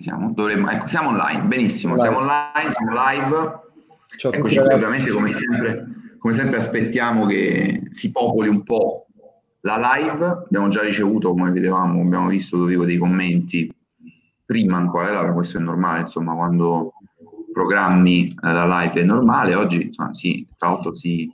Siamo, 0.00 0.32
dovremmo, 0.32 0.70
ecco, 0.70 0.86
siamo 0.86 1.10
online, 1.10 1.42
benissimo, 1.42 1.92
live. 1.94 2.08
siamo 2.08 2.20
online, 2.20 2.70
siamo 2.70 2.90
live. 2.94 3.60
Ciao 4.16 4.32
Eccoci 4.32 4.58
qui, 4.58 4.72
ovviamente 4.72 5.10
come 5.10 5.28
sempre, 5.28 5.86
come 6.18 6.32
sempre 6.32 6.56
aspettiamo 6.56 7.26
che 7.26 7.82
si 7.90 8.10
popoli 8.10 8.48
un 8.48 8.62
po' 8.62 9.08
la 9.60 9.76
live. 9.76 10.24
Abbiamo 10.24 10.68
già 10.68 10.80
ricevuto, 10.80 11.32
come 11.32 11.50
vedevamo, 11.50 12.00
abbiamo 12.00 12.28
visto 12.28 12.56
dove 12.56 12.86
dei 12.86 12.96
commenti 12.96 13.70
prima 14.46 14.78
ancora, 14.78 15.28
eh, 15.28 15.32
questo 15.34 15.58
è 15.58 15.60
normale, 15.60 16.00
insomma, 16.00 16.34
quando 16.34 16.94
programmi 17.52 18.26
eh, 18.26 18.52
la 18.52 18.80
live 18.80 19.02
è 19.02 19.04
normale, 19.04 19.54
oggi 19.54 19.82
insomma, 19.82 20.14
sì, 20.14 20.48
tra 20.56 20.70
l'altro 20.70 20.94
si, 20.94 21.30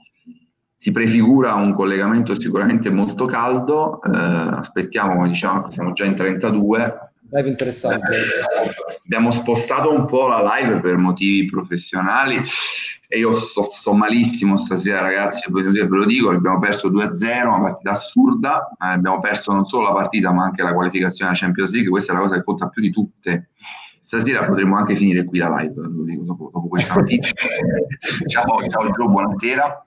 si 0.75 0.91
prefigura 0.91 1.55
un 1.55 1.73
collegamento 1.73 2.37
sicuramente 2.37 2.89
molto 2.89 3.27
caldo, 3.27 4.01
eh, 4.01 4.09
aspettiamo, 4.11 5.15
come 5.15 5.29
diciamo, 5.29 5.71
siamo 5.71 5.93
già 5.93 6.03
in 6.03 6.15
32, 6.15 7.06
live 7.29 7.49
interessante. 7.49 8.23
Abbiamo 9.03 9.31
spostato 9.31 9.91
un 9.91 10.05
po' 10.05 10.27
la 10.27 10.41
live 10.57 10.79
per 10.79 10.97
motivi 10.97 11.45
professionali 11.45 12.41
e 13.09 13.19
io 13.19 13.35
sto, 13.35 13.69
sto 13.73 13.93
malissimo 13.93 14.57
stasera 14.57 15.01
ragazzi, 15.01 15.49
ve 15.51 15.61
lo 15.61 16.05
dico, 16.05 16.29
abbiamo 16.29 16.59
perso 16.59 16.89
2-0, 16.89 17.47
una 17.47 17.61
partita 17.61 17.91
assurda, 17.91 18.69
eh, 18.71 18.87
abbiamo 18.87 19.19
perso 19.19 19.53
non 19.53 19.65
solo 19.65 19.87
la 19.87 19.93
partita 19.93 20.31
ma 20.31 20.43
anche 20.43 20.61
la 20.61 20.73
qualificazione 20.73 21.31
alla 21.31 21.39
Champions 21.39 21.71
League, 21.71 21.89
questa 21.89 22.11
è 22.11 22.15
la 22.15 22.21
cosa 22.21 22.35
che 22.35 22.43
conta 22.43 22.67
più 22.67 22.81
di 22.81 22.91
tutte. 22.91 23.49
Stasera 23.99 24.45
potremmo 24.45 24.77
anche 24.77 24.95
finire 24.95 25.25
qui 25.25 25.39
la 25.39 25.53
live, 25.57 25.73
lo 25.75 26.03
dico 26.03 26.23
dopo, 26.23 26.49
dopo 26.53 26.67
questa 26.67 26.93
notizia. 26.95 27.33
ciao, 28.27 28.67
ciao 28.69 28.89
Gio, 28.91 29.07
buonasera. 29.07 29.85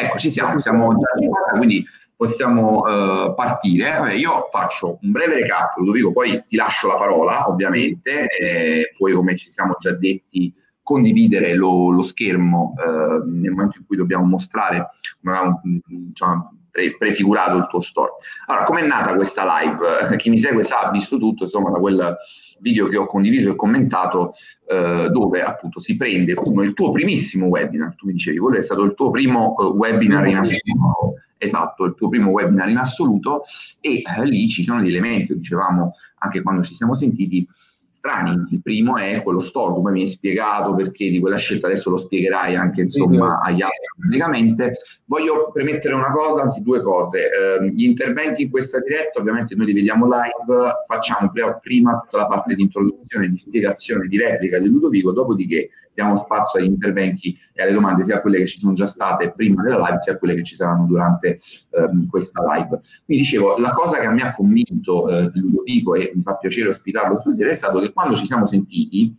Ecco, 0.00 0.18
ci 0.18 0.30
siamo, 0.30 0.58
siamo 0.60 0.94
già 0.94 1.56
quindi 1.56 1.84
possiamo 2.18 2.80
uh, 2.80 3.34
partire. 3.34 3.90
Vabbè, 3.92 4.14
io 4.14 4.48
faccio 4.50 4.98
un 5.02 5.12
breve 5.12 5.34
recap, 5.34 5.76
Ludovico, 5.76 6.10
poi 6.10 6.42
ti 6.48 6.56
lascio 6.56 6.88
la 6.88 6.96
parola, 6.96 7.48
ovviamente, 7.48 8.26
e 8.26 8.92
poi 8.98 9.12
come 9.12 9.36
ci 9.36 9.48
siamo 9.50 9.76
già 9.78 9.92
detti 9.92 10.52
condividere 10.82 11.54
lo, 11.54 11.90
lo 11.90 12.02
schermo 12.02 12.74
uh, 12.76 13.22
nel 13.24 13.52
momento 13.52 13.78
in 13.78 13.86
cui 13.86 13.96
dobbiamo 13.96 14.24
mostrare 14.24 14.88
come 15.22 15.60
diciamo, 15.86 16.54
pre- 16.72 16.96
prefigurato 16.96 17.56
il 17.56 17.68
tuo 17.68 17.82
store. 17.82 18.12
Allora, 18.46 18.64
com'è 18.64 18.84
nata 18.84 19.14
questa 19.14 19.44
live? 19.60 20.16
Chi 20.16 20.30
mi 20.30 20.38
segue 20.38 20.64
sa, 20.64 20.80
ha 20.80 20.90
visto 20.90 21.18
tutto, 21.18 21.44
insomma, 21.44 21.70
da 21.70 21.78
quel 21.78 22.16
video 22.60 22.88
che 22.88 22.96
ho 22.96 23.06
condiviso 23.06 23.50
e 23.50 23.54
commentato 23.54 24.34
eh, 24.66 25.08
dove 25.10 25.42
appunto 25.42 25.80
si 25.80 25.96
prende 25.96 26.34
uno 26.44 26.62
il 26.62 26.74
tuo 26.74 26.90
primissimo 26.90 27.46
webinar, 27.46 27.94
tu 27.94 28.06
mi 28.06 28.12
dicevi, 28.12 28.38
quello 28.38 28.58
è 28.58 28.62
stato 28.62 28.82
il 28.82 28.94
tuo 28.94 29.10
primo 29.10 29.54
uh, 29.56 29.76
webinar 29.76 30.26
in 30.26 30.36
assoluto, 30.36 31.14
esatto, 31.38 31.84
il 31.84 31.94
tuo 31.94 32.08
primo 32.08 32.30
webinar 32.30 32.68
in 32.68 32.76
assoluto. 32.76 33.42
E 33.80 34.02
eh, 34.04 34.24
lì 34.26 34.48
ci 34.48 34.62
sono 34.62 34.80
degli 34.80 34.90
elementi, 34.90 35.36
dicevamo 35.36 35.94
anche 36.18 36.42
quando 36.42 36.62
ci 36.62 36.74
siamo 36.74 36.94
sentiti, 36.94 37.48
strani. 37.98 38.46
Il 38.50 38.62
primo 38.62 38.96
è 38.96 39.22
quello 39.24 39.40
store, 39.40 39.74
come 39.74 39.90
mi 39.90 40.02
hai 40.02 40.08
spiegato 40.08 40.72
perché 40.74 41.10
di 41.10 41.18
quella 41.18 41.36
scelta, 41.36 41.66
adesso 41.66 41.90
lo 41.90 41.98
spiegherai 41.98 42.54
anche 42.54 42.82
insomma 42.82 43.40
agli 43.40 43.60
altri 43.60 43.86
pubblicamente. 44.00 44.78
Voglio 45.06 45.50
premettere 45.52 45.94
una 45.94 46.12
cosa, 46.12 46.42
anzi 46.42 46.62
due 46.62 46.80
cose. 46.80 47.24
Eh, 47.24 47.70
gli 47.70 47.82
interventi 47.82 48.42
in 48.42 48.50
questa 48.50 48.78
diretta, 48.78 49.18
ovviamente 49.18 49.56
noi 49.56 49.66
li 49.66 49.72
vediamo 49.72 50.06
live, 50.06 50.84
facciamo 50.86 51.32
prima 51.60 51.98
tutta 51.98 52.18
la 52.18 52.26
parte 52.26 52.54
di 52.54 52.62
introduzione, 52.62 53.28
di 53.28 53.38
spiegazione, 53.38 54.06
di 54.06 54.16
replica 54.16 54.58
di 54.58 54.68
Ludovico, 54.68 55.10
dopodiché 55.10 55.70
diamo 55.98 56.16
spazio 56.16 56.60
agli 56.60 56.66
interventi 56.66 57.36
e 57.52 57.60
alle 57.60 57.72
domande, 57.72 58.04
sia 58.04 58.20
quelle 58.20 58.38
che 58.38 58.46
ci 58.46 58.60
sono 58.60 58.72
già 58.72 58.86
state 58.86 59.32
prima 59.32 59.64
della 59.64 59.78
live, 59.78 60.00
sia 60.00 60.16
quelle 60.16 60.36
che 60.36 60.44
ci 60.44 60.54
saranno 60.54 60.86
durante 60.86 61.40
ehm, 61.70 62.06
questa 62.06 62.40
live. 62.54 62.80
Quindi 63.04 63.24
dicevo, 63.24 63.56
la 63.58 63.72
cosa 63.72 63.98
che 63.98 64.06
a 64.06 64.12
me 64.12 64.22
ha 64.22 64.32
convinto 64.32 65.08
eh, 65.08 65.28
Ludovico 65.34 65.96
e 65.96 66.12
mi 66.14 66.22
fa 66.22 66.36
piacere 66.36 66.68
ospitarlo 66.68 67.18
stasera 67.18 67.50
è 67.50 67.54
stato 67.54 67.80
che 67.80 67.92
quando 67.92 68.14
ci 68.14 68.26
siamo 68.26 68.46
sentiti, 68.46 69.12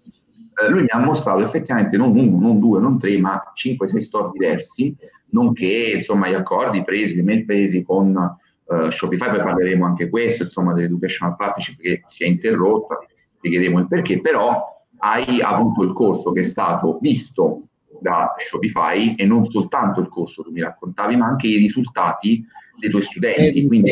eh, 0.55 0.69
lui 0.69 0.83
mi 0.83 0.87
ha 0.89 0.99
mostrato 0.99 1.43
effettivamente 1.43 1.97
non 1.97 2.15
uno, 2.15 2.39
non 2.39 2.59
due, 2.59 2.79
non 2.79 2.97
tre, 2.97 3.17
ma 3.17 3.51
cinque, 3.53 3.89
sei 3.89 4.01
store 4.01 4.31
diversi, 4.31 4.95
nonché 5.31 5.95
insomma 5.97 6.29
gli 6.29 6.33
accordi 6.33 6.81
presi, 6.85 7.17
le 7.17 7.23
mail 7.23 7.43
presi 7.43 7.83
con 7.83 8.15
uh, 8.15 8.89
Shopify, 8.89 9.29
poi 9.29 9.43
parleremo 9.43 9.85
anche 9.85 10.09
questo, 10.09 10.43
insomma, 10.43 10.73
dell'educational 10.73 11.35
partnership 11.35 11.77
che 11.81 12.03
si 12.05 12.23
è 12.23 12.27
interrotta, 12.27 12.99
spiegheremo 13.35 13.79
il 13.79 13.87
perché, 13.87 14.21
però 14.21 14.78
hai 14.99 15.41
avuto 15.41 15.83
il 15.83 15.93
corso 15.93 16.31
che 16.31 16.41
è 16.41 16.43
stato 16.43 16.97
visto 17.01 17.63
da 17.99 18.33
Shopify 18.37 19.15
e 19.15 19.25
non 19.25 19.45
soltanto 19.45 19.99
il 19.99 20.09
corso 20.09 20.43
che 20.43 20.51
mi 20.51 20.61
raccontavi, 20.61 21.15
ma 21.15 21.27
anche 21.27 21.47
i 21.47 21.57
risultati 21.57 22.45
dei 22.79 22.89
tuoi 22.89 23.01
studenti. 23.01 23.67
Quindi 23.67 23.91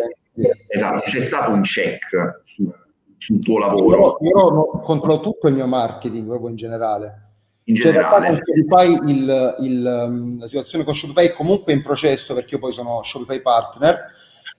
esatto, 0.68 1.00
c'è 1.06 1.20
stato 1.20 1.52
un 1.52 1.62
check 1.62 2.42
su, 2.44 2.72
sul 3.18 3.40
tuo 3.40 3.60
lavoro. 3.60 4.18
Io, 4.22 4.30
io 4.30 4.68
controllo 4.82 5.20
tutto 5.20 5.48
il 5.48 5.54
mio 5.54 5.68
marketing 5.68 6.28
proprio 6.28 6.50
in 6.50 6.56
generale. 6.56 7.24
In 7.66 7.76
cioè, 7.76 7.92
generale. 7.92 8.40
Shopify, 8.42 9.10
il, 9.10 9.56
il, 9.60 10.06
um, 10.08 10.40
la 10.40 10.48
situazione 10.48 10.86
con 10.86 10.96
Shopify 10.96 11.28
è 11.28 11.34
comunque 11.34 11.74
in 11.74 11.84
processo 11.84 12.34
perché 12.34 12.56
io 12.56 12.62
poi 12.62 12.72
sono 12.72 13.04
Shopify 13.04 13.42
partner, 13.42 14.06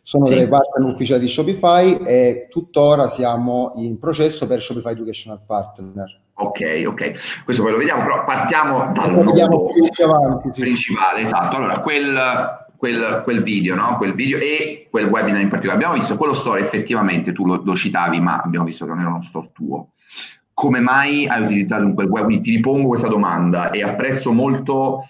sono 0.02 0.26
sì. 0.26 0.32
tra 0.32 0.42
i 0.42 0.48
partner 0.48 0.92
ufficiali 0.92 1.20
di 1.20 1.28
Shopify 1.28 1.96
e 2.04 2.48
tuttora 2.50 3.06
siamo 3.06 3.72
in 3.76 3.98
processo 3.98 4.46
per 4.46 4.60
Shopify 4.60 4.92
Educational 4.92 5.40
Partner. 5.46 6.26
Ok, 6.40 6.84
ok, 6.86 7.42
questo 7.44 7.64
poi 7.64 7.72
lo 7.72 7.78
vediamo, 7.78 8.02
però 8.02 8.24
partiamo 8.24 8.92
dal 8.92 9.10
nodo 9.10 9.72
avanti, 10.04 10.52
sì. 10.52 10.60
principale, 10.60 11.22
esatto. 11.22 11.56
Allora, 11.56 11.80
quel, 11.80 12.66
quel, 12.76 13.22
quel, 13.24 13.42
video, 13.42 13.74
no? 13.74 13.96
quel 13.96 14.14
video 14.14 14.38
e 14.38 14.86
quel 14.88 15.06
webinar 15.06 15.40
in 15.40 15.48
particolare, 15.48 15.82
abbiamo 15.82 15.98
visto 15.98 16.16
quello 16.16 16.34
store 16.34 16.60
effettivamente, 16.60 17.32
tu 17.32 17.44
lo, 17.44 17.60
lo 17.64 17.74
citavi, 17.74 18.20
ma 18.20 18.40
abbiamo 18.40 18.66
visto 18.66 18.84
che 18.84 18.92
non 18.92 19.00
era 19.00 19.08
uno 19.08 19.22
store 19.22 19.50
tuo. 19.52 19.88
Come 20.54 20.78
mai 20.78 21.26
hai 21.26 21.42
utilizzato 21.42 21.82
in 21.82 21.94
quel 21.94 22.06
webinar? 22.06 22.42
Ti 22.42 22.50
ripongo 22.52 22.86
questa 22.86 23.08
domanda 23.08 23.70
e 23.70 23.82
apprezzo 23.82 24.32
molto 24.32 25.06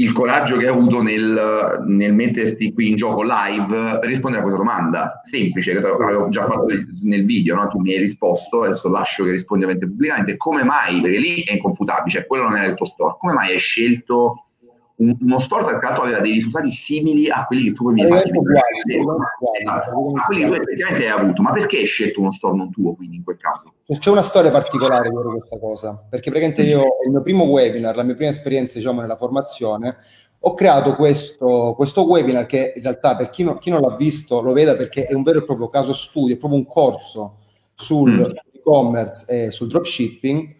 il 0.00 0.12
coraggio 0.12 0.56
che 0.56 0.66
hai 0.66 0.72
avuto 0.72 1.02
nel, 1.02 1.82
nel, 1.86 2.14
metterti 2.14 2.72
qui 2.72 2.88
in 2.88 2.96
gioco 2.96 3.22
live 3.22 3.98
per 3.98 4.08
rispondere 4.08 4.42
a 4.42 4.46
questa 4.46 4.62
domanda. 4.62 5.20
Semplice 5.24 5.72
che 5.72 5.86
avevo 5.86 6.28
già 6.30 6.46
fatto 6.46 6.66
nel 7.02 7.26
video, 7.26 7.54
no? 7.54 7.68
tu 7.68 7.78
mi 7.78 7.92
hai 7.92 8.00
risposto, 8.00 8.62
adesso 8.62 8.88
lascio 8.88 9.24
che 9.24 9.32
rispondi 9.32 9.66
pubblicamente, 9.78 10.38
come 10.38 10.64
mai, 10.64 11.02
perché 11.02 11.18
lì 11.18 11.42
è 11.42 11.52
inconfutabile, 11.52 12.10
cioè 12.10 12.26
quello 12.26 12.44
non 12.44 12.56
era 12.56 12.66
il 12.66 12.74
tuo 12.74 12.86
store, 12.86 13.16
come 13.18 13.34
mai 13.34 13.52
hai 13.52 13.58
scelto 13.58 14.46
uno 15.00 15.38
store 15.38 15.78
l'altro 15.80 16.02
aveva 16.02 16.20
dei 16.20 16.32
risultati 16.32 16.70
simili 16.72 17.30
a 17.30 17.46
quelli 17.46 17.64
che 17.64 17.72
tu 17.72 17.90
mi 17.90 18.02
hai 18.04 18.10
fatto 18.10 18.30
esatto, 19.58 20.12
a 20.14 20.24
quelli 20.26 20.42
che 20.42 20.46
tu 20.46 20.52
effettivamente 20.52 21.08
hai 21.08 21.18
avuto, 21.18 21.42
ma 21.42 21.52
perché 21.52 21.78
hai 21.78 21.86
scelto 21.86 22.20
uno 22.20 22.32
store 22.32 22.56
non 22.56 22.70
tuo 22.70 22.94
quindi 22.94 23.16
in 23.16 23.24
quel 23.24 23.38
caso? 23.38 23.72
C'è 23.86 24.10
una 24.10 24.22
storia 24.22 24.50
particolare 24.50 25.10
per 25.10 25.22
questa 25.22 25.58
cosa, 25.58 26.06
perché 26.08 26.30
praticamente 26.30 26.62
io 26.62 26.98
il 27.04 27.10
mio 27.10 27.22
primo 27.22 27.44
webinar, 27.44 27.96
la 27.96 28.02
mia 28.02 28.14
prima 28.14 28.30
esperienza 28.30 28.76
diciamo 28.76 29.00
nella 29.00 29.16
formazione, 29.16 29.96
ho 30.42 30.54
creato 30.54 30.94
questo, 30.94 31.72
questo 31.76 32.06
webinar 32.06 32.46
che 32.46 32.74
in 32.76 32.82
realtà 32.82 33.16
per 33.16 33.30
chi, 33.30 33.42
no, 33.42 33.56
chi, 33.56 33.70
non 33.70 33.80
l'ha 33.80 33.96
visto 33.96 34.42
lo 34.42 34.52
veda 34.52 34.76
perché 34.76 35.04
è 35.04 35.14
un 35.14 35.22
vero 35.22 35.38
e 35.38 35.44
proprio 35.44 35.68
caso 35.68 35.94
studio, 35.94 36.34
è 36.34 36.38
proprio 36.38 36.60
un 36.60 36.66
corso 36.66 37.38
sul 37.74 38.10
mm. 38.10 38.54
e-commerce 38.54 39.46
e 39.46 39.50
sul 39.50 39.68
dropshipping 39.68 40.56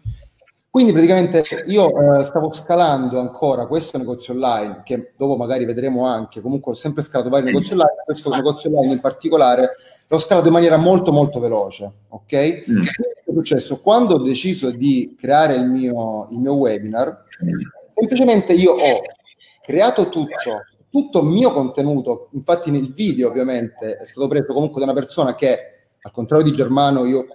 quindi 0.71 0.93
praticamente 0.93 1.43
io 1.65 2.19
eh, 2.19 2.23
stavo 2.23 2.53
scalando 2.53 3.19
ancora 3.19 3.67
questo 3.67 3.97
negozio 3.97 4.33
online, 4.33 4.83
che 4.85 5.11
dopo 5.17 5.35
magari 5.35 5.65
vedremo 5.65 6.05
anche, 6.05 6.39
comunque 6.39 6.71
ho 6.71 6.75
sempre 6.75 7.01
scalato 7.01 7.29
vari 7.29 7.43
negozi 7.43 7.73
online, 7.73 8.03
questo 8.05 8.29
negozio 8.29 8.69
online 8.69 8.93
in 8.93 9.01
particolare 9.01 9.71
l'ho 10.07 10.17
scalato 10.17 10.47
in 10.47 10.53
maniera 10.53 10.77
molto 10.77 11.11
molto 11.11 11.41
veloce, 11.41 11.91
ok? 12.07 12.63
Mm. 12.69 12.83
È 12.83 13.31
successo? 13.33 13.81
Quando 13.81 14.15
ho 14.15 14.21
deciso 14.21 14.71
di 14.71 15.13
creare 15.19 15.55
il 15.55 15.65
mio, 15.65 16.29
il 16.31 16.37
mio 16.37 16.53
webinar, 16.53 17.25
semplicemente 17.89 18.53
io 18.53 18.71
ho 18.71 19.01
creato 19.61 20.07
tutto, 20.07 20.63
tutto 20.89 21.19
il 21.19 21.25
mio 21.25 21.51
contenuto, 21.51 22.29
infatti 22.31 22.71
nel 22.71 22.93
video 22.93 23.27
ovviamente 23.27 23.97
è 23.97 24.05
stato 24.05 24.29
preso 24.29 24.53
comunque 24.53 24.79
da 24.79 24.89
una 24.89 24.97
persona 24.97 25.35
che, 25.35 25.57
al 26.01 26.11
contrario 26.13 26.45
di 26.45 26.55
Germano, 26.55 27.03
io 27.03 27.27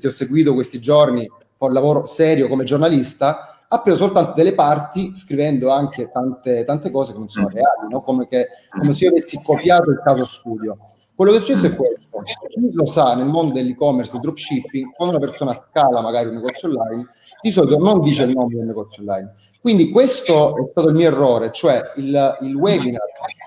ti 0.00 0.04
ho 0.04 0.10
seguito 0.10 0.52
questi 0.52 0.80
giorni, 0.80 1.30
un 1.66 1.72
lavoro 1.72 2.06
serio 2.06 2.48
come 2.48 2.64
giornalista, 2.64 3.52
ha 3.68 3.80
preso 3.80 3.98
soltanto 3.98 4.32
delle 4.34 4.54
parti 4.54 5.14
scrivendo 5.16 5.70
anche 5.70 6.10
tante, 6.10 6.64
tante 6.64 6.90
cose 6.90 7.12
che 7.12 7.18
non 7.18 7.28
sono 7.28 7.46
mm. 7.46 7.52
reali, 7.54 7.88
no? 7.90 8.02
come, 8.02 8.28
che, 8.28 8.48
come 8.68 8.92
se 8.92 9.04
io 9.04 9.10
avessi 9.10 9.40
copiato 9.42 9.90
il 9.90 10.00
caso 10.04 10.24
studio. 10.24 10.76
Quello 11.14 11.32
che 11.32 11.38
è 11.38 11.40
successo 11.40 11.66
è 11.66 11.74
questo. 11.76 12.22
Chi 12.48 12.72
lo 12.72 12.86
sa 12.86 13.14
nel 13.14 13.26
mondo 13.26 13.52
dell'e-commerce, 13.54 14.12
del 14.12 14.20
dropshipping, 14.22 14.92
quando 14.92 15.16
una 15.16 15.24
persona 15.24 15.54
scala 15.54 16.00
magari 16.00 16.28
un 16.28 16.34
negozio 16.34 16.68
online, 16.68 17.06
di 17.40 17.50
solito 17.50 17.78
non 17.78 18.00
dice 18.00 18.24
il 18.24 18.34
nome 18.34 18.56
del 18.56 18.66
negozio 18.66 19.02
online. 19.02 19.34
Quindi 19.60 19.90
questo 19.90 20.56
è 20.56 20.68
stato 20.70 20.88
il 20.88 20.94
mio 20.94 21.08
errore, 21.08 21.50
cioè 21.52 21.92
il, 21.96 22.36
il 22.40 22.54
webinar 22.54 23.00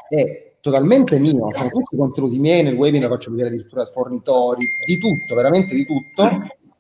è 0.08 0.54
totalmente 0.60 1.20
mio, 1.20 1.52
sono 1.52 1.70
tutti 1.70 1.96
contenuti 1.96 2.40
miei, 2.40 2.64
nel 2.64 2.76
webinar 2.76 3.10
faccio 3.10 3.30
vedere 3.30 3.50
addirittura 3.50 3.86
fornitori, 3.86 4.66
di 4.86 4.98
tutto, 4.98 5.36
veramente 5.36 5.76
di 5.76 5.86
tutto, 5.86 6.24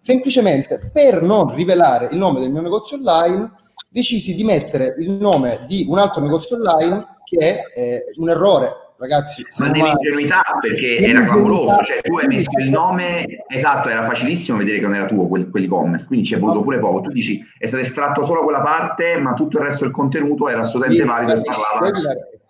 semplicemente 0.05 0.91
per 0.93 1.23
non 1.23 1.55
rivelare 1.55 2.09
il 2.11 2.17
nome 2.17 2.39
del 2.39 2.51
mio 2.51 2.61
negozio 2.61 2.95
online, 2.95 3.51
decisi 3.89 4.35
di 4.35 4.43
mettere 4.43 4.93
il 4.99 5.13
nome 5.13 5.65
di 5.67 5.87
un 5.89 5.97
altro 5.97 6.21
negozio 6.21 6.57
online 6.57 7.17
che 7.23 7.39
è 7.39 7.61
eh, 7.73 8.03
un 8.17 8.29
errore 8.29 8.71
ragazzi. 8.99 9.43
Ma 9.57 9.69
dell'ingenuità 9.69 10.43
perché 10.61 10.97
era 10.97 11.23
clamoroso, 11.23 11.83
cioè 11.85 12.01
tu 12.03 12.19
hai 12.19 12.27
messo 12.27 12.51
il 12.59 12.69
nome, 12.69 13.25
esatto, 13.47 13.89
era 13.89 14.05
facilissimo 14.05 14.59
vedere 14.59 14.77
che 14.77 14.83
non 14.83 14.93
era 14.93 15.07
tuo 15.07 15.27
quel, 15.27 15.49
quell'e-commerce, 15.49 16.05
quindi 16.05 16.27
ci 16.27 16.35
è 16.35 16.37
voluto 16.37 16.61
pure 16.61 16.77
poco. 16.77 17.01
Tu 17.01 17.09
dici 17.09 17.43
è 17.57 17.65
stato 17.65 17.81
estratto 17.81 18.23
solo 18.23 18.43
quella 18.43 18.61
parte, 18.61 19.17
ma 19.17 19.33
tutto 19.33 19.57
il 19.57 19.63
resto 19.63 19.85
del 19.85 19.93
contenuto 19.93 20.47
era 20.49 20.61
assolutamente 20.61 21.01
sì, 21.01 21.09
valido 21.09 21.33
e 21.33 21.41
parlava. 21.41 21.89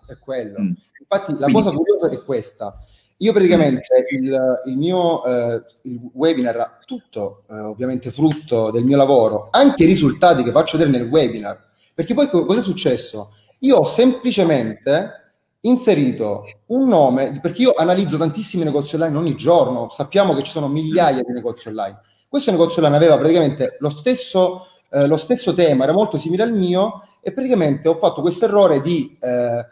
È 0.07 0.17
quello. 0.19 0.61
Mm. 0.61 0.71
Infatti 0.99 1.31
la 1.31 1.45
quindi, 1.45 1.53
cosa 1.53 1.71
curiosa 1.71 2.09
è 2.09 2.23
questa. 2.25 2.77
Io 3.19 3.31
praticamente 3.31 3.87
il, 4.11 4.61
il 4.65 4.77
mio 4.77 5.23
eh, 5.23 5.63
il 5.83 5.99
webinar, 6.13 6.79
tutto 6.85 7.43
eh, 7.49 7.57
ovviamente 7.59 8.11
frutto 8.11 8.71
del 8.71 8.83
mio 8.83 8.97
lavoro, 8.97 9.47
anche 9.51 9.83
i 9.83 9.87
risultati 9.87 10.43
che 10.43 10.51
faccio 10.51 10.77
vedere 10.77 10.97
nel 10.97 11.09
webinar, 11.09 11.65
perché 11.93 12.13
poi 12.13 12.29
cosa 12.29 12.59
è 12.59 12.63
successo? 12.63 13.31
Io 13.59 13.77
ho 13.77 13.83
semplicemente 13.83 15.23
inserito 15.61 16.43
un 16.67 16.87
nome, 16.87 17.39
perché 17.41 17.61
io 17.63 17.73
analizzo 17.73 18.17
tantissimi 18.17 18.65
negozi 18.65 18.95
online 18.95 19.17
ogni 19.17 19.35
giorno, 19.35 19.89
sappiamo 19.89 20.33
che 20.33 20.43
ci 20.43 20.51
sono 20.51 20.67
migliaia 20.67 21.21
di 21.21 21.31
negozi 21.31 21.69
online. 21.69 22.01
Questo 22.27 22.51
negozio 22.51 22.81
online 22.81 22.97
aveva 22.97 23.17
praticamente 23.17 23.77
lo 23.79 23.89
stesso, 23.89 24.67
eh, 24.91 25.07
lo 25.07 25.17
stesso 25.17 25.53
tema, 25.53 25.85
era 25.85 25.93
molto 25.93 26.17
simile 26.17 26.43
al 26.43 26.51
mio 26.51 27.07
e 27.21 27.31
praticamente 27.31 27.87
ho 27.87 27.95
fatto 27.95 28.21
questo 28.21 28.45
errore 28.45 28.81
di 28.81 29.17
eh, 29.19 29.65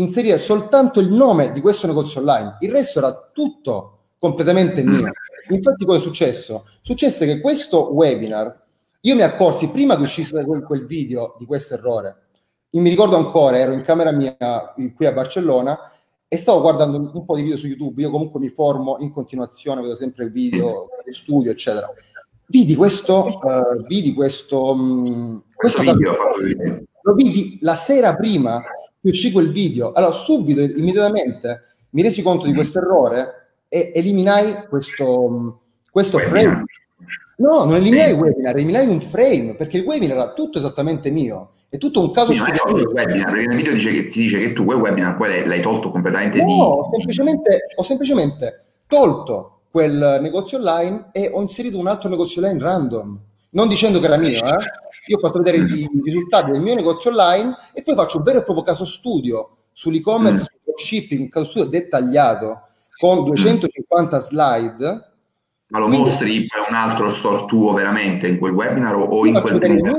inserire 0.00 0.38
soltanto 0.38 1.00
il 1.00 1.12
nome 1.12 1.52
di 1.52 1.60
questo 1.60 1.86
negozio 1.86 2.20
online, 2.20 2.56
il 2.60 2.70
resto 2.70 2.98
era 2.98 3.30
tutto 3.32 3.98
completamente 4.18 4.82
mio. 4.82 5.10
Infatti 5.50 5.84
cosa 5.84 5.98
è 5.98 6.02
successo? 6.02 6.66
Successe 6.82 7.24
che 7.24 7.40
questo 7.40 7.92
webinar, 7.94 8.64
io 9.02 9.14
mi 9.14 9.22
accorsi 9.22 9.68
prima 9.68 9.96
che 9.96 10.02
uscisse 10.02 10.44
quel, 10.44 10.62
quel 10.62 10.86
video 10.86 11.36
di 11.38 11.46
questo 11.46 11.74
errore, 11.74 12.16
io 12.70 12.82
mi 12.82 12.90
ricordo 12.90 13.16
ancora, 13.16 13.58
ero 13.58 13.72
in 13.72 13.80
camera 13.80 14.12
mia 14.12 14.36
qui 14.94 15.06
a 15.06 15.12
Barcellona 15.12 15.90
e 16.28 16.36
stavo 16.36 16.60
guardando 16.60 17.10
un 17.14 17.24
po' 17.24 17.34
di 17.34 17.42
video 17.42 17.56
su 17.56 17.66
YouTube. 17.66 18.02
Io 18.02 18.10
comunque 18.10 18.38
mi 18.40 18.50
formo 18.50 18.98
in 19.00 19.10
continuazione, 19.10 19.80
vedo 19.80 19.94
sempre 19.94 20.24
il 20.24 20.32
video 20.32 20.88
di 21.02 21.14
studio, 21.14 21.50
eccetera. 21.50 21.88
Vidi 22.46 22.74
questo, 22.74 23.38
uh, 23.40 23.86
vidi 23.86 24.12
questo, 24.12 24.70
um, 24.72 25.42
questo, 25.54 25.82
questo 25.82 25.96
video, 25.96 26.16
lo 27.02 27.14
vidi 27.14 27.58
la 27.60 27.74
sera 27.74 28.14
prima 28.14 28.62
che 29.00 29.08
uscì 29.08 29.32
quel 29.32 29.52
video. 29.52 29.92
Allora, 29.92 30.12
subito, 30.12 30.60
immediatamente, 30.60 31.62
mi 31.90 32.02
resi 32.02 32.22
conto 32.22 32.46
di 32.46 32.54
questo 32.54 32.78
errore 32.78 33.50
e 33.68 33.92
eliminai 33.94 34.66
questo, 34.68 35.28
mm, 35.28 35.48
questo 35.90 36.18
frame. 36.18 36.64
No, 37.38 37.64
non 37.64 37.76
eliminai 37.76 38.10
il 38.10 38.16
webinar, 38.16 38.56
eliminai 38.56 38.88
un 38.88 39.00
frame, 39.00 39.54
perché 39.56 39.76
il 39.76 39.84
webinar 39.84 40.16
era 40.16 40.32
tutto 40.32 40.58
esattamente 40.58 41.10
mio. 41.10 41.50
È 41.68 41.78
tutto 41.78 42.00
un 42.00 42.10
caso 42.10 42.32
studiato. 42.32 42.76
Il 42.76 42.86
webinar, 42.86 43.32
nel 43.32 43.56
video 43.56 43.72
dice 43.72 43.92
che, 43.92 44.10
si 44.10 44.20
dice 44.20 44.38
che 44.38 44.52
tu 44.52 44.64
quel 44.64 44.78
webinar 44.78 45.16
poi 45.16 45.46
l'hai 45.46 45.62
tolto 45.62 45.88
completamente 45.88 46.38
no, 46.38 46.82
di... 46.82 46.96
Semplicemente, 46.96 47.58
ho 47.76 47.82
semplicemente 47.82 48.62
tolto 48.86 49.60
quel 49.70 50.18
negozio 50.20 50.58
online 50.58 51.10
e 51.12 51.30
ho 51.32 51.40
inserito 51.40 51.78
un 51.78 51.86
altro 51.86 52.08
negozio 52.08 52.42
online 52.42 52.60
random, 52.60 53.20
non 53.50 53.68
dicendo 53.68 54.00
che 54.00 54.06
era 54.06 54.16
mio, 54.16 54.44
eh? 54.44 54.56
Io 55.06 55.16
ho 55.16 55.20
fatto 55.20 55.38
vedere 55.38 55.58
i, 55.58 55.88
risultati 56.04 56.50
del 56.50 56.60
mio 56.60 56.74
negozio 56.74 57.10
online 57.10 57.54
e 57.72 57.82
poi 57.82 57.94
faccio 57.94 58.18
un 58.18 58.24
vero 58.24 58.38
e 58.38 58.44
proprio 58.44 58.64
caso 58.64 58.84
studio 58.84 59.56
sull'e-commerce, 59.72 60.42
mm. 60.42 60.44
sul 60.44 60.58
dropshipping, 60.64 61.20
un 61.20 61.28
caso 61.28 61.46
studio 61.46 61.68
dettagliato 61.68 62.62
con 62.98 63.24
250 63.24 64.16
mm. 64.16 64.20
slide 64.20 65.08
ma 65.70 65.80
lo 65.80 65.86
Quindi, 65.86 66.08
mostri 66.08 66.46
per 66.46 66.66
un 66.66 66.74
altro 66.74 67.10
store 67.10 67.44
tuo 67.44 67.74
veramente 67.74 68.26
in 68.26 68.38
quel 68.38 68.52
webinar 68.52 68.94
o, 68.94 69.26
in 69.26 69.38
quel 69.38 69.58
webinar? 69.58 69.96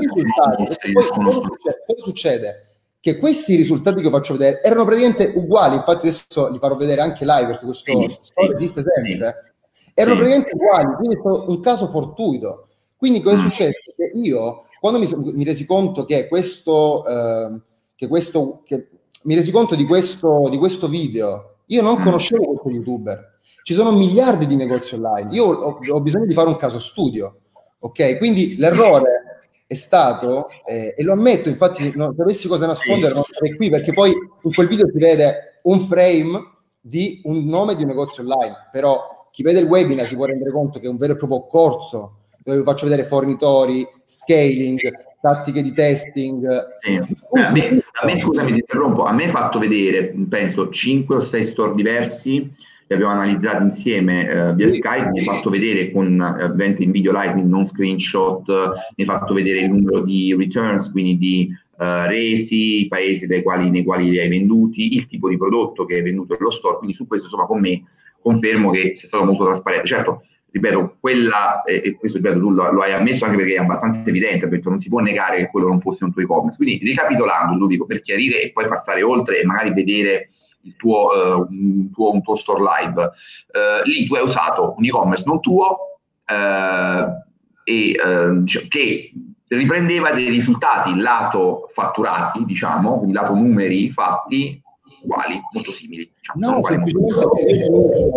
Cosa, 1.22 1.40
cosa 1.40 2.02
succede? 2.02 2.66
Che 2.98 3.18
questi 3.18 3.54
risultati 3.54 3.98
che 3.98 4.08
io 4.08 4.10
faccio 4.10 4.32
vedere 4.32 4.62
erano 4.62 4.84
praticamente 4.84 5.32
uguali, 5.36 5.76
infatti 5.76 6.08
adesso 6.08 6.50
li 6.50 6.58
farò 6.58 6.74
vedere 6.74 7.00
anche 7.02 7.24
live 7.24 7.46
perché 7.46 7.64
questo 7.64 7.84
sì, 7.84 8.18
store 8.20 8.48
sì, 8.48 8.52
esiste 8.52 8.82
sempre. 8.82 9.52
Sì, 9.72 9.90
erano 9.94 10.16
praticamente 10.16 10.50
uguali, 10.54 10.94
quindi 10.96 11.16
è 11.16 11.20
un 11.22 11.60
caso 11.60 11.86
fortuito. 11.86 12.68
Quindi 13.00 13.20
cosa 13.20 13.36
è 13.36 13.40
mm. 13.40 13.42
successo? 13.42 13.92
Che 13.96 14.12
io, 14.14 14.66
quando 14.78 15.00
mi, 15.00 15.32
mi 15.32 15.42
resi 15.42 15.66
conto 15.66 16.04
che 16.04 16.28
questo, 16.28 17.04
eh, 17.04 17.60
che 17.96 18.06
questo 18.06 18.62
che 18.64 18.88
mi 19.22 19.34
resi 19.34 19.50
conto 19.50 19.74
di 19.74 19.84
questo, 19.84 20.46
di 20.48 20.58
questo 20.58 20.86
video, 20.86 21.56
io 21.66 21.82
non 21.82 21.98
mm. 21.98 22.04
conoscevo 22.04 22.44
questo 22.44 22.70
youtuber 22.70 23.30
ci 23.62 23.74
sono 23.74 23.92
miliardi 23.92 24.46
di 24.46 24.56
negozi 24.56 24.94
online. 24.94 25.32
Io 25.34 25.44
ho, 25.44 25.78
ho 25.88 26.00
bisogno 26.00 26.26
di 26.26 26.34
fare 26.34 26.48
un 26.48 26.56
caso 26.56 26.78
studio, 26.78 27.36
ok? 27.80 28.18
Quindi 28.18 28.56
l'errore 28.56 29.42
è 29.66 29.74
stato, 29.74 30.48
eh, 30.64 30.94
e 30.96 31.02
lo 31.02 31.12
ammetto, 31.12 31.48
infatti, 31.48 31.92
non 31.94 32.14
avessi 32.18 32.48
cosa 32.48 32.66
nascondere, 32.66 33.14
non 33.14 33.22
sarei 33.30 33.54
qui 33.54 33.70
perché 33.70 33.92
poi 33.92 34.10
in 34.10 34.52
quel 34.52 34.66
video 34.66 34.88
si 34.90 34.98
vede 34.98 35.60
un 35.62 35.80
frame 35.80 36.42
di 36.80 37.20
un 37.24 37.44
nome 37.44 37.76
di 37.76 37.82
un 37.82 37.88
negozio 37.88 38.22
online, 38.22 38.68
però 38.72 39.28
chi 39.30 39.42
vede 39.42 39.60
il 39.60 39.66
webinar 39.66 40.06
si 40.06 40.16
può 40.16 40.24
rendere 40.24 40.50
conto 40.50 40.80
che 40.80 40.86
è 40.86 40.88
un 40.88 40.96
vero 40.96 41.12
e 41.12 41.16
proprio 41.16 41.46
corso 41.46 42.16
dove 42.42 42.58
vi 42.58 42.64
faccio 42.64 42.86
vedere 42.86 43.06
fornitori, 43.06 43.86
scaling, 44.04 44.78
tattiche 45.20 45.62
di 45.62 45.72
testing. 45.72 46.46
Sì. 46.80 46.96
A, 46.96 47.50
me, 47.50 47.82
a 48.00 48.06
me, 48.06 48.18
scusami, 48.18 48.52
ti 48.52 48.58
interrompo, 48.58 49.04
a 49.04 49.12
me 49.12 49.24
hai 49.24 49.30
fatto 49.30 49.58
vedere, 49.58 50.14
penso, 50.28 50.68
5 50.68 51.16
o 51.16 51.20
6 51.20 51.44
store 51.44 51.74
diversi 51.74 52.68
li 52.90 52.96
abbiamo 52.96 53.12
analizzati 53.12 53.62
insieme 53.62 54.28
eh, 54.28 54.54
via 54.54 54.68
Skype, 54.68 55.10
mi 55.10 55.20
hai 55.20 55.24
fatto 55.24 55.48
vedere 55.48 55.92
con 55.92 56.20
eh, 56.20 56.42
ovviamente 56.42 56.82
in 56.82 56.90
video 56.90 57.12
live, 57.12 57.40
non 57.40 57.64
screenshot, 57.64 58.48
mi 58.48 58.94
hai 58.96 59.04
fatto 59.04 59.32
vedere 59.32 59.60
il 59.60 59.70
numero 59.70 60.00
di 60.00 60.34
returns, 60.34 60.90
quindi 60.90 61.16
di 61.16 61.56
uh, 61.78 62.08
resi, 62.08 62.80
i 62.80 62.88
paesi 62.88 63.28
quali, 63.42 63.70
nei 63.70 63.84
quali 63.84 64.10
li 64.10 64.18
hai 64.18 64.28
venduti, 64.28 64.96
il 64.96 65.06
tipo 65.06 65.28
di 65.28 65.36
prodotto 65.36 65.84
che 65.84 65.94
hai 65.94 66.02
venduto 66.02 66.34
nello 66.36 66.50
store, 66.50 66.78
quindi 66.78 66.96
su 66.96 67.06
questo 67.06 67.26
insomma 67.26 67.46
con 67.46 67.60
me 67.60 67.84
confermo 68.20 68.70
che 68.70 68.94
sei 68.96 69.06
stato 69.06 69.24
molto 69.24 69.44
trasparente. 69.44 69.86
Certo, 69.86 70.24
ripeto, 70.50 70.96
quella, 71.00 71.62
eh, 71.62 71.80
e 71.84 71.94
questo 71.96 72.18
ripeto, 72.18 72.38
tu 72.38 72.50
lo, 72.50 72.72
lo, 72.72 72.82
hai 72.82 72.92
ammesso 72.92 73.24
anche 73.24 73.36
perché 73.36 73.54
è 73.54 73.58
abbastanza 73.58 74.08
evidente, 74.08 74.48
perché 74.48 74.68
non 74.68 74.78
si 74.78 74.88
può 74.88 75.00
negare 75.00 75.38
che 75.38 75.50
quello 75.50 75.68
non 75.68 75.80
fosse 75.80 76.04
un 76.04 76.12
tuo 76.12 76.22
e-commerce. 76.22 76.56
Quindi 76.56 76.84
ricapitolando, 76.84 77.58
lo 77.58 77.66
dico 77.66 77.86
per 77.86 78.02
chiarire 78.02 78.42
e 78.42 78.52
poi 78.52 78.68
passare 78.68 79.02
oltre 79.02 79.40
e 79.40 79.44
magari 79.44 79.72
vedere 79.72 80.30
il 80.62 80.76
tuo, 80.76 81.08
uh, 81.08 81.46
un, 81.48 81.90
tuo, 81.90 82.12
un 82.12 82.22
tuo 82.22 82.36
store 82.36 82.62
live. 82.62 83.02
Uh, 83.02 83.88
lì 83.88 84.06
tu 84.06 84.14
hai 84.14 84.22
usato 84.22 84.74
un 84.76 84.84
e-commerce 84.84 85.24
non 85.26 85.40
tuo 85.40 85.98
uh, 86.26 87.28
e, 87.64 87.96
diciamo, 88.42 88.66
che 88.68 89.12
riprendeva 89.48 90.12
dei 90.12 90.28
risultati 90.28 90.96
lato 90.96 91.68
fatturati, 91.72 92.44
diciamo, 92.44 92.96
quindi 92.98 93.14
lato 93.14 93.34
numeri 93.34 93.90
fatti 93.90 94.62
uguali, 95.02 95.40
molto 95.52 95.72
simili. 95.72 96.10
Diciamo, 96.16 96.56
no, 96.56 96.64
semplicemente 96.64 97.56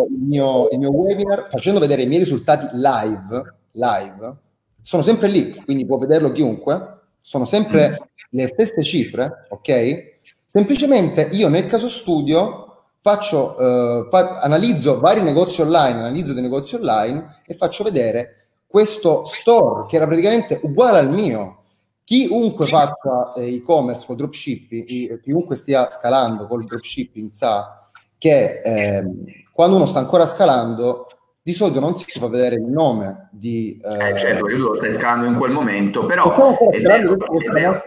il 0.09 0.21
mio, 0.27 0.67
il 0.69 0.79
mio 0.79 0.91
webinar 0.91 1.47
facendo 1.49 1.79
vedere 1.79 2.03
i 2.03 2.07
miei 2.07 2.23
risultati 2.23 2.67
live, 2.73 3.55
live, 3.71 4.35
sono 4.81 5.01
sempre 5.01 5.27
lì, 5.27 5.55
quindi 5.63 5.85
può 5.85 5.97
vederlo 5.97 6.31
chiunque, 6.31 6.99
sono 7.21 7.45
sempre 7.45 7.89
mm. 7.89 8.03
le 8.29 8.47
stesse 8.47 8.83
cifre, 8.83 9.45
ok? 9.49 10.11
Semplicemente 10.45 11.29
io 11.31 11.49
nel 11.49 11.67
caso 11.67 11.87
studio 11.89 12.63
faccio, 13.01 13.57
eh, 13.57 14.07
fa- 14.09 14.39
analizzo 14.39 14.99
vari 14.99 15.21
negozi 15.21 15.61
online, 15.61 15.99
analizzo 15.99 16.33
dei 16.33 16.41
negozi 16.41 16.75
online 16.75 17.41
e 17.45 17.55
faccio 17.55 17.83
vedere 17.83 18.47
questo 18.65 19.25
store 19.25 19.85
che 19.87 19.97
era 19.97 20.07
praticamente 20.07 20.59
uguale 20.63 20.97
al 20.97 21.09
mio. 21.09 21.62
Chiunque 22.03 22.67
faccia 22.67 23.33
eh, 23.35 23.55
e-commerce 23.55 24.05
con 24.05 24.15
dropshipping, 24.17 25.21
chiunque 25.21 25.55
stia 25.55 25.89
scalando 25.89 26.47
col 26.47 26.65
dropshipping 26.65 27.31
sa 27.31 27.79
che 28.17 28.61
eh, 28.61 29.03
quando 29.51 29.75
uno 29.75 29.85
sta 29.85 29.99
ancora 29.99 30.25
scalando 30.25 31.07
di 31.41 31.51
solito 31.51 31.81
non 31.81 31.93
si 31.93 32.05
fa 32.17 32.27
vedere 32.27 32.55
il 32.55 32.63
nome 32.63 33.29
di... 33.31 33.77
Eh, 33.83 34.09
eh 34.09 34.17
certo, 34.17 34.49
io 34.49 34.69
lo 34.69 34.75
stai 34.75 34.93
scalando 34.93 35.25
in 35.25 35.37
quel 35.37 35.51
momento, 35.51 36.05
però... 36.05 36.57
È 36.69 36.79
vero, 36.79 37.15
è 37.15 37.49
vero, 37.51 37.83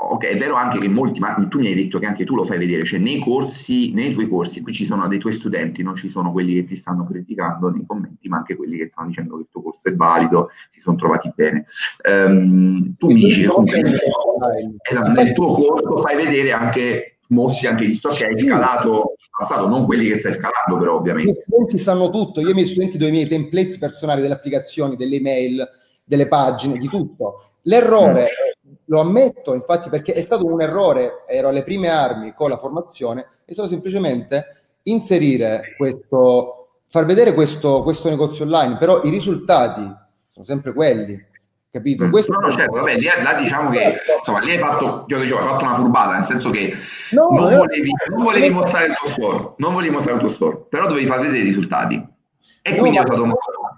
Ok, 0.00 0.26
è 0.26 0.38
vero 0.38 0.54
anche 0.54 0.78
che 0.78 0.88
molti, 0.88 1.18
ma 1.18 1.34
tu 1.50 1.58
mi 1.58 1.66
hai 1.66 1.74
detto 1.74 1.98
che 1.98 2.06
anche 2.06 2.24
tu 2.24 2.36
lo 2.36 2.44
fai 2.44 2.56
vedere, 2.56 2.84
cioè 2.84 3.00
nei 3.00 3.18
corsi, 3.18 3.92
nei 3.92 4.12
tuoi 4.12 4.28
corsi, 4.28 4.62
qui 4.62 4.72
ci 4.72 4.84
sono 4.84 5.08
dei 5.08 5.18
tuoi 5.18 5.32
studenti, 5.32 5.82
non 5.82 5.96
ci 5.96 6.08
sono 6.08 6.30
quelli 6.30 6.54
che 6.54 6.66
ti 6.66 6.76
stanno 6.76 7.04
criticando 7.04 7.68
nei 7.70 7.84
commenti, 7.84 8.28
ma 8.28 8.36
anche 8.36 8.54
quelli 8.54 8.78
che 8.78 8.86
stanno 8.86 9.08
dicendo 9.08 9.34
che 9.34 9.42
il 9.42 9.48
tuo 9.50 9.60
corso 9.62 9.88
è 9.88 9.96
valido, 9.96 10.50
si 10.70 10.78
sono 10.78 10.96
trovati 10.96 11.32
bene. 11.34 11.66
Um, 12.08 12.94
tu 12.96 13.08
mi 13.08 13.14
dici 13.14 13.40
che 13.40 14.00
esatto, 14.82 15.10
nel 15.10 15.32
tuo 15.32 15.52
corso 15.54 15.96
fai 15.96 16.14
vedere 16.14 16.52
anche, 16.52 17.18
mostri 17.30 17.66
anche 17.66 17.86
gli 17.86 17.94
store 17.94 18.16
che 18.18 18.26
hai 18.26 18.38
scalato 18.38 19.14
in 19.18 19.26
passato, 19.36 19.66
non 19.66 19.84
quelli 19.84 20.06
che 20.06 20.16
stai 20.16 20.32
scalando 20.32 20.78
però 20.78 20.94
ovviamente. 20.94 21.32
I 21.32 21.34
miei 21.34 21.42
studenti 21.42 21.76
sanno 21.76 22.10
tutto, 22.10 22.40
io 22.40 22.46
e 22.46 22.50
i 22.52 22.54
miei 22.54 22.68
studenti 22.68 22.98
do 22.98 23.06
i 23.08 23.10
miei 23.10 23.26
templates 23.26 23.76
personali 23.78 24.20
delle 24.20 24.34
applicazioni, 24.34 24.94
delle 24.94 25.16
email, 25.16 25.68
delle 26.04 26.28
pagine, 26.28 26.78
di 26.78 26.86
tutto. 26.86 27.54
L'errore 27.62 28.22
mm 28.22 28.47
lo 28.88 29.00
ammetto, 29.00 29.54
infatti, 29.54 29.88
perché 29.88 30.12
è 30.12 30.22
stato 30.22 30.46
un 30.46 30.60
errore, 30.60 31.24
ero 31.26 31.48
alle 31.48 31.62
prime 31.62 31.88
armi 31.88 32.32
con 32.34 32.50
la 32.50 32.58
formazione, 32.58 33.26
è 33.44 33.52
stato 33.52 33.68
semplicemente 33.68 34.58
inserire 34.84 35.74
questo, 35.76 36.70
far 36.88 37.04
vedere 37.04 37.34
questo, 37.34 37.82
questo 37.82 38.08
negozio 38.08 38.44
online, 38.44 38.76
però 38.78 39.02
i 39.02 39.10
risultati 39.10 39.82
sono 40.30 40.44
sempre 40.44 40.72
quelli. 40.72 41.22
capito? 41.70 42.06
Mm. 42.06 42.10
Questo 42.10 42.32
no, 42.32 42.46
no, 42.46 42.52
certo, 42.52 42.72
vabbè, 42.72 42.96
lì, 42.96 43.06
là 43.22 43.34
diciamo 43.34 43.70
che 43.70 43.96
insomma, 44.18 44.40
lì 44.40 44.52
hai 44.52 44.58
fatto, 44.58 45.04
io 45.06 45.20
dicevo, 45.20 45.40
hai 45.40 45.46
fatto 45.46 45.64
una 45.64 45.74
furbata, 45.74 46.12
nel 46.14 46.24
senso 46.24 46.50
che 46.50 46.74
no, 47.10 47.28
non, 47.30 47.56
volevi, 47.56 47.90
non, 48.10 48.22
volevi, 48.22 48.50
mostrare 48.50 48.86
il 48.86 48.96
tuo 48.96 49.10
store, 49.10 49.52
non 49.58 49.74
volevi 49.74 49.92
mostrare 49.92 50.16
il 50.18 50.24
tuo 50.24 50.32
store, 50.32 50.64
però 50.68 50.86
dovevi 50.86 51.06
far 51.06 51.20
vedere 51.20 51.38
i 51.38 51.42
risultati. 51.42 52.16
E 52.62 52.70
no, 52.70 52.76
quindi 52.78 52.98
è 52.98 53.02
stato 53.04 53.26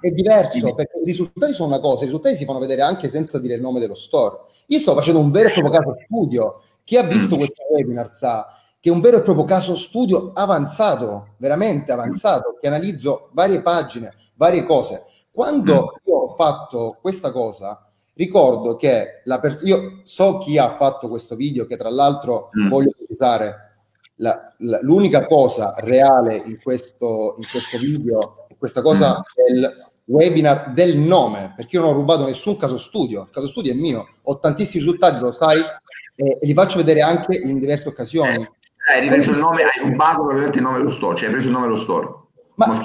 È 0.01 0.11
diverso, 0.11 0.75
perché 0.75 0.90
i 1.01 1.05
risultati 1.05 1.53
sono 1.53 1.69
una 1.69 1.81
cosa, 1.81 2.03
i 2.03 2.07
risultati 2.07 2.37
si 2.37 2.45
fanno 2.45 2.59
vedere 2.59 2.83
anche 2.83 3.09
senza 3.09 3.39
dire 3.39 3.55
il 3.55 3.61
nome 3.61 3.81
dello 3.81 3.95
store. 3.95 4.43
Io 4.67 4.79
sto 4.79 4.95
facendo 4.95 5.21
un 5.21 5.31
vero 5.31 5.49
e 5.49 5.53
proprio 5.53 5.73
caso 5.73 5.97
studio. 6.05 6.61
Chi 6.85 6.97
ha 6.97 7.03
visto 7.03 7.37
mm. 7.37 7.39
questo 7.39 7.63
webinar 7.71 8.15
sa 8.15 8.47
che 8.81 8.89
è 8.89 8.93
un 8.93 9.01
vero 9.01 9.19
e 9.19 9.23
proprio 9.23 9.45
caso 9.45 9.77
studio 9.77 10.33
avanzato, 10.35 11.35
veramente 11.37 11.93
avanzato, 11.93 12.57
che 12.59 12.67
analizzo 12.67 13.29
varie 13.33 13.61
pagine, 13.61 14.15
varie 14.35 14.65
cose. 14.65 15.05
Quando 15.31 15.75
mm. 15.75 16.09
io 16.09 16.15
ho 16.17 16.35
fatto 16.35 16.97
questa 17.01 17.31
cosa, 17.31 17.87
ricordo 18.15 18.77
che 18.77 19.21
la 19.25 19.39
pers- 19.39 19.65
io 19.65 20.01
so 20.05 20.39
chi 20.39 20.57
ha 20.57 20.77
fatto 20.77 21.09
questo 21.09 21.37
video, 21.37 21.67
che 21.67 21.77
tra 21.77 21.91
l'altro 21.91 22.49
mm. 22.57 22.69
voglio 22.69 22.93
precisare, 22.97 23.69
la, 24.17 24.55
la, 24.59 24.79
l'unica 24.83 25.27
cosa 25.27 25.75
reale 25.79 26.37
in 26.37 26.59
questo, 26.63 27.35
in 27.37 27.45
questo 27.51 27.79
video 27.79 28.47
questa 28.61 28.83
cosa 28.83 29.23
del 29.35 29.90
webinar 30.11 30.73
del 30.73 30.99
nome, 30.99 31.53
perché 31.57 31.77
io 31.77 31.83
non 31.83 31.91
ho 31.91 31.95
rubato 31.95 32.27
nessun 32.27 32.57
caso 32.57 32.77
studio, 32.77 33.23
il 33.23 33.31
caso 33.31 33.47
studio 33.47 33.73
è 33.73 33.77
mio, 33.77 34.07
ho 34.23 34.39
tantissimi 34.39 34.83
risultati, 34.83 35.21
lo 35.21 35.33
sai, 35.33 35.61
e, 36.17 36.39
e 36.41 36.47
li 36.47 36.53
faccio 36.53 36.79
vedere 36.79 37.01
anche 37.01 37.37
in 37.37 37.59
diverse 37.59 37.89
occasioni. 37.89 38.43
Eh, 38.43 38.93
hai 38.93 39.01
ripreso 39.03 39.31
il 39.31 39.39
nome, 39.39 39.63
hai 39.63 39.89
rubato 39.89 40.17
probabilmente 40.17 40.59
il 40.59 40.65
nome 40.65 40.79
dello 40.79 40.91
store, 40.91 41.17
cioè 41.17 41.27
hai 41.27 41.33
preso 41.33 41.47
il 41.47 41.53
nome 41.53 41.67
dello 41.67 41.79
store. 41.79 42.19
Ma 42.57 42.79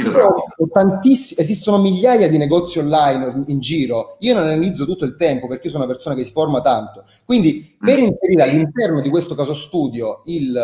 tantissimi, 0.71 1.41
esistono 1.41 1.79
migliaia 1.79 2.29
di 2.29 2.37
negozi 2.37 2.79
online 2.79 3.43
in 3.47 3.59
giro. 3.59 4.15
Io 4.19 4.33
non 4.33 4.43
analizzo 4.43 4.85
tutto 4.85 5.03
il 5.03 5.17
tempo 5.17 5.47
perché 5.49 5.65
io 5.65 5.71
sono 5.71 5.83
una 5.83 5.91
persona 5.91 6.15
che 6.15 6.23
si 6.23 6.31
forma 6.31 6.61
tanto. 6.61 7.03
Quindi, 7.25 7.75
per 7.77 7.97
mm. 7.99 8.03
inserire 8.03 8.43
all'interno 8.43 9.01
di 9.01 9.09
questo 9.09 9.35
caso 9.35 9.53
studio 9.53 10.21
il, 10.25 10.55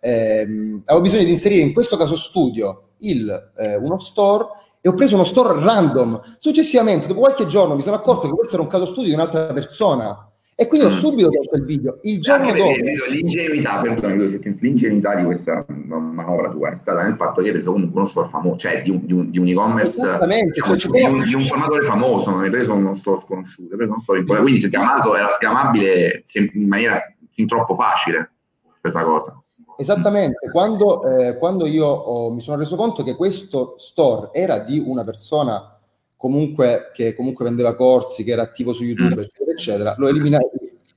ehm, 0.00 0.82
avevo 0.84 1.04
bisogno 1.04 1.24
di 1.24 1.30
inserire 1.30 1.62
in 1.62 1.72
questo 1.72 1.96
caso 1.96 2.16
studio 2.16 2.88
il, 3.00 3.52
eh, 3.56 3.76
uno 3.76 4.00
store 4.00 4.46
e 4.86 4.88
ho 4.88 4.94
preso 4.94 5.16
uno 5.16 5.24
store 5.24 5.58
random. 5.58 6.20
Successivamente, 6.38 7.08
dopo 7.08 7.18
qualche 7.18 7.46
giorno, 7.46 7.74
mi 7.74 7.82
sono 7.82 7.96
accorto 7.96 8.28
che 8.28 8.34
questo 8.34 8.54
era 8.54 8.62
un 8.62 8.68
caso 8.68 8.86
studio 8.86 9.08
di 9.08 9.14
un'altra 9.14 9.52
persona 9.52 10.30
e 10.54 10.68
quindi 10.68 10.86
ho 10.86 10.90
mm. 10.90 10.98
subito 10.98 11.28
tolto 11.28 11.56
il 11.56 11.64
video. 11.64 11.98
Il 12.02 12.20
giorno 12.20 12.52
dopo... 12.52 12.70
L'ingenuità, 13.08 13.80
perdonami, 13.80 14.54
l'ingenuità 14.60 15.16
di 15.16 15.24
questa 15.24 15.66
manovra 15.68 16.50
tua 16.50 16.70
è 16.70 16.76
stata 16.76 17.02
nel 17.02 17.16
fatto 17.16 17.42
che 17.42 17.48
hai 17.48 17.54
preso 17.54 17.72
comunque 17.72 17.98
uno 17.98 18.08
store 18.08 18.28
famoso, 18.28 18.58
cioè 18.58 18.82
di 18.82 18.90
un, 18.90 19.04
di 19.04 19.12
un, 19.12 19.30
di 19.30 19.38
un 19.40 19.48
e-commerce, 19.48 20.18
diciamo, 20.52 20.76
cioè, 20.76 20.90
di, 20.92 21.04
un, 21.04 21.24
di, 21.24 21.34
un, 21.34 21.44
formatore 21.44 21.84
famoso, 21.84 22.30
non 22.30 22.42
hai 22.42 22.50
preso 22.50 22.72
uno 22.72 22.94
store 22.94 23.20
sconosciuto, 23.22 23.72
hai 23.72 23.76
preso 23.76 23.90
uno 23.90 24.00
store 24.00 24.24
quindi 24.24 24.60
se 24.60 24.68
chiamato 24.68 25.16
era 25.16 25.30
scamabile 25.30 26.22
in 26.52 26.68
maniera 26.68 27.02
fin 27.32 27.48
troppo 27.48 27.74
facile 27.74 28.34
questa 28.80 29.02
cosa. 29.02 29.40
Esattamente, 29.78 30.50
quando, 30.50 31.06
eh, 31.06 31.36
quando 31.38 31.66
io 31.66 31.86
ho, 31.86 32.30
mi 32.30 32.40
sono 32.40 32.56
reso 32.56 32.76
conto 32.76 33.02
che 33.02 33.14
questo 33.14 33.74
store 33.78 34.30
era 34.32 34.58
di 34.58 34.82
una 34.84 35.04
persona 35.04 35.78
comunque 36.16 36.90
che 36.94 37.14
comunque 37.14 37.44
vendeva 37.44 37.76
corsi, 37.76 38.24
che 38.24 38.32
era 38.32 38.42
attivo 38.42 38.72
su 38.72 38.84
YouTube, 38.84 39.14
mm. 39.14 39.24
eccetera, 39.24 39.50
eccetera, 39.50 39.94
l'ho 39.98 40.08
eliminato 40.08 40.50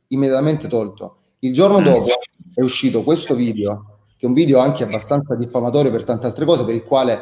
immediatamente 0.07 0.67
tolto. 0.67 1.15
Il 1.39 1.53
giorno 1.53 1.79
mm. 1.79 1.83
dopo 1.83 2.07
è 2.55 2.61
uscito 2.61 3.03
questo 3.03 3.35
video, 3.35 3.99
che 4.17 4.25
è 4.25 4.29
un 4.29 4.33
video 4.33 4.59
anche 4.59 4.83
abbastanza 4.83 5.35
diffamatorio 5.35 5.91
per 5.91 6.03
tante 6.03 6.25
altre 6.25 6.45
cose, 6.45 6.63
per 6.63 6.75
il 6.75 6.83
quale 6.83 7.21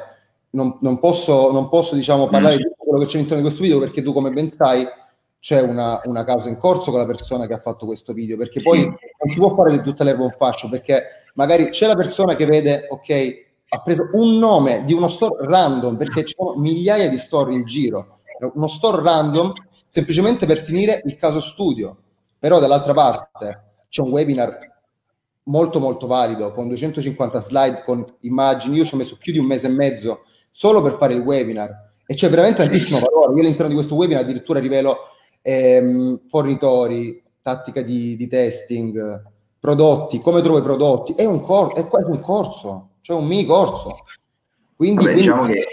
non, 0.52 0.78
non 0.82 1.00
posso, 1.00 1.52
non 1.52 1.70
posso 1.70 1.96
diciamo, 1.96 2.28
parlare 2.28 2.56
mm. 2.56 2.58
di 2.58 2.70
quello 2.78 3.00
che 3.00 3.06
c'è 3.08 3.16
all'interno 3.16 3.44
di 3.44 3.48
questo 3.50 3.64
video, 3.64 3.80
perché 3.80 4.02
tu 4.02 4.14
come 4.14 4.32
ben 4.32 4.50
sai 4.52 4.86
c'è 5.48 5.62
una, 5.62 6.02
una, 6.04 6.26
causa 6.26 6.50
in 6.50 6.58
corso 6.58 6.92
con 6.92 7.00
la 7.00 7.06
persona 7.06 7.48
che 7.48 7.54
ha 7.54 7.60
fatto 7.60 7.86
questo 7.86 8.12
video, 8.12 8.36
perché 8.36 8.62
poi 8.62 8.84
non 8.84 9.32
si 9.32 9.40
può 9.40 9.56
fare 9.56 9.72
di 9.72 9.82
tutta 9.82 10.04
l'erba 10.04 10.26
un 10.26 10.36
fascio, 10.38 10.68
perché 10.68 11.06
magari 11.36 11.70
c'è 11.70 11.88
la 11.88 11.96
persona 11.96 12.36
che 12.36 12.46
vede, 12.46 12.86
ok, 12.90 13.46
ha 13.70 13.82
preso 13.82 14.10
un 14.12 14.40
nome 14.40 14.84
di 14.84 14.92
uno 14.92 15.08
store 15.08 15.48
random 15.48 15.96
perché 15.96 16.26
ci 16.26 16.36
sono 16.38 16.56
migliaia 16.58 17.08
di 17.08 17.18
store 17.18 17.54
in 17.54 17.64
giro, 17.64 18.20
uno 18.56 18.68
store 18.68 19.02
random 19.02 19.54
semplicemente 19.88 20.46
per 20.46 20.66
finire 20.66 21.00
il 21.06 21.16
caso 21.16 21.40
studio. 21.40 21.96
Però 22.38 22.60
dall'altra 22.60 22.94
parte 22.94 23.64
c'è 23.88 24.02
un 24.02 24.10
webinar 24.10 24.60
molto 25.44 25.80
molto 25.80 26.08
valido 26.08 26.52
con 26.52 26.68
250 26.68 27.40
slide 27.40 27.84
con 27.86 28.06
immagini. 28.20 28.80
Io 28.80 28.86
ci 28.86 28.96
ho 28.96 28.98
messo 28.98 29.16
più 29.18 29.32
di 29.32 29.40
un 29.40 29.46
mese 29.46 29.68
e 29.68 29.70
mezzo 29.70 30.26
solo 30.52 30.82
per 30.82 30.98
fare 30.98 31.14
il 31.14 31.22
webinar 31.22 31.94
e 32.06 32.16
c'è 32.16 32.30
veramente 32.30 32.64
tantissimo 32.64 33.00
valore. 33.00 33.34
Io 33.34 33.40
all'interno 33.40 33.70
di 33.70 33.76
questo 33.76 33.96
webinar 33.96 34.24
addirittura 34.24 34.60
rivelo 34.60 35.16
ehm, 35.50 36.22
fornitori, 36.28 37.22
tattica 37.42 37.82
di, 37.82 38.16
di, 38.16 38.28
testing, 38.28 39.24
prodotti, 39.60 40.20
come 40.20 40.42
trovo 40.42 40.60
i 40.60 40.64
prodotti. 40.64 41.14
È 41.14 41.26
un, 41.26 41.42
cor- 41.42 41.74
è 41.74 41.88
quasi 41.88 42.10
un 42.10 42.20
corso 42.20 42.88
cioè 43.08 43.16
un 43.16 43.26
mini 43.26 43.46
corso. 43.46 44.04
Quindi, 44.76 45.06
Vabbè, 45.06 45.16
diciamo 45.16 45.46
che 45.46 45.66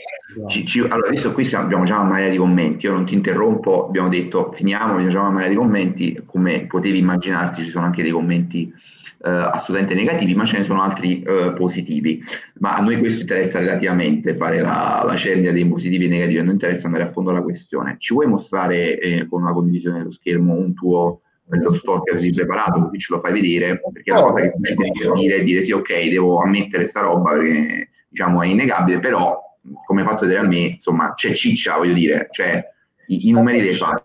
ci, 0.47 0.65
ci, 0.65 0.79
allora, 0.79 1.09
adesso 1.09 1.33
qui 1.33 1.53
abbiamo 1.53 1.83
già 1.83 1.99
una 1.99 2.11
marea 2.11 2.29
di 2.29 2.37
commenti, 2.37 2.87
io 2.87 2.93
non 2.93 3.05
ti 3.05 3.15
interrompo, 3.15 3.87
abbiamo 3.87 4.09
detto 4.09 4.53
finiamo, 4.53 4.93
abbiamo 4.93 5.11
già 5.11 5.21
una 5.21 5.31
marea 5.31 5.49
di 5.49 5.57
commenti, 5.57 6.23
come 6.25 6.67
potevi 6.67 6.99
immaginarti 6.99 7.65
ci 7.65 7.71
sono 7.71 7.87
anche 7.87 8.03
dei 8.03 8.13
commenti 8.13 8.73
eh, 9.25 9.31
assolutamente 9.31 9.95
negativi, 9.95 10.35
ma 10.35 10.45
ce 10.45 10.59
ne 10.59 10.63
sono 10.65 10.83
altri 10.83 11.23
eh, 11.23 11.53
positivi. 11.57 12.23
Ma 12.59 12.77
a 12.77 12.81
noi 12.81 12.99
questo 12.99 13.23
interessa 13.23 13.59
relativamente, 13.59 14.37
fare 14.37 14.61
la, 14.61 15.03
la 15.07 15.17
cernita 15.17 15.51
dei 15.51 15.67
positivi 15.67 16.05
e 16.05 16.09
negativi, 16.09 16.39
a 16.39 16.45
noi 16.45 16.53
interessa 16.53 16.87
andare 16.87 17.05
a 17.05 17.11
fondo 17.11 17.31
alla 17.31 17.43
questione. 17.43 17.97
Ci 17.99 18.13
vuoi 18.13 18.27
mostrare 18.27 18.99
eh, 18.99 19.27
con 19.27 19.43
una 19.43 19.53
condivisione 19.53 19.99
dello 19.99 20.13
schermo 20.13 20.55
un 20.55 20.75
tuo 20.75 21.21
lo 21.47 21.73
store 21.73 22.01
che 22.05 22.17
hai 22.17 22.33
preparato, 22.33 22.85
così 22.85 22.99
ce 22.99 23.13
lo 23.13 23.21
fai 23.21 23.33
vedere, 23.33 23.79
perché 23.93 24.13
la 24.13 24.23
cosa 24.23 24.41
che 24.41 24.53
tu 24.53 24.61
devi 24.61 24.91
dire 25.15 25.37
è 25.37 25.43
dire 25.43 25.61
sì, 25.61 25.73
ok, 25.73 26.09
devo 26.09 26.41
ammettere 26.41 26.87
sta 26.87 27.01
roba 27.01 27.33
perché 27.33 27.91
diciamo 28.09 28.43
è 28.43 28.47
innegabile, 28.47 28.99
però 28.99 29.39
come 29.87 30.05
fatto 30.05 30.25
vedere 30.25 30.45
a 30.45 30.49
me, 30.49 30.59
insomma, 30.59 31.13
c'è 31.15 31.33
ciccia, 31.33 31.77
voglio 31.77 31.93
dire, 31.93 32.29
cioè 32.31 32.65
i, 33.09 33.29
i 33.29 33.31
numeri 33.33 33.61
dei 33.61 33.75
fatti. 33.75 34.01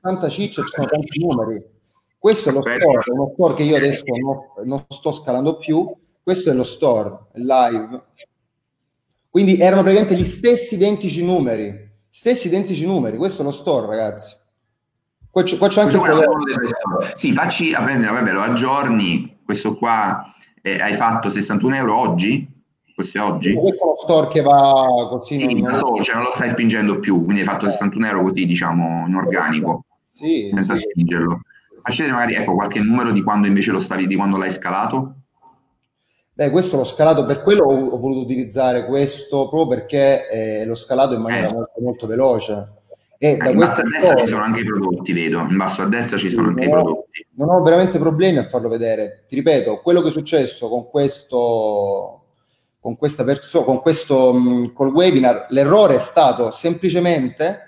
Tanta 0.00 0.28
ciccia, 0.28 0.62
ci 0.62 0.68
sono 0.68 0.86
tanti 0.86 1.24
numeri. 1.24 1.62
Questo 2.22 2.50
è 2.50 2.52
lo 2.52 2.60
Aspetta. 2.60 2.84
store, 2.84 3.02
uno 3.10 3.30
store 3.32 3.54
che 3.54 3.64
io 3.64 3.74
adesso 3.74 4.04
non, 4.06 4.68
non 4.68 4.84
sto 4.86 5.10
scalando 5.10 5.56
più, 5.56 5.92
questo 6.22 6.50
è 6.50 6.54
lo 6.54 6.62
store, 6.62 7.18
live. 7.32 8.00
Quindi 9.28 9.58
erano 9.58 9.82
praticamente 9.82 10.14
gli 10.14 10.24
stessi 10.24 10.76
identici 10.76 11.24
numeri, 11.24 11.74
stessi 12.08 12.46
identici 12.46 12.86
numeri, 12.86 13.16
questo 13.16 13.42
è 13.42 13.44
lo 13.44 13.50
store, 13.50 13.88
ragazzi. 13.88 14.36
Qua 15.28 15.42
c'è, 15.42 15.58
qua 15.58 15.66
c'è 15.66 15.80
anche 15.80 15.96
il 15.96 16.00
prodotto. 16.00 17.16
Sì, 17.16 17.32
facci, 17.32 17.72
vabbè, 17.72 18.30
lo 18.30 18.40
aggiorni, 18.40 19.40
questo 19.44 19.74
qua 19.76 20.32
eh, 20.62 20.80
hai 20.80 20.94
fatto 20.94 21.28
61 21.28 21.74
euro 21.74 21.98
oggi? 21.98 22.48
Questo 22.94 23.18
è 23.18 23.20
oggi? 23.20 23.52
Questo 23.52 23.82
è 23.82 23.84
uno 23.84 23.96
store 23.96 24.28
che 24.28 24.42
va 24.42 25.08
così. 25.10 25.38
Sì, 25.40 25.60
non, 25.60 25.76
so, 25.76 26.00
cioè 26.04 26.14
non 26.14 26.22
lo 26.26 26.32
stai 26.32 26.50
spingendo 26.50 27.00
più, 27.00 27.24
quindi 27.24 27.40
hai 27.40 27.48
fatto 27.48 27.68
61 27.68 28.06
euro 28.06 28.22
così, 28.22 28.46
diciamo, 28.46 29.08
in 29.08 29.14
organico, 29.16 29.86
sì, 30.12 30.50
senza 30.54 30.76
sì. 30.76 30.86
spingerlo. 30.88 31.40
Facci 31.82 32.02
magari 32.10 32.34
ecco, 32.34 32.54
qualche 32.54 32.80
numero 32.80 33.10
di 33.12 33.22
quando 33.22 33.46
invece 33.46 33.72
lo 33.72 33.80
stavi, 33.80 34.06
di 34.06 34.16
quando 34.16 34.36
l'hai 34.36 34.50
scalato? 34.50 35.14
Beh, 36.34 36.50
questo 36.50 36.76
l'ho 36.76 36.84
scalato, 36.84 37.26
per 37.26 37.42
quello 37.42 37.64
ho, 37.64 37.88
ho 37.88 37.98
voluto 37.98 38.20
utilizzare 38.20 38.84
questo 38.86 39.48
proprio 39.48 39.78
perché 39.78 40.28
eh, 40.28 40.64
l'ho 40.64 40.74
scalato 40.74 41.14
in 41.14 41.20
maniera 41.20 41.48
eh. 41.48 41.52
molto, 41.52 41.80
molto 41.80 42.06
veloce 42.06 42.80
eh, 43.24 43.38
in 43.50 43.56
basso 43.56 43.82
a 43.82 43.84
destra 43.84 44.16
ci 44.16 44.26
sono 44.26 44.42
anche 44.42 44.62
i 44.62 44.64
prodotti, 44.64 45.12
vedo. 45.12 45.38
In 45.42 45.56
basso 45.56 45.82
a 45.82 45.86
destra 45.86 46.18
ci 46.18 46.28
sono 46.28 46.48
anche 46.48 46.64
i 46.64 46.68
prodotti. 46.68 47.24
Non 47.36 47.50
ho 47.50 47.62
veramente 47.62 47.96
problemi 48.00 48.38
a 48.38 48.48
farlo 48.48 48.68
vedere. 48.68 49.26
Ti 49.28 49.36
ripeto, 49.36 49.80
quello 49.80 50.02
che 50.02 50.08
è 50.08 50.10
successo 50.10 50.68
con 50.68 50.88
questo, 50.88 52.24
con 52.80 52.96
questa 52.96 53.22
persona, 53.22 53.64
con 53.64 53.80
questo, 53.80 54.72
col 54.74 54.92
webinar, 54.92 55.46
l'errore 55.50 55.94
è 55.94 56.00
stato 56.00 56.50
semplicemente 56.50 57.58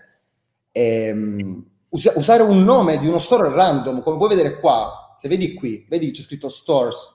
ehm, 0.73 1.64
us- 1.95 2.13
usare 2.15 2.43
un 2.43 2.63
nome 2.63 2.99
di 2.99 3.07
uno 3.07 3.19
store 3.19 3.51
random, 3.51 4.03
come 4.03 4.17
puoi 4.17 4.29
vedere 4.29 4.61
qua. 4.61 5.15
Se 5.19 5.29
vedi 5.29 5.55
qui, 5.55 5.87
vedi 5.89 6.11
c'è 6.11 6.23
scritto 6.23 6.49
stores. 6.49 7.13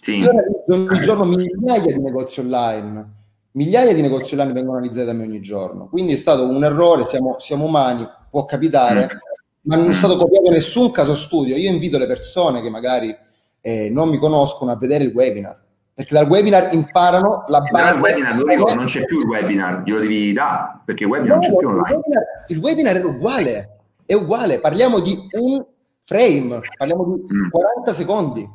Sì. 0.00 0.18
Io 0.18 0.30
ogni 0.68 1.00
giorno 1.00 1.24
migliaia 1.24 1.92
di 1.92 2.00
negozi 2.00 2.40
online 2.40 3.24
migliaia 3.56 3.94
di 3.94 4.02
negozi 4.02 4.34
online 4.34 4.52
vengono 4.52 4.76
analizzati 4.76 5.06
da 5.06 5.12
me 5.12 5.24
ogni 5.24 5.40
giorno. 5.40 5.88
Quindi 5.88 6.12
è 6.12 6.16
stato 6.16 6.46
un 6.46 6.62
errore, 6.62 7.04
siamo, 7.04 7.36
siamo 7.40 7.64
umani, 7.64 8.06
può 8.30 8.44
capitare, 8.44 9.04
mm. 9.04 9.18
ma 9.62 9.76
non 9.76 9.90
è 9.90 9.94
stato 9.94 10.16
copiato 10.16 10.50
nessun 10.50 10.90
caso 10.92 11.14
studio. 11.14 11.56
Io 11.56 11.70
invito 11.70 11.98
le 11.98 12.06
persone 12.06 12.62
che 12.62 12.70
magari 12.70 13.14
eh, 13.60 13.90
non 13.90 14.08
mi 14.08 14.18
conoscono 14.18 14.70
a 14.70 14.76
vedere 14.76 15.04
il 15.04 15.12
webinar. 15.12 15.64
Perché 15.96 16.12
dal 16.12 16.28
webinar 16.28 16.74
imparano 16.74 17.44
la 17.48 17.60
base. 17.60 17.96
Il 17.96 18.02
webinar, 18.02 18.44
dico, 18.44 18.74
non 18.74 18.84
c'è 18.84 19.04
più 19.06 19.20
il 19.20 19.26
webinar, 19.26 19.82
glielo 19.82 20.00
devi 20.00 20.32
dare, 20.34 20.80
perché 20.84 21.04
il 21.04 21.08
webinar 21.08 21.38
no, 21.38 21.42
non 21.42 21.50
c'è 21.50 21.56
più 21.56 21.68
online. 21.68 22.00
Il 22.48 22.58
webinar, 22.58 22.96
il 22.96 23.02
webinar, 23.02 23.02
è 23.02 23.04
uguale, 23.04 23.78
è 24.04 24.12
uguale. 24.12 24.60
Parliamo 24.60 25.00
di 25.00 25.16
un 25.32 25.64
frame, 26.00 26.60
parliamo 26.76 27.04
di 27.04 27.34
mm. 27.34 27.48
40 27.48 27.94
secondi, 27.94 28.50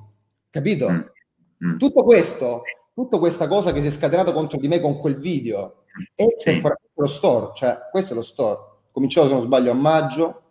capito? 0.52 0.90
Mm. 0.92 1.00
Mm. 1.66 1.78
Tutto 1.78 2.04
questo 2.04 2.62
tutta 2.94 3.18
questa 3.18 3.48
cosa 3.48 3.72
che 3.72 3.82
si 3.82 3.88
è 3.88 3.92
scatenata 3.92 4.34
contro 4.34 4.60
di 4.60 4.68
me 4.68 4.80
con 4.80 5.00
quel 5.00 5.18
video 5.18 5.84
è 6.14 6.26
sì. 6.38 6.62
lo 6.94 7.08
store, 7.08 7.52
cioè 7.56 7.78
questo 7.90 8.14
è 8.14 8.16
lo 8.16 8.22
store. 8.22 8.60
Cominciato 8.92 9.28
se 9.28 9.34
non 9.34 9.44
sbaglio 9.44 9.72
a 9.72 9.76
maggio, 9.76 10.42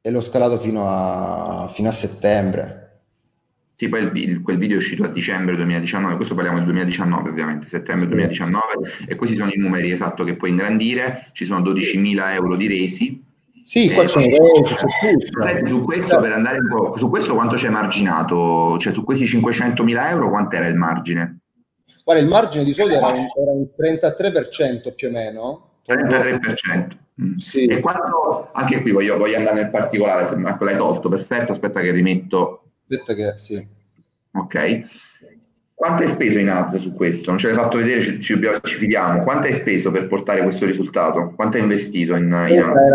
e 0.00 0.10
l'ho 0.10 0.20
scalato 0.20 0.58
fino 0.58 0.86
a, 0.86 1.66
fino 1.68 1.88
a 1.88 1.92
settembre. 1.92 2.83
Sì, 3.76 3.88
poi 3.88 4.08
il, 4.14 4.40
quel 4.40 4.56
video 4.56 4.76
è 4.76 4.78
uscito 4.78 5.02
a 5.02 5.08
dicembre 5.08 5.56
2019, 5.56 6.14
questo 6.14 6.34
parliamo 6.34 6.58
del 6.58 6.66
2019 6.66 7.28
ovviamente, 7.28 7.68
settembre 7.68 8.06
2019, 8.06 8.62
e 9.08 9.16
questi 9.16 9.36
sono 9.36 9.50
i 9.50 9.58
numeri 9.58 9.90
esatto 9.90 10.22
che 10.22 10.36
puoi 10.36 10.50
ingrandire, 10.50 11.30
ci 11.32 11.44
sono 11.44 11.60
12.000 11.60 12.32
euro 12.34 12.54
di 12.54 12.68
resi. 12.68 13.24
Sì, 13.62 13.90
qua 13.90 14.04
c'è, 14.04 14.20
c'è 14.20 14.36
tutto. 14.36 14.76
Senti, 15.40 15.66
su 15.66 15.82
questo 15.82 16.20
per 16.20 16.32
andare 16.32 16.58
un 16.58 16.68
po', 16.68 16.96
su 16.98 17.08
questo 17.08 17.34
quanto 17.34 17.56
c'è 17.56 17.70
marginato? 17.70 18.76
Cioè 18.78 18.92
su 18.92 19.02
questi 19.02 19.24
500.000 19.24 20.08
euro 20.08 20.28
quant'era 20.28 20.68
il 20.68 20.76
margine? 20.76 21.40
Guarda, 22.04 22.22
il 22.22 22.28
margine 22.28 22.62
di 22.62 22.74
solito 22.74 22.98
era 22.98 23.06
un, 23.06 23.26
era 23.36 23.50
un 23.50 23.66
33% 23.76 24.94
più 24.94 25.08
o 25.08 25.10
meno. 25.10 25.70
33%. 25.88 27.02
Mm. 27.22 27.34
Sì. 27.36 27.66
E 27.66 27.80
quando, 27.80 28.50
anche 28.52 28.82
qui 28.82 28.90
voglio, 28.92 29.16
voglio 29.16 29.36
andare 29.36 29.62
nel 29.62 29.70
particolare, 29.70 30.26
se 30.26 30.36
l'hai 30.36 30.76
tolto, 30.76 31.08
perfetto, 31.08 31.52
aspetta 31.52 31.80
che 31.80 31.90
rimetto 31.90 32.63
Aspetta 32.88 33.14
che 33.14 33.38
sì. 33.38 33.66
Ok. 34.32 34.82
Quanto 35.74 36.02
hai 36.02 36.08
speso 36.08 36.38
in 36.38 36.48
ads 36.48 36.76
su 36.76 36.94
questo? 36.94 37.30
Non 37.30 37.38
ce 37.38 37.48
l'hai 37.48 37.56
fatto 37.56 37.78
vedere, 37.78 38.00
ci, 38.02 38.20
ci, 38.20 38.38
ci, 38.62 38.74
fidiamo. 38.76 39.22
Quanto 39.24 39.48
hai 39.48 39.54
speso 39.54 39.90
per 39.90 40.06
portare 40.06 40.42
questo 40.42 40.66
risultato? 40.66 41.32
Quanto 41.34 41.56
hai 41.56 41.62
investito 41.64 42.14
in, 42.14 42.26
in 42.26 42.32
ads? 42.32 42.88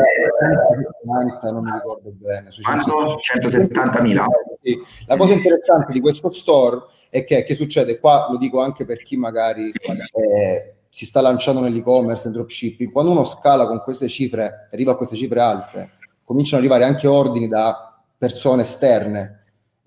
170, 1.03 1.51
non 1.51 1.63
mi 1.63 1.71
ricordo 1.71 2.11
bene. 2.15 2.49
Quanto? 2.61 3.17
170 3.19 4.01
mila. 4.01 4.25
Sì. 4.61 4.79
La 5.07 5.17
cosa 5.17 5.33
interessante 5.33 5.91
di 5.91 5.99
questo 5.99 6.29
store 6.29 6.85
è 7.09 7.25
che, 7.25 7.43
che 7.43 7.53
succede, 7.53 7.99
qua 7.99 8.27
lo 8.31 8.37
dico 8.37 8.61
anche 8.61 8.85
per 8.85 9.03
chi 9.03 9.17
magari 9.17 9.71
eh, 9.71 10.75
si 10.89 11.05
sta 11.05 11.21
lanciando 11.21 11.61
nell'e-commerce, 11.61 12.23
nel 12.25 12.37
dropshipping, 12.37 12.91
quando 12.91 13.11
uno 13.11 13.25
scala 13.25 13.67
con 13.67 13.81
queste 13.81 14.07
cifre, 14.07 14.67
arriva 14.71 14.93
a 14.93 14.95
queste 14.95 15.15
cifre 15.15 15.41
alte, 15.41 15.91
cominciano 16.23 16.63
ad 16.63 16.69
arrivare 16.69 16.89
anche 16.89 17.07
ordini 17.07 17.47
da 17.47 18.01
persone 18.17 18.61
esterne 18.61 19.38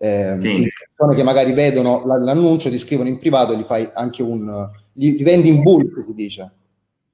eh, 0.03 0.37
sì. 0.41 0.69
persone 0.97 1.15
che 1.15 1.23
magari 1.23 1.53
vedono 1.53 2.05
l'annuncio, 2.05 2.69
ti 2.71 2.79
scrivono 2.79 3.09
in 3.09 3.21
privato 3.21 3.53
e 3.53 3.57
gli 3.57 3.63
fai 3.63 3.89
anche 3.95 4.21
un... 4.21 4.69
Gli, 4.93 5.13
gli 5.13 5.23
vendi 5.23 5.49
in 5.49 5.63
bulk, 5.63 6.03
si 6.05 6.13
dice. 6.13 6.53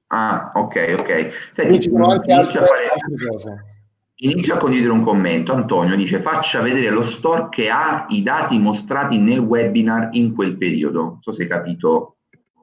Ah, 0.07 0.51
ok, 0.55 0.95
ok. 0.97 1.29
Senti, 1.51 1.81
ci 1.81 1.89
sono 1.91 2.07
anche 2.07 2.33
altre, 2.33 2.65
fare... 2.65 2.87
altre 2.87 3.29
cose. 3.29 3.65
Inizio 4.21 4.55
a 4.55 4.57
condividere 4.57 4.91
un 4.91 5.03
commento. 5.03 5.53
Antonio 5.53 5.95
dice: 5.95 6.19
Faccia 6.19 6.61
vedere 6.61 6.89
lo 6.89 7.03
store 7.03 7.49
che 7.51 7.69
ha 7.69 8.07
i 8.09 8.23
dati 8.23 8.57
mostrati 8.57 9.19
nel 9.19 9.39
webinar 9.39 10.09
in 10.13 10.33
quel 10.33 10.57
periodo. 10.57 11.01
Non 11.01 11.19
so 11.21 11.31
se 11.31 11.43
hai 11.43 11.47
capito 11.47 12.15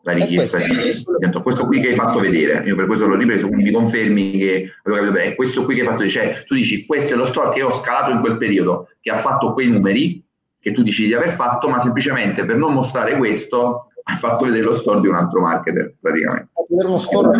la 0.06 0.12
richiesta 0.12 0.58
di 0.58 0.72
questo, 0.72 1.42
questo 1.42 1.66
qui 1.66 1.80
che 1.80 1.88
hai 1.88 1.94
fatto 1.96 2.20
vedere. 2.20 2.64
Io 2.64 2.76
per 2.76 2.86
questo 2.86 3.06
l'ho 3.06 3.16
ripreso, 3.16 3.48
quindi 3.48 3.64
mi 3.64 3.72
confermi 3.72 4.38
che 4.38 4.72
avevo 4.84 5.02
capito 5.02 5.12
bene. 5.12 5.34
Questo 5.34 5.64
qui 5.64 5.74
che 5.74 5.80
hai 5.80 5.86
fatto 5.86 6.02
vedere, 6.02 6.24
cioè 6.24 6.44
tu 6.44 6.54
dici: 6.54 6.86
Questo 6.86 7.14
è 7.14 7.16
lo 7.16 7.26
store 7.26 7.52
che 7.52 7.62
ho 7.62 7.72
scalato 7.72 8.12
in 8.12 8.20
quel 8.20 8.38
periodo 8.38 8.88
che 9.00 9.10
ha 9.10 9.18
fatto 9.18 9.52
quei 9.52 9.68
numeri 9.68 10.24
che 10.60 10.72
tu 10.72 10.82
dici 10.82 11.06
di 11.06 11.14
aver 11.14 11.32
fatto, 11.32 11.68
ma 11.68 11.80
semplicemente 11.80 12.44
per 12.44 12.56
non 12.56 12.72
mostrare 12.72 13.16
questo 13.16 13.88
hai 14.04 14.16
fatto 14.16 14.44
vedere 14.44 14.62
lo 14.62 14.74
store 14.76 15.00
di 15.00 15.08
un 15.08 15.16
altro 15.16 15.40
marketer 15.40 15.94
praticamente. 16.00 16.50
Vedere 16.68 16.88
uno 16.88 16.98
store 16.98 17.38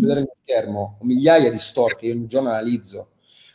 vedere 0.00 0.20
nel 0.20 0.32
schermo 0.42 0.98
migliaia 1.02 1.50
di 1.50 1.58
store 1.58 1.96
che 1.96 2.06
io 2.06 2.14
ogni 2.14 2.26
giorno 2.28 2.50
analizzo. 2.50 3.08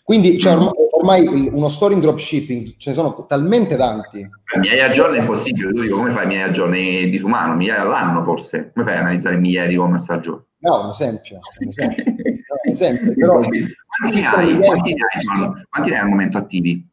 Quindi 0.07 0.39
cioè, 0.39 0.53
ormai, 0.53 1.25
ormai, 1.25 1.49
uno 1.51 1.67
store 1.67 1.93
in 1.93 1.99
dropshipping 1.99 2.77
ce 2.77 2.91
ne 2.91 2.95
sono 2.95 3.25
talmente 3.25 3.75
tanti. 3.75 4.25
Migliaia 4.55 4.85
al 4.85 4.93
giorno 4.93 5.17
è 5.17 5.19
impossibile, 5.19 5.73
tu 5.73 5.81
dico 5.81 5.97
come 5.97 6.11
fai 6.11 6.25
migliaia 6.25 6.45
al 6.45 6.53
giorno? 6.53 6.75
È 6.75 7.09
disumano, 7.09 7.55
migliaia 7.55 7.81
all'anno 7.81 8.23
forse. 8.23 8.71
Come 8.73 8.85
fai 8.85 8.95
a 8.95 9.01
analizzare 9.01 9.35
migliaia 9.35 9.67
di 9.67 9.73
e-commerce 9.73 10.09
al 10.13 10.21
giorno? 10.21 10.45
No, 10.59 10.83
un 10.83 10.89
esempio. 10.91 11.39
Un 11.59 11.67
esempio, 11.67 12.03
un 12.05 12.71
esempio 12.71 13.13
però, 13.15 13.33
quanti, 13.43 14.21
ne 14.21 14.27
hai, 14.27 14.57
quanti, 14.59 14.93
ne 14.93 15.05
hai, 15.11 15.65
quanti 15.69 15.89
ne 15.89 15.95
hai 15.97 16.01
al 16.01 16.07
momento 16.07 16.37
attivi? 16.37 16.89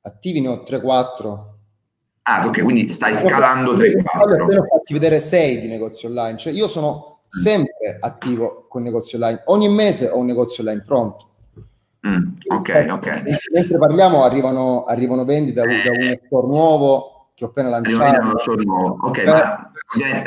Attivi 0.00 0.40
ne 0.40 0.48
ho 0.48 0.64
3-4. 0.68 1.38
Ah, 2.22 2.46
ok, 2.46 2.62
quindi 2.64 2.88
stai 2.88 3.14
scalando 3.14 3.76
3-4. 3.76 4.52
Io 4.52 4.60
ho 4.60 4.66
fatti 4.66 4.92
vedere 4.92 5.20
6 5.20 5.60
di 5.60 5.68
negozi 5.68 6.06
online, 6.06 6.36
cioè 6.36 6.52
io 6.52 6.66
sono 6.66 7.20
sempre 7.28 7.96
attivo 8.00 8.66
con 8.68 8.82
negozi 8.82 9.14
online. 9.14 9.42
Ogni 9.44 9.68
mese 9.68 10.08
ho 10.08 10.18
un 10.18 10.26
negozio 10.26 10.64
online 10.64 10.82
pronto. 10.84 11.28
Mm, 12.06 12.26
ok, 12.46 12.86
ok. 12.90 13.22
Mentre 13.52 13.78
parliamo 13.78 14.24
arrivano, 14.24 14.84
arrivano 14.84 15.24
vendite 15.24 15.60
da, 15.60 15.66
da 15.66 15.90
uno 15.90 16.18
store 16.26 16.46
nuovo 16.46 17.28
che 17.34 17.44
ho 17.44 17.48
appena 17.48 17.68
lanciato. 17.68 18.96
Ok, 19.00 19.18
eh, 19.18 19.24
ma 19.24 19.70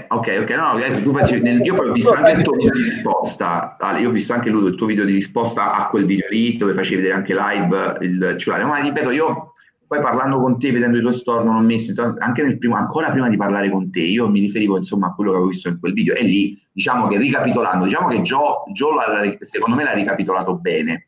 ok, 0.08 0.38
ok, 0.42 0.50
no, 0.50 1.02
tu 1.02 1.12
facci, 1.14 1.36
io 1.36 1.76
poi 1.76 1.90
ho 1.90 1.94
visto 1.94 2.14
anche 2.14 2.32
il 2.32 2.42
tuo 2.42 2.56
video 2.56 2.74
di 2.74 2.84
risposta, 2.84 3.78
Ale, 3.80 4.00
io 4.00 4.10
ho 4.10 4.12
visto 4.12 4.34
anche 4.34 4.50
lui 4.50 4.68
il 4.68 4.76
tuo 4.76 4.88
video 4.88 5.06
di 5.06 5.14
risposta 5.14 5.76
a 5.76 5.88
quel 5.88 6.06
video 6.06 6.28
lì 6.30 6.58
dove 6.58 6.74
facevi 6.74 6.98
vedere 6.98 7.14
anche 7.14 7.34
live 7.34 7.98
il 8.02 8.36
cellulare, 8.38 8.68
ma 8.68 8.80
ripeto, 8.80 9.12
io 9.12 9.52
poi 9.88 10.02
parlando 10.02 10.42
con 10.42 10.60
te, 10.60 10.72
vedendo 10.72 10.98
i 10.98 11.02
tuoi 11.02 11.14
store, 11.14 11.46
non 11.46 11.56
ho 11.56 11.62
messo, 11.62 11.94
anche 12.20 12.44
nel 12.44 12.58
primo, 12.58 12.76
ancora 12.76 13.10
prima 13.10 13.30
di 13.30 13.38
parlare 13.38 13.70
con 13.70 13.90
te, 13.90 14.02
io 14.02 14.28
mi 14.28 14.42
riferivo 14.42 14.76
insomma 14.76 15.08
a 15.08 15.14
quello 15.14 15.30
che 15.30 15.38
avevo 15.38 15.52
visto 15.52 15.70
in 15.70 15.80
quel 15.80 15.94
video. 15.94 16.14
E 16.14 16.24
lì, 16.24 16.62
diciamo 16.74 17.08
che 17.08 17.18
ricapitolando, 17.18 17.86
diciamo 17.86 18.10
che 18.10 18.20
Joe, 18.20 18.64
Joe 18.74 19.38
secondo 19.40 19.78
me 19.78 19.86
l'ha 19.86 19.94
ricapitolato 19.94 20.58
bene, 20.58 21.08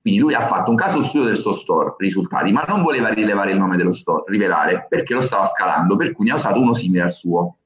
quindi 0.00 0.20
lui 0.20 0.34
ha 0.34 0.46
fatto 0.46 0.70
un 0.70 0.76
caso 0.76 1.02
studio 1.02 1.26
del 1.26 1.36
suo 1.36 1.52
store, 1.52 1.94
risultati, 1.98 2.52
ma 2.52 2.64
non 2.66 2.82
voleva 2.82 3.08
rilevare 3.08 3.52
il 3.52 3.58
nome 3.58 3.76
dello 3.76 3.92
store, 3.92 4.24
rivelare, 4.26 4.86
perché 4.88 5.14
lo 5.14 5.22
stava 5.22 5.46
scalando, 5.46 5.96
per 5.96 6.12
cui 6.12 6.26
ne 6.26 6.32
ha 6.32 6.36
usato 6.36 6.60
uno 6.60 6.74
simile 6.74 7.02
al 7.02 7.12
suo. 7.12 7.56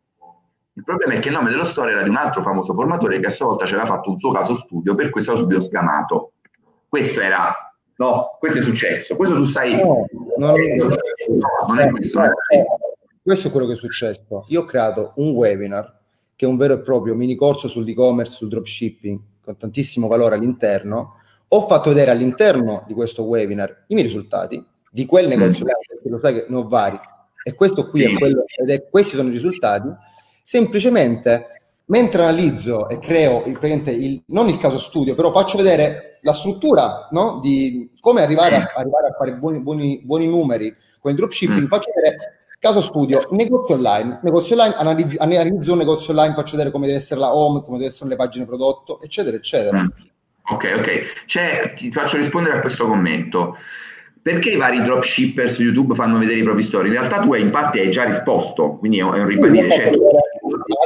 Il 0.75 0.85
problema 0.85 1.15
è 1.15 1.19
che 1.19 1.29
il 1.29 1.35
nome 1.35 1.51
dello 1.51 1.65
store 1.65 1.93
era 1.93 2.03
di 2.03 2.09
un 2.09 2.17
altro 2.17 2.43
famoso 2.43 2.73
formatore 2.73 3.21
che 3.21 3.27
a 3.27 3.31
sua 3.31 3.47
volta 3.47 3.67
ci 3.67 3.75
aveva 3.75 3.89
fatto 3.89 4.11
un 4.11 4.17
suo 4.17 4.33
caso 4.33 4.55
studio, 4.55 4.95
per 4.95 5.11
questo 5.11 5.33
l'ho 5.33 5.39
subito 5.39 5.61
scamato. 5.61 6.33
Questo 6.89 7.21
era, 7.21 7.55
no, 7.97 8.37
questo 8.39 8.59
è 8.59 8.63
successo, 8.63 9.15
questo 9.17 9.35
tu 9.35 9.45
sai... 9.45 9.77
No, 9.77 10.07
non, 10.39 10.55
no, 10.55 10.97
non 11.69 11.79
è 11.79 11.91
questo. 11.91 12.23
Eh, 12.23 12.65
questo 13.23 13.49
è 13.49 13.51
quello 13.51 13.67
che 13.67 13.75
è 13.75 13.77
successo. 13.77 14.47
Io 14.49 14.63
ho 14.63 14.65
creato 14.65 15.13
un 15.17 15.31
webinar 15.31 16.01
che 16.35 16.47
è 16.47 16.49
un 16.49 16.57
vero 16.57 16.75
e 16.75 16.81
proprio 16.81 17.15
mini 17.15 17.37
corso 17.37 17.69
sull'e-commerce, 17.69 18.35
sul 18.35 18.49
dropshipping, 18.49 19.21
con 19.45 19.57
tantissimo 19.57 20.09
valore 20.09 20.35
all'interno. 20.35 21.17
Ho 21.55 21.67
fatto 21.67 21.91
vedere 21.91 22.11
all'interno 22.11 22.85
di 22.87 22.95
questo 22.95 23.25
webinar 23.25 23.85
i 23.89 23.95
miei 23.95 24.07
risultati 24.07 24.65
di 24.91 25.05
quel 25.07 25.29
negozio, 25.29 25.65
mm. 25.65 25.69
perché 25.89 26.09
lo 26.09 26.19
sai 26.19 26.35
che 26.35 26.47
ne 26.49 26.57
ho 26.57 26.67
vari, 26.67 26.99
e 27.45 27.55
questo 27.55 27.89
qui 27.89 28.05
è 28.05 28.17
quello, 28.17 28.45
ed 28.47 28.71
è, 28.71 28.89
questi 28.89 29.17
sono 29.17 29.29
i 29.29 29.33
risultati 29.33 29.89
semplicemente 30.43 31.47
mentre 31.87 32.23
analizzo 32.23 32.89
e 32.89 32.99
creo 32.99 33.45
il, 33.45 33.59
il, 33.61 34.23
non 34.27 34.49
il 34.49 34.57
caso 34.57 34.79
studio, 34.79 35.15
però 35.15 35.31
faccio 35.33 35.59
vedere 35.59 36.19
la 36.23 36.33
struttura 36.33 37.09
no? 37.11 37.41
di 37.43 37.91
come 38.01 38.23
arrivare 38.23 38.57
a, 38.57 38.73
arrivare 38.75 39.09
a 39.09 39.15
fare 39.17 39.35
buoni, 39.35 39.61
buoni, 39.61 40.01
buoni, 40.03 40.27
numeri 40.27 40.75
con 41.01 41.11
il 41.11 41.17
dropshipping, 41.17 41.63
mm. 41.63 41.67
faccio 41.67 41.91
vedere 41.95 42.17
caso 42.59 42.81
studio, 42.81 43.27
negozio 43.33 43.75
online, 43.75 44.21
negozio 44.23 44.57
online, 44.57 44.75
analizzo, 44.77 45.21
analizzo 45.21 45.73
un 45.73 45.79
negozio 45.79 46.13
online, 46.13 46.35
faccio 46.35 46.53
vedere 46.53 46.71
come 46.71 46.87
deve 46.87 46.99
essere 46.99 47.21
la 47.21 47.35
home, 47.35 47.63
come 47.63 47.77
deve 47.77 47.91
essere 47.91 48.09
le 48.09 48.17
pagine 48.17 48.47
prodotto, 48.47 49.01
eccetera, 49.03 49.37
eccetera. 49.37 49.87
Ok, 50.51 50.73
ok. 50.77 51.25
C'è, 51.27 51.75
ti 51.77 51.93
faccio 51.93 52.17
rispondere 52.17 52.57
a 52.57 52.61
questo 52.61 52.87
commento 52.87 53.57
perché 54.23 54.51
i 54.51 54.57
vari 54.57 54.83
dropshipper 54.83 55.51
su 55.51 55.63
YouTube 55.63 55.95
fanno 55.95 56.19
vedere 56.19 56.39
i 56.39 56.45
propri 56.45 56.63
story? 56.63 56.89
In 56.89 56.95
realtà 56.95 57.19
tu 57.19 57.33
hai, 57.33 57.43
in 57.43 57.51
parte 57.51 57.81
hai 57.81 57.91
già 57.91 58.05
risposto, 58.05 58.77
quindi 58.77 58.99
è 58.99 59.03
un 59.03 59.27
ribadire, 59.27 59.71
cioè, 59.71 59.91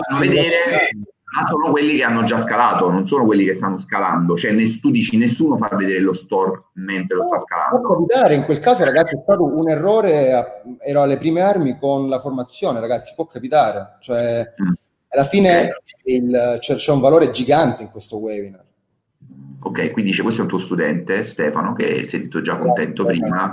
fanno 0.09 0.21
vedere, 0.21 0.89
ma 1.35 1.47
sono 1.47 1.71
quelli 1.71 1.97
che 1.97 2.03
hanno 2.03 2.23
già 2.23 2.39
scalato, 2.39 2.91
non 2.91 3.07
sono 3.07 3.27
quelli 3.27 3.45
che 3.45 3.53
stanno 3.53 3.77
scalando, 3.77 4.39
cioè 4.39 4.55
tu 4.81 4.91
dici 4.91 5.19
nessuno 5.19 5.59
fa 5.59 5.69
vedere 5.77 6.01
lo 6.01 6.15
store 6.15 6.69
mentre 6.77 7.19
lo 7.19 7.25
sta 7.25 7.39
scalando. 7.39 7.81
Può 7.81 7.97
capitare, 7.97 8.35
in 8.37 8.45
quel 8.45 8.59
caso 8.59 8.85
ragazzi 8.85 9.15
è 9.15 9.21
stato 9.23 9.45
un 9.45 9.69
errore, 9.69 10.63
ero 10.81 11.03
alle 11.03 11.19
prime 11.19 11.43
armi 11.43 11.79
con 11.79 12.09
la 12.09 12.21
formazione, 12.21 12.81
ragazzi, 12.81 13.13
può 13.15 13.27
capitare, 13.27 13.99
cioè 14.01 14.51
mm. 14.63 14.73
alla 15.09 15.25
fine 15.27 15.83
il, 16.05 16.57
c'è, 16.59 16.77
c'è 16.77 16.91
un 16.91 17.01
valore 17.01 17.31
gigante 17.31 17.83
in 17.83 17.91
questo 17.91 18.17
webinar 18.17 18.65
Ok, 19.67 19.91
quindi 19.91 20.13
dice 20.13 20.23
questo 20.23 20.41
è 20.41 20.45
un 20.45 20.51
tuo 20.51 20.59
studente, 20.59 21.25
Stefano, 21.25 21.73
che 21.73 22.05
si 22.05 22.17
è 22.17 22.21
detto 22.21 22.41
già 22.41 22.57
contento 22.57 23.05
prima. 23.05 23.53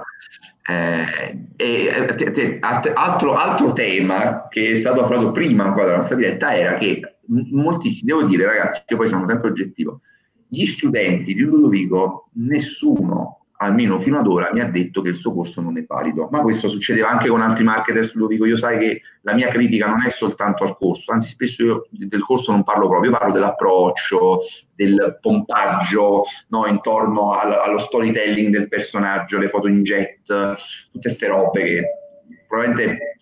Eh, 0.64 1.48
e 1.56 2.06
te, 2.16 2.32
te, 2.32 2.58
altro, 2.62 3.34
altro, 3.34 3.74
tema 3.74 4.48
che 4.48 4.74
è 4.74 4.76
stato 4.76 5.02
affrontato 5.02 5.32
prima 5.32 5.74
qua 5.74 5.84
della 5.84 5.98
nostra 5.98 6.16
diretta 6.16 6.56
era 6.56 6.78
che 6.78 7.18
moltissimi, 7.26 8.12
devo 8.12 8.28
dire 8.28 8.46
ragazzi, 8.46 8.84
io 8.88 8.96
poi 8.96 9.10
sono 9.10 9.28
sempre 9.28 9.50
oggettivo, 9.50 10.02
gli 10.48 10.66
studenti 10.66 11.34
di 11.34 11.42
Ludovico, 11.42 12.30
nessuno 12.34 13.43
almeno 13.58 14.00
fino 14.00 14.20
ad 14.20 14.28
ora 14.28 14.50
mi 14.52 14.60
ha 14.60 14.66
detto 14.66 15.02
che 15.02 15.10
il 15.10 15.16
suo 15.16 15.34
corso 15.34 15.62
non 15.62 15.78
è 15.78 15.86
valido. 15.88 16.28
Ma 16.32 16.42
questo 16.42 16.68
succedeva 16.68 17.10
anche 17.10 17.30
con 17.30 17.42
altri 17.42 17.64
marketers, 17.64 18.14
lo 18.14 18.28
dico 18.28 18.46
io, 18.46 18.58
sai 18.58 18.78
che 18.80 19.02
la 19.22 19.34
mia 19.34 19.50
critica 19.50 19.88
non 19.88 20.04
è 20.06 20.10
soltanto 20.10 20.64
al 20.64 20.76
corso, 20.78 21.12
anzi 21.12 21.30
spesso 21.30 21.64
io 21.64 21.88
del 21.92 22.24
corso 22.24 22.52
non 22.52 22.64
parlo 22.64 22.88
proprio, 22.88 23.12
io 23.12 23.18
parlo 23.18 23.34
dell'approccio, 23.34 24.40
del 24.76 25.18
pompaggio 25.22 26.24
no, 26.50 26.66
intorno 26.66 27.32
al, 27.32 27.54
allo 27.54 27.78
storytelling 27.78 28.52
del 28.52 28.68
personaggio, 28.68 29.38
le 29.38 29.50
foto 29.50 29.68
in 29.68 29.84
jet, 29.84 30.24
tutte 30.26 30.58
queste 31.00 31.28
robe 31.28 31.64
che 31.64 31.84
probabilmente 32.48 33.18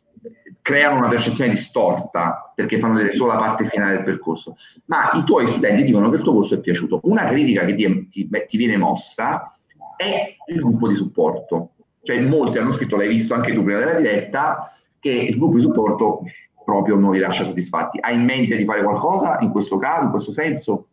creano 0.61 0.97
una 0.97 1.07
percezione 1.07 1.51
distorta 1.51 2.51
perché 2.55 2.79
fanno 2.79 2.93
vedere 2.93 3.13
solo 3.13 3.33
la 3.33 3.39
parte 3.39 3.65
finale 3.65 3.95
del 3.95 4.03
percorso. 4.03 4.55
Ma 4.85 5.11
i 5.13 5.23
tuoi 5.23 5.47
studenti 5.47 5.83
dicono 5.83 6.09
che 6.09 6.17
il 6.17 6.21
tuo 6.21 6.33
corso 6.33 6.53
è 6.53 6.59
piaciuto. 6.59 6.99
Una 7.03 7.25
critica 7.25 7.65
che 7.65 7.75
ti, 7.75 8.07
ti, 8.09 8.29
ti 8.47 8.57
viene 8.57 8.77
mossa 8.77 9.55
è 10.01 10.35
il 10.47 10.59
gruppo 10.59 10.87
di 10.87 10.95
supporto. 10.95 11.71
Cioè 12.03 12.19
molti 12.21 12.57
hanno 12.57 12.73
scritto, 12.73 12.95
l'hai 12.95 13.07
visto 13.07 13.35
anche 13.35 13.53
tu 13.53 13.63
prima 13.63 13.79
della 13.79 13.99
diretta, 13.99 14.73
che 14.99 15.11
il 15.11 15.37
gruppo 15.37 15.57
di 15.57 15.61
supporto 15.61 16.23
proprio 16.65 16.95
non 16.95 17.13
li 17.13 17.19
lascia 17.19 17.43
soddisfatti. 17.43 17.99
Hai 18.01 18.15
in 18.15 18.23
mente 18.23 18.55
di 18.55 18.65
fare 18.65 18.81
qualcosa 18.81 19.37
in 19.41 19.51
questo 19.51 19.77
caso, 19.77 20.05
in 20.05 20.09
questo 20.09 20.31
senso? 20.31 20.87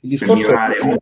Il 0.00 0.10
discorso 0.10 0.50
è 0.50 0.98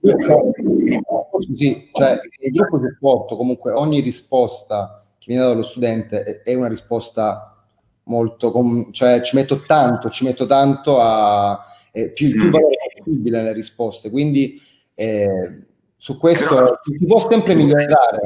sì, 1.57 1.89
cioè 1.93 2.19
il 2.41 2.53
gruppo 2.53 2.79
di 2.79 2.89
supporto, 2.89 3.37
comunque 3.37 3.73
ogni 3.73 4.01
risposta 4.01 5.03
che 5.19 5.25
viene 5.27 5.41
data 5.41 5.55
dallo 5.55 5.67
studente 5.67 6.43
è 6.43 6.55
una 6.55 6.69
risposta 6.69 7.65
molto, 8.05 8.53
cioè 8.91 9.23
ci 9.23 9.37
metto 9.37 9.63
tanto, 9.63 10.11
ci 10.11 10.25
metto 10.25 10.45
tanto 10.45 10.99
a 10.99 11.65
eh, 11.93 12.11
più, 12.11 12.31
più 12.31 12.49
mm. 12.49 12.51
valore 12.51 12.77
possibile 12.99 13.39
nelle 13.39 13.53
risposte, 13.55 14.11
quindi 14.11 14.61
eh, 14.95 15.63
su 16.01 16.17
questo 16.17 16.55
Però, 16.55 16.81
si 16.83 17.07
può 17.07 17.19
sempre 17.29 17.55
migliorare. 17.55 18.21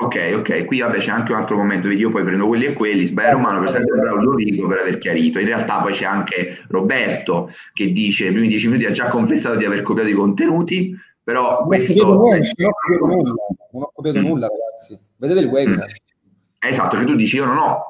Ok, 0.00 0.34
ok, 0.36 0.66
qui 0.66 0.80
vabbè 0.80 0.98
c'è 0.98 1.10
anche 1.10 1.32
un 1.32 1.38
altro 1.38 1.56
commento, 1.56 1.88
io 1.88 2.10
poi 2.10 2.22
prendo 2.22 2.46
quelli 2.46 2.66
e 2.66 2.74
quelli, 2.74 3.06
sbaglio 3.06 3.32
romano 3.32 3.60
per 3.60 3.68
esempio 3.68 3.96
bravo 3.96 4.18
Ludovico 4.18 4.68
per 4.68 4.78
aver 4.78 4.98
chiarito, 4.98 5.40
in 5.40 5.46
realtà 5.46 5.80
poi 5.80 5.92
c'è 5.92 6.04
anche 6.04 6.64
Roberto 6.68 7.50
che 7.72 7.90
dice 7.90 8.24
nei 8.24 8.32
primi 8.32 8.48
dieci 8.48 8.68
minuti 8.68 8.84
ha 8.84 8.92
già 8.92 9.08
confessato 9.08 9.56
di 9.56 9.64
aver 9.64 9.82
copiato 9.82 10.08
i 10.08 10.12
contenuti, 10.12 10.94
però 11.20 11.60
non 11.60 11.66
questo... 11.66 12.06
Ho 12.06 12.22
niente, 12.22 12.52
non 12.58 12.68
ho 12.68 12.74
copiato 12.78 13.06
nulla, 13.06 13.34
non 13.72 13.82
ho 13.82 13.90
copiato 13.92 14.18
mm. 14.18 14.24
nulla 14.24 14.46
ragazzi, 14.46 14.98
vedete 15.16 15.40
il 15.40 15.46
webinar. 15.46 15.86
Mm. 15.86 16.70
Esatto, 16.70 16.96
che 16.96 17.04
tu 17.04 17.14
dici 17.16 17.36
io 17.36 17.46
non 17.46 17.56
ho... 17.56 17.82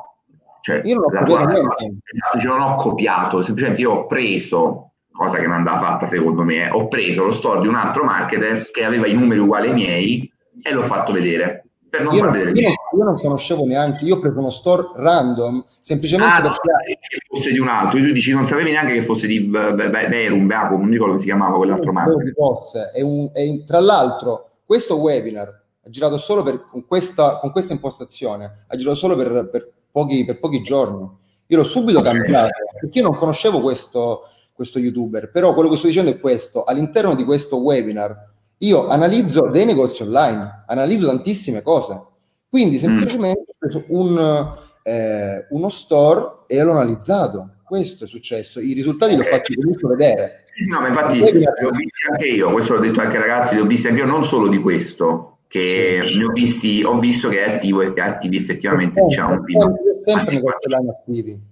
Cioè, 0.63 0.81
io 0.85 0.95
non 0.95 1.05
ho 1.05 1.09
copiato 1.09 1.61
tua, 1.61 1.77
niente. 1.79 2.11
Esatto, 2.15 2.39
cioè 2.39 2.57
non 2.57 2.61
ho 2.63 2.77
copiato, 2.77 3.43
semplicemente 3.43 3.83
io 3.83 3.91
ho 3.91 4.07
preso 4.07 4.88
cosa 5.19 5.39
che 5.39 5.47
non 5.49 5.57
andava 5.57 5.81
fatta 5.81 6.07
secondo 6.07 6.45
me, 6.45 6.71
ho 6.71 6.87
preso 6.87 7.25
lo 7.25 7.33
store 7.33 7.63
di 7.63 7.67
un 7.67 7.75
altro 7.75 8.05
marketer 8.05 8.71
che 8.71 8.85
aveva 8.85 9.09
i 9.09 9.15
numeri 9.15 9.41
uguali 9.41 9.67
ai 9.67 9.75
miei 9.75 10.33
e 10.63 10.73
l'ho 10.73 10.83
fatto 10.83 11.11
vedere 11.11 11.65
per 11.91 12.03
non 12.03 12.15
io, 12.15 12.21
far 12.21 12.31
vedere 12.31 12.51
io, 12.53 12.69
io, 12.69 13.05
non 13.05 13.17
conoscevo 13.17 13.65
neanche, 13.65 14.05
io 14.05 14.15
ho 14.15 14.19
preso 14.21 14.39
uno 14.39 14.51
store 14.51 14.93
random, 14.95 15.65
semplicemente 15.67 16.37
ah, 16.37 16.43
perché... 16.43 16.69
No, 16.71 16.97
che 17.01 17.19
fosse 17.27 17.51
di 17.51 17.59
un 17.59 17.67
altro, 17.67 17.99
tu 17.99 18.13
dici 18.13 18.31
non 18.31 18.47
sapevi 18.47 18.71
neanche 18.71 18.93
che 18.93 19.03
fosse 19.03 19.27
di 19.27 19.41
Verum, 19.51 20.47
Beaco, 20.47 20.77
non 20.77 20.89
ricordo 20.89 21.15
come 21.15 21.19
si 21.19 21.25
chiamava 21.25 21.57
quell'altro 21.57 21.93
marchio. 21.93 22.33
Fosse. 22.35 22.93
E, 22.95 23.03
un, 23.03 23.31
e 23.35 23.65
tra 23.67 23.81
l'altro 23.81 24.51
questo 24.65 24.99
webinar 24.99 25.49
ha 25.49 25.91
girato 25.91 26.17
solo 26.17 26.45
per, 26.45 26.65
con, 26.65 26.87
questa, 26.87 27.39
con 27.39 27.51
questa 27.51 27.73
impostazione, 27.73 28.67
ha 28.69 28.77
girato 28.77 28.95
solo 28.95 29.17
per, 29.17 29.49
per, 29.51 29.69
pochi, 29.91 30.25
per 30.25 30.39
pochi 30.39 30.63
giorni. 30.63 31.09
Io 31.51 31.57
l'ho 31.57 31.65
subito 31.65 32.03
cambiato, 32.03 32.51
perché 32.79 32.99
io 32.99 33.05
non 33.05 33.17
conoscevo 33.17 33.63
questo, 33.63 34.25
questo 34.59 34.81
youtuber, 34.81 35.31
però 35.31 35.55
quello 35.55 35.69
che 35.69 35.77
sto 35.77 35.87
dicendo 35.87 36.11
è 36.11 36.19
questo, 36.19 36.65
all'interno 36.65 37.15
di 37.15 37.23
questo 37.23 37.59
webinar 37.59 38.27
io 38.59 38.89
analizzo 38.89 39.51
dei 39.51 39.65
negozi 39.65 40.03
online, 40.03 40.65
analizzo 40.67 41.07
tantissime 41.07 41.63
cose. 41.63 42.07
Quindi 42.49 42.75
mm. 42.75 42.81
semplicemente 42.81 43.45
ho 43.53 43.55
preso 43.57 43.85
un, 43.87 44.53
eh, 44.83 45.47
uno 45.51 45.69
store 45.69 46.39
e 46.49 46.61
l'ho 46.61 46.73
analizzato. 46.73 47.51
Questo 47.63 48.03
è 48.03 48.07
successo. 48.09 48.59
I 48.59 48.73
risultati 48.73 49.15
li 49.15 49.21
ho 49.21 49.25
fatti 49.25 49.55
comunque 49.55 49.91
vedere. 49.91 50.47
No, 50.69 50.81
ma 50.81 50.89
infatti 50.89 51.19
li 51.19 51.23
ho 51.23 51.71
visti 51.71 52.03
anche 52.11 52.27
io, 52.27 52.51
questo 52.51 52.73
l'ho 52.73 52.81
detto 52.81 53.01
anche 53.01 53.17
ai 53.17 53.23
ragazzi, 53.23 53.55
li 53.55 53.61
ho 53.61 53.65
visti 53.65 53.87
anche 53.87 54.01
io, 54.01 54.07
non 54.07 54.25
solo 54.25 54.49
di 54.49 54.59
questo, 54.59 55.39
che 55.47 56.03
sì. 56.05 56.19
ne 56.19 56.25
ho 56.25 56.33
visti, 56.33 56.83
ho 56.83 56.99
visto 56.99 57.29
che 57.29 57.45
è 57.45 57.55
attivo 57.55 57.83
e 57.83 57.93
che 57.93 58.01
attivi 58.01 58.39
effettivamente, 58.39 59.01
diciamo. 59.01 59.37
Sempre, 59.37 59.95
sempre 60.05 60.35
negozi 60.35 60.67
online 60.67 60.91
attivi. 60.91 61.48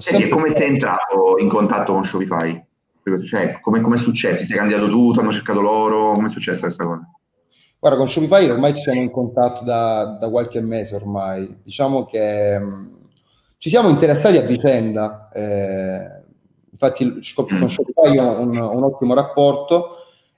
Sempre... 0.00 0.28
come 0.28 0.54
sei 0.54 0.68
entrato 0.68 1.38
in 1.38 1.48
contatto 1.48 1.92
con 1.92 2.04
Shopify? 2.04 2.64
Cioè, 3.26 3.60
come, 3.60 3.80
come 3.80 3.96
è 3.96 3.98
successo? 3.98 4.44
Sei 4.44 4.56
candidato 4.56 4.88
tu, 4.88 5.12
ti 5.12 5.18
hanno 5.18 5.32
cercato 5.32 5.60
loro? 5.60 6.12
Come 6.12 6.28
è 6.28 6.30
successa 6.30 6.60
questa 6.60 6.84
cosa? 6.84 7.08
Guarda, 7.80 7.98
con 7.98 8.08
Shopify 8.08 8.48
ormai 8.50 8.74
ci 8.74 8.82
siamo 8.82 9.00
in 9.00 9.10
contatto 9.10 9.64
da, 9.64 10.16
da 10.20 10.28
qualche 10.28 10.60
mese 10.60 10.96
ormai. 10.96 11.60
Diciamo 11.62 12.04
che 12.04 12.58
mh, 12.58 12.64
mm, 12.64 12.86
ci 13.56 13.68
siamo 13.68 13.88
interessati 13.88 14.36
a 14.36 14.42
vicenda. 14.42 15.30
Eh, 15.32 16.22
infatti 16.72 17.04
mm. 17.04 17.60
con 17.60 17.70
Shopify 17.70 18.18
ho 18.18 18.40
un, 18.40 18.56
un 18.58 18.82
ottimo 18.82 19.14
rapporto. 19.14 19.96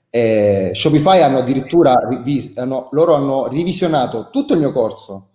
Eh, 0.09 0.71
Shopify 0.73 1.21
hanno 1.21 1.39
addirittura 1.39 1.95
rivis- 2.07 2.57
hanno, 2.57 2.89
loro 2.91 3.15
hanno 3.15 3.47
rivisionato 3.47 4.29
tutto 4.29 4.53
il 4.53 4.59
mio 4.59 4.71
corso, 4.71 5.29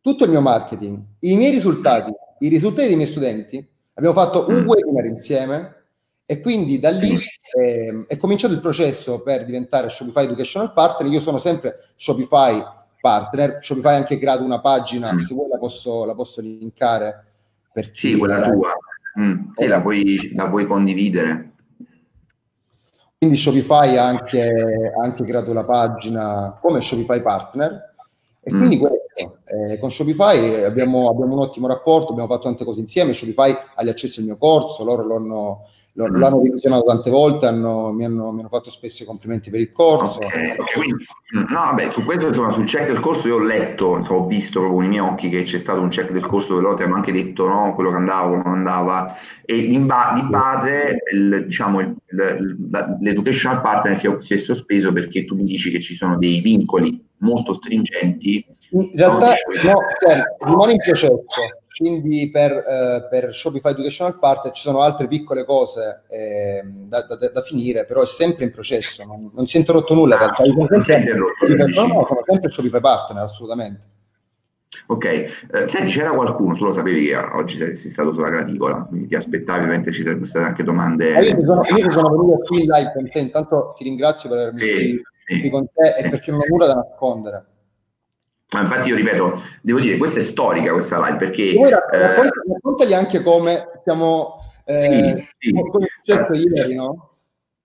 tutto 0.00 0.24
il 0.24 0.30
mio 0.30 0.40
marketing, 0.40 1.00
i 1.20 1.34
miei 1.34 1.50
risultati, 1.50 2.12
i 2.40 2.48
risultati 2.48 2.88
dei 2.88 2.96
miei 2.96 3.08
studenti. 3.08 3.66
Abbiamo 3.94 4.14
fatto 4.14 4.46
un 4.48 4.62
mm. 4.62 4.66
webinar 4.66 5.04
insieme 5.06 5.76
e 6.24 6.40
quindi 6.40 6.78
da 6.78 6.90
lì 6.90 7.18
eh, 7.58 8.04
è 8.06 8.16
cominciato 8.16 8.52
il 8.52 8.60
processo 8.60 9.22
per 9.22 9.44
diventare 9.44 9.88
Shopify 9.88 10.24
Educational 10.24 10.72
Partner. 10.72 11.10
Io 11.10 11.20
sono 11.20 11.38
sempre 11.38 11.76
Shopify 11.96 12.62
Partner. 13.00 13.58
Shopify 13.60 13.94
ha 13.94 13.96
anche 13.96 14.18
creato 14.18 14.44
una 14.44 14.60
pagina, 14.60 15.12
mm. 15.12 15.18
se 15.18 15.34
vuoi 15.34 15.48
la 15.48 15.58
posso, 15.58 16.04
la 16.04 16.14
posso 16.14 16.40
linkare. 16.40 17.24
Per 17.72 17.90
chi 17.90 18.12
sì, 18.12 18.16
quella 18.18 18.42
tua. 18.42 18.76
Mm. 19.18 19.50
Sì, 19.56 19.66
la 19.66 19.80
puoi, 19.80 20.32
la 20.34 20.48
puoi 20.48 20.66
condividere. 20.66 21.52
Quindi 23.18 23.36
Shopify 23.36 23.96
ha 23.96 24.06
anche, 24.06 24.52
anche 25.02 25.24
creato 25.24 25.52
la 25.52 25.64
pagina 25.64 26.56
come 26.60 26.80
Shopify 26.80 27.20
Partner. 27.20 27.94
E 28.40 28.50
quindi 28.50 28.76
mm. 28.76 28.80
questo, 28.80 29.07
eh, 29.22 29.78
con 29.78 29.90
Shopify 29.90 30.64
abbiamo, 30.64 31.08
abbiamo, 31.08 31.34
un 31.34 31.40
ottimo 31.40 31.66
rapporto, 31.66 32.12
abbiamo 32.12 32.28
fatto 32.28 32.44
tante 32.44 32.64
cose 32.64 32.80
insieme. 32.80 33.12
Shopify 33.12 33.54
ha 33.74 33.82
gli 33.82 33.88
accessi 33.88 34.20
al 34.20 34.26
mio 34.26 34.36
corso, 34.36 34.84
loro 34.84 35.06
l'hanno 35.06 35.66
lo, 35.98 36.08
mm. 36.08 36.16
l'hanno 36.16 36.42
revisionato 36.42 36.84
tante 36.84 37.10
volte, 37.10 37.46
hanno, 37.46 37.92
mi, 37.92 38.04
hanno, 38.04 38.30
mi, 38.30 38.40
hanno, 38.40 38.48
fatto 38.48 38.70
spesso 38.70 39.02
i 39.02 39.06
complimenti 39.06 39.50
per 39.50 39.58
il 39.58 39.72
corso. 39.72 40.18
Okay, 40.18 40.52
okay, 40.52 40.74
quindi, 40.74 41.04
mm, 41.36 41.44
no, 41.48 41.60
vabbè, 41.60 41.90
su 41.92 42.04
questo 42.04 42.28
insomma, 42.28 42.52
sul 42.52 42.66
check 42.66 42.86
del 42.86 43.00
corso 43.00 43.26
io 43.26 43.34
ho 43.34 43.40
letto, 43.40 43.96
insomma, 43.96 44.20
ho 44.20 44.26
visto 44.26 44.60
proprio 44.60 44.74
con 44.76 44.84
i 44.84 44.88
miei 44.88 45.00
occhi 45.00 45.28
che 45.28 45.42
c'è 45.42 45.58
stato 45.58 45.80
un 45.80 45.88
check 45.88 46.12
del 46.12 46.24
corso 46.26 46.50
dove 46.50 46.62
loro 46.62 46.76
ti 46.76 46.84
hanno 46.84 46.94
anche 46.94 47.10
detto 47.10 47.48
no, 47.48 47.74
quello 47.74 47.90
che 47.90 47.96
andava, 47.96 48.28
quello 48.28 48.42
non 48.44 48.54
andava, 48.54 49.16
e 49.44 49.78
ba- 49.80 50.12
di 50.14 50.22
base 50.28 50.98
il, 51.12 51.44
diciamo, 51.46 51.80
il, 51.80 51.96
il, 52.06 52.96
l'educational 53.00 53.60
partner 53.60 53.98
si 53.98 54.06
è, 54.06 54.16
si 54.20 54.34
è 54.34 54.36
sospeso 54.36 54.92
perché 54.92 55.24
tu 55.24 55.34
mi 55.34 55.44
dici 55.44 55.70
che 55.70 55.80
ci 55.80 55.96
sono 55.96 56.16
dei 56.16 56.40
vincoli 56.40 57.04
molto 57.18 57.54
stringenti. 57.54 58.46
In 58.70 58.90
realtà 58.94 59.34
no, 59.64 59.78
cioè, 59.98 60.22
rimane 60.44 60.72
in 60.72 60.78
processo 60.78 61.24
quindi 61.78 62.28
per, 62.28 62.50
eh, 62.50 63.06
per, 63.08 63.32
Shopify 63.32 63.70
Educational 63.70 64.18
Partner 64.18 64.52
ci 64.52 64.62
sono 64.62 64.80
altre 64.80 65.06
piccole 65.06 65.44
cose 65.44 66.02
eh, 66.08 66.60
da, 66.64 67.06
da, 67.06 67.30
da, 67.30 67.40
finire, 67.42 67.86
però 67.86 68.02
è 68.02 68.06
sempre 68.06 68.44
in 68.44 68.50
processo, 68.50 69.04
non, 69.04 69.30
non 69.32 69.46
si 69.46 69.56
è 69.56 69.60
interrotto 69.60 69.94
nulla. 69.94 70.16
In 70.16 70.20
realtà. 70.20 70.44
Sono 70.44 70.82
sempre, 70.82 71.14
no, 71.14 71.86
no, 71.86 72.06
sono 72.06 72.22
sempre 72.26 72.50
Shopify 72.50 72.80
Partner, 72.80 73.22
assolutamente. 73.22 73.86
Ok, 74.86 75.04
eh, 75.04 75.32
senti, 75.66 75.92
c'era 75.92 76.10
qualcuno, 76.10 76.54
tu 76.56 76.64
lo 76.64 76.72
sapevi 76.72 77.06
che 77.06 77.16
oggi 77.16 77.56
sei 77.58 77.76
stato 77.76 78.12
sulla 78.12 78.30
graticola, 78.30 78.84
quindi 78.88 79.06
ti 79.06 79.14
aspettavi, 79.14 79.60
ovviamente 79.60 79.92
ci 79.92 80.02
sarebbero 80.02 80.26
state 80.26 80.46
anche 80.46 80.64
domande. 80.64 81.14
Ah, 81.14 81.20
io, 81.20 81.36
ti 81.36 81.44
sono, 81.44 81.62
io 81.62 81.90
sono 81.90 82.10
venuto 82.10 82.38
qui 82.44 82.64
in 82.64 82.70
live 82.70 82.92
con 82.92 83.08
te, 83.08 83.18
intanto 83.20 83.74
ti 83.76 83.84
ringrazio 83.84 84.28
per 84.28 84.38
avermi 84.38 84.60
sì, 84.60 85.02
qui, 85.26 85.40
sì. 85.42 85.50
con 85.50 85.66
te 85.72 85.94
e 85.96 86.08
perché 86.08 86.32
non 86.32 86.40
ho 86.40 86.44
nulla 86.48 86.66
da 86.66 86.74
nascondere. 86.74 87.44
Ma 88.50 88.62
infatti 88.62 88.88
io 88.88 88.96
ripeto, 88.96 89.42
devo 89.60 89.78
dire, 89.78 89.98
questa 89.98 90.20
è 90.20 90.22
storica 90.22 90.72
questa 90.72 90.98
live 91.04 91.18
perché... 91.18 91.50
eh, 91.52 92.30
raccontagli 92.52 92.94
anche 92.94 93.22
come 93.22 93.80
siamo... 93.84 94.36
Eh, 94.64 95.28
sì, 95.38 95.48
sì. 95.48 95.52
Come 95.52 95.86
è 95.86 95.88
successo 96.02 96.48
ieri, 96.48 96.74
no? 96.74 97.16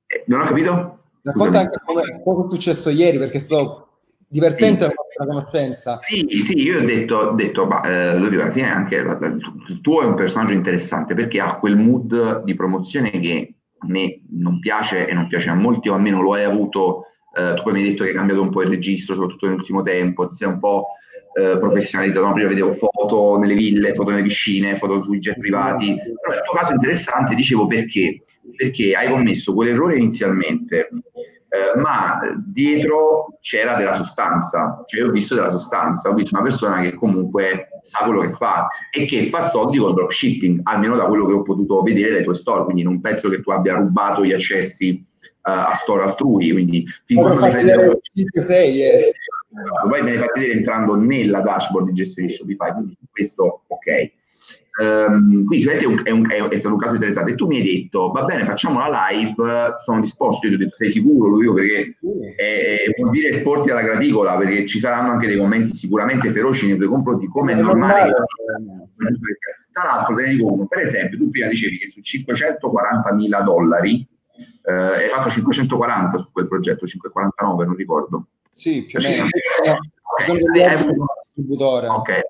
Eh, 0.08 0.24
non 0.28 0.41
ho 0.41 0.46
capito? 0.46 1.00
Racconta 1.22 1.60
anche 1.60 1.80
come, 1.86 2.22
cosa 2.24 2.46
è 2.46 2.50
successo 2.50 2.89
ieri 2.89 3.17
perché 3.17 3.38
è 3.38 3.41
stato 3.41 4.00
divertente 4.28 4.86
sì. 4.86 4.93
la 5.19 5.26
conoscenza. 5.26 6.00
Sì, 6.02 6.28
sì, 6.43 6.60
io 6.62 6.80
ho 6.80 6.86
detto, 6.86 7.15
ho 7.15 7.32
detto 7.32 7.65
ma, 7.65 7.82
eh, 7.82 8.19
dico, 8.30 8.41
alla 8.41 8.52
fine 8.52 8.69
anche 8.69 9.02
la, 9.02 9.17
la, 9.17 9.28
il 9.28 9.80
tuo 9.82 10.02
è 10.02 10.06
un 10.06 10.15
personaggio 10.15 10.54
interessante 10.54 11.13
perché 11.13 11.39
ha 11.39 11.60
quel 11.60 11.78
mood 11.78 12.43
di 12.43 12.56
promozione 12.56 13.12
che 13.12 13.56
a 13.78 13.86
me 13.88 14.22
non 14.32 14.60
piace 14.60 15.08
e 15.08 15.13
non 15.13 15.28
piace 15.28 15.50
a 15.50 15.56
molti, 15.56 15.88
o 15.88 15.93
almeno 15.93 16.22
lo 16.22 16.34
hai 16.34 16.43
avuto 16.43 17.06
eh, 17.36 17.54
tu 17.56 17.63
poi 17.63 17.74
mi 17.74 17.82
hai 17.82 17.89
detto 17.89 18.04
che 18.04 18.10
hai 18.10 18.15
cambiato 18.15 18.41
un 18.41 18.52
po' 18.52 18.62
il 18.62 18.69
registro, 18.69 19.15
soprattutto 19.15 19.48
nell'ultimo 19.48 19.82
tempo, 19.82 20.28
ti 20.28 20.36
sei 20.36 20.50
un 20.50 20.60
po' 20.60 20.88
eh, 21.34 21.58
professionalizzato. 21.58 22.28
No? 22.28 22.34
Prima 22.34 22.50
vedevo 22.50 22.72
foto 22.72 23.38
nelle 23.38 23.56
ville, 23.56 23.93
foto 23.93 24.12
nelle 24.12 24.22
piscine, 24.22 24.76
foto 24.76 25.02
sui 25.02 25.19
jet 25.19 25.39
privati. 25.39 25.96
Però 25.96 26.34
nel 26.34 26.43
tuo 26.43 26.54
caso 26.54 26.74
interessante, 26.74 27.36
dicevo 27.36 27.65
perché? 27.65 28.24
Perché 28.56 28.96
hai 28.96 29.10
commesso 29.10 29.54
quell'errore 29.54 29.98
inizialmente, 29.98 30.89
eh, 31.50 31.80
ma 31.80 32.19
dietro 32.46 33.38
c'era 33.41 33.76
della 33.76 33.96
sostanza, 33.96 34.84
cioè 34.86 35.02
io 35.02 35.08
ho 35.08 35.12
visto 35.12 35.34
della 35.34 35.52
sostanza, 35.52 36.10
ho 36.10 36.13
visto 36.13 36.36
una 36.36 36.43
persona 36.43 36.82
che 36.82 36.93
comunque 36.93 37.69
sa 37.82 38.06
quello 38.06 38.22
che 38.22 38.32
fa 38.32 38.67
e 38.91 39.06
che 39.06 39.26
fa 39.28 39.50
soldi 39.50 39.78
col 39.78 39.93
dropshipping, 39.93 40.62
almeno 40.63 40.96
da 40.96 41.06
quello 41.06 41.26
che 41.26 41.34
ho 41.34 41.41
potuto 41.41 41.82
vedere 41.82 42.12
dai 42.12 42.24
tuoi 42.24 42.36
store, 42.36 42.63
quindi 42.63 42.84
non 42.84 43.02
penso 43.02 43.30
che 43.30 43.41
tu 43.41 43.50
abbia 43.52 43.76
rubato 43.76 44.24
gli 44.24 44.34
accessi 44.34 45.04
a 45.43 45.75
store 45.75 46.03
altrui, 46.03 46.51
quindi 46.51 46.86
fin 47.06 47.17
quando 47.17 47.43
mi 47.43 47.51
prendevo... 47.51 48.01
6 48.36 48.82
eh. 48.82 49.13
Poi 49.88 50.01
me 50.01 50.12
ne 50.12 50.17
fate 50.17 50.39
vedere 50.39 50.58
entrando 50.58 50.95
nella 50.95 51.41
dashboard 51.41 51.88
di 51.88 51.93
gestione 51.93 52.29
di 52.29 52.34
Shopify, 52.34 52.71
quindi 52.71 52.97
questo 53.12 53.63
ok. 53.67 54.12
ehm, 54.82 55.43
quindi 55.45 55.65
è, 55.67 55.86
un, 55.86 56.01
è, 56.03 56.10
un, 56.10 56.27
è, 56.49 56.58
stato 56.58 56.73
un 56.73 56.79
caso 56.79 56.95
interessante 56.95 57.34
e 57.34 57.36
tu 57.36 57.45
mi 57.45 57.58
hai 57.58 57.63
detto 57.63 58.10
va 58.10 58.23
bene 58.23 58.45
facciamo 58.45 58.79
la 58.79 59.10
live 59.12 59.77
sono 59.84 59.99
disposto, 59.99 60.47
io 60.47 60.56
ti 60.56 60.62
ho 60.62 60.65
detto 60.65 60.75
sei 60.75 60.89
sicuro 60.89 61.27
lo 61.27 61.38
dico 61.38 61.53
perché 61.53 61.97
è, 62.36 62.77
vuol 62.97 63.12
dire 63.12 63.27
esporti 63.29 63.69
alla 63.69 63.84
graticola 63.84 64.36
perché 64.38 64.65
ci 64.65 64.79
saranno 64.79 65.12
anche 65.12 65.27
dei 65.27 65.38
commenti 65.38 65.75
sicuramente 65.75 66.32
feroci 66.32 66.65
nei 66.65 66.77
tuoi 66.77 66.88
confronti 66.88 67.27
come 67.27 67.51
è 67.51 67.56
normale 67.56 68.12
tra 69.71 69.84
l'altro 69.84 70.15
te 70.15 70.23
ne 70.23 70.29
dico 70.29 70.65
per 70.67 70.79
esempio 70.79 71.19
tu 71.19 71.29
prima 71.29 71.47
dicevi 71.47 71.77
che 71.77 71.89
su 71.89 72.01
540 72.01 73.13
mila 73.13 73.41
dollari 73.41 74.08
eh, 74.63 74.72
hai 74.72 75.10
fatto 75.10 75.30
540 75.30 76.17
su 76.17 76.32
quel 76.32 76.48
progetto 76.48 76.88
549 76.88 77.65
non 77.65 77.76
ricordo 77.76 78.28
sì 78.52 78.86
più 78.86 79.00
o 79.00 79.02
meno 79.02 79.28
sono 80.19 80.38
degli 80.38 80.96
distributore 81.34 81.88
ok 81.88 82.22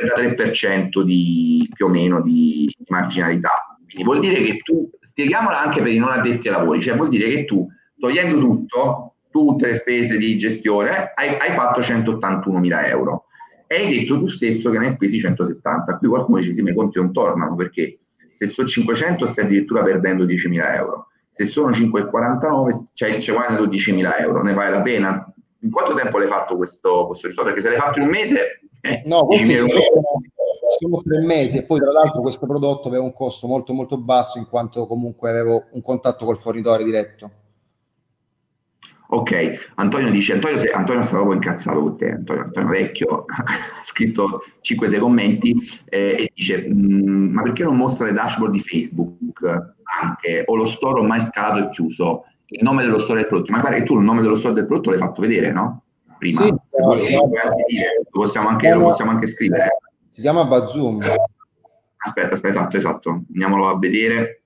il 0.00 0.34
33% 0.34 1.02
di 1.02 1.68
più 1.74 1.86
o 1.86 1.88
meno 1.88 2.22
di, 2.22 2.72
di 2.76 2.84
marginalità. 2.88 3.76
Quindi 3.84 4.04
vuol 4.04 4.20
dire 4.20 4.42
che 4.42 4.58
tu, 4.58 4.90
spieghiamola 5.00 5.60
anche 5.60 5.82
per 5.82 5.92
i 5.92 5.98
non 5.98 6.10
addetti 6.10 6.48
ai 6.48 6.54
lavori, 6.54 6.80
cioè 6.80 6.96
vuol 6.96 7.10
dire 7.10 7.28
che 7.28 7.44
tu, 7.44 7.68
togliendo 7.98 8.38
tutto, 8.38 9.14
tutte 9.30 9.66
le 9.66 9.74
spese 9.74 10.16
di 10.16 10.38
gestione, 10.38 11.12
hai, 11.14 11.36
hai 11.38 11.52
fatto 11.52 11.82
181 11.82 12.58
mila 12.58 12.86
euro. 12.86 13.26
E 13.66 13.76
hai 13.76 13.98
detto 13.98 14.18
tu 14.18 14.28
stesso 14.28 14.70
che 14.70 14.78
ne 14.78 14.86
hai 14.86 14.90
spesi 14.92 15.18
170. 15.18 15.98
Qui 15.98 16.08
qualcuno 16.08 16.38
dice 16.38 16.54
sì, 16.54 16.62
ma 16.62 16.70
i 16.70 16.74
conti 16.74 16.98
non 16.98 17.12
tornano 17.12 17.54
perché 17.54 17.98
se 18.30 18.46
sono 18.46 18.66
500 18.66 19.26
stai 19.26 19.44
addirittura 19.44 19.82
perdendo 19.82 20.24
10.000 20.24 20.74
euro. 20.74 21.08
Se 21.34 21.46
sono 21.46 21.70
5,49 21.70 22.84
cioè, 22.92 23.16
c'è 23.16 23.32
guadagnato 23.32 23.66
10.000 23.66 24.20
euro, 24.20 24.42
ne 24.42 24.52
vale 24.52 24.70
la 24.70 24.82
pena? 24.82 25.34
In 25.60 25.70
quanto 25.70 25.94
tempo 25.94 26.18
l'hai 26.18 26.28
fatto 26.28 26.56
questo, 26.56 27.06
questo 27.06 27.28
risultato? 27.28 27.54
Perché 27.54 27.62
se 27.62 27.70
l'hai 27.70 27.78
fatto 27.78 27.98
in 27.98 28.04
un 28.04 28.10
mese 28.10 28.60
eh, 28.82 29.02
no, 29.06 29.24
questi 29.24 29.54
sono, 29.54 29.70
sono, 30.78 31.02
tre 31.02 31.24
mesi 31.24 31.58
e 31.58 31.62
poi 31.64 31.78
tra 31.78 31.90
l'altro 31.90 32.20
questo 32.20 32.46
prodotto 32.46 32.88
aveva 32.88 33.04
un 33.04 33.14
costo 33.14 33.46
molto 33.46 33.72
molto 33.72 33.96
basso 33.96 34.38
in 34.38 34.48
quanto 34.48 34.86
comunque 34.86 35.30
avevo 35.30 35.66
un 35.70 35.82
contatto 35.82 36.26
col 36.26 36.36
fornitore 36.36 36.84
diretto. 36.84 37.30
Ok, 39.12 39.72
Antonio 39.74 40.10
dice, 40.10 40.32
Antonio, 40.32 40.56
se, 40.56 40.70
Antonio 40.70 41.02
sta 41.02 41.16
proprio 41.16 41.34
incazzato 41.34 41.80
con 41.80 41.98
te, 41.98 42.12
Antonio, 42.12 42.44
Antonio 42.44 42.70
Vecchio 42.70 43.24
ha 43.28 43.84
scritto 43.84 44.42
5-6 44.62 44.98
commenti 44.98 45.54
eh, 45.84 46.16
e 46.18 46.32
dice, 46.34 46.66
mm, 46.66 47.32
ma 47.32 47.42
perché 47.42 47.62
non 47.62 47.76
mostra 47.76 48.06
le 48.06 48.12
dashboard 48.12 48.52
di 48.52 48.60
Facebook 48.60 49.42
anche, 50.00 50.44
o 50.46 50.56
lo 50.56 50.64
store 50.64 51.00
ormai 51.00 51.20
scalato 51.20 51.58
e 51.58 51.70
chiuso, 51.70 52.24
il 52.46 52.62
nome 52.62 52.84
dello 52.84 52.98
store 52.98 53.20
del 53.20 53.28
prodotto, 53.28 53.52
ma 53.52 53.60
pare 53.60 53.78
che 53.78 53.82
tu 53.84 53.98
il 53.98 54.04
nome 54.04 54.22
dello 54.22 54.34
store 54.34 54.54
del 54.54 54.66
prodotto 54.66 54.90
l'hai 54.90 54.98
fatto 54.98 55.20
vedere, 55.20 55.52
no? 55.52 55.82
prima. 56.22 56.42
Sì, 56.42 56.50
lo, 56.50 56.96
sì. 56.96 57.08
Dire, 57.08 58.02
lo, 58.04 58.20
possiamo 58.20 58.48
anche, 58.48 58.72
lo 58.72 58.80
possiamo 58.82 59.10
anche 59.10 59.26
scrivere. 59.26 59.78
Si 60.10 60.20
chiama 60.20 60.44
Bazoom. 60.44 61.02
Aspetta, 61.96 62.34
aspetta, 62.34 62.48
esatto, 62.48 62.76
esatto. 62.76 63.10
Andiamolo 63.28 63.68
a 63.68 63.78
vedere. 63.78 64.42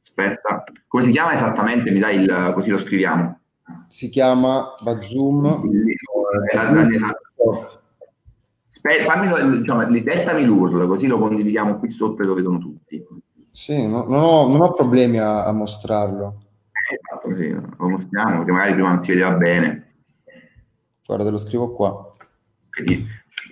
Aspetta. 0.00 0.62
Come 0.86 1.02
si 1.02 1.10
chiama 1.10 1.32
esattamente? 1.34 1.90
Mi 1.90 1.98
dai 1.98 2.20
il... 2.22 2.52
così 2.54 2.70
lo 2.70 2.78
scriviamo. 2.78 3.39
Si 3.88 4.08
chiama 4.08 4.74
Bazoom. 4.80 5.62
Aspetta, 8.68 9.04
fammi, 9.04 9.58
diciamo, 9.58 9.84
dettami 9.84 10.44
l'URL, 10.44 10.86
così 10.86 11.06
lo 11.06 11.18
condividiamo 11.18 11.78
qui 11.78 11.90
sotto 11.90 12.22
e 12.22 12.26
lo 12.26 12.34
vedono 12.34 12.58
tutti. 12.58 13.04
Sì, 13.50 13.86
no, 13.86 14.04
non, 14.04 14.22
ho, 14.22 14.48
non, 14.48 14.60
ho, 14.62 14.72
problemi 14.72 15.18
a, 15.18 15.44
a 15.44 15.52
mostrarlo. 15.52 16.42
Eh, 16.70 16.94
esatto, 16.94 17.36
sì, 17.36 17.50
lo 17.50 17.88
mostriamo, 17.88 18.38
perché 18.38 18.52
magari 18.52 18.72
prima 18.74 18.92
non 18.92 19.02
si 19.02 19.10
vedeva 19.10 19.32
bene. 19.32 19.94
Guarda, 21.04 21.24
te 21.24 21.30
lo 21.30 21.38
scrivo 21.38 21.72
qua. 21.72 22.10
Quindi 22.70 23.04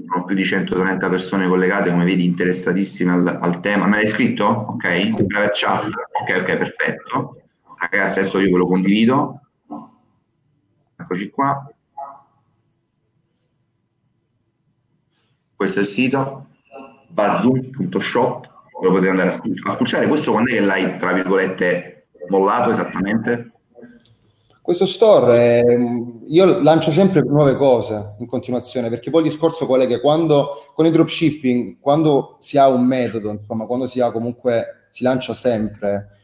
sono 0.06 0.24
più 0.24 0.36
di 0.36 0.44
130 0.44 1.08
persone 1.08 1.48
collegate, 1.48 1.90
come 1.90 2.04
vedi, 2.04 2.24
interessatissime 2.24 3.12
al, 3.12 3.38
al 3.40 3.60
tema. 3.60 3.86
Me 3.86 3.96
l'hai 3.96 4.06
scritto? 4.06 4.44
Ok? 4.46 5.10
Sì. 5.16 5.26
Chat. 5.26 5.86
Ok, 5.86 6.36
ok, 6.40 6.56
perfetto. 6.56 7.42
Ragazzi, 7.78 8.20
adesso 8.20 8.38
io 8.38 8.52
ve 8.52 8.58
lo 8.58 8.66
condivido. 8.66 9.47
Eccoci 11.10 11.30
qua. 11.30 11.72
Questo 15.56 15.78
è 15.78 15.82
il 15.82 15.88
sito 15.88 16.48
bazoom.shop, 17.08 18.48
lo 18.82 18.90
potete 18.90 19.08
andare 19.08 19.28
a, 19.28 19.72
spulciare. 19.72 20.06
Questo 20.06 20.32
quando 20.32 20.50
è 20.50 20.54
che 20.54 20.60
l'hai, 20.60 20.98
tra 20.98 21.14
virgolette, 21.14 22.08
mollato 22.28 22.72
esattamente? 22.72 23.52
Questo 24.60 24.84
store, 24.84 25.34
è, 25.38 25.64
io 26.26 26.60
lancio 26.60 26.90
sempre 26.90 27.22
nuove 27.22 27.56
cose 27.56 28.16
in 28.18 28.26
continuazione, 28.26 28.90
perché 28.90 29.08
poi 29.08 29.22
il 29.22 29.30
discorso 29.30 29.64
qual 29.64 29.80
è 29.80 29.86
che 29.86 30.00
quando, 30.00 30.50
con 30.74 30.84
il 30.84 30.92
dropshipping, 30.92 31.78
quando 31.80 32.36
si 32.40 32.58
ha 32.58 32.68
un 32.68 32.84
metodo, 32.84 33.30
insomma, 33.30 33.64
quando 33.64 33.86
si 33.86 33.98
ha 34.00 34.12
comunque, 34.12 34.88
si 34.90 35.04
lancia 35.04 35.32
sempre, 35.32 36.17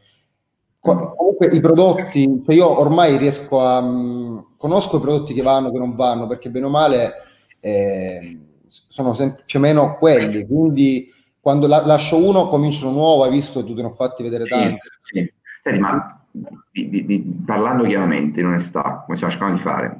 comunque 0.91 1.47
i 1.47 1.59
prodotti, 1.59 2.43
cioè 2.45 2.55
io 2.55 2.79
ormai 2.79 3.17
riesco 3.17 3.59
a, 3.59 3.81
mh, 3.81 4.55
conosco 4.57 4.97
i 4.97 5.01
prodotti 5.01 5.33
che 5.33 5.41
vanno, 5.41 5.71
che 5.71 5.77
non 5.77 5.95
vanno, 5.95 6.27
perché 6.27 6.49
bene 6.49 6.65
o 6.65 6.69
male 6.69 7.13
eh, 7.59 8.39
sono 8.67 9.13
sempre 9.13 9.43
più 9.45 9.59
o 9.59 9.61
meno 9.61 9.97
quelli, 9.97 10.45
quindi 10.45 11.11
quando 11.39 11.67
la, 11.67 11.85
lascio 11.85 12.17
uno 12.17 12.47
cominciano 12.47 12.91
nuovo, 12.91 13.23
hai 13.23 13.31
visto, 13.31 13.63
tu 13.63 13.75
te 13.75 13.81
ne 13.81 13.87
ho 13.87 13.91
fatti 13.91 14.23
vedere 14.23 14.45
tanti. 14.45 14.79
Sì, 15.01 15.19
sì. 15.19 15.33
Senti, 15.63 15.79
ma 15.79 16.25
di, 16.71 16.89
di, 16.89 17.05
di, 17.05 17.19
parlando 17.45 17.83
chiaramente, 17.83 18.39
in 18.39 18.47
onestà, 18.47 19.03
come 19.05 19.15
stiamo 19.15 19.33
cercando 19.33 19.55
di 19.55 19.61
fare, 19.61 19.99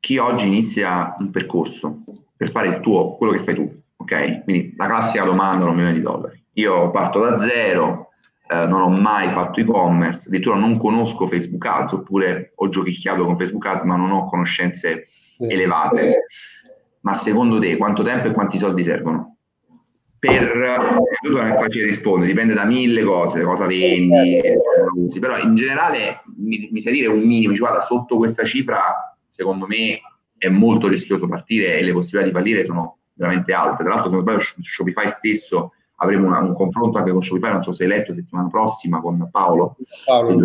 chi 0.00 0.18
oggi 0.18 0.46
inizia 0.46 1.14
un 1.18 1.30
percorso 1.30 2.02
per 2.36 2.50
fare 2.50 2.68
il 2.68 2.80
tuo, 2.80 3.16
quello 3.16 3.32
che 3.32 3.40
fai 3.40 3.54
tu, 3.54 3.82
ok? 3.96 4.44
Quindi 4.44 4.74
la 4.76 4.86
classica 4.86 5.24
domanda 5.24 5.64
un 5.64 5.74
milione 5.74 5.94
di 5.94 6.02
dollari. 6.02 6.42
Io 6.54 6.90
parto 6.90 7.20
da 7.20 7.38
zero, 7.38 8.05
eh, 8.48 8.66
non 8.66 8.80
ho 8.80 8.88
mai 8.90 9.30
fatto 9.30 9.60
e-commerce, 9.60 10.28
addirittura 10.28 10.56
non 10.56 10.78
conosco 10.78 11.26
Facebook 11.26 11.64
Ads, 11.64 11.92
oppure 11.92 12.52
ho 12.54 12.68
giochicchiato 12.68 13.24
con 13.24 13.36
Facebook 13.36 13.66
Ads, 13.66 13.82
ma 13.82 13.96
non 13.96 14.10
ho 14.10 14.26
conoscenze 14.26 15.08
sì. 15.36 15.44
elevate. 15.52 16.26
Ma 17.00 17.14
secondo 17.14 17.58
te 17.58 17.76
quanto 17.76 18.02
tempo 18.02 18.28
e 18.28 18.32
quanti 18.32 18.58
soldi 18.58 18.82
servono? 18.82 19.36
per 20.18 20.98
tutto 21.20 21.38
non 21.38 21.52
è 21.52 21.56
facile 21.56 21.84
rispondere, 21.84 22.30
dipende 22.30 22.54
da 22.54 22.64
mille 22.64 23.04
cose, 23.04 23.42
cosa 23.42 23.66
vendi, 23.66 24.40
usi, 24.94 25.18
però 25.18 25.38
in 25.38 25.54
generale 25.54 26.22
mi, 26.38 26.68
mi 26.72 26.80
sai 26.80 26.94
dire 26.94 27.08
un 27.08 27.20
minimo, 27.20 27.54
cioè, 27.54 27.68
guarda, 27.68 27.84
sotto 27.84 28.16
questa 28.16 28.44
cifra 28.44 29.16
secondo 29.28 29.66
me 29.66 30.00
è 30.38 30.48
molto 30.48 30.88
rischioso 30.88 31.28
partire 31.28 31.78
e 31.78 31.82
le 31.82 31.92
possibilità 31.92 32.30
di 32.30 32.36
fallire 32.36 32.64
sono 32.64 32.98
veramente 33.14 33.52
alte. 33.52 33.84
Tra 33.84 33.92
l'altro, 33.92 34.08
se 34.08 34.14
non 34.14 34.24
sbaglio, 34.24 34.42
Shopify 34.62 35.08
stesso 35.08 35.72
avremo 35.96 36.26
una, 36.26 36.40
un 36.40 36.54
confronto 36.54 36.98
anche 36.98 37.12
con 37.12 37.22
Shopify, 37.22 37.52
non 37.52 37.62
so 37.62 37.72
se 37.72 37.84
hai 37.84 37.88
letto 37.90 38.12
settimana 38.12 38.48
prossima 38.48 39.00
con 39.00 39.28
Paolo. 39.30 39.76
Paolo 40.04 40.42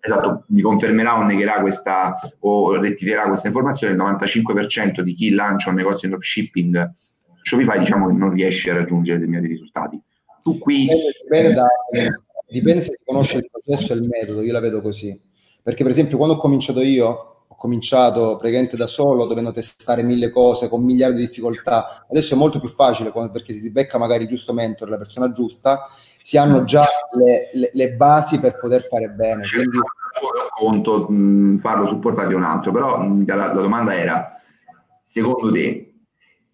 esatto, 0.00 0.44
mi 0.48 0.62
confermerà 0.62 1.18
o 1.18 1.22
negherà 1.22 1.60
questa 1.60 2.18
o 2.40 2.76
rettificherà 2.76 3.26
questa 3.26 3.48
informazione. 3.48 3.94
Il 3.94 4.00
95% 4.00 5.00
di 5.00 5.14
chi 5.14 5.30
lancia 5.30 5.70
un 5.70 5.76
negozio 5.76 6.08
in 6.08 6.14
dropshipping 6.14 6.94
Shopify 7.48 7.78
diciamo 7.78 8.08
che 8.08 8.12
non 8.12 8.30
riesce 8.30 8.70
a 8.70 8.74
raggiungere 8.74 9.18
determinati 9.18 9.48
risultati. 9.48 10.00
Tu 10.42 10.58
qui... 10.58 10.86
Dipende, 11.22 11.54
da, 11.54 11.66
dipende 12.46 12.80
se 12.82 12.92
si 12.92 13.02
conosce 13.04 13.38
il 13.38 13.48
processo 13.50 13.92
e 13.92 13.96
il 13.96 14.06
metodo, 14.06 14.42
io 14.42 14.52
la 14.52 14.60
vedo 14.60 14.82
così. 14.82 15.18
Perché 15.62 15.82
per 15.82 15.92
esempio 15.92 16.18
quando 16.18 16.36
ho 16.36 16.38
cominciato 16.38 16.82
io, 16.82 17.37
cominciato 17.58 18.36
praticamente 18.36 18.76
da 18.76 18.86
solo, 18.86 19.26
dovendo 19.26 19.52
testare 19.52 20.04
mille 20.04 20.30
cose, 20.30 20.68
con 20.68 20.84
miliardi 20.84 21.16
di 21.16 21.26
difficoltà. 21.26 22.06
Adesso 22.08 22.34
è 22.34 22.36
molto 22.38 22.60
più 22.60 22.68
facile 22.68 23.12
perché 23.12 23.52
si 23.52 23.70
becca 23.70 23.98
magari 23.98 24.22
il 24.22 24.28
giusto 24.28 24.52
mentore, 24.52 24.92
la 24.92 24.96
persona 24.96 25.32
giusta, 25.32 25.88
si 26.22 26.36
hanno 26.38 26.62
già 26.62 26.86
le, 27.16 27.50
le, 27.52 27.70
le 27.72 27.92
basi 27.94 28.38
per 28.38 28.58
poter 28.60 28.84
fare 28.84 29.08
bene. 29.08 29.42
Quindi... 29.42 29.78
conto 30.56 31.10
mh, 31.10 31.58
farlo 31.58 31.88
supportare 31.88 32.28
di 32.28 32.34
un 32.34 32.44
altro, 32.44 32.70
però 32.70 33.00
mh, 33.00 33.26
la, 33.26 33.34
la 33.34 33.60
domanda 33.60 33.92
era, 33.92 34.40
secondo 35.02 35.50
te, 35.50 35.94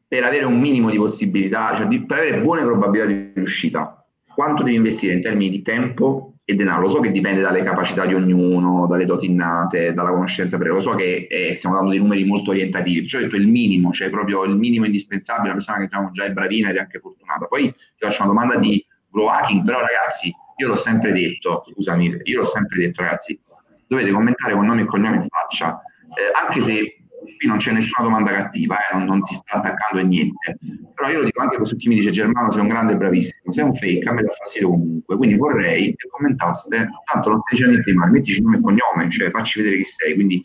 per 0.09 0.25
avere 0.25 0.47
un 0.47 0.59
minimo 0.59 0.89
di 0.89 0.97
possibilità, 0.97 1.75
cioè 1.77 1.87
di, 1.87 2.05
per 2.07 2.19
avere 2.19 2.41
buone 2.41 2.63
probabilità 2.63 3.09
di 3.09 3.33
riuscita, 3.35 4.07
quanto 4.35 4.63
devi 4.63 4.77
investire 4.77 5.13
in 5.13 5.21
termini 5.21 5.51
di 5.51 5.63
tempo 5.63 6.34
e 6.45 6.55
denaro? 6.55 6.83
Lo 6.83 6.89
so 6.89 7.01
che 7.01 7.11
dipende 7.11 7.41
dalle 7.41 7.63
capacità 7.63 8.05
di 8.07 8.15
ognuno, 8.15 8.87
dalle 8.87 9.07
doti 9.07 9.27
innate, 9.27 9.95
dalla 9.95 10.11
conoscenza, 10.11 10.59
perché 10.59 10.73
lo 10.73 10.81
so 10.81 10.95
che 10.95 11.27
eh, 11.29 11.55
stiamo 11.55 11.77
dando 11.77 11.91
dei 11.91 11.99
numeri 11.99 12.25
molto 12.25 12.51
orientativi, 12.51 13.07
cioè 13.07 13.23
ho 13.23 13.25
detto 13.25 13.37
il 13.37 13.49
minimo, 13.49 13.93
cioè 13.93 14.11
proprio 14.11 14.45
il 14.45 14.57
minimo 14.57 14.85
indispensabile, 14.85 15.47
una 15.47 15.55
persona 15.55 15.79
che 15.79 15.85
diciamo 15.85 16.11
già 16.13 16.25
è 16.25 16.33
bravina 16.33 16.71
ed 16.71 16.77
è 16.77 16.81
anche 16.81 16.99
fortunata. 16.99 17.47
Poi 17.47 17.73
ti 17.73 18.07
faccio 18.07 18.23
una 18.23 18.33
domanda 18.33 18.57
di 18.57 18.85
grow 19.11 19.29
hacking, 19.29 19.65
però 19.65 19.81
ragazzi, 19.81 20.33
io 20.57 20.69
l'ho 20.69 20.77
sempre 20.77 21.13
detto, 21.13 21.65
scusami, 21.67 22.21
io 22.25 22.39
l'ho 22.41 22.47
sempre 22.47 22.79
detto 22.79 23.03
ragazzi, 23.03 23.41
dovete 23.87 24.11
commentare 24.11 24.55
con 24.55 24.67
nome 24.67 24.83
e 24.83 24.87
cognome 24.87 25.17
in 25.17 25.27
faccia, 25.29 25.81
eh, 26.17 26.47
anche 26.47 26.61
se 26.61 27.04
qui 27.25 27.49
non 27.49 27.59
c'è 27.59 27.73
nessuna 27.73 28.07
domanda 28.07 28.31
cattiva, 28.33 28.77
eh, 28.77 28.97
non, 28.97 29.05
non, 29.05 29.23
ti 29.25 29.35
sta 29.35 29.59
attaccando 29.59 30.01
e 30.01 30.05
niente. 30.05 30.59
Però 30.95 31.09
io 31.09 31.19
lo 31.19 31.25
dico 31.25 31.41
anche 31.41 31.65
su 31.65 31.77
chi 31.77 31.89
mi 31.89 31.97
dice 31.97 32.11
Germano 32.11 32.53
sei 32.53 32.61
un 32.61 32.69
grande 32.69 32.93
e 32.93 32.97
bravissimo, 32.97 33.53
sei 33.53 33.65
un 33.65 33.75
fake, 33.75 34.09
a 34.09 34.13
me 34.13 34.23
dà 34.23 34.31
fastidio 34.31 34.69
comunque. 34.69 35.17
Quindi 35.17 35.37
vorrei 35.37 35.95
che 35.97 36.09
commentaste, 36.09 36.89
tanto 37.11 37.31
non 37.31 37.41
stai 37.41 37.57
dicendo 37.57 37.73
niente 37.73 37.91
di 37.91 37.97
male, 37.97 38.11
mettici 38.11 38.43
nome 38.43 38.57
e 38.57 38.61
cognome, 38.61 39.11
cioè 39.11 39.31
facci 39.31 39.61
vedere 39.61 39.83
chi 39.83 39.85
sei. 39.85 40.15
Quindi 40.15 40.45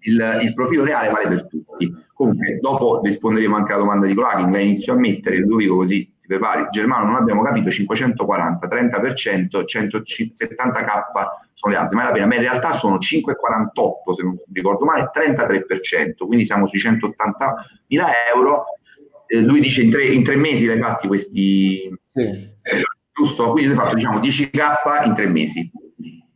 il, 0.00 0.38
il, 0.42 0.54
profilo 0.54 0.84
reale 0.84 1.10
vale 1.10 1.28
per 1.28 1.46
tutti. 1.48 1.92
Comunque, 2.12 2.58
dopo 2.60 3.00
risponderemo 3.02 3.56
anche 3.56 3.72
alla 3.72 3.82
domanda 3.82 4.06
di 4.06 4.14
Cloaking, 4.14 4.50
la 4.50 4.58
inizio 4.58 4.92
a 4.92 4.96
mettere, 4.96 5.38
lo 5.38 5.56
dico 5.56 5.76
così 5.76 6.10
per 6.26 6.38
vari. 6.38 6.66
Germano 6.70 7.06
non 7.06 7.16
abbiamo 7.16 7.42
capito 7.42 7.70
540, 7.70 8.68
30%, 8.68 9.64
170k 9.64 11.02
sono 11.56 11.72
le 11.72 11.78
altre, 11.78 11.96
ma 11.96 12.02
è 12.02 12.06
la 12.06 12.12
pena. 12.12 12.26
Ma 12.26 12.34
in 12.34 12.40
realtà 12.42 12.74
sono 12.74 12.96
5,48 12.96 14.14
se 14.14 14.22
non 14.22 14.36
ricordo 14.52 14.84
male, 14.84 15.10
33%, 15.12 16.14
quindi 16.26 16.44
siamo 16.44 16.66
sui 16.68 16.78
180.000 16.78 18.04
euro. 18.34 18.64
Eh, 19.26 19.40
lui 19.40 19.60
dice 19.60 19.82
in 19.82 19.90
tre, 19.90 20.04
in 20.04 20.22
tre 20.22 20.36
mesi 20.36 20.66
l'hai 20.66 20.78
fatti 20.78 21.06
questi... 21.08 21.90
Sì. 22.12 22.22
Eh, 22.22 22.82
giusto? 23.10 23.52
Quindi 23.52 23.70
hai 23.70 23.76
fatto 23.76 23.94
diciamo 23.94 24.18
10k 24.18 25.06
in 25.06 25.14
tre 25.14 25.26
mesi 25.26 25.70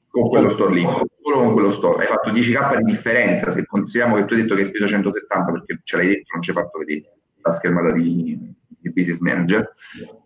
con 0.08 0.28
quello 0.28 0.48
store 0.48 0.74
lì, 0.74 0.82
solo 0.82 1.36
con 1.36 1.52
quello 1.52 1.70
store. 1.70 2.02
Hai 2.02 2.08
fatto 2.08 2.30
10k 2.30 2.78
di 2.78 2.84
differenza, 2.90 3.52
se 3.52 3.66
consideriamo 3.66 4.16
che 4.16 4.24
tu 4.24 4.34
hai 4.34 4.42
detto 4.42 4.54
che 4.54 4.62
hai 4.62 4.66
speso 4.66 4.88
170 4.88 5.52
perché 5.52 5.80
ce 5.84 5.96
l'hai 5.96 6.06
detto, 6.06 6.30
non 6.32 6.42
ci 6.42 6.50
hai 6.50 6.56
fatto 6.56 6.78
vedere 6.78 7.12
la 7.42 7.50
schermata 7.50 7.92
di, 7.92 8.38
di 8.66 8.92
business 8.92 9.20
manager, 9.20 9.74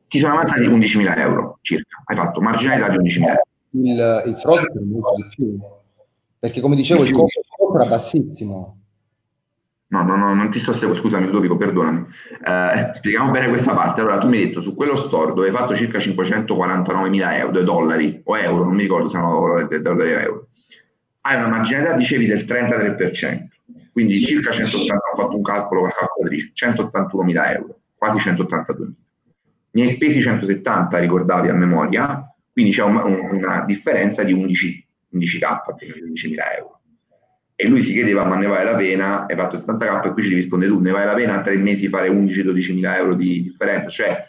ti 0.07 0.19
sono 0.21 0.35
avanzati 0.35 0.61
11.000 0.61 1.19
euro 1.19 1.59
circa. 1.63 2.03
Hai 2.05 2.17
fatto 2.17 2.41
marginalità 2.41 2.89
di 2.89 2.99
11.000 2.99 3.23
euro. 3.23 3.43
Il, 3.75 4.23
il 4.27 4.39
profit 4.41 4.71
è 4.71 4.83
molto 4.83 5.15
di 5.17 5.27
più, 5.35 5.59
perché 6.39 6.61
come 6.61 6.77
dicevo 6.77 7.05
il 7.05 7.13
costo 7.13 7.41
era 7.75 7.89
bassissimo. 7.89 8.79
No, 9.89 10.03
no, 10.03 10.17
no, 10.17 10.35
non 10.35 10.51
ti 10.51 10.59
sto 10.59 10.73
seguendo, 10.73 11.01
scusami 11.01 11.27
Ludovico, 11.27 11.57
perdonami. 11.57 12.07
Eh, 12.45 12.91
spieghiamo 12.95 13.31
bene 13.31 13.49
questa 13.49 13.75
parte. 13.75 14.01
Allora, 14.01 14.19
tu 14.19 14.29
mi 14.29 14.39
hai 14.39 14.47
detto 14.47 14.61
su 14.61 14.75
quello 14.75 14.97
store 14.97 15.35
dove 15.35 15.49
hai 15.49 15.53
fatto 15.53 15.77
circa 15.77 15.99
549.000 15.99 17.33
euro, 17.39 17.63
dollari 17.63 18.21
o 18.25 18.37
euro, 18.37 18.65
non 18.65 18.75
mi 18.75 18.83
ricordo 18.83 19.09
se 19.09 19.17
erano 19.17 19.67
dollari 19.69 20.15
o 20.15 20.19
euro, 20.19 20.49
hai 21.23 21.37
una 21.37 21.49
marginalità, 21.49 21.97
dicevi, 21.97 22.27
del 22.27 22.45
33%, 22.45 23.47
quindi 23.93 24.15
sì. 24.15 24.25
circa 24.25 24.51
180, 24.51 24.95
ho 24.95 25.17
fatto 25.17 25.37
un 25.37 25.43
calcolo 25.43 25.81
con 25.81 25.89
la 25.89 25.95
calcolatrice, 25.95 26.53
181.000 26.55 27.55
euro, 27.55 27.79
quasi 27.95 28.19
182.000. 28.19 28.93
Ne 29.71 29.83
hai 29.83 29.91
spesi 29.91 30.21
170, 30.21 30.99
ricordavi 30.99 31.49
a 31.49 31.55
memoria, 31.55 32.34
quindi 32.55 32.71
c'è 32.71 32.85
un, 32.85 32.95
un, 32.95 33.35
una 33.35 33.65
differenza 33.67 34.23
di 34.23 34.33
11, 34.33 34.87
11k, 35.13 35.61
11.000 35.77 36.35
euro. 36.57 36.81
E 37.57 37.67
lui 37.67 37.83
si 37.83 37.93
chiedeva 37.93 38.25
ma 38.25 38.37
ne 38.37 38.47
vale 38.47 38.65
la 38.71 38.77
pena, 38.77 39.27
hai 39.27 39.35
fatto 39.35 39.57
70k 39.57 40.07
e 40.07 40.13
qui 40.13 40.23
ci 40.23 40.35
risponde 40.35 40.69
tu, 40.69 40.79
ne 40.79 40.93
vale 40.93 41.05
la 41.05 41.15
pena 41.15 41.39
a 41.39 41.41
tre 41.41 41.57
mesi 41.57 41.89
fare 41.89 42.09
11-12 42.09 42.75
mila 42.75 42.97
euro 42.97 43.15
di 43.15 43.43
differenza, 43.43 43.91
cioè 43.91 44.25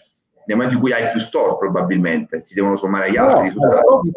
nel 0.47 0.57
momento 0.57 0.73
in 0.75 0.81
cui 0.81 0.91
hai 0.91 1.11
più 1.11 1.19
store 1.19 1.55
probabilmente 1.57 2.43
si 2.43 2.55
devono 2.55 2.75
sommare 2.75 3.09
agli 3.09 3.17
altri 3.17 3.43
risultati. 3.43 4.11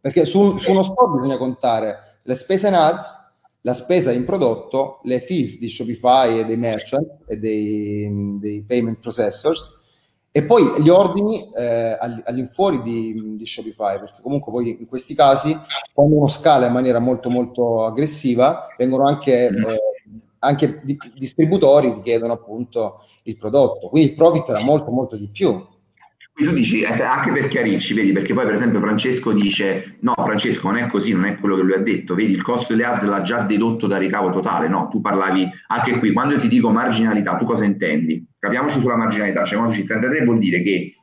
Perché 0.00 0.26
su, 0.26 0.58
su, 0.58 0.70
uno 0.70 0.82
store 0.82 1.18
bisogna 1.18 1.38
contare 1.38 2.20
le 2.22 2.34
spese 2.34 2.68
in 2.68 2.74
ads, 2.74 3.32
la 3.62 3.74
spesa 3.74 4.12
in 4.12 4.26
prodotto, 4.26 5.00
le 5.04 5.20
fees 5.20 5.58
di 5.58 5.70
Shopify 5.70 6.40
e 6.40 6.44
dei 6.44 6.56
merchant 6.58 7.22
e 7.26 7.38
dei, 7.38 8.36
dei 8.38 8.62
payment 8.66 8.98
processors 8.98 9.76
e 10.30 10.42
poi 10.42 10.82
gli 10.82 10.88
ordini 10.88 11.50
eh, 11.56 11.96
all'infuori 12.24 12.82
di, 12.82 13.36
di, 13.36 13.46
Shopify, 13.46 13.98
perché 13.98 14.20
comunque 14.22 14.52
poi 14.52 14.76
in 14.80 14.86
questi 14.86 15.14
casi, 15.14 15.58
quando 15.92 16.16
uno 16.16 16.28
scala 16.28 16.66
in 16.66 16.72
maniera 16.72 16.98
molto 16.98 17.30
molto 17.30 17.84
aggressiva, 17.84 18.68
vengono 18.76 19.04
anche, 19.04 19.50
mm. 19.50 19.64
eh, 19.64 19.78
anche 20.40 20.80
di, 20.84 20.96
distributori 21.16 21.94
che 21.94 22.02
chiedono 22.02 22.34
appunto 22.34 23.04
il 23.24 23.36
prodotto. 23.36 23.88
Quindi 23.88 24.10
il 24.10 24.16
profit 24.16 24.48
era 24.50 24.60
molto 24.60 24.90
molto 24.90 25.16
di 25.16 25.28
più. 25.28 25.66
Quindi 26.38 26.54
tu 26.54 26.60
dici, 26.60 26.82
eh, 26.82 27.02
anche 27.02 27.32
per 27.32 27.48
chiarirci, 27.48 27.94
vedi, 27.94 28.12
perché 28.12 28.32
poi 28.32 28.44
per 28.44 28.54
esempio 28.54 28.78
Francesco 28.78 29.32
dice, 29.32 29.96
no 30.02 30.14
Francesco 30.16 30.68
non 30.68 30.76
è 30.76 30.86
così, 30.88 31.12
non 31.12 31.24
è 31.24 31.36
quello 31.36 31.56
che 31.56 31.62
lui 31.62 31.72
ha 31.72 31.82
detto, 31.82 32.14
vedi 32.14 32.32
il 32.32 32.42
costo 32.42 32.74
delle 32.74 32.86
ads 32.86 33.02
l'ha 33.02 33.22
già 33.22 33.40
dedotto 33.40 33.88
dal 33.88 33.98
ricavo 33.98 34.30
totale, 34.30 34.68
no? 34.68 34.86
Tu 34.88 35.00
parlavi, 35.00 35.50
anche 35.66 35.98
qui, 35.98 36.12
quando 36.12 36.38
ti 36.38 36.46
dico 36.46 36.70
marginalità, 36.70 37.36
tu 37.36 37.44
cosa 37.44 37.64
intendi? 37.64 38.24
Capiamoci 38.38 38.80
sulla 38.80 38.96
marginalità, 38.96 39.44
cioè 39.44 39.56
quando 39.58 39.74
ci 39.74 39.84
33 39.84 40.24
vuol 40.24 40.38
dire 40.38 40.62
che 40.62 40.94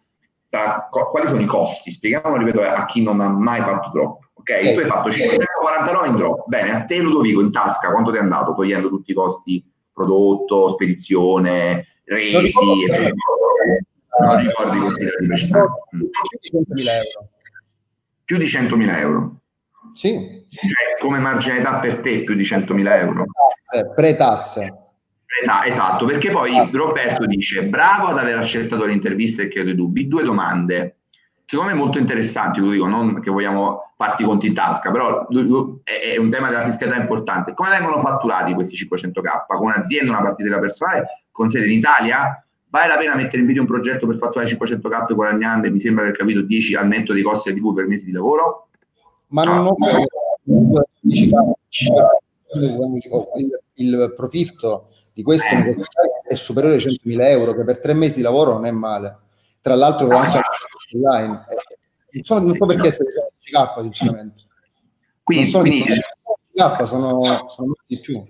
tra, 0.50 0.88
quali 0.90 1.28
sono 1.28 1.42
i 1.42 1.46
costi? 1.46 1.92
Spieghiamolo, 1.92 2.38
ripeto, 2.38 2.62
a 2.62 2.86
chi 2.86 3.04
non 3.04 3.20
ha 3.20 3.28
mai 3.28 3.62
fatto 3.62 3.90
drop. 3.92 4.30
Ok, 4.36 4.50
eh. 4.50 4.74
tu 4.74 4.80
hai 4.80 4.86
fatto 4.86 5.12
549 5.12 6.08
in 6.08 6.16
drop, 6.16 6.48
bene, 6.48 6.76
a 6.76 6.86
te 6.86 6.98
Ludovico 6.98 7.42
in 7.42 7.52
tasca 7.52 7.92
quanto 7.92 8.12
ti 8.12 8.18
è 8.18 8.22
andato 8.22 8.54
togliendo 8.54 8.88
tutti 8.90 9.12
i 9.12 9.14
costi 9.14 9.64
prodotto, 9.92 10.72
spedizione, 10.72 11.88
resi, 12.06 12.34
non 12.34 12.44
ricordi 14.42 14.80
dati 14.80 15.06
precisamente. 15.26 15.72
Più 15.90 16.40
di 16.40 16.86
100.000 16.86 16.90
euro. 16.90 17.30
Più 18.24 18.38
di 18.38 18.46
100.000 18.46 19.00
euro. 19.00 19.36
Sì. 19.94 20.46
Cioè, 20.50 20.98
come 21.00 21.20
marginalità 21.20 21.80
per 21.80 22.00
te 22.00 22.24
più 22.24 22.36
di 22.36 22.44
100.000 22.44 23.00
euro. 23.00 23.26
Pre-tasse. 23.96 24.85
Esatto, 25.66 26.06
perché 26.06 26.30
poi 26.30 26.58
ah. 26.58 26.70
Roberto 26.72 27.26
dice 27.26 27.64
bravo 27.64 28.08
ad 28.08 28.18
aver 28.18 28.38
accettato 28.38 28.86
l'intervista 28.86 29.42
e 29.42 29.50
chiedo 29.50 29.70
i 29.70 29.76
dubbi. 29.76 30.08
Due 30.08 30.24
domande, 30.24 30.98
secondo 31.46 31.72
me 31.72 31.78
molto 31.78 31.98
interessanti, 31.98 32.60
lo 32.60 32.70
dico, 32.70 32.88
non 32.88 33.20
che 33.22 33.32
vogliamo 33.32 33.94
farti 33.98 34.24
conti 34.24 34.48
in 34.48 34.54
tasca, 34.54 34.92
però 34.92 35.28
è 35.84 36.18
un 36.18 36.30
tema 36.30 36.50
della 36.50 36.66
fiscalità 36.66 36.98
importante. 36.98 37.54
Come 37.54 37.70
vengono 37.70 38.02
fatturati 38.02 38.54
questi 38.54 38.76
500k? 38.76 39.46
Con 39.48 39.68
un'azienda, 39.68 40.12
una 40.12 40.22
partita 40.22 40.60
personale, 40.60 41.06
con 41.32 41.50
sede 41.50 41.68
in 41.68 41.80
Italia? 41.80 42.40
Vale 42.70 42.88
la 42.88 42.98
pena 42.98 43.16
mettere 43.16 43.40
in 43.40 43.48
video 43.48 43.62
un 43.62 43.70
progetto 43.70 44.06
per 44.06 44.18
fatturare 44.18 44.52
500k 44.52 45.14
guadagnando 45.14 45.72
mi 45.72 45.80
sembra 45.80 46.04
aver 46.04 46.18
capito 46.18 46.42
10 46.42 46.76
al 46.76 46.88
netto 46.88 47.14
dei 47.14 47.24
costi 47.24 47.54
di 47.54 47.62
TV 47.62 47.74
per 47.74 47.88
mesi 47.88 48.04
di 48.04 48.12
lavoro? 48.12 48.68
Ma 49.28 49.44
non 49.44 49.68
ho 49.68 49.76
il, 53.36 53.60
il 53.76 54.14
profitto 54.16 54.90
di 55.16 55.24
questo 55.24 55.48
eh. 55.56 55.76
è 56.28 56.34
superiore 56.34 56.76
ai 56.76 56.82
100.000 56.82 57.22
euro, 57.22 57.54
che 57.54 57.64
per 57.64 57.80
tre 57.80 57.94
mesi 57.94 58.18
di 58.18 58.22
lavoro 58.22 58.52
non 58.52 58.66
è 58.66 58.72
male. 58.72 59.18
Tra 59.62 59.74
l'altro 59.74 60.10
ah, 60.10 60.20
anche 60.20 60.42
online. 60.94 61.46
Non 62.12 62.24
so, 62.24 62.40
non 62.40 62.54
so 62.54 62.66
perché 62.66 62.88
essere 62.88 63.10
10k, 63.50 63.82
sinceramente. 63.82 64.44
Quindi, 65.24 65.44
non 65.46 65.52
sono 65.54 65.64
quindi... 65.64 66.02
10k, 66.54 66.84
sono, 66.84 67.48
sono 67.48 67.74
di 67.88 68.00
più. 68.02 68.26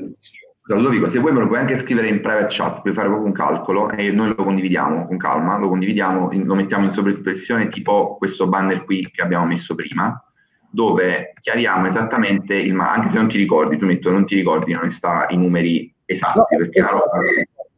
Ludovico, 0.68 1.08
se 1.08 1.18
vuoi 1.18 1.34
me 1.34 1.40
lo 1.40 1.48
puoi 1.48 1.60
anche 1.60 1.76
scrivere 1.76 2.08
in 2.08 2.22
private 2.22 2.48
chat, 2.50 2.82
puoi 2.82 2.94
fare 2.94 3.08
proprio 3.08 3.28
un 3.28 3.34
calcolo 3.34 3.90
e 3.90 4.12
noi 4.12 4.34
lo 4.36 4.44
condividiamo 4.44 5.08
con 5.08 5.18
calma, 5.18 5.58
lo 5.58 5.70
condividiamo, 5.70 6.30
lo 6.32 6.56
mettiamo 6.56 6.84
in 6.84 6.92
sovraespressione 6.92 7.68
tipo 7.70 8.16
questo 8.18 8.48
banner 8.48 8.84
qui 8.84 9.10
che 9.12 9.24
abbiamo 9.24 9.46
messo 9.46 9.74
prima, 9.74 10.24
dove 10.70 11.34
chiariamo 11.40 11.88
esattamente 11.88 12.56
il 12.56 12.74
ma 12.74 12.92
anche 12.92 13.08
se 13.08 13.18
non 13.18 13.28
ti 13.28 13.38
ricordi, 13.38 13.78
tu 13.78 13.86
metto 13.86 14.12
non 14.12 14.26
ti 14.26 14.36
ricordi, 14.36 14.74
non 14.74 14.90
sta 14.92 15.28
i 15.30 15.38
numeri 15.38 15.95
esatti, 16.06 16.40
no, 16.40 16.46
perché 16.46 16.82
la 16.82 16.90
roba... 16.90 17.20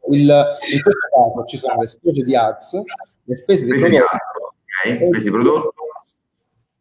Il, 0.09 0.21
in 0.21 0.81
questo 0.81 1.07
caso 1.11 1.43
ci 1.45 1.57
sono 1.57 1.81
le 1.81 1.87
spese 1.87 2.23
di 2.23 2.35
ads, 2.35 2.81
le 3.23 3.35
spese 3.35 3.65
di 3.65 3.71
spese 3.71 3.89
prodotto, 3.89 3.89
di 3.89 4.89
ads, 4.89 4.95
okay, 4.95 5.07
spese 5.07 5.29
prodotto 5.29 5.73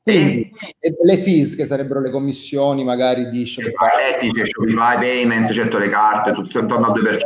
quindi 0.07 0.51
e 0.79 0.97
le 1.03 1.19
fees 1.19 1.57
che 1.57 1.67
sarebbero 1.67 2.01
le 2.01 2.11
commissioni 2.11 2.85
magari 2.85 3.29
di 3.29 3.45
Shopify. 3.45 4.13
Eh 4.13 4.19
sì, 4.19 4.31
c'è 4.31 4.47
Shopify 4.47 5.01
Payments, 5.01 5.53
certo 5.53 5.79
le 5.79 5.89
carte, 5.89 6.33
tutto 6.33 6.61
intorno 6.61 6.93
al 6.93 7.03
2%. 7.03 7.17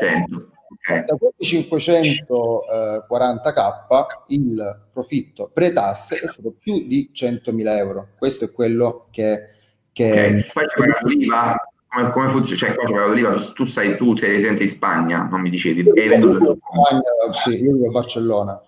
Okay. 0.80 1.04
Da 1.04 1.14
questi 1.16 1.68
540k 1.68 4.06
il 4.28 4.86
profitto 4.90 5.50
pre-tasse 5.52 6.20
è 6.20 6.26
stato 6.26 6.54
più 6.58 6.86
di 6.86 7.10
100.000 7.12 7.76
euro. 7.76 8.12
Questo 8.16 8.46
è 8.46 8.50
quello 8.50 9.08
che... 9.10 9.50
che... 9.92 10.10
Okay. 10.10 10.50
Poi 10.50 10.66
c'è 10.66 10.86
l'IVA, 11.02 11.69
come, 11.90 12.10
come 12.12 12.28
funziona? 12.28 12.58
Cioè, 12.58 12.74
qua 12.74 12.84
c'è 12.86 12.92
pagato 12.92 13.12
l'IVA, 13.12 13.34
tu, 13.54 13.64
sai, 13.66 13.96
tu 13.96 14.16
sei 14.16 14.30
residente 14.30 14.62
in 14.62 14.68
Spagna, 14.68 15.28
non 15.30 15.40
mi 15.40 15.50
dicevi, 15.50 15.88
hai 15.88 16.08
venduto... 16.08 16.58
Spagna, 16.58 17.02
sì, 17.34 17.62
io 17.62 17.72
vivo 17.72 17.88
a 17.88 17.90
Barcellona. 17.90 18.62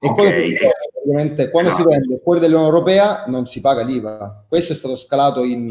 E 0.00 0.08
okay. 0.08 0.56
ovviamente 1.02 1.50
quando 1.50 1.72
si 1.72 1.82
vende 1.82 2.20
fuori 2.22 2.38
dall'Unione 2.38 2.68
Europea 2.68 3.24
non 3.26 3.46
si 3.46 3.60
paga 3.60 3.82
l'IVA. 3.82 4.44
Questo 4.46 4.72
è 4.72 4.76
stato 4.76 4.94
scalato 4.94 5.42
in, 5.42 5.62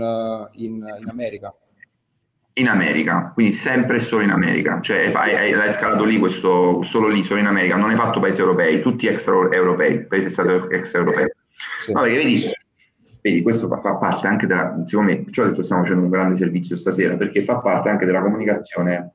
in, 0.56 0.74
in 0.76 1.10
America. 1.10 1.54
In 2.54 2.68
America, 2.68 3.32
quindi 3.34 3.54
sempre 3.54 4.00
solo 4.00 4.24
in 4.24 4.32
America, 4.32 4.82
cioè 4.82 5.12
hai, 5.14 5.52
l'hai 5.52 5.72
scalato 5.74 6.04
lì, 6.04 6.18
questo, 6.18 6.82
solo 6.82 7.08
lì, 7.08 7.24
solo 7.24 7.40
in 7.40 7.46
America, 7.46 7.76
non 7.78 7.92
hai 7.92 7.96
fatto 7.96 8.20
paesi 8.20 8.40
europei, 8.40 8.82
tutti 8.82 9.06
extra 9.06 9.34
europei, 9.52 10.06
paesi 10.08 10.30
stati 10.32 10.74
extra 10.74 11.00
europei. 11.00 11.28
Sì. 11.80 11.94
No, 11.94 12.02
perché 12.02 12.18
vedi, 12.18 12.52
vedi, 13.22 13.42
questo 13.42 13.68
fa, 13.68 13.98
parte 13.98 14.28
anche 14.28 14.48
della, 14.48 14.82
secondo 14.86 15.12
me, 15.12 15.24
perciò 15.24 15.46
detto 15.46 15.62
stiamo 15.62 15.84
facendo 15.84 16.04
un 16.04 16.10
grande 16.10 16.36
servizio 16.36 16.76
stasera, 16.76 17.16
perché 17.16 17.44
fa 17.44 17.58
parte 17.58 17.90
anche 17.90 18.06
della 18.06 18.22
comunicazione 18.22 19.12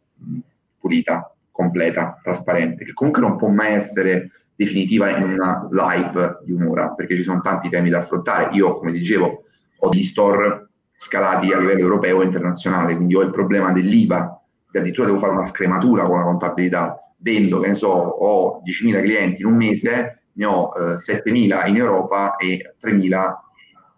pulita, 0.78 1.34
completa, 1.50 2.18
trasparente, 2.22 2.84
che 2.84 2.92
comunque 2.92 3.22
non 3.22 3.36
può 3.36 3.48
mai 3.48 3.74
essere 3.74 4.30
definitiva 4.54 5.16
in 5.16 5.30
una 5.30 5.68
live 5.70 6.40
di 6.44 6.52
un'ora, 6.52 6.90
perché 6.90 7.16
ci 7.16 7.22
sono 7.22 7.40
tanti 7.40 7.68
temi 7.68 7.90
da 7.90 8.00
affrontare. 8.00 8.54
Io, 8.54 8.78
come 8.78 8.92
dicevo, 8.92 9.44
ho 9.78 9.88
degli 9.88 10.02
store 10.02 10.68
scalati 10.96 11.52
a 11.52 11.58
livello 11.58 11.80
europeo 11.80 12.22
e 12.22 12.26
internazionale, 12.26 12.94
quindi 12.94 13.14
ho 13.14 13.22
il 13.22 13.30
problema 13.30 13.72
dell'IVA, 13.72 14.40
che 14.70 14.78
addirittura 14.78 15.06
devo 15.06 15.18
fare 15.18 15.32
una 15.32 15.46
scrematura 15.46 16.04
con 16.04 16.18
la 16.18 16.24
contabilità. 16.24 16.96
Vendo, 17.16 17.60
che 17.60 17.68
ne 17.68 17.74
so, 17.74 17.88
ho 17.88 18.62
10.000 18.64 19.02
clienti 19.02 19.42
in 19.42 19.48
un 19.48 19.56
mese, 19.56 20.22
ne 20.32 20.44
ho 20.44 20.72
eh, 20.76 20.94
7.000 20.94 21.68
in 21.68 21.76
Europa 21.76 22.36
e 22.36 22.74
3.000 22.80 23.34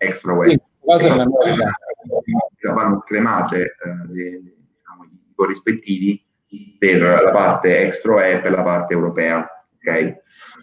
extra 0.04 0.32
web. 0.32 0.58
Vanno 2.72 3.00
scremate 3.00 3.60
eh, 3.60 4.12
le, 4.12 4.40
diciamo, 4.40 5.04
i 5.04 5.32
corrispettivi 5.34 6.24
per 6.78 7.00
la 7.00 7.30
parte 7.30 7.80
extra 7.80 8.26
e 8.26 8.40
per 8.40 8.52
la 8.52 8.62
parte 8.62 8.94
europea 8.94 9.48
ok? 9.84 10.22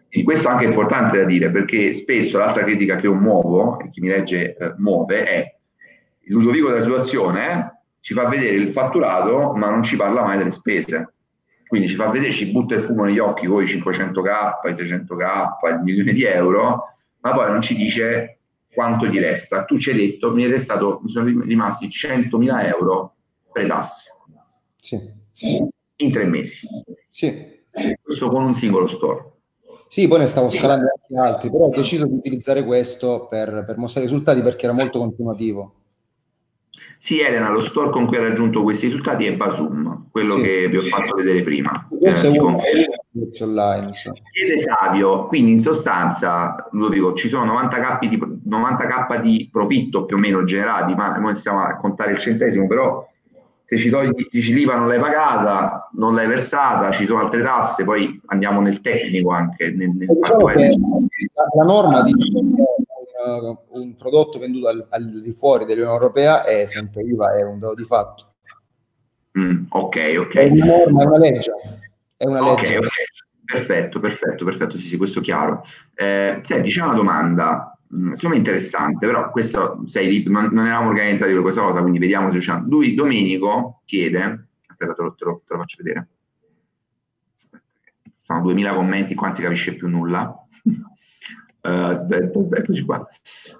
Quindi 0.09 0.25
questo 0.25 0.49
è 0.49 0.51
anche 0.51 0.65
importante 0.65 1.19
da 1.19 1.23
dire 1.23 1.51
perché 1.51 1.93
spesso 1.93 2.37
l'altra 2.37 2.63
critica 2.63 2.97
che 2.97 3.05
io 3.05 3.13
muovo, 3.13 3.79
e 3.79 3.89
chi 3.91 4.01
mi 4.01 4.09
legge 4.09 4.57
eh, 4.57 4.73
muove, 4.77 5.23
è 5.23 5.55
il 6.23 6.33
Ludovico 6.33 6.69
della 6.69 6.81
situazione 6.81 7.51
eh, 7.51 7.79
ci 8.01 8.13
fa 8.13 8.27
vedere 8.27 8.55
il 8.55 8.69
fatturato 8.69 9.53
ma 9.53 9.69
non 9.69 9.83
ci 9.83 9.95
parla 9.95 10.23
mai 10.23 10.37
delle 10.37 10.51
spese. 10.51 11.13
Quindi 11.67 11.87
ci 11.87 11.95
fa 11.95 12.09
vedere, 12.09 12.33
ci 12.33 12.51
butta 12.51 12.75
il 12.75 12.81
fumo 12.81 13.05
negli 13.05 13.19
occhi 13.19 13.45
con 13.45 13.63
i 13.63 13.65
500k, 13.65 14.67
i 14.67 14.71
600k, 14.71 15.75
il 15.75 15.81
milione 15.83 16.11
di 16.11 16.25
euro, 16.25 16.95
ma 17.21 17.31
poi 17.31 17.49
non 17.49 17.61
ci 17.61 17.75
dice 17.75 18.39
quanto 18.73 19.05
gli 19.05 19.19
resta. 19.19 19.65
Tu 19.65 19.77
ci 19.77 19.91
hai 19.91 19.97
detto, 19.97 20.33
mi, 20.33 20.45
restato, 20.47 20.99
mi 21.03 21.09
sono 21.09 21.41
rimasti 21.41 21.87
100.000 21.87 22.65
euro 22.65 23.15
pre-tasse. 23.51 24.09
Sì. 24.79 24.99
In 25.97 26.11
tre 26.11 26.25
mesi. 26.25 26.67
Sì. 27.09 27.59
Questo 28.01 28.29
con 28.29 28.43
un 28.43 28.55
singolo 28.55 28.87
store. 28.87 29.29
Sì, 29.87 30.07
poi 30.07 30.19
ne 30.19 30.27
stavo 30.27 30.49
scalando 30.49 30.85
anche 30.85 31.29
altri, 31.29 31.51
però 31.51 31.65
ho 31.65 31.69
deciso 31.69 32.07
di 32.07 32.13
utilizzare 32.13 32.63
questo 32.63 33.27
per, 33.29 33.65
per 33.67 33.77
mostrare 33.77 34.07
i 34.07 34.09
risultati 34.09 34.41
perché 34.41 34.65
era 34.65 34.73
molto 34.73 34.99
continuativo. 34.99 35.75
Sì, 36.97 37.19
Elena, 37.19 37.49
lo 37.49 37.61
store 37.61 37.89
con 37.89 38.05
cui 38.05 38.17
ha 38.17 38.21
raggiunto 38.21 38.61
questi 38.61 38.85
risultati 38.85 39.25
è 39.25 39.33
Basum, 39.33 40.09
quello 40.11 40.35
sì. 40.35 40.43
che 40.43 40.67
vi 40.69 40.77
ho 40.77 40.81
fatto 40.83 41.15
vedere 41.15 41.41
prima. 41.41 41.87
Questo 41.89 42.27
eh, 42.27 42.31
è 42.31 42.37
uno 42.37 42.57
online. 43.41 43.93
Sì. 43.93 44.11
Chiede 44.31 44.57
Savio, 44.59 45.25
quindi 45.25 45.51
in 45.51 45.59
sostanza, 45.61 46.69
lo 46.71 46.89
dico, 46.89 47.13
ci 47.13 47.27
sono 47.27 47.59
90k 47.59 48.07
di, 48.07 48.19
90k 48.51 49.21
di 49.21 49.49
profitto 49.51 50.05
più 50.05 50.17
o 50.17 50.19
meno 50.19 50.43
generati, 50.43 50.93
ma 50.93 51.15
noi 51.17 51.35
stiamo 51.35 51.61
a 51.61 51.77
contare 51.77 52.11
il 52.11 52.17
centesimo, 52.17 52.67
però 52.67 53.07
se 53.63 53.77
ci 53.77 53.89
togli, 53.89 54.27
dici 54.29 54.53
l'IVA 54.53 54.75
non 54.75 54.89
l'hai 54.89 54.99
pagata, 54.99 55.89
non 55.93 56.13
l'hai 56.13 56.27
versata, 56.27 56.91
ci 56.91 57.05
sono 57.05 57.21
altre 57.21 57.41
tasse, 57.41 57.85
poi 57.85 58.19
andiamo 58.25 58.59
nel 58.59 58.81
tecnico 58.81 59.31
anche. 59.31 59.71
Nel, 59.71 59.91
nel 59.91 60.07
diciamo 60.07 60.47
la, 60.47 61.63
norma 61.63 62.03
di 62.03 62.13
un, 62.33 63.55
un 63.69 63.95
prodotto 63.95 64.39
venduto 64.39 64.67
al, 64.67 64.85
al, 64.89 65.21
di 65.21 65.31
fuori 65.31 65.63
dell'Unione 65.63 65.95
Europea 65.95 66.43
è 66.43 66.65
sempre 66.65 67.03
IVA, 67.03 67.37
è 67.37 67.43
un 67.43 67.59
dato 67.59 67.75
di 67.75 67.85
fatto. 67.85 68.33
Mm, 69.39 69.63
ok, 69.69 70.15
ok. 70.19 70.33
È 70.35 70.49
una 70.49 70.65
norma, 70.65 71.03
è 71.03 71.05
una 71.05 71.17
legge. 71.17 71.51
È 72.17 72.25
una 72.25 72.41
legge. 72.41 72.51
Okay, 72.51 72.75
okay. 72.75 73.05
Perfetto, 73.45 73.99
perfetto, 73.99 74.45
perfetto, 74.45 74.77
sì, 74.77 74.83
sì, 74.87 74.97
questo 74.97 75.19
è 75.19 75.21
chiaro. 75.21 75.63
Eh, 75.93 76.41
senti, 76.43 76.69
c'è 76.69 76.81
una 76.81 76.93
domanda 76.93 77.70
secondo 77.91 78.29
me 78.29 78.37
interessante, 78.37 79.05
però 79.05 79.29
questo 79.31 79.83
sei, 79.85 80.23
non, 80.27 80.49
non 80.51 80.65
eravamo 80.65 80.89
organizzati 80.89 81.33
per 81.33 81.41
questa 81.41 81.61
cosa, 81.61 81.81
quindi 81.81 81.99
vediamo 81.99 82.27
se 82.27 82.33
riusciamo. 82.33 82.67
Lui, 82.67 82.95
Domenico, 82.95 83.81
chiede, 83.85 84.47
aspetta, 84.65 84.93
te 84.93 85.01
lo, 85.01 85.13
te 85.13 85.25
lo, 85.25 85.41
te 85.45 85.53
lo 85.53 85.59
faccio 85.59 85.77
vedere. 85.83 86.07
Sono 88.17 88.41
2000 88.41 88.73
commenti, 88.73 89.13
qua 89.13 89.27
non 89.27 89.35
si 89.35 89.41
capisce 89.41 89.75
più 89.75 89.89
nulla. 89.89 90.33
Uh, 91.63 91.67
aspetta, 91.91 92.39
aspetta, 92.39 92.73
qua. 92.85 93.09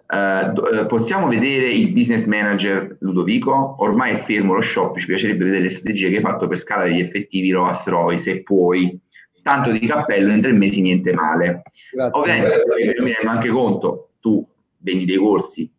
Uh, 0.08 0.86
possiamo 0.86 1.28
vedere 1.28 1.70
il 1.72 1.92
business 1.92 2.24
manager 2.24 2.96
Ludovico? 3.02 3.76
Ormai 3.80 4.14
è 4.14 4.18
fermo 4.18 4.54
lo 4.54 4.62
shop, 4.62 4.98
ci 4.98 5.08
piacerebbe 5.08 5.44
vedere 5.44 5.64
le 5.64 5.70
strategie 5.72 6.10
che 6.10 6.18
hai 6.18 6.22
fatto 6.22 6.48
per 6.48 6.58
scalare 6.58 6.94
gli 6.94 7.02
effettivi 7.02 7.52
ROAS 7.52 7.86
ROI, 7.88 8.18
se 8.18 8.44
puoi. 8.44 8.98
Tanto 9.44 9.72
di 9.72 9.86
cappello, 9.88 10.32
in 10.32 10.40
tre 10.40 10.52
mesi 10.52 10.82
niente 10.82 11.12
male. 11.14 11.64
Grazie. 11.92 12.20
Ovviamente 12.20 13.02
mi 13.02 13.12
rendo 13.12 13.30
anche 13.30 13.50
conto 13.50 14.11
tu 14.22 14.48
vendi 14.78 15.04
dei 15.04 15.18
corsi 15.18 15.70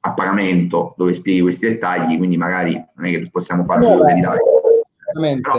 a 0.00 0.12
pagamento 0.12 0.94
dove 0.96 1.12
spieghi 1.12 1.40
questi 1.40 1.66
dettagli, 1.66 2.16
quindi 2.16 2.36
magari 2.36 2.72
non 2.94 3.06
è 3.06 3.10
che 3.10 3.28
possiamo 3.30 3.64
fare 3.64 3.80
no, 3.80 3.96
due 3.96 4.14
dettagli. 4.14 4.38
Ovviamente 5.14 5.50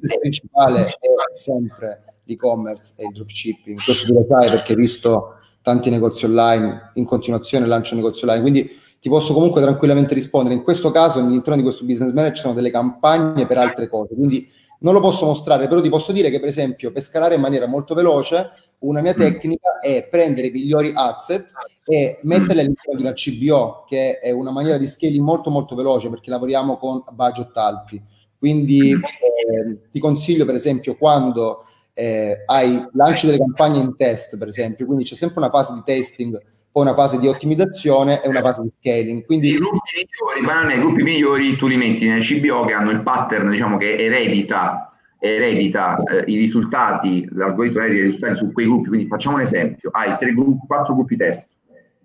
il 0.00 0.18
principale 0.18 0.86
è 0.86 1.34
sempre 1.34 2.16
l'e-commerce 2.24 2.94
e 2.96 3.04
il 3.04 3.12
dropshipping, 3.12 3.82
questo 3.82 4.06
tu 4.06 4.14
lo 4.14 4.26
sai 4.28 4.50
perché 4.50 4.72
hai 4.72 4.78
visto 4.78 5.34
tanti 5.62 5.90
negozi 5.90 6.24
online, 6.24 6.92
in 6.94 7.04
continuazione 7.04 7.66
lancio 7.66 7.94
negozi 7.94 8.24
online, 8.24 8.40
quindi 8.40 8.70
ti 9.00 9.08
posso 9.08 9.32
comunque 9.32 9.60
tranquillamente 9.60 10.14
rispondere. 10.14 10.54
In 10.54 10.62
questo 10.62 10.90
caso 10.90 11.20
all'interno 11.20 11.56
di 11.56 11.62
questo 11.62 11.84
business 11.84 12.12
manager 12.12 12.36
ci 12.36 12.42
sono 12.42 12.54
delle 12.54 12.70
campagne 12.70 13.46
per 13.46 13.58
altre 13.58 13.88
cose, 13.88 14.14
quindi 14.14 14.50
non 14.78 14.94
lo 14.94 15.00
posso 15.00 15.26
mostrare, 15.26 15.68
però 15.68 15.80
ti 15.80 15.88
posso 15.88 16.12
dire 16.12 16.30
che 16.30 16.38
per 16.38 16.48
esempio 16.48 16.92
per 16.92 17.02
scalare 17.02 17.34
in 17.34 17.40
maniera 17.40 17.66
molto 17.66 17.94
veloce 17.94 18.50
una 18.80 19.00
mia 19.00 19.14
mm. 19.14 19.18
tecnica 19.18 19.80
è 19.80 20.06
prendere 20.08 20.48
i 20.48 20.50
migliori 20.50 20.92
asset 20.94 21.50
e 21.84 22.20
metterli 22.22 22.60
all'interno 22.60 22.94
di 22.94 23.02
una 23.02 23.12
CBO, 23.12 23.84
che 23.88 24.18
è 24.18 24.30
una 24.30 24.50
maniera 24.50 24.78
di 24.78 24.86
scaling 24.86 25.22
molto 25.22 25.50
molto 25.50 25.74
veloce 25.74 26.08
perché 26.10 26.30
lavoriamo 26.30 26.76
con 26.76 27.02
budget 27.12 27.56
alti. 27.56 28.00
Quindi 28.38 28.92
eh, 28.92 29.90
ti 29.90 29.98
consiglio 29.98 30.44
per 30.44 30.54
esempio 30.54 30.96
quando 30.96 31.64
eh, 31.92 32.44
hai 32.46 32.86
lanci 32.92 33.26
delle 33.26 33.38
campagne 33.38 33.78
in 33.78 33.96
test, 33.96 34.38
per 34.38 34.46
esempio, 34.46 34.86
quindi 34.86 35.02
c'è 35.02 35.16
sempre 35.16 35.40
una 35.40 35.50
fase 35.50 35.72
di 35.74 35.82
testing 35.84 36.40
poi 36.70 36.82
una 36.82 36.94
fase 36.94 37.18
di 37.18 37.26
ottimizzazione 37.26 38.22
e 38.22 38.28
una 38.28 38.40
fase 38.40 38.62
di 38.62 38.70
scaling. 38.78 39.24
Quindi 39.24 39.50
i 39.50 39.56
gruppi 39.56 39.78
migliori, 39.94 40.74
i 40.74 40.78
gruppi 40.78 41.02
migliori 41.02 41.56
tu 41.56 41.66
li 41.66 41.76
metti 41.76 42.06
nel 42.06 42.22
CBO 42.22 42.64
che 42.64 42.72
hanno 42.72 42.90
il 42.90 43.02
pattern 43.02 43.50
diciamo 43.50 43.76
che 43.76 43.96
eredita, 43.96 44.92
eredita 45.18 46.02
eh, 46.04 46.24
i 46.26 46.36
risultati, 46.36 47.28
l'algoritmo 47.32 47.80
eredita 47.80 48.00
i 48.00 48.04
risultati 48.06 48.36
su 48.36 48.52
quei 48.52 48.66
gruppi. 48.66 48.88
Quindi 48.88 49.06
facciamo 49.06 49.36
un 49.36 49.42
esempio: 49.42 49.90
hai 49.92 50.16
tre 50.18 50.32
gruppi, 50.32 50.66
quattro 50.66 50.94
gruppi 50.94 51.16
test. 51.16 51.56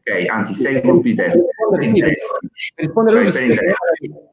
Ok, 0.05 0.27
anzi, 0.27 0.53
sei 0.53 0.81
gruppi 0.81 1.09
di 1.09 1.15
test. 1.15 1.41
Per 1.69 1.79
rispondere, 1.79 2.15
per 2.75 2.85
rispondere 2.85 3.31
per 3.31 3.75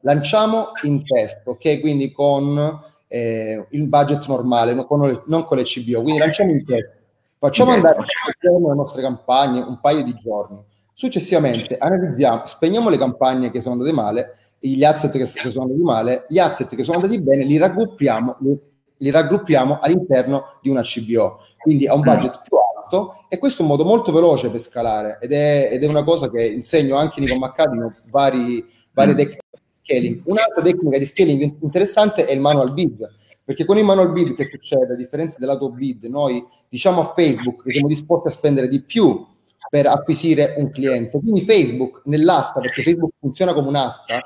lanciamo 0.01 0.71
in 0.83 1.05
test, 1.05 1.41
ok? 1.45 1.79
Quindi 1.79 2.11
con 2.11 2.79
eh, 3.07 3.65
il 3.69 3.87
budget 3.87 4.27
normale, 4.27 4.73
non 4.73 4.85
con, 4.85 5.01
le, 5.01 5.23
non 5.27 5.45
con 5.45 5.57
le 5.57 5.63
CBO. 5.63 6.01
Quindi 6.01 6.19
lanciamo 6.19 6.51
in 6.51 6.65
test 6.65 6.99
Facciamo 7.41 7.71
andare 7.71 7.97
le 8.39 8.75
nostre 8.75 9.01
campagne 9.01 9.61
un 9.61 9.79
paio 9.79 10.03
di 10.03 10.13
giorni. 10.13 10.63
Successivamente 10.93 11.75
analizziamo, 11.75 12.45
spegniamo 12.45 12.87
le 12.87 12.99
campagne 12.99 13.49
che 13.49 13.61
sono 13.61 13.73
andate 13.73 13.91
male, 13.93 14.35
gli 14.59 14.83
asset 14.83 15.09
che, 15.11 15.25
che 15.25 15.49
sono 15.49 15.63
andati 15.63 15.81
male, 15.81 16.25
gli 16.29 16.37
asset 16.37 16.75
che 16.75 16.83
sono 16.83 16.97
andati 16.97 17.19
bene, 17.19 17.43
li 17.43 17.57
raggruppiamo, 17.57 18.37
li, 18.41 18.59
li 18.95 19.09
raggruppiamo 19.09 19.79
all'interno 19.81 20.59
di 20.61 20.69
una 20.69 20.83
CBO. 20.83 21.39
Quindi 21.57 21.87
a 21.87 21.95
un 21.95 22.01
budget 22.01 22.43
più 22.43 22.57
alto 22.57 23.25
e 23.27 23.39
questo 23.39 23.61
è 23.61 23.65
un 23.65 23.71
modo 23.71 23.85
molto 23.85 24.11
veloce 24.11 24.51
per 24.51 24.59
scalare 24.59 25.17
ed 25.19 25.31
è, 25.31 25.69
ed 25.71 25.83
è 25.83 25.87
una 25.87 26.03
cosa 26.03 26.29
che 26.29 26.45
insegno 26.45 26.95
anche 26.95 27.21
in 27.21 27.27
Ecom 27.27 27.41
Academy, 27.41 27.91
vari, 28.11 28.63
varie 28.91 29.15
tecniche 29.15 29.41
di 29.51 29.77
scaling. 29.83 30.21
Un'altra 30.25 30.61
tecnica 30.61 30.99
di 30.99 31.05
scaling 31.07 31.57
interessante 31.63 32.27
è 32.27 32.33
il 32.33 32.39
manual 32.39 32.71
bid 32.71 33.09
perché 33.43 33.65
con 33.65 33.77
il 33.77 33.83
manual 33.83 34.11
bid 34.11 34.35
che 34.35 34.45
succede, 34.45 34.93
a 34.93 34.95
differenza 34.95 35.37
dell'auto 35.39 35.71
bid, 35.71 36.05
noi 36.05 36.45
diciamo 36.69 37.01
a 37.01 37.13
Facebook 37.15 37.63
che 37.63 37.73
siamo 37.73 37.87
disposti 37.87 38.27
a 38.27 38.31
spendere 38.31 38.67
di 38.67 38.81
più 38.81 39.25
per 39.69 39.87
acquisire 39.87 40.55
un 40.57 40.69
cliente. 40.69 41.19
Quindi 41.19 41.41
Facebook 41.41 42.01
nell'asta, 42.05 42.59
perché 42.59 42.83
Facebook 42.83 43.13
funziona 43.19 43.53
come 43.53 43.69
un'asta, 43.69 44.19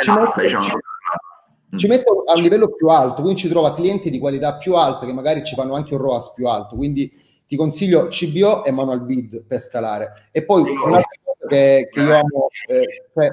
ci 0.00 0.10
mette, 0.10 0.42
diciamo. 0.42 0.66
ci 1.76 1.86
mette 1.88 2.04
a 2.26 2.34
un 2.34 2.42
livello 2.42 2.72
più 2.74 2.88
alto, 2.88 3.22
quindi 3.22 3.40
ci 3.40 3.48
trova 3.48 3.74
clienti 3.74 4.08
di 4.08 4.18
qualità 4.18 4.56
più 4.56 4.74
alta 4.76 5.04
che 5.04 5.12
magari 5.12 5.44
ci 5.44 5.54
fanno 5.54 5.74
anche 5.74 5.94
un 5.94 6.00
ROAS 6.00 6.32
più 6.32 6.46
alto. 6.46 6.76
Quindi 6.76 7.12
ti 7.54 7.56
consiglio 7.56 8.08
CBO 8.08 8.64
e 8.64 8.72
manual 8.72 9.02
bid 9.02 9.44
per 9.44 9.60
scalare. 9.60 10.28
E 10.32 10.44
poi 10.44 10.62
un'altra 10.62 11.08
che, 11.48 11.88
che 11.90 12.00
io 12.00 12.14
amo, 12.14 12.48
eh, 12.66 13.06
cioè, 13.14 13.30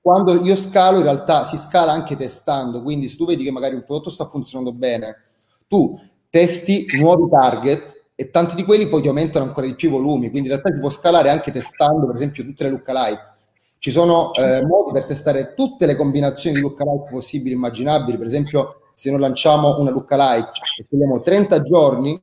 quando 0.00 0.40
io 0.42 0.54
scalo 0.56 0.98
in 0.98 1.02
realtà 1.02 1.44
si 1.44 1.56
scala 1.56 1.90
anche 1.90 2.16
testando, 2.16 2.82
quindi 2.82 3.08
se 3.08 3.16
tu 3.16 3.26
vedi 3.26 3.42
che 3.42 3.50
magari 3.50 3.74
un 3.74 3.84
prodotto 3.84 4.10
sta 4.10 4.28
funzionando 4.28 4.72
bene, 4.72 5.24
tu 5.66 5.98
testi 6.30 6.86
nuovi 6.92 7.28
target 7.28 8.04
e 8.14 8.30
tanti 8.30 8.54
di 8.54 8.64
quelli 8.64 8.88
poi 8.88 9.02
ti 9.02 9.08
aumentano 9.08 9.44
ancora 9.44 9.66
di 9.66 9.74
più 9.74 9.88
i 9.88 9.92
volumi, 9.92 10.30
quindi 10.30 10.48
in 10.48 10.54
realtà 10.54 10.72
ti 10.72 10.78
può 10.78 10.90
scalare 10.90 11.30
anche 11.30 11.50
testando 11.50 12.06
per 12.06 12.14
esempio 12.14 12.44
tutte 12.44 12.64
le 12.64 12.70
lookalike. 12.70 13.34
Ci 13.78 13.90
sono 13.90 14.32
eh, 14.34 14.64
modi 14.64 14.92
per 14.92 15.06
testare 15.06 15.54
tutte 15.54 15.86
le 15.86 15.96
combinazioni 15.96 16.56
di 16.56 16.62
lookalike 16.62 17.10
possibili 17.10 17.52
e 17.52 17.56
immaginabili, 17.56 18.16
per 18.16 18.26
esempio 18.26 18.80
se 18.94 19.10
noi 19.10 19.20
lanciamo 19.20 19.78
una 19.78 19.90
lookalike 19.90 20.60
e 20.78 20.86
togliamo 20.88 21.20
30 21.20 21.62
giorni, 21.62 22.22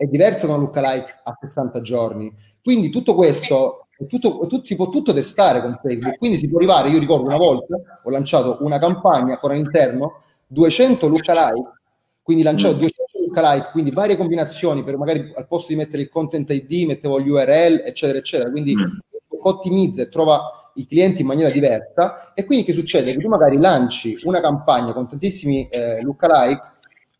è 0.00 0.06
diversa 0.06 0.46
da 0.46 0.54
una 0.54 0.62
lookalike 0.62 1.20
a 1.24 1.36
60 1.38 1.82
giorni. 1.82 2.32
Quindi 2.62 2.88
tutto 2.88 3.14
questo 3.14 3.84
tutto, 4.08 4.38
tutto, 4.46 4.64
si 4.64 4.76
può 4.76 4.88
tutto 4.88 5.12
testare 5.12 5.60
con 5.60 5.78
Facebook, 5.82 6.16
quindi 6.16 6.38
si 6.38 6.48
può 6.48 6.56
arrivare, 6.56 6.88
io 6.88 6.98
ricordo 6.98 7.26
una 7.26 7.36
volta, 7.36 7.76
ho 8.02 8.08
lanciato 8.08 8.56
una 8.60 8.78
campagna 8.78 9.38
con 9.38 9.50
all'interno 9.50 10.22
200 10.46 11.06
lookalike, 11.06 11.72
quindi 12.22 12.42
lanciato 12.42 12.76
200 12.76 13.02
mm. 13.02 13.22
lookalike, 13.26 13.68
quindi 13.72 13.90
varie 13.90 14.16
combinazioni 14.16 14.82
per 14.82 14.96
magari 14.96 15.30
al 15.36 15.46
posto 15.46 15.66
di 15.68 15.76
mettere 15.76 16.00
il 16.00 16.08
content 16.08 16.50
ID 16.50 16.86
mettevo 16.86 17.20
gli 17.20 17.28
URL, 17.28 17.82
eccetera, 17.84 18.16
eccetera, 18.16 18.50
quindi 18.50 18.74
mm. 18.74 18.84
ottimizza 19.42 20.00
e 20.00 20.08
trova 20.08 20.72
i 20.76 20.86
clienti 20.86 21.20
in 21.20 21.26
maniera 21.26 21.50
diversa 21.50 22.32
e 22.32 22.46
quindi 22.46 22.64
che 22.64 22.72
succede? 22.72 23.12
Che 23.12 23.18
tu 23.18 23.28
magari 23.28 23.58
lanci 23.58 24.18
una 24.22 24.40
campagna 24.40 24.94
con 24.94 25.06
tantissimi 25.06 25.68
eh, 25.68 26.00
lookalike 26.00 26.62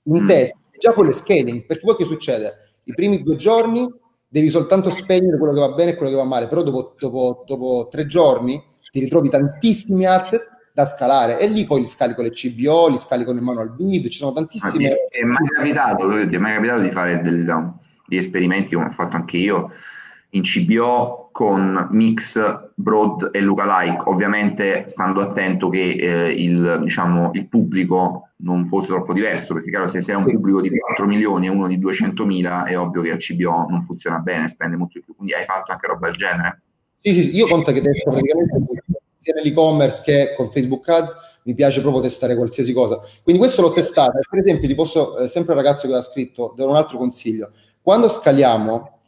in 0.04 0.22
mm. 0.22 0.26
test, 0.26 0.54
già 0.78 0.94
con 0.94 1.04
le 1.04 1.12
scaling, 1.12 1.66
perché 1.66 1.84
poi 1.84 1.96
che 1.96 2.04
succede? 2.04 2.69
I 2.84 2.94
primi 2.94 3.22
due 3.22 3.36
giorni 3.36 3.88
devi 4.26 4.48
soltanto 4.48 4.90
spegnere 4.90 5.38
quello 5.38 5.52
che 5.52 5.60
va 5.60 5.72
bene 5.72 5.92
e 5.92 5.96
quello 5.96 6.12
che 6.12 6.18
va 6.18 6.24
male, 6.24 6.48
però 6.48 6.62
dopo, 6.62 6.94
dopo, 6.98 7.44
dopo 7.46 7.88
tre 7.90 8.06
giorni 8.06 8.62
ti 8.90 9.00
ritrovi 9.00 9.28
tantissimi 9.28 10.06
asset 10.06 10.48
da 10.72 10.86
scalare 10.86 11.38
e 11.38 11.48
lì 11.48 11.66
poi 11.66 11.80
li 11.80 11.86
scali 11.86 12.14
con 12.14 12.24
le 12.24 12.30
CBO, 12.30 12.88
li 12.88 12.98
scali 12.98 13.24
con 13.24 13.36
il 13.36 13.42
manual 13.42 13.74
bid, 13.74 14.08
ci 14.08 14.18
sono 14.18 14.32
tantissime... 14.32 14.88
Ma 14.88 14.94
è 15.10 15.24
mai 15.24 15.48
capitato, 15.54 16.16
è 16.16 16.38
mai 16.38 16.54
capitato 16.54 16.82
di 16.82 16.90
fare 16.90 17.20
degli 17.22 18.16
esperimenti 18.16 18.74
come 18.74 18.86
ho 18.86 18.90
fatto 18.90 19.16
anche 19.16 19.36
io 19.36 19.70
in 20.30 20.42
CBO 20.42 21.19
con 21.32 21.88
mix 21.90 22.70
broad 22.74 23.30
e 23.32 23.40
lookalike, 23.40 24.02
ovviamente 24.06 24.84
stando 24.88 25.20
attento 25.20 25.68
che 25.68 25.90
eh, 25.92 26.32
il, 26.32 26.80
diciamo, 26.82 27.30
il, 27.34 27.48
pubblico 27.48 28.30
non 28.38 28.66
fosse 28.66 28.88
troppo 28.88 29.12
diverso, 29.12 29.54
perché 29.54 29.70
chiaro 29.70 29.86
se 29.86 30.02
sei 30.02 30.16
un 30.16 30.24
pubblico 30.24 30.60
di 30.60 30.70
4 30.70 31.06
milioni 31.06 31.46
e 31.46 31.50
uno 31.50 31.66
di 31.68 31.78
200 31.78 32.24
mila 32.24 32.64
è 32.64 32.78
ovvio 32.78 33.02
che 33.02 33.12
a 33.12 33.16
CBO 33.16 33.66
non 33.68 33.82
funziona 33.82 34.18
bene, 34.18 34.48
spende 34.48 34.76
molto 34.76 34.98
di 34.98 35.04
più, 35.04 35.14
quindi 35.14 35.34
hai 35.34 35.44
fatto 35.44 35.72
anche 35.72 35.86
roba 35.86 36.08
del 36.08 36.16
genere? 36.16 36.62
Sì, 36.98 37.14
sì, 37.14 37.22
sì. 37.22 37.36
io 37.36 37.46
conto 37.46 37.72
che 37.72 37.80
testo 37.80 38.10
praticamente 38.10 38.54
sia 39.20 39.34
nell'e-commerce 39.34 40.02
che 40.02 40.34
con 40.36 40.50
Facebook 40.50 40.88
Ads, 40.88 41.16
mi 41.44 41.54
piace 41.54 41.80
proprio 41.80 42.02
testare 42.02 42.34
qualsiasi 42.34 42.72
cosa. 42.72 42.98
Quindi 43.22 43.40
questo 43.40 43.62
l'ho 43.62 43.72
testato. 43.72 44.18
Per 44.28 44.38
esempio, 44.38 44.66
ti 44.66 44.74
posso, 44.74 45.18
eh, 45.18 45.28
sempre 45.28 45.54
il 45.54 45.60
ragazzo 45.60 45.86
che 45.86 45.92
l'ha 45.92 46.02
scritto, 46.02 46.54
do 46.56 46.68
un 46.68 46.76
altro 46.76 46.98
consiglio. 46.98 47.50
Quando 47.82 48.08
scaliamo, 48.08 48.99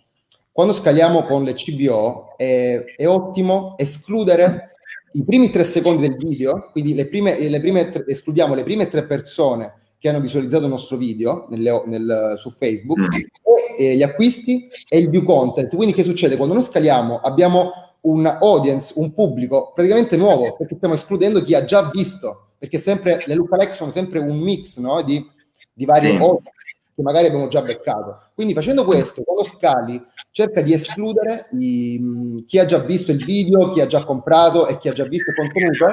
quando 0.53 0.75
scaliamo 0.75 1.25
con 1.25 1.45
le 1.45 1.55
CBO 1.55 2.37
è, 2.37 2.85
è, 2.97 3.07
ottimo 3.07 3.75
escludere 3.79 4.77
i 5.13 5.25
primi 5.25 5.51
tre 5.51 5.65
secondi 5.65 6.07
del 6.07 6.17
video, 6.17 6.69
quindi 6.73 6.95
le 6.95 7.09
prime, 7.09 7.39
le 7.39 7.61
prime 7.61 7.91
tre, 7.91 8.05
escludiamo 8.07 8.55
le 8.55 8.63
prime 8.63 8.89
tre 8.89 9.07
persone 9.07 9.81
che 9.99 10.09
hanno 10.09 10.21
visualizzato 10.21 10.65
il 10.65 10.71
nostro 10.71 10.97
video 10.97 11.47
nelle, 11.49 11.83
nel, 11.87 12.35
su 12.39 12.51
Facebook, 12.51 12.99
mm. 12.99 13.15
e, 13.15 13.31
e 13.79 13.97
gli 13.97 14.03
acquisti 14.03 14.69
e 14.89 14.99
il 14.99 15.09
view 15.09 15.23
content. 15.23 15.75
Quindi 15.75 15.95
che 15.95 16.03
succede? 16.03 16.37
Quando 16.37 16.55
noi 16.55 16.65
scaliamo 16.65 17.19
abbiamo 17.21 17.71
un 18.03 18.27
audience, 18.27 18.93
un 18.97 19.15
pubblico 19.15 19.73
praticamente 19.75 20.17
nuovo, 20.17 20.57
perché 20.57 20.77
stiamo 20.77 20.95
escludendo 20.95 21.43
chi 21.43 21.55
ha 21.55 21.65
già 21.65 21.89
visto, 21.91 22.49
perché 22.59 22.79
sempre 22.79 23.23
le 23.27 23.35
lookalike 23.35 23.75
sono 23.75 23.91
sempre 23.91 24.19
un 24.19 24.37
mix 24.39 24.79
no? 24.79 25.01
di, 25.03 25.25
di 25.73 25.85
vari 25.85 26.13
mm. 26.13 26.21
audience 26.21 26.51
che 26.95 27.03
magari 27.03 27.27
abbiamo 27.27 27.49
già 27.49 27.63
beccato. 27.63 28.31
Quindi 28.35 28.55
facendo 28.55 28.85
questo, 28.85 29.23
quando 29.23 29.45
scali, 29.45 30.03
cerca 30.31 30.61
di 30.61 30.73
escludere 30.73 31.49
i, 31.59 32.45
chi 32.47 32.59
ha 32.59 32.65
già 32.65 32.79
visto 32.79 33.13
il 33.13 33.25
video, 33.25 33.73
chi 33.73 33.81
ha 33.81 33.87
già 33.87 34.05
comprato 34.05 34.67
e 34.67 34.79
chi 34.79 34.89
ha 34.89 34.93
già 34.93 35.05
visto 35.05 35.31
il 35.31 35.37
contenuto. 35.37 35.87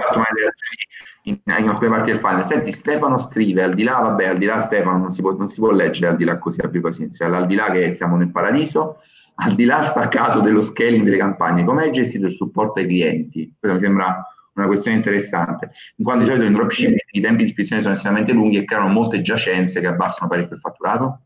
In, 1.24 1.40
in 1.46 1.70
alcune 1.70 1.90
parti 1.90 2.12
del 2.12 2.20
file, 2.20 2.44
senti 2.44 2.72
Stefano 2.72 3.18
scrive 3.18 3.64
al 3.64 3.74
di 3.74 3.84
là, 3.84 4.00
vabbè, 4.00 4.26
al 4.26 4.38
di 4.38 4.46
là 4.46 4.60
Stefano 4.60 4.98
non 4.98 5.12
si 5.12 5.22
può, 5.22 5.36
non 5.36 5.50
si 5.50 5.60
può 5.60 5.72
leggere 5.72 6.08
al 6.08 6.16
di 6.16 6.24
là 6.24 6.38
così 6.38 6.62
abbi 6.62 6.80
pazienza, 6.80 7.26
al 7.26 7.46
di 7.46 7.56
là 7.56 7.70
che 7.72 7.94
siamo 7.94 8.16
nel 8.16 8.32
paradiso, 8.32 9.02
al 9.36 9.54
di 9.54 9.66
là 9.66 9.84
staccato 9.84 10.40
dello 10.42 10.62
scaling 10.62 11.04
delle 11.04 11.18
campagne, 11.18 11.64
come 11.64 11.84
hai 11.84 11.92
gestito 11.92 12.26
il 12.26 12.34
supporto 12.34 12.80
ai 12.80 12.88
clienti? 12.88 13.54
Questo 13.58 13.78
mi 13.78 13.84
sembra 13.84 14.26
una 14.60 14.68
questione 14.68 14.98
interessante, 14.98 15.72
in 15.96 16.06
quanto 16.06 16.24
di 16.24 16.30
solito 16.30 16.46
in 16.46 16.54
dropshipping 16.54 17.00
i 17.12 17.22
tempi 17.22 17.44
di 17.44 17.50
iscrizione 17.50 17.82
sono 17.82 17.94
estremamente 17.94 18.34
lunghi 18.34 18.58
e 18.58 18.66
creano 18.66 18.90
molte 18.90 19.22
giacenze 19.22 19.80
che 19.80 19.88
abbassano 19.88 20.30
parecchio 20.30 20.56
il 20.56 20.62
fatturato? 20.62 21.22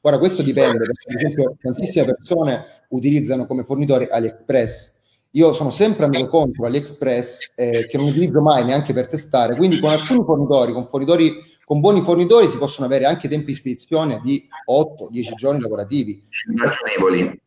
Guarda, 0.00 0.20
questo 0.20 0.42
dipende, 0.42 0.78
perché 0.78 1.12
ad 1.12 1.20
esempio 1.20 1.56
tantissime 1.60 2.04
persone 2.04 2.64
utilizzano 2.90 3.46
come 3.46 3.64
fornitori 3.64 4.06
AliExpress. 4.08 4.94
Io 5.32 5.52
sono 5.52 5.70
sempre 5.70 6.04
andato 6.04 6.28
contro 6.28 6.66
AliExpress, 6.66 7.52
eh, 7.56 7.86
che 7.88 7.96
non 7.96 8.06
utilizzo 8.06 8.40
mai 8.40 8.64
neanche 8.64 8.92
per 8.92 9.08
testare, 9.08 9.56
quindi 9.56 9.80
con 9.80 9.90
alcuni 9.90 10.22
fornitori, 10.24 10.72
con 10.72 10.86
fornitori 10.88 11.54
con 11.66 11.80
buoni 11.80 12.00
fornitori 12.00 12.48
si 12.48 12.58
possono 12.58 12.86
avere 12.86 13.06
anche 13.06 13.26
tempi 13.26 13.46
di 13.46 13.54
spedizione 13.54 14.20
di 14.22 14.46
8-10 14.70 15.34
giorni 15.34 15.60
lavorativi. 15.60 16.24
Ragionevoli. 16.54 17.40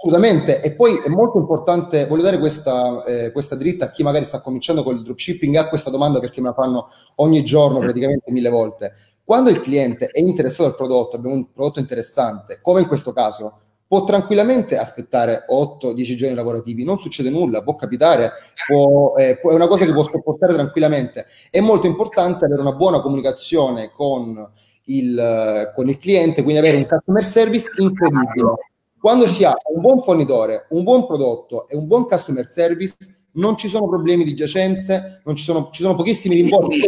Assolutamente, 0.00 0.60
e 0.60 0.76
poi 0.76 1.00
è 1.04 1.08
molto 1.08 1.38
importante, 1.38 2.06
voglio 2.06 2.22
dare 2.22 2.38
questa, 2.38 3.02
eh, 3.02 3.32
questa 3.32 3.56
dritta 3.56 3.86
a 3.86 3.90
chi 3.90 4.04
magari 4.04 4.26
sta 4.26 4.40
cominciando 4.40 4.84
con 4.84 4.94
il 4.94 5.02
dropshipping, 5.02 5.56
ha 5.56 5.68
questa 5.68 5.90
domanda 5.90 6.20
perché 6.20 6.40
me 6.40 6.50
la 6.50 6.54
fanno 6.54 6.86
ogni 7.16 7.42
giorno 7.42 7.80
praticamente 7.80 8.30
mille 8.30 8.48
volte. 8.48 8.92
Quando 9.24 9.50
il 9.50 9.60
cliente 9.60 10.06
è 10.06 10.20
interessato 10.20 10.68
al 10.68 10.76
prodotto, 10.76 11.16
abbiamo 11.16 11.34
un 11.34 11.52
prodotto 11.52 11.80
interessante, 11.80 12.60
come 12.62 12.82
in 12.82 12.86
questo 12.86 13.12
caso, 13.12 13.58
può 13.88 14.04
tranquillamente 14.04 14.78
aspettare 14.78 15.44
8-10 15.50 16.14
giorni 16.14 16.36
lavorativi, 16.36 16.84
non 16.84 17.00
succede 17.00 17.28
nulla, 17.28 17.64
può 17.64 17.74
capitare, 17.74 18.30
può, 18.68 19.16
eh, 19.16 19.36
può, 19.40 19.50
è 19.50 19.54
una 19.54 19.66
cosa 19.66 19.84
che 19.84 19.92
può 19.92 20.04
sopportare 20.04 20.54
tranquillamente. 20.54 21.26
È 21.50 21.58
molto 21.58 21.88
importante 21.88 22.44
avere 22.44 22.60
una 22.60 22.72
buona 22.72 23.00
comunicazione 23.00 23.90
con 23.90 24.48
il, 24.84 25.72
con 25.74 25.88
il 25.88 25.98
cliente, 25.98 26.44
quindi 26.44 26.60
avere 26.60 26.76
un 26.76 26.86
customer 26.86 27.28
service 27.28 27.72
incredibile 27.78 28.54
quando 29.00 29.28
si 29.28 29.44
ha 29.44 29.54
un 29.74 29.80
buon 29.80 30.02
fornitore, 30.02 30.66
un 30.70 30.82
buon 30.82 31.06
prodotto 31.06 31.68
e 31.68 31.76
un 31.76 31.86
buon 31.86 32.06
customer 32.06 32.48
service, 32.48 32.96
non 33.32 33.56
ci 33.56 33.68
sono 33.68 33.88
problemi 33.88 34.24
di 34.24 34.34
giacenze, 34.34 35.20
non 35.24 35.36
ci 35.36 35.44
sono, 35.44 35.68
ci 35.70 35.82
sono 35.82 35.94
pochissimi 35.94 36.34
rimborsi. 36.34 36.80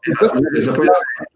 Questo, 0.00 0.38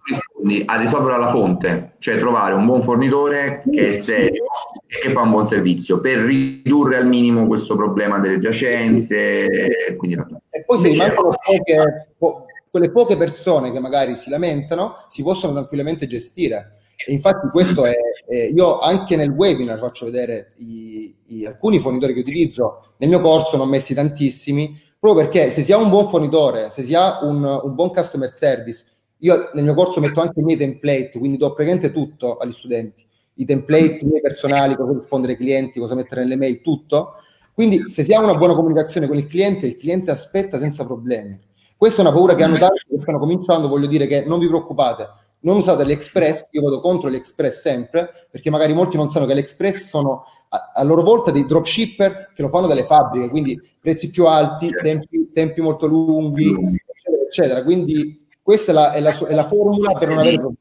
rispondi 0.05 0.63
a 0.67 0.77
risolvere 0.77 1.15
alla 1.15 1.29
fonte, 1.29 1.95
cioè 1.99 2.19
trovare 2.19 2.55
un 2.55 2.65
buon 2.65 2.83
fornitore 2.83 3.63
che 3.71 3.89
è 3.89 3.95
serio 3.95 4.45
e 4.87 5.01
che 5.01 5.11
fa 5.11 5.23
un 5.23 5.31
buon 5.31 5.47
servizio 5.47 6.01
per 6.01 6.19
ridurre 6.19 6.97
al 6.97 7.07
minimo 7.07 7.47
questo 7.47 7.77
problema 7.77 8.19
delle 8.19 8.39
giacenze. 8.39 9.95
Quindi, 9.97 10.17
e 10.51 10.65
poi 10.65 10.79
se 10.79 10.89
rimangono 10.89 11.31
poche, 11.45 12.15
po- 12.17 12.47
quelle 12.71 12.91
poche 12.91 13.17
persone 13.17 13.73
che 13.73 13.81
magari 13.81 14.17
si 14.17 14.31
lamentano, 14.31 14.95
si 15.09 15.23
possono 15.23 15.53
tranquillamente 15.53 16.07
gestire 16.07 16.73
e 17.07 17.13
infatti 17.13 17.49
questo 17.49 17.85
è, 17.85 17.95
eh, 18.27 18.47
io 18.47 18.79
anche 18.79 19.17
nel 19.17 19.31
webinar 19.31 19.79
faccio 19.79 20.05
vedere 20.05 20.53
i, 20.57 21.15
i, 21.27 21.47
alcuni 21.47 21.79
fornitori 21.79 22.15
che 22.15 22.21
utilizzo, 22.21 22.95
nel 22.99 23.09
mio 23.09 23.21
corso 23.21 23.57
ne 23.57 23.63
ho 23.63 23.67
messi 23.67 23.95
tantissimi, 23.95 24.79
proprio 24.99 25.25
perché 25.25 25.51
se 25.51 25.63
si 25.63 25.73
ha 25.73 25.77
un 25.77 25.89
buon 25.91 26.09
fornitore, 26.09 26.71
se 26.71 26.83
si 26.83 26.95
ha 26.95 27.21
un, 27.23 27.43
un 27.43 27.75
buon 27.75 27.91
customer 27.93 28.33
service, 28.35 28.85
io 29.19 29.51
nel 29.55 29.65
mio 29.65 29.75
corso 29.75 30.01
metto 30.01 30.21
anche 30.21 30.41
i 30.41 30.43
miei 30.43 30.59
template, 30.59 31.19
quindi 31.19 31.37
do 31.37 31.53
praticamente 31.53 31.93
tutto 31.93 32.37
agli 32.37 32.53
studenti, 32.53 33.07
i 33.35 33.45
template 33.45 34.01
miei 34.05 34.21
personali, 34.21 34.77
cosa 34.77 34.93
rispondere 34.93 35.33
ai 35.33 35.39
clienti, 35.39 35.81
cosa 35.81 35.95
mettere 35.95 36.23
nelle 36.23 36.37
mail, 36.37 36.61
tutto. 36.61 37.15
Quindi 37.53 37.89
se 37.89 38.03
si 38.03 38.13
ha 38.13 38.21
una 38.21 38.37
buona 38.37 38.55
comunicazione 38.55 39.07
con 39.07 39.17
il 39.17 39.27
cliente, 39.27 39.67
il 39.67 39.77
cliente 39.77 40.11
aspetta 40.11 40.59
senza 40.59 40.85
problemi. 40.85 41.39
Questa 41.77 41.99
è 41.99 42.05
una 42.05 42.15
paura 42.15 42.35
che 42.35 42.45
hanno 42.45 42.59
tanti 42.59 42.83
che 42.89 42.99
stanno 42.99 43.19
cominciando, 43.19 43.69
voglio 43.69 43.87
dire 43.87 44.07
che 44.07 44.25
non 44.25 44.39
vi 44.39 44.47
preoccupate, 44.47 45.09
non 45.43 45.57
usate 45.57 45.85
l'Express, 45.85 46.49
io 46.51 46.63
vado 46.63 46.81
contro 46.81 47.09
l'Express 47.09 47.61
sempre, 47.61 48.11
perché 48.31 48.51
magari 48.51 48.73
molti 48.73 48.97
non 48.97 49.11
sanno 49.11 49.27
che 49.27 49.35
l'Express 49.35 49.85
sono 49.85 50.25
a, 50.49 50.73
a 50.75 50.83
loro 50.83 51.03
volta 51.03 51.31
dei 51.31 51.47
dropshippers 51.47 52.33
che 52.35 52.43
lo 52.43 52.49
fanno 52.49 52.67
dalle 52.67 52.85
fabbriche, 52.85 53.29
quindi 53.29 53.61
prezzi 53.81 54.11
più 54.11 54.27
alti, 54.27 54.71
tempi, 54.83 55.31
tempi 55.33 55.61
molto 55.61 55.87
lunghi, 55.87 56.47
eccetera, 56.47 57.23
eccetera. 57.27 57.63
Quindi 57.63 58.27
questa 58.43 58.73
è 58.73 58.75
la, 58.75 58.93
è 58.93 59.01
la, 59.01 59.27
è 59.29 59.35
la 59.35 59.45
formula 59.45 59.93
per 59.95 60.09
non 60.09 60.19
avere 60.19 60.37
problemi. 60.37 60.61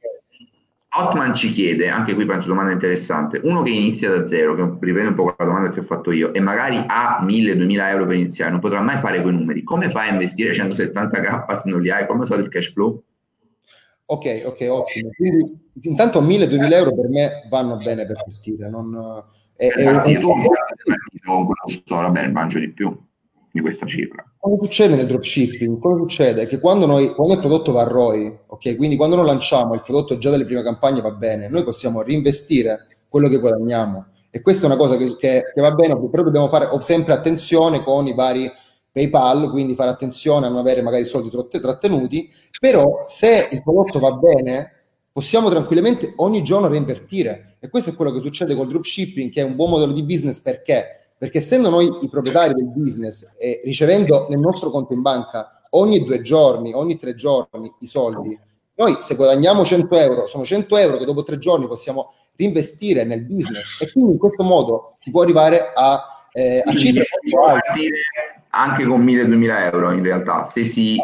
Hotman 0.94 1.34
ci 1.36 1.52
chiede, 1.52 1.88
anche 1.88 2.14
qui 2.14 2.26
faccio 2.26 2.50
domanda 2.50 2.74
interessante, 2.74 3.40
uno 3.44 3.62
che 3.62 3.70
inizia 3.70 4.10
da 4.10 4.28
zero, 4.28 4.56
che 4.56 4.64
riprende 4.82 5.10
un 5.10 5.16
po' 5.16 5.34
la 5.38 5.46
domanda 5.46 5.72
che 5.72 5.80
ho 5.80 5.84
fatto 5.84 6.12
io, 6.12 6.34
e 6.34 6.42
magari 6.42 6.84
ha 6.86 7.24
1000-2000 7.26 7.88
euro 7.88 8.06
per 8.06 8.16
iniziare, 8.16 8.52
non 8.52 8.60
potrà 8.60 8.82
mai 8.82 9.00
fare 9.00 9.22
quei 9.22 9.34
numeri, 9.34 9.64
come 9.64 9.90
fai 9.90 10.10
a 10.10 10.12
investire 10.12 10.52
170k 10.52 11.62
se 11.62 11.70
non 11.70 11.80
li 11.80 11.90
hai? 11.90 12.06
Come 12.08 12.26
so 12.26 12.36
il 12.36 12.50
cash 12.50 12.74
flow? 12.74 13.02
Ok, 14.12 14.42
ok, 14.46 14.68
ottimo. 14.70 15.10
Quindi 15.16 15.70
intanto 15.84 16.22
1000-2000 16.22 16.74
euro 16.74 16.94
per 16.94 17.08
me 17.08 17.48
vanno 17.50 17.78
bene 17.78 18.06
per 18.06 18.22
partire. 18.22 18.70
Non, 18.70 19.24
è, 19.56 19.68
è 19.68 19.90
un... 19.90 20.22
con 20.22 21.46
quello 21.46 21.54
store, 21.68 22.08
vabbè, 22.08 22.28
mangio 22.28 22.60
di 22.60 22.74
più 22.74 22.94
di 23.54 23.62
questa 23.62 23.86
cifra. 23.86 24.26
Cosa 24.38 24.64
succede 24.64 24.96
nel 24.98 25.08
dropshipping? 25.08 25.80
Cosa 25.80 26.02
succede? 26.02 26.46
Che 26.46 26.60
quando, 26.60 26.86
noi, 26.86 27.14
quando 27.14 27.36
il 27.36 27.40
prodotto 27.40 27.72
va 27.72 27.82
a 27.82 27.88
ROI, 27.88 28.40
ok, 28.48 28.76
quindi 28.76 28.98
quando 28.98 29.16
lo 29.16 29.24
lanciamo, 29.24 29.76
il 29.76 29.82
prodotto 29.82 30.18
già 30.18 30.30
dalle 30.30 30.46
prime 30.46 30.64
campagne 30.64 31.00
va 31.00 31.12
bene, 31.12 31.48
noi 31.48 31.64
possiamo 31.64 32.02
reinvestire 32.02 32.88
quello 33.08 33.30
che 33.30 33.40
guadagniamo. 33.40 34.08
E 34.30 34.42
questa 34.42 34.64
è 34.64 34.66
una 34.66 34.78
cosa 34.78 34.98
che, 34.98 35.16
che, 35.16 35.44
che 35.54 35.62
va 35.62 35.74
bene, 35.74 35.98
però 36.10 36.24
dobbiamo 36.24 36.50
fare 36.50 36.68
sempre 36.82 37.14
attenzione 37.14 37.82
con 37.82 38.08
i 38.08 38.14
vari 38.14 38.52
PayPal, 38.92 39.50
quindi 39.50 39.76
fare 39.76 39.90
attenzione 39.90 40.46
a 40.46 40.50
non 40.50 40.60
avere 40.60 40.82
magari 40.82 41.06
soldi 41.06 41.30
trattenuti, 41.30 42.30
però 42.60 43.06
se 43.08 43.48
il 43.52 43.64
prodotto 43.64 44.00
va 44.00 44.12
bene 44.14 44.82
possiamo 45.12 45.50
tranquillamente 45.50 46.14
ogni 46.18 46.44
giorno 46.44 46.68
reinvertire. 46.68 47.58
E 47.60 47.70
questo 47.70 47.92
è 47.92 47.96
quello 47.96 48.12
che 48.12 48.22
succede 48.22 48.56
col 48.56 48.68
dropshipping 48.68 49.32
che 49.32 49.42
è 49.42 49.44
un 49.44 49.56
buon 49.56 49.72
modello 49.72 49.94
di 49.94 50.04
business 50.04 50.40
perché? 50.40 51.12
Perché 51.18 51.38
essendo 51.38 51.70
noi 51.70 51.90
i 52.02 52.10
proprietari 52.10 52.54
del 52.54 52.70
business 52.70 53.34
e 53.38 53.62
ricevendo 53.64 54.28
nel 54.30 54.40
nostro 54.40 54.72
conto 54.72 54.94
in 54.94 55.02
banca 55.02 55.68
ogni 55.72 56.04
due 56.04 56.22
giorni, 56.22 56.74
ogni 56.74 56.98
tre 56.98 57.14
giorni 57.14 57.72
i 57.80 57.86
soldi, 57.86 58.38
noi 58.76 58.98
se 59.00 59.16
guadagniamo 59.16 59.64
100 59.64 59.96
euro, 59.98 60.26
sono 60.26 60.44
100 60.44 60.78
euro 60.78 60.98
che 60.98 61.06
dopo 61.06 61.22
tre 61.24 61.38
giorni 61.38 61.68
possiamo 61.68 62.12
reinvestire 62.36 63.04
nel 63.04 63.26
business. 63.26 63.80
E 63.80 63.92
quindi 63.92 64.14
in 64.14 64.18
questo 64.18 64.44
modo 64.44 64.94
si 64.96 65.12
può 65.12 65.22
arrivare 65.22 65.72
a, 65.76 66.04
eh, 66.32 66.64
a 66.66 66.74
cifre 66.76 67.06
molto 67.22 67.48
alte 67.48 67.80
anche 68.52 68.86
con 68.86 69.04
1000-2000 69.04 69.72
euro 69.74 69.92
in 69.92 70.04
realtà, 70.04 70.46
se 70.46 70.64
si 70.64 70.98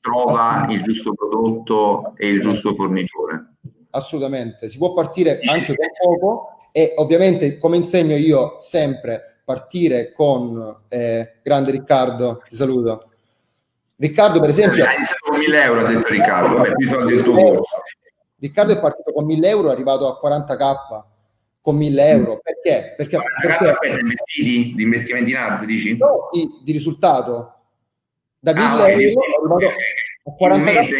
trova 0.00 0.66
il 0.68 0.82
giusto 0.82 1.14
prodotto 1.14 2.14
e 2.16 2.28
il 2.28 2.40
giusto 2.40 2.74
fornitore. 2.74 3.52
Assolutamente, 3.90 4.68
si 4.68 4.78
può 4.78 4.92
partire 4.92 5.40
anche 5.44 5.74
con 5.74 5.86
poco 5.98 6.58
e 6.72 6.94
ovviamente 6.96 7.58
come 7.58 7.76
insegno 7.76 8.16
io 8.16 8.56
sempre 8.60 9.40
partire 9.44 10.12
con 10.12 10.82
eh, 10.88 11.34
grande 11.42 11.70
Riccardo, 11.70 12.42
ti 12.48 12.56
saluto. 12.56 13.10
Riccardo, 13.96 14.40
per 14.40 14.48
esempio... 14.48 14.84
Hai 14.84 14.96
con 15.20 15.38
1000 15.38 15.62
euro, 15.62 15.80
ha 15.80 15.92
detto 15.92 16.08
Riccardo, 16.08 16.56
vabbè, 16.56 16.74
più 16.74 16.88
soldi 16.88 17.14
del 17.14 17.22
tuo 17.22 17.34
corso. 17.34 17.76
Riccardo 18.40 18.72
è 18.72 18.80
partito 18.80 19.12
con 19.12 19.24
1000 19.24 19.48
euro, 19.48 19.68
è 19.68 19.72
arrivato 19.72 20.08
a 20.08 20.18
40k 20.20 21.13
con 21.64 21.76
1000 21.76 22.08
euro. 22.08 22.40
Perché? 22.42 22.92
Perché, 22.94 23.18
perché 23.40 23.68
aspetta, 23.70 23.98
investiti 23.98 24.74
di 24.76 24.82
investimenti 24.82 25.30
in 25.30 25.36
ads, 25.38 25.64
dici? 25.64 25.96
No, 25.96 26.28
di, 26.30 26.46
di 26.62 26.72
risultato. 26.72 27.54
Da 28.38 28.52
1000 28.52 28.66
ah, 28.66 28.82
okay, 28.82 29.02
euro 29.02 29.20
arrivato 29.22 29.74
a 30.24 30.32
40 30.34 30.72
mese? 30.72 30.96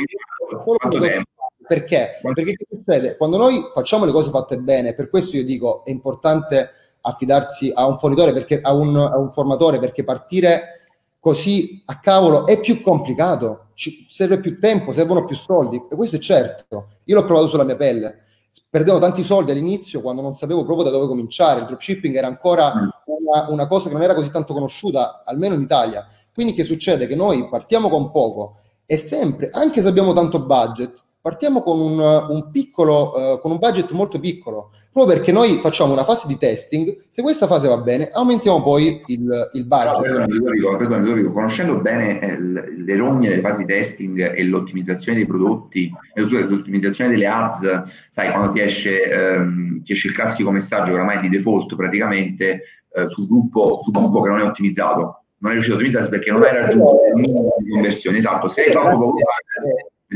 Perché? 1.68 2.12
Perché 2.22 2.54
che 2.54 2.66
succede? 2.66 3.18
Quando 3.18 3.36
noi 3.36 3.60
facciamo 3.74 4.06
le 4.06 4.12
cose 4.12 4.30
fatte 4.30 4.56
bene, 4.56 4.94
per 4.94 5.10
questo 5.10 5.36
io 5.36 5.44
dico 5.44 5.84
è 5.84 5.90
importante 5.90 6.70
affidarsi 7.02 7.70
a 7.74 7.86
un 7.86 7.98
fornitore, 7.98 8.32
perché, 8.32 8.62
a, 8.62 8.72
un, 8.72 8.96
a 8.96 9.18
un 9.18 9.32
formatore, 9.32 9.78
perché 9.78 10.02
partire 10.02 10.80
così 11.20 11.82
a 11.84 12.00
cavolo 12.00 12.46
è 12.46 12.58
più 12.58 12.80
complicato, 12.80 13.66
ci 13.74 14.06
serve 14.08 14.40
più 14.40 14.58
tempo, 14.58 14.92
servono 14.92 15.26
più 15.26 15.36
soldi 15.36 15.76
e 15.90 15.94
questo 15.94 16.16
è 16.16 16.20
certo. 16.20 16.88
Io 17.04 17.16
l'ho 17.16 17.26
provato 17.26 17.48
sulla 17.48 17.64
mia 17.64 17.76
pelle. 17.76 18.22
Perdevo 18.68 18.98
tanti 18.98 19.22
soldi 19.22 19.50
all'inizio 19.50 20.00
quando 20.00 20.22
non 20.22 20.34
sapevo 20.34 20.64
proprio 20.64 20.84
da 20.84 20.90
dove 20.90 21.06
cominciare. 21.06 21.60
Il 21.60 21.66
dropshipping 21.66 22.14
era 22.16 22.26
ancora 22.26 22.74
mm. 22.74 22.88
una, 23.06 23.46
una 23.50 23.66
cosa 23.66 23.88
che 23.88 23.94
non 23.94 24.02
era 24.02 24.14
così 24.14 24.30
tanto 24.30 24.52
conosciuta, 24.52 25.22
almeno 25.24 25.54
in 25.54 25.62
Italia. 25.62 26.06
Quindi 26.32 26.52
che 26.54 26.64
succede? 26.64 27.06
Che 27.06 27.14
noi 27.14 27.48
partiamo 27.48 27.88
con 27.88 28.10
poco 28.10 28.58
e 28.86 28.98
sempre, 28.98 29.48
anche 29.50 29.80
se 29.80 29.88
abbiamo 29.88 30.12
tanto 30.12 30.44
budget, 30.44 31.02
partiamo 31.24 31.62
con 31.62 31.80
un, 31.80 31.98
un 32.00 32.50
piccolo, 32.50 33.12
uh, 33.12 33.40
con 33.40 33.50
un 33.50 33.56
budget 33.56 33.90
molto 33.92 34.20
piccolo, 34.20 34.72
proprio 34.92 35.16
perché 35.16 35.32
noi 35.32 35.58
facciamo 35.62 35.94
una 35.94 36.04
fase 36.04 36.26
di 36.26 36.36
testing, 36.36 37.04
se 37.08 37.22
questa 37.22 37.46
fase 37.46 37.66
va 37.66 37.78
bene, 37.78 38.10
aumentiamo 38.12 38.62
poi 38.62 39.02
il, 39.06 39.50
il 39.54 39.64
budget. 39.64 40.02
Però, 40.02 40.26
perdone, 40.26 40.76
perdone, 40.76 41.14
dico, 41.14 41.32
conoscendo 41.32 41.76
bene 41.76 42.20
eh, 42.20 42.38
le 42.38 42.96
rogne 42.96 43.30
delle 43.30 43.40
fasi 43.40 43.64
di 43.64 43.72
testing 43.72 44.34
e 44.36 44.44
l'ottimizzazione 44.44 45.16
dei 45.16 45.26
prodotti, 45.26 45.90
l'ottimizzazione 46.12 47.08
delle 47.08 47.26
ads, 47.26 47.84
sai, 48.10 48.30
quando 48.30 48.52
ti 48.52 48.60
esce, 48.60 49.10
ehm, 49.10 49.82
ti 49.82 49.92
esce 49.92 50.08
il 50.08 50.14
classico 50.14 50.50
messaggio 50.50 50.92
oramai 50.92 51.20
di 51.20 51.30
default 51.30 51.74
praticamente 51.74 52.64
eh, 52.92 53.08
sul, 53.08 53.26
gruppo, 53.26 53.80
sul 53.82 53.94
gruppo 53.94 54.20
che 54.20 54.28
non 54.28 54.40
è 54.40 54.44
ottimizzato, 54.44 55.22
non 55.38 55.52
è 55.52 55.54
riuscito 55.54 55.76
a 55.76 55.78
ottimizzarsi 55.78 56.10
perché 56.10 56.30
non 56.30 56.42
hai 56.42 56.54
raggiunto 56.54 57.00
il 57.08 57.18
minimo 57.18 57.54
di 57.60 57.70
conversione. 57.70 58.18
Esatto, 58.18 58.50
se 58.50 58.64
hai 58.64 58.72
troppo 58.72 59.14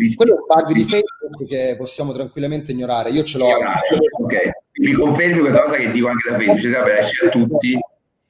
poco 0.07 0.17
quello 0.17 0.35
è 0.35 0.39
un 0.39 0.47
bug 0.47 0.73
di 0.73 0.83
Facebook 0.83 1.47
che 1.49 1.75
possiamo 1.77 2.13
tranquillamente 2.13 2.73
ignorare. 2.73 3.11
Io 3.11 3.25
ce 3.25 3.39
l'ho. 3.39 3.47
Ok, 3.47 4.35
mi 4.81 4.93
confermi 4.93 5.41
questa 5.41 5.63
cosa 5.63 5.77
che 5.77 5.91
dico 5.91 6.09
anche 6.09 6.31
da 6.31 6.37
Facebook, 6.37 6.61
cioè 6.61 6.83
per 6.83 6.99
esce 6.99 7.27
a 7.27 7.29
tutti. 7.31 7.79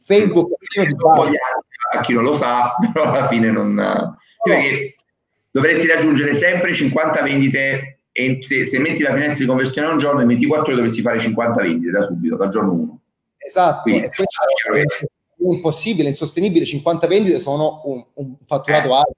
Facebook 0.00 0.50
è 0.74 0.86
di 0.86 0.94
bug. 0.94 1.34
A 1.92 2.00
chi 2.00 2.12
non 2.12 2.24
lo 2.24 2.36
sa, 2.36 2.74
però 2.92 3.10
alla 3.10 3.28
fine 3.28 3.50
non... 3.50 4.16
Sì, 4.42 4.50
perché 4.50 4.94
dovresti 5.50 5.86
raggiungere 5.86 6.36
sempre 6.36 6.74
50 6.74 7.22
vendite 7.22 8.00
e 8.12 8.38
se, 8.40 8.66
se, 8.66 8.78
metti 8.78 9.02
la 9.02 9.12
finestra 9.12 9.38
di 9.38 9.46
conversione 9.46 9.88
un 9.88 9.98
giorno, 9.98 10.20
in 10.20 10.26
24 10.26 10.64
ore 10.64 10.74
dovresti 10.74 11.02
fare 11.02 11.20
50 11.20 11.62
vendite 11.62 11.90
da 11.90 12.02
subito, 12.02 12.36
dal 12.36 12.48
giorno 12.48 12.72
1. 12.72 13.00
Esatto, 13.38 13.82
Quindi, 13.82 14.04
e 14.04 14.08
questo, 14.08 15.06
impossibile, 15.40 16.08
insostenibile, 16.08 16.64
50 16.64 17.06
vendite 17.06 17.38
sono 17.38 17.82
un, 17.84 18.04
un 18.14 18.36
fatturato 18.44 18.88
eh, 18.88 18.92
alto. 18.92 19.12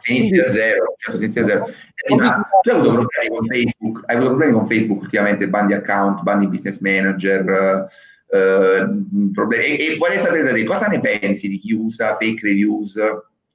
Si 0.00 0.16
inizia 0.16 0.44
da 0.44 0.50
zero, 0.50 0.94
certo, 0.98 1.18
si 1.18 1.24
inizia 1.24 1.42
da 1.42 1.48
zero. 1.48 1.66
Eh, 2.02 2.14
ma 2.14 2.48
tu 2.62 2.70
hai 2.70 2.76
avuto 2.76 2.94
problemi 2.94 3.36
con 3.36 3.46
Facebook, 3.46 4.02
hai 4.06 4.16
avuto 4.16 4.30
problemi 4.30 4.52
con 4.52 4.66
Facebook 4.66 5.00
ultimamente, 5.02 5.48
bandi 5.48 5.74
account, 5.74 6.22
bandi 6.22 6.48
business 6.48 6.78
manager, 6.78 7.88
eh, 8.30 8.88
problemi. 9.32 9.64
E, 9.64 9.86
e, 9.86 9.96
vorrei 9.96 10.18
sapere 10.18 10.42
da 10.42 10.52
te 10.52 10.64
cosa 10.64 10.86
ne 10.86 11.00
pensi 11.00 11.48
di 11.48 11.58
chi 11.58 11.72
usa 11.72 12.16
fake 12.16 12.46
reviews, 12.46 12.98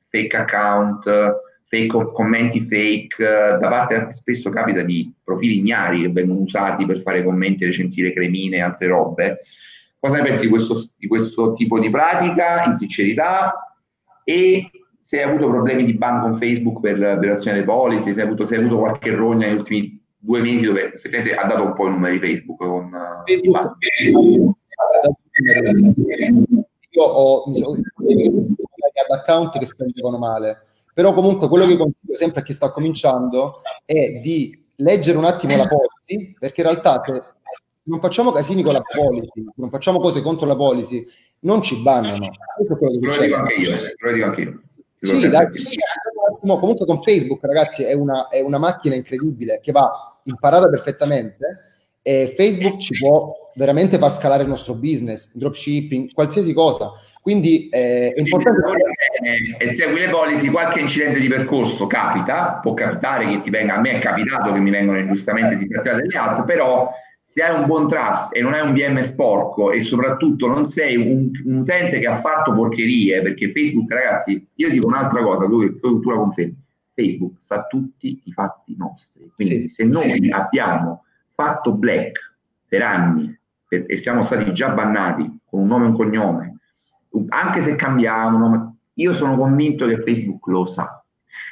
fake 0.10 0.38
account, 0.38 1.10
fake 1.68 2.12
commenti 2.14 2.62
fake, 2.62 3.24
da 3.24 3.68
parte 3.68 4.08
spesso 4.12 4.50
capita 4.50 4.82
di 4.84 5.12
profili 5.24 5.58
ignari 5.58 6.02
che 6.02 6.12
vengono 6.12 6.42
usati 6.42 6.86
per 6.86 7.02
fare 7.02 7.24
commenti, 7.24 7.66
recensire 7.66 8.14
cremine 8.14 8.58
e 8.58 8.62
altre 8.62 8.88
robe. 8.88 9.40
Cosa 10.00 10.18
ne 10.18 10.24
pensi 10.24 10.44
di 10.44 10.50
questo, 10.50 10.88
di 10.98 11.08
questo 11.08 11.54
tipo 11.54 11.80
di 11.80 11.90
pratica, 11.90 12.64
in 12.66 12.76
sincerità? 12.76 13.76
E 14.24 14.70
se 15.08 15.22
hai 15.22 15.30
avuto 15.30 15.48
problemi 15.48 15.86
di 15.86 15.94
ban 15.94 16.20
con 16.20 16.40
Facebook 16.40 16.80
per 16.80 16.98
violazione 17.20 17.58
dei 17.58 17.66
policy, 17.66 18.12
se 18.12 18.22
hai 18.22 18.26
avuto, 18.26 18.44
se 18.44 18.56
hai 18.56 18.62
avuto 18.62 18.80
qualche 18.80 19.12
rogna 19.12 19.46
negli 19.46 19.58
ultimi 19.58 20.04
due 20.18 20.40
mesi 20.42 20.66
dove 20.66 20.96
effettivamente 20.96 21.36
ha 21.36 21.46
dato 21.46 21.62
un 21.62 21.74
po' 21.76 21.86
i 21.86 21.92
numeri 21.92 22.18
Facebook 22.18 22.58
con 22.58 22.90
Facebook. 23.24 23.78
Io 26.90 27.04
ho 27.04 27.44
ad 27.44 29.20
account 29.20 29.60
che 29.60 29.66
spendevano 29.68 30.18
male, 30.18 30.64
però 30.92 31.14
comunque 31.14 31.50
quello 31.50 31.68
che 31.68 31.78
consiglio 31.78 32.16
sempre 32.16 32.40
a 32.40 32.44
chi 32.44 32.54
sta 32.54 32.72
cominciando 32.72 33.62
è 33.86 34.20
di 34.24 34.60
leggere 34.78 35.20
un 35.20 35.26
attimo 35.26 35.56
la 35.56 35.68
policy, 35.68 36.34
perché 36.40 36.62
in 36.62 36.68
realtà 36.68 37.04
se 37.06 37.22
non 37.84 38.00
facciamo 38.00 38.32
casini 38.32 38.64
con 38.64 38.74
la 38.74 38.82
policy, 38.82 39.46
non 39.58 39.70
facciamo 39.70 40.00
cose 40.00 40.24
contro 40.24 40.48
la 40.48 40.56
policy, 40.56 41.06
non 41.42 41.62
ci 41.62 41.80
bannano. 41.84 42.32
Questo 42.56 42.74
è 42.74 42.78
quello 42.78 42.98
che 42.98 43.06
lo 43.06 43.22
dico 43.22 43.36
anche 43.36 43.54
io, 43.54 43.76
lo 43.96 44.12
dico 44.12 44.26
anche 44.26 44.42
io. 44.42 44.62
Sì, 45.00 45.30
dai, 45.30 45.48
comunque 46.40 46.86
con 46.86 47.02
Facebook, 47.02 47.44
ragazzi, 47.44 47.84
è 47.84 47.94
una, 47.94 48.28
è 48.30 48.42
una 48.42 48.58
macchina 48.58 48.96
incredibile 48.96 49.60
che 49.62 49.72
va 49.72 50.20
imparata 50.24 50.70
perfettamente 50.70 51.66
e 52.08 52.34
Facebook 52.38 52.78
ci 52.80 53.00
può 53.00 53.34
veramente 53.56 53.98
far 53.98 54.14
scalare 54.14 54.44
il 54.44 54.50
nostro 54.50 54.76
business, 54.76 55.32
dropshipping, 55.34 56.14
qualsiasi 56.14 56.54
cosa. 56.54 56.92
Quindi 57.20 57.68
eh, 57.70 58.12
è 58.14 58.20
importante. 58.20 58.62
E 59.58 59.68
segui 59.70 60.02
le 60.02 60.10
policy, 60.10 60.50
qualche 60.50 60.82
incidente 60.82 61.20
di 61.20 61.28
percorso 61.28 61.88
capita, 61.88 62.60
può 62.62 62.76
capitare 62.76 63.26
che 63.28 63.42
ti 63.42 63.50
venga, 63.50 63.76
a 63.76 63.80
me 63.80 63.94
è 63.94 64.00
capitato 64.00 64.54
che 64.54 64.60
mi 64.60 64.70
vengano 64.70 65.00
ingiustamente 65.00 65.58
disattivate 65.58 66.02
delle 66.02 66.18
ads, 66.18 66.44
però 66.46 66.92
se 67.36 67.44
hai 67.44 67.60
un 67.60 67.66
buon 67.66 67.90
trust 67.90 68.34
e 68.34 68.40
non 68.40 68.54
hai 68.54 68.66
un 68.66 68.74
VM 68.74 69.02
sporco 69.02 69.74
e 69.74 69.82
soprattutto 69.82 70.48
non 70.48 70.70
sei 70.70 70.96
un, 70.96 71.30
un, 71.44 71.58
utente 71.58 72.00
che 72.00 72.08
ha 72.08 72.22
fatto 72.22 72.54
porcherie, 72.54 73.22
perché 73.22 73.52
Facebook, 73.52 73.92
ragazzi, 73.92 74.48
io 74.56 74.70
dico 74.70 74.88
un'altra 74.88 75.22
cosa, 75.22 75.46
tu, 75.46 75.78
tu, 75.82 76.00
tu 76.00 76.10
la 76.12 76.16
confermi, 76.16 76.56
Facebook 76.94 77.34
sa 77.40 77.66
tutti 77.66 78.22
i 78.24 78.32
fatti 78.32 78.78
nostri. 78.78 79.30
Quindi 79.36 79.68
sì. 79.68 79.68
se 79.68 79.84
noi 79.84 80.32
abbiamo 80.32 81.04
fatto 81.34 81.74
black 81.74 82.38
per 82.70 82.84
anni 82.84 83.38
per, 83.68 83.84
e 83.86 83.98
siamo 83.98 84.22
stati 84.22 84.54
già 84.54 84.70
bannati 84.70 85.40
con 85.44 85.60
un 85.60 85.68
nome 85.68 85.84
e 85.84 85.88
un 85.90 85.96
cognome, 85.98 86.58
anche 87.28 87.62
se 87.64 87.76
cambiamo, 87.76 88.78
io 88.94 89.12
sono 89.12 89.36
convinto 89.36 89.88
che 89.88 90.00
Facebook 90.00 90.48
lo 90.48 90.66
sa 90.68 91.04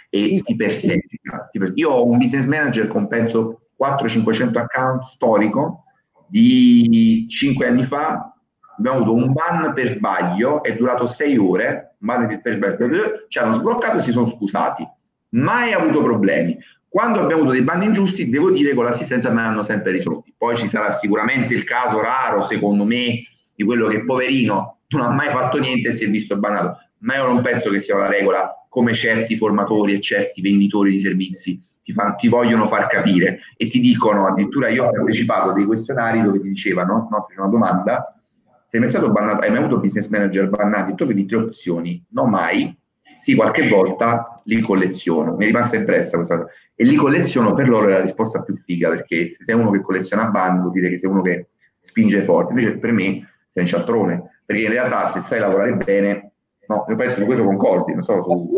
e 0.09 0.39
ti 0.41 0.55
perseguita. 0.55 1.49
Io 1.73 1.89
ho 1.89 2.07
un 2.07 2.19
business 2.19 2.45
manager 2.45 2.87
con 2.87 3.09
penso 3.09 3.62
400-500 3.83 4.57
account 4.57 5.03
storico 5.03 5.83
di 6.27 7.25
5 7.29 7.67
anni 7.67 7.83
fa 7.83 8.33
abbiamo 8.77 8.97
avuto 8.97 9.13
un 9.13 9.33
ban 9.33 9.73
per 9.73 9.89
sbaglio, 9.89 10.63
è 10.63 10.75
durato 10.75 11.05
6 11.05 11.37
ore, 11.37 11.95
ban 11.99 12.39
per 12.41 12.55
sbaglio, 12.55 13.25
ci 13.27 13.37
hanno 13.39 13.53
sbloccato 13.53 13.97
e 13.99 14.01
si 14.01 14.11
sono 14.11 14.25
scusati, 14.25 14.87
mai 15.29 15.73
avuto 15.73 16.01
problemi. 16.01 16.57
Quando 16.87 17.19
abbiamo 17.19 17.41
avuto 17.41 17.55
dei 17.55 17.63
ban 17.63 17.81
ingiusti, 17.81 18.29
devo 18.29 18.51
dire 18.51 18.69
che 18.69 18.75
con 18.75 18.85
l'assistenza 18.85 19.29
me 19.31 19.41
l'hanno 19.41 19.63
sempre 19.63 19.91
risolti. 19.91 20.33
Poi 20.37 20.55
ci 20.57 20.67
sarà 20.67 20.91
sicuramente 20.91 21.53
il 21.53 21.63
caso 21.63 21.99
raro, 21.99 22.41
secondo 22.43 22.83
me, 22.83 23.23
di 23.55 23.63
quello 23.63 23.87
che 23.87 24.03
poverino 24.05 24.79
non 24.89 25.01
ha 25.01 25.09
mai 25.09 25.29
fatto 25.29 25.59
niente 25.59 25.89
e 25.89 25.91
si 25.91 26.05
è 26.05 26.07
visto 26.07 26.37
bannato, 26.37 26.77
ma 26.99 27.15
io 27.15 27.25
non 27.25 27.41
penso 27.41 27.71
che 27.71 27.79
sia 27.79 27.95
una 27.95 28.07
regola 28.07 28.65
come 28.69 28.93
certi 28.93 29.35
formatori 29.35 29.93
e 29.93 30.01
certi 30.01 30.41
venditori 30.41 30.91
di 30.91 30.99
servizi 30.99 31.61
ti, 31.83 31.91
fa, 31.91 32.13
ti, 32.13 32.27
vogliono 32.27 32.65
far 32.65 32.87
capire 32.87 33.39
e 33.57 33.67
ti 33.67 33.79
dicono, 33.79 34.25
addirittura 34.25 34.69
io 34.69 34.85
ho 34.85 34.89
partecipato 34.91 35.49
a 35.49 35.53
dei 35.53 35.65
questionari 35.65 36.21
dove 36.21 36.39
ti 36.39 36.47
dicevano, 36.47 37.07
no, 37.11 37.21
c'è 37.21 37.39
una 37.39 37.49
domanda, 37.49 38.17
sei 38.65 38.79
mai 38.79 38.89
stato 38.89 39.11
bannato, 39.11 39.41
hai 39.41 39.49
mai 39.49 39.59
avuto 39.59 39.79
business 39.79 40.07
manager 40.07 40.49
bannati? 40.49 40.95
Tu 40.95 41.05
vedi 41.05 41.25
tre 41.25 41.37
opzioni, 41.37 42.03
no 42.09 42.25
mai, 42.25 42.75
sì 43.19 43.35
qualche 43.35 43.67
volta 43.67 44.41
li 44.45 44.61
colleziono, 44.61 45.35
mi 45.35 45.43
è 45.43 45.47
rimasta 45.47 45.75
impressa 45.75 46.17
questa 46.17 46.37
cosa, 46.37 46.49
e 46.73 46.83
li 46.85 46.95
colleziono 46.95 47.53
per 47.53 47.69
loro 47.69 47.87
è 47.87 47.91
la 47.91 48.01
risposta 48.01 48.41
più 48.43 48.55
figa, 48.55 48.89
perché 48.89 49.29
se 49.31 49.43
sei 49.43 49.55
uno 49.55 49.71
che 49.71 49.81
colleziona 49.81 50.25
ban 50.25 50.59
vuol 50.59 50.71
dire 50.71 50.89
che 50.89 50.97
sei 50.97 51.09
uno 51.09 51.21
che 51.21 51.49
spinge 51.79 52.21
forte, 52.23 52.53
invece 52.53 52.79
per 52.79 52.91
me 52.91 53.29
sei 53.49 53.63
un 53.63 53.67
cialtrone, 53.67 54.41
perché 54.45 54.63
in 54.63 54.69
realtà 54.69 55.05
se 55.07 55.19
sai 55.19 55.39
lavorare 55.39 55.75
bene, 55.75 56.31
no, 56.67 56.85
io 56.87 56.95
penso 56.95 57.17
che 57.17 57.25
questo 57.25 57.43
concordi, 57.43 57.93
non 57.93 58.01
so. 58.01 58.23
Su 58.23 58.49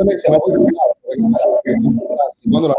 quando, 1.16 2.70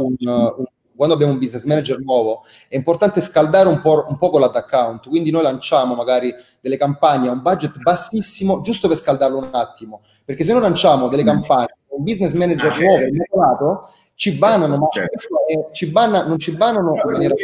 un, 0.00 0.14
un, 0.18 0.64
quando 0.94 1.14
abbiamo 1.14 1.32
un 1.32 1.38
business 1.38 1.64
manager 1.64 1.98
nuovo, 2.00 2.44
è 2.68 2.76
importante 2.76 3.20
scaldare 3.20 3.68
un 3.68 3.80
po', 3.80 4.04
un 4.08 4.18
po' 4.18 4.30
con 4.30 4.40
l'account. 4.40 5.08
Quindi 5.08 5.30
noi 5.30 5.42
lanciamo 5.42 5.94
magari 5.94 6.34
delle 6.60 6.76
campagne 6.76 7.28
a 7.28 7.32
un 7.32 7.42
budget 7.42 7.78
bassissimo, 7.78 8.60
giusto 8.60 8.88
per 8.88 8.96
scaldarlo 8.96 9.38
un 9.38 9.50
attimo. 9.52 10.02
Perché 10.24 10.44
se 10.44 10.52
noi 10.52 10.62
lanciamo 10.62 11.08
delle 11.08 11.24
campagne 11.24 11.76
con 11.88 11.98
un 11.98 12.04
business 12.04 12.32
manager 12.34 12.72
ah, 12.72 12.78
nuovo, 12.78 13.04
immacolato, 13.04 13.88
ci 14.14 14.32
bannano, 14.38 14.76
ma 14.76 14.88
certo. 14.92 15.70
ci 15.72 15.90
banna, 15.90 16.24
non 16.26 16.38
ci 16.38 16.52
bannano 16.52 16.94
in 16.94 17.10
maniera... 17.10 17.34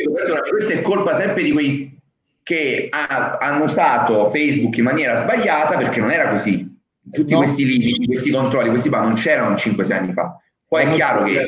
Questa 0.49 0.73
è 0.73 0.83
colpa 0.83 1.17
sempre 1.17 1.43
di 1.43 1.53
quei 1.53 1.97
che 2.43 2.89
ha, 2.91 3.37
hanno 3.39 3.65
usato 3.65 4.31
Facebook 4.31 4.77
in 4.79 4.85
maniera 4.85 5.21
sbagliata 5.21 5.77
perché 5.77 6.01
non 6.01 6.11
era 6.11 6.31
così 6.31 6.78
tutti 7.11 7.33
no. 7.33 7.39
questi 7.39 7.65
limiti, 7.65 8.07
questi 8.07 8.31
controlli, 8.31 8.69
questi 8.69 8.89
qua 8.89 9.01
non 9.03 9.15
c'erano 9.15 9.55
5-6 9.55 9.93
anni 9.93 10.13
fa. 10.13 10.39
Poi 10.69 10.85
è 10.85 10.91
chiaro 10.93 11.25
che 11.25 11.47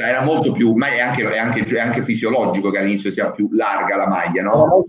era 0.00 0.22
molto 0.22 0.52
più, 0.52 0.72
ma 0.72 0.88
è 0.88 1.00
anche, 1.00 1.22
è, 1.30 1.36
anche, 1.36 1.62
è 1.64 1.78
anche, 1.78 2.02
fisiologico 2.02 2.70
che 2.70 2.78
all'inizio 2.78 3.10
sia 3.10 3.30
più 3.30 3.48
larga 3.52 3.96
la 3.96 4.08
maglia, 4.08 4.42
no? 4.42 4.84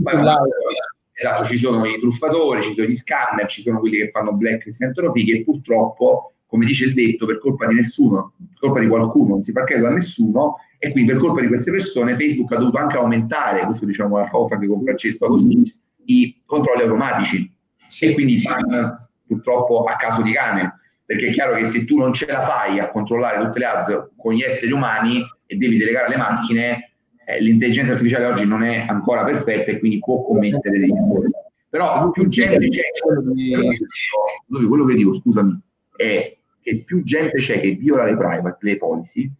Esatto, 1.19 1.45
ci 1.45 1.57
sono 1.57 1.83
i 1.83 1.99
truffatori, 1.99 2.61
ci 2.61 2.73
sono 2.73 2.87
gli 2.87 2.93
scanner, 2.93 3.47
ci 3.47 3.61
sono 3.61 3.79
quelli 3.79 3.97
che 3.97 4.09
fanno 4.09 4.33
black 4.33 4.67
e 4.67 4.71
sentono 4.71 5.11
fighi 5.11 5.31
e 5.31 5.43
purtroppo, 5.43 6.33
come 6.45 6.65
dice 6.65 6.85
il 6.85 6.93
detto, 6.93 7.25
per 7.25 7.39
colpa 7.39 7.65
di 7.65 7.73
nessuno, 7.73 8.33
per 8.37 8.59
colpa 8.59 8.79
di 8.79 8.87
qualcuno, 8.87 9.29
non 9.29 9.41
si 9.41 9.51
fa 9.51 9.63
credito 9.63 9.87
a 9.87 9.91
nessuno 9.91 10.57
e 10.77 10.91
quindi 10.91 11.11
per 11.11 11.19
colpa 11.19 11.41
di 11.41 11.47
queste 11.47 11.71
persone 11.71 12.15
Facebook 12.15 12.51
ha 12.53 12.57
dovuto 12.57 12.77
anche 12.77 12.97
aumentare, 12.97 13.65
questo 13.65 13.85
diciamo 13.85 14.17
la 14.17 14.27
foto 14.27 14.57
che 14.59 14.67
con 14.67 14.83
Francesco 14.83 15.25
Agostini, 15.25 15.63
i 16.05 16.41
controlli 16.45 16.83
automatici 16.83 17.51
sì. 17.89 18.05
e 18.05 18.13
quindi 18.13 18.39
ban 18.41 19.06
purtroppo 19.28 19.84
a 19.84 19.95
caso 19.95 20.21
di 20.21 20.32
cane 20.32 20.80
perché 21.07 21.28
è 21.28 21.32
chiaro 21.32 21.55
che 21.55 21.65
se 21.67 21.86
tu 21.86 21.97
non 21.97 22.11
ce 22.11 22.25
la 22.25 22.45
fai 22.45 22.80
a 22.80 22.89
controllare 22.89 23.41
tutte 23.41 23.59
le 23.59 23.65
ads 23.65 24.09
con 24.17 24.34
gli 24.34 24.41
esseri 24.41 24.73
umani 24.73 25.23
e 25.45 25.55
devi 25.55 25.78
delegare 25.78 26.07
alle 26.07 26.17
macchine, 26.17 26.91
eh, 27.25 27.39
l'intelligenza 27.39 27.93
artificiale 27.93 28.25
oggi 28.25 28.45
non 28.45 28.61
è 28.61 28.86
ancora 28.89 29.23
perfetta 29.23 29.71
e 29.71 29.80
quindi 29.80 29.99
può 29.99 30.21
commettere 30.25 30.78
degli 30.78 30.91
errori. 30.91 31.32
Però 31.69 32.11
più 32.11 32.28
gente 32.28 32.67
c'è, 32.67 32.82
quello, 32.99 34.67
quello 34.67 34.84
che 34.84 34.95
dico, 34.95 35.13
scusami, 35.13 35.57
è 35.95 36.38
che 36.61 36.84
più 36.84 37.01
gente 37.03 37.38
c'è 37.38 37.61
che 37.61 37.71
viola 37.75 38.03
le 38.03 38.17
private, 38.17 38.57
le 38.59 38.78
policy, 38.78 39.32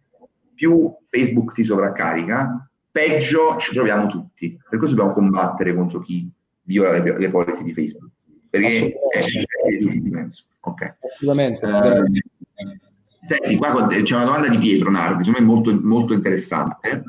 più 0.54 0.96
Facebook 1.06 1.52
si 1.52 1.64
sovraccarica, 1.64 2.66
peggio 2.90 3.58
ci 3.58 3.74
troviamo 3.74 4.06
tutti. 4.06 4.58
Per 4.68 4.78
questo 4.78 4.96
dobbiamo 4.96 5.14
combattere 5.14 5.74
contro 5.74 6.00
chi 6.00 6.26
viola 6.62 6.92
le, 6.92 7.18
le 7.18 7.28
policy 7.28 7.62
di 7.62 7.74
Facebook. 7.74 8.07
Perché 8.50 8.98
è, 9.10 9.18
è 9.18 9.68
di 9.68 9.78
tutti, 9.78 10.10
penso. 10.10 10.44
Ok. 10.60 10.96
Assolutamente. 11.00 11.66
Eh, 11.66 12.80
senti, 13.20 13.56
qua 13.56 13.86
c'è 13.86 14.14
una 14.14 14.24
domanda 14.24 14.48
di 14.48 14.58
Pietro 14.58 14.90
Nardi, 14.90 15.24
secondo 15.24 15.46
me 15.46 15.54
molto, 15.54 15.80
molto 15.82 16.12
interessante. 16.14 17.02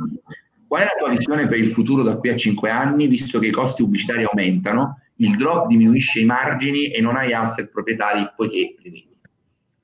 Qual 0.67 0.81
è 0.81 0.85
la 0.85 0.95
tua 0.99 1.09
visione 1.09 1.47
per 1.47 1.57
il 1.57 1.71
futuro 1.71 2.03
da 2.03 2.17
qui 2.17 2.29
a 2.29 2.35
5 2.35 2.69
anni, 2.69 3.07
visto 3.07 3.39
che 3.39 3.47
i 3.47 3.51
costi 3.51 3.81
pubblicitari 3.81 4.23
aumentano, 4.23 4.99
il 5.15 5.35
drop 5.35 5.67
diminuisce 5.67 6.19
i 6.19 6.25
margini 6.25 6.91
e 6.91 7.01
non 7.01 7.15
hai 7.15 7.33
asset 7.33 7.69
proprietari 7.71 8.29
poiché 8.35 8.75
li 8.83 9.07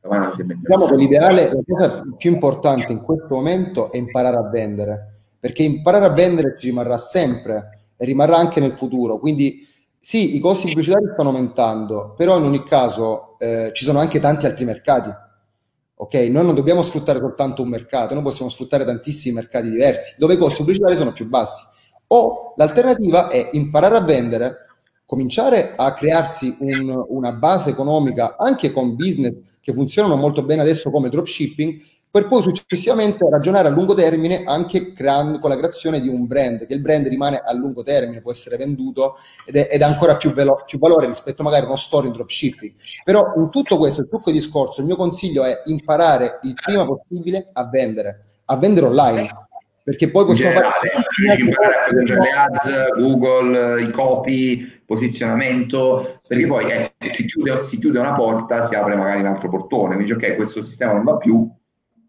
Diciamo 0.05 0.85
che 0.85 0.95
l'ideale, 0.95 1.49
la 1.51 1.61
cosa 1.65 2.03
più 2.15 2.31
importante 2.31 2.91
in 2.91 3.01
questo 3.01 3.33
momento 3.33 3.91
è 3.91 3.97
imparare 3.97 4.37
a 4.37 4.49
vendere, 4.49 5.21
perché 5.39 5.63
imparare 5.63 6.05
a 6.05 6.11
vendere 6.11 6.55
ci 6.59 6.67
rimarrà 6.67 6.99
sempre 6.99 7.87
e 7.97 8.05
rimarrà 8.05 8.37
anche 8.37 8.59
nel 8.59 8.73
futuro. 8.73 9.17
Quindi 9.17 9.67
sì, 10.07 10.35
i 10.35 10.39
costi 10.39 10.67
pubblicitari 10.67 11.03
stanno 11.13 11.29
aumentando, 11.29 12.13
però 12.15 12.37
in 12.37 12.43
ogni 12.43 12.63
caso 12.63 13.39
eh, 13.39 13.71
ci 13.73 13.83
sono 13.83 13.97
anche 13.97 14.19
tanti 14.19 14.45
altri 14.45 14.63
mercati. 14.63 15.09
Ok, 15.95 16.13
noi 16.29 16.45
non 16.45 16.53
dobbiamo 16.53 16.83
sfruttare 16.83 17.17
soltanto 17.17 17.63
un 17.63 17.69
mercato, 17.69 18.13
noi 18.13 18.21
possiamo 18.21 18.51
sfruttare 18.51 18.85
tantissimi 18.85 19.33
mercati 19.33 19.67
diversi, 19.67 20.13
dove 20.19 20.35
i 20.35 20.37
costi 20.37 20.57
pubblicitari 20.57 20.95
sono 20.95 21.11
più 21.11 21.27
bassi. 21.27 21.63
O 22.05 22.53
l'alternativa 22.55 23.29
è 23.29 23.49
imparare 23.53 23.97
a 23.97 24.01
vendere, 24.01 24.57
cominciare 25.07 25.73
a 25.75 25.91
crearsi 25.95 26.55
un, 26.59 27.03
una 27.07 27.31
base 27.31 27.71
economica 27.71 28.35
anche 28.37 28.71
con 28.71 28.95
business 28.95 29.39
che 29.59 29.73
funzionano 29.73 30.17
molto 30.17 30.43
bene 30.43 30.61
adesso 30.61 30.91
come 30.91 31.09
dropshipping 31.09 31.81
per 32.15 32.27
poi 32.29 32.41
successivamente 32.41 33.29
ragionare 33.29 33.67
a 33.67 33.71
lungo 33.71 33.93
termine 33.93 34.45
anche 34.45 34.93
creando, 34.93 35.37
con 35.37 35.49
la 35.49 35.57
creazione 35.57 35.99
di 35.99 36.07
un 36.07 36.27
brand, 36.27 36.65
che 36.65 36.73
il 36.73 36.79
brand 36.79 37.05
rimane 37.07 37.41
a 37.43 37.53
lungo 37.53 37.83
termine, 37.83 38.21
può 38.21 38.31
essere 38.31 38.55
venduto 38.55 39.17
ed 39.45 39.57
è, 39.57 39.67
ed 39.69 39.81
è 39.81 39.83
ancora 39.83 40.15
più, 40.15 40.31
velo- 40.31 40.63
più, 40.65 40.79
valore 40.79 41.07
rispetto 41.07 41.43
magari 41.43 41.63
a 41.63 41.67
uno 41.67 41.75
store 41.75 42.07
in 42.07 42.13
dropshipping. 42.13 42.73
Però 43.03 43.33
in 43.35 43.49
tutto 43.49 43.77
questo, 43.77 43.99
il 43.99 44.07
trucco 44.07 44.31
di 44.31 44.37
discorso, 44.37 44.79
il 44.79 44.85
mio 44.85 44.95
consiglio 44.95 45.43
è 45.43 45.63
imparare 45.65 46.39
il 46.43 46.53
prima 46.53 46.85
possibile 46.85 47.47
a 47.51 47.67
vendere, 47.67 48.23
a 48.45 48.55
vendere 48.55 48.85
online. 48.85 49.47
Perché 49.83 50.09
poi 50.09 50.23
possiamo 50.23 50.53
generale, 50.53 50.89
fare... 51.17 51.41
imparare 51.41 51.85
a 51.85 52.17
le 52.17 52.31
ads, 52.31 52.97
Google, 52.97 53.81
i 53.81 53.91
copy, 53.91 54.81
posizionamento, 54.85 56.21
perché 56.25 56.47
poi 56.47 56.71
eh, 56.71 56.93
si, 57.11 57.25
chiude, 57.25 57.65
si 57.65 57.77
chiude 57.77 57.99
una 57.99 58.15
porta, 58.15 58.67
si 58.67 58.73
apre 58.73 58.95
magari 58.95 59.19
un 59.19 59.25
altro 59.25 59.49
portone, 59.49 59.95
quindi 59.95 60.13
ok, 60.13 60.35
questo 60.37 60.63
sistema 60.63 60.93
non 60.93 61.03
va 61.03 61.17
più, 61.17 61.51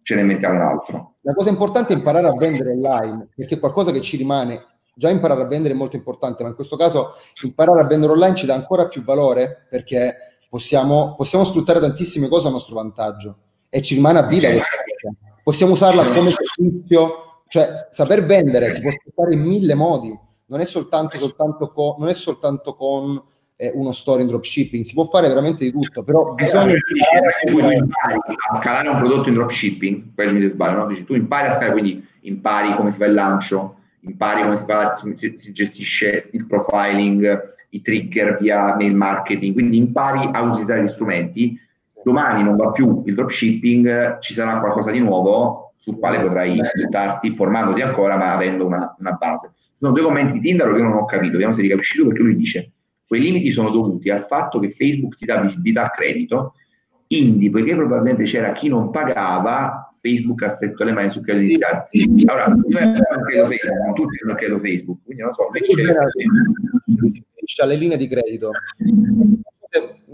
ce 0.07 0.15
ne 0.15 0.23
mettiamo 0.23 0.55
un 0.55 0.61
altro. 0.61 1.15
La 1.23 1.35
cosa 1.35 1.49
importante 1.49 1.93
è 1.93 1.97
imparare 1.97 2.29
a 2.29 2.33
vendere 2.37 2.71
online, 2.71 3.27
perché 3.35 3.59
qualcosa 3.59 3.91
che 3.91 4.01
ci 4.01 4.17
rimane. 4.17 4.65
Già 4.95 5.11
imparare 5.11 5.43
a 5.43 5.47
vendere 5.47 5.75
è 5.75 5.77
molto 5.77 5.97
importante, 5.97 6.45
ma 6.45 6.51
in 6.51 6.55
questo 6.55 6.77
caso 6.77 7.15
imparare 7.43 7.81
a 7.81 7.87
vendere 7.87 8.13
online 8.13 8.37
ci 8.37 8.47
dà 8.47 8.55
ancora 8.55 8.87
più 8.87 9.03
valore 9.03 9.67
perché 9.69 10.15
possiamo, 10.49 11.17
possiamo 11.17 11.45
sfruttare 11.45 11.81
tantissime 11.81 12.29
cose 12.29 12.47
a 12.47 12.51
nostro 12.53 12.77
vantaggio 12.77 13.37
e 13.69 13.83
ci 13.83 13.97
rimane 13.97 14.21
a 14.21 14.23
vita. 14.23 14.49
Possiamo 15.43 15.73
usarla 15.73 16.05
come 16.05 16.33
servizio, 16.55 17.43
cioè 17.49 17.73
saper 17.91 18.25
vendere 18.25 18.71
si 18.71 18.81
può 18.83 18.93
sfruttare 18.93 19.35
in 19.35 19.43
mille 19.43 19.75
modi, 19.75 20.17
non 20.47 20.61
è 20.61 20.65
soltanto, 20.65 21.19
soltanto 21.19 21.73
con, 21.73 21.97
non 21.99 22.09
è 22.09 22.15
soltanto 22.15 22.77
con 22.77 23.21
eh, 23.57 23.73
uno 23.75 23.93
store 23.93 24.23
in 24.23 24.29
dropshipping, 24.29 24.85
si 24.85 24.93
può 24.93 25.07
fare 25.07 25.29
veramente 25.29 25.65
di 25.65 25.73
tutto, 25.73 26.03
però 26.03 26.33
eh, 26.33 26.43
bisogna... 26.43 26.75
Eh, 26.75 27.47
tu 27.47 27.59
impari 27.59 28.15
a 28.51 28.57
scalare 28.61 28.89
un 28.89 28.99
prodotto 28.99 29.29
in 29.29 29.35
dropshipping, 29.35 30.15
poi 30.15 30.33
mi 30.33 30.47
sbaglio, 30.49 30.79
no? 30.79 30.87
Dici, 30.87 31.05
tu 31.05 31.15
impari 31.15 31.49
a 31.49 31.53
scalare, 31.53 31.73
quindi 31.73 32.07
impari 32.21 32.75
come 32.75 32.93
si 32.93 32.99
fa 32.99 33.07
il 33.07 33.15
lancio, 33.15 33.77
impari 34.01 34.43
come 34.43 34.57
si, 34.57 34.65
fa, 34.65 35.01
si 35.37 35.53
gestisce 35.53 36.29
il 36.33 36.47
profiling, 36.47 37.55
i 37.71 37.81
trigger 37.81 38.39
via 38.41 38.77
mail 38.77 38.95
marketing, 38.95 39.55
quindi 39.55 39.79
impari 39.79 40.29
a 40.33 40.43
utilizzare 40.43 40.83
gli 40.83 40.89
strumenti. 40.89 41.59
Domani 42.05 42.43
non 42.45 42.57
va 42.57 42.71
più 42.71 43.03
il 43.07 43.15
dropshipping, 43.15 44.21
ci 44.21 44.35
sarà 44.35 44.61
qualcosa 44.61 44.91
di 44.91 45.01
nuovo 45.01 45.73
sul 45.77 45.99
quale 45.99 46.21
potrai 46.21 46.61
buttarti 46.75 47.35
formandoti 47.35 47.81
ancora, 47.81 48.17
ma 48.17 48.33
avendo 48.33 48.67
una, 48.67 48.95
una 48.99 49.13
base. 49.13 49.53
Sono 49.79 49.93
due 49.93 50.03
commenti 50.03 50.35
di 50.35 50.41
Tinder 50.41 50.73
che 50.73 50.79
io 50.79 50.85
non 50.85 50.93
ho 50.93 51.05
capito, 51.05 51.33
vediamo 51.33 51.53
se 51.53 51.63
li 51.63 51.69
capisci 51.69 51.99
tu, 51.99 52.07
perché 52.07 52.23
lui 52.23 52.37
dice 52.37 52.71
Quei 53.07 53.21
limiti 53.21 53.51
sono 53.51 53.71
dovuti 53.71 54.11
al 54.11 54.27
fatto 54.27 54.59
che 54.59 54.71
Facebook 54.71 55.17
ti 55.17 55.27
dà 55.27 55.41
visibilità 55.41 55.85
a 55.85 55.91
credito, 55.91 56.55
quindi 57.07 57.51
poiché 57.51 57.75
probabilmente 57.77 58.25
c'era 58.25 58.53
chi 58.53 58.69
non 58.69 58.91
pagava, 58.91 59.93
Facebook 60.01 60.43
ha 60.43 60.49
stretto 60.49 60.85
le 60.85 60.93
mani 60.93 61.09
sul 61.09 61.23
credito 61.23 61.45
iniziale. 61.45 61.89
Allora, 62.27 62.47
non 62.47 62.63
credo 62.63 63.47
Facebook, 63.47 63.85
non 63.85 63.95
tutti 63.95 64.19
non 64.25 64.35
credo 64.37 64.59
Facebook, 64.59 64.99
quindi 65.05 65.23
non 65.23 65.33
so, 65.33 65.49
c'è 67.45 67.67
le 67.67 67.77
linee 67.77 67.97
di 67.97 68.09
credito. 68.09 68.51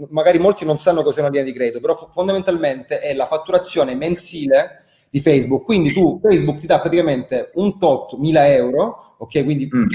Magari 0.09 0.39
molti 0.39 0.65
non 0.65 0.79
sanno 0.79 1.01
cos'è 1.01 1.19
una 1.19 1.29
linea 1.29 1.45
di 1.45 1.53
credito, 1.53 1.79
però 1.79 2.09
fondamentalmente 2.11 2.99
è 2.99 3.13
la 3.13 3.27
fatturazione 3.27 3.95
mensile 3.95 4.83
di 5.09 5.19
Facebook. 5.19 5.63
Quindi 5.63 5.93
tu, 5.93 6.19
Facebook 6.21 6.59
ti 6.59 6.67
dà 6.67 6.79
praticamente 6.79 7.51
un 7.55 7.77
tot 7.77 8.17
1000 8.17 8.55
euro, 8.55 9.15
ok? 9.17 9.43
Quindi 9.43 9.69
mm. 9.73 9.87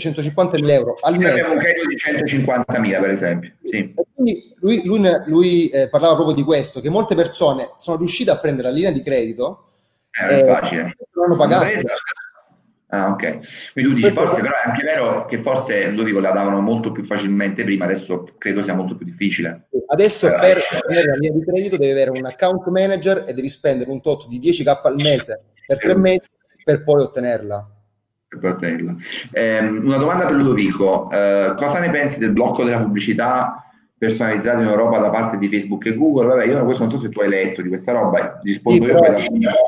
150.000 0.00 0.70
euro 0.70 0.96
al 1.00 1.16
mese. 1.16 1.32
Abbiamo 1.32 1.52
un 1.52 1.58
credito 1.58 1.86
di 1.86 1.96
150.000 1.96 3.00
per 3.00 3.10
esempio. 3.10 3.52
Sì. 3.64 3.94
quindi 4.14 4.54
lui, 4.60 4.82
lui, 4.84 5.00
lui 5.26 5.68
eh, 5.68 5.88
parlava 5.88 6.14
proprio 6.14 6.34
di 6.34 6.42
questo, 6.42 6.80
che 6.80 6.90
molte 6.90 7.14
persone 7.14 7.72
sono 7.76 7.96
riuscite 7.96 8.30
a 8.30 8.38
prendere 8.38 8.68
la 8.68 8.74
linea 8.74 8.90
di 8.90 9.02
credito 9.02 9.70
eh, 10.10 10.40
è 10.40 10.46
facile. 10.46 10.96
non 11.12 11.24
hanno 11.26 11.36
pagato. 11.36 11.68
Ah, 12.92 13.10
ok. 13.10 13.72
Quindi 13.72 13.90
tu 13.90 13.96
dici, 13.96 14.10
forse 14.10 14.40
però 14.40 14.52
è 14.52 14.68
anche 14.68 14.82
vero 14.82 15.24
che 15.26 15.40
forse 15.40 15.90
lo 15.90 16.02
dico, 16.02 16.18
la 16.18 16.32
davano 16.32 16.60
molto 16.60 16.90
più 16.90 17.04
facilmente 17.04 17.62
prima, 17.62 17.84
adesso 17.84 18.34
credo 18.36 18.64
sia 18.64 18.74
molto 18.74 18.96
più 18.96 19.06
difficile. 19.06 19.68
Adesso 19.86 20.26
però, 20.26 20.40
per 20.40 20.62
avere 20.88 21.06
la 21.06 21.14
linea 21.14 21.38
di 21.38 21.44
credito 21.44 21.76
devi 21.76 21.92
avere 21.92 22.10
un 22.10 22.26
account 22.26 22.66
manager 22.66 23.24
e 23.28 23.32
devi 23.32 23.48
spendere 23.48 23.90
un 23.90 24.00
tot 24.00 24.26
di 24.26 24.40
10k 24.40 24.80
al 24.82 24.96
mese 24.96 25.40
per 25.66 25.78
tre 25.78 25.96
mesi 25.96 26.22
per 26.64 26.82
poi 26.82 27.02
ottenerla. 27.02 27.79
Eh, 29.32 29.58
una 29.58 29.96
domanda 29.96 30.24
per 30.24 30.36
Ludovico, 30.36 31.10
eh, 31.10 31.52
cosa 31.56 31.80
ne 31.80 31.90
pensi 31.90 32.20
del 32.20 32.30
blocco 32.30 32.62
della 32.62 32.78
pubblicità 32.78 33.64
personalizzata 33.98 34.60
in 34.60 34.68
Europa 34.68 34.98
da 34.98 35.10
parte 35.10 35.36
di 35.36 35.48
Facebook 35.48 35.86
e 35.86 35.96
Google? 35.96 36.26
Vabbè, 36.26 36.44
io 36.46 36.64
questo 36.64 36.84
non 36.84 36.92
so 36.92 36.98
se 36.98 37.08
tu 37.08 37.20
hai 37.20 37.28
letto 37.28 37.60
di 37.60 37.68
questa 37.68 37.90
roba, 37.90 38.38
rispondo 38.42 38.84
sì, 38.84 38.90
io, 38.90 39.00
però, 39.00 39.16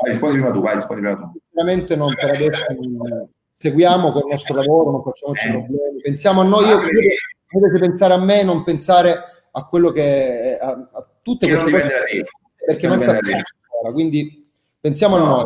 rispondi 0.05 0.37
prima 0.37 0.51
tu, 0.51 0.61
vai, 0.61 0.75
rispondi 0.75 1.01
prima 1.01 1.17
tu. 1.17 1.31
Sicuramente 1.45 1.95
non 1.97 2.13
per 2.15 2.29
adesso 2.29 3.29
seguiamo 3.53 4.11
col 4.11 4.29
nostro 4.29 4.55
lavoro, 4.55 4.91
non 4.91 5.03
facciamoci 5.03 5.47
eh. 5.47 5.51
problemi, 5.51 6.01
pensiamo 6.01 6.41
a 6.41 6.43
noi, 6.45 6.65
io 6.65 6.79
credo 6.79 7.69
che 7.69 7.79
pensare 7.79 8.13
a 8.13 8.23
me, 8.23 8.43
non 8.43 8.63
pensare 8.63 9.13
a 9.51 9.65
quello 9.65 9.91
che 9.91 10.57
a, 10.59 10.69
a 10.69 11.07
tutte 11.21 11.47
queste 11.47 11.69
cose 11.69 12.25
perché 12.65 12.87
non, 12.87 12.97
non 12.97 13.05
sappiamo 13.05 13.41
ancora, 13.71 13.93
quindi 13.93 14.49
pensiamo 14.79 15.17
no. 15.17 15.23
a 15.23 15.27
noi 15.27 15.45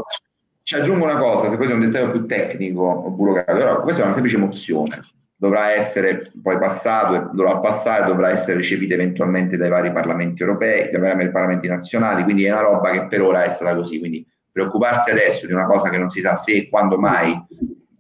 ci 0.68 0.76
aggiungo 0.76 1.06
una 1.06 1.16
cosa, 1.16 1.50
se 1.50 1.56
poi 1.56 1.70
è 1.70 1.74
un 1.74 1.80
dettaglio 1.80 2.12
più 2.12 2.26
tecnico 2.26 2.82
o 2.82 3.10
burocratico, 3.10 3.58
però 3.58 3.82
questa 3.82 4.02
è 4.02 4.04
una 4.04 4.14
semplice 4.16 4.38
mozione, 4.38 5.00
dovrà 5.38 5.72
essere 5.72 6.30
poi 6.44 6.58
passato, 6.58 7.30
dovrà 7.32 7.60
passare, 7.60 8.06
dovrà 8.06 8.32
essere 8.32 8.58
recepita 8.58 8.94
eventualmente 8.96 9.56
dai 9.56 9.70
vari 9.70 9.94
parlamenti 9.94 10.42
europei, 10.42 10.92
dai 10.92 11.00
vari 11.00 11.32
parlamenti 11.32 11.70
nazionali, 11.70 12.24
quindi 12.24 12.44
è 12.44 12.52
una 12.52 12.64
roba 12.64 12.92
che 12.92 13.06
per 13.06 13.22
ora 13.22 13.46
è 13.46 13.50
stata 13.50 13.78
così, 13.78 13.98
quindi 13.98 14.28
preoccuparsi 14.52 15.10
adesso 15.10 15.46
di 15.46 15.54
una 15.54 15.68
cosa 15.68 15.88
che 15.88 15.98
non 15.98 16.10
si 16.10 16.20
sa 16.20 16.36
se 16.36 16.52
e 16.52 16.68
quando 16.70 16.98
mai 16.98 17.42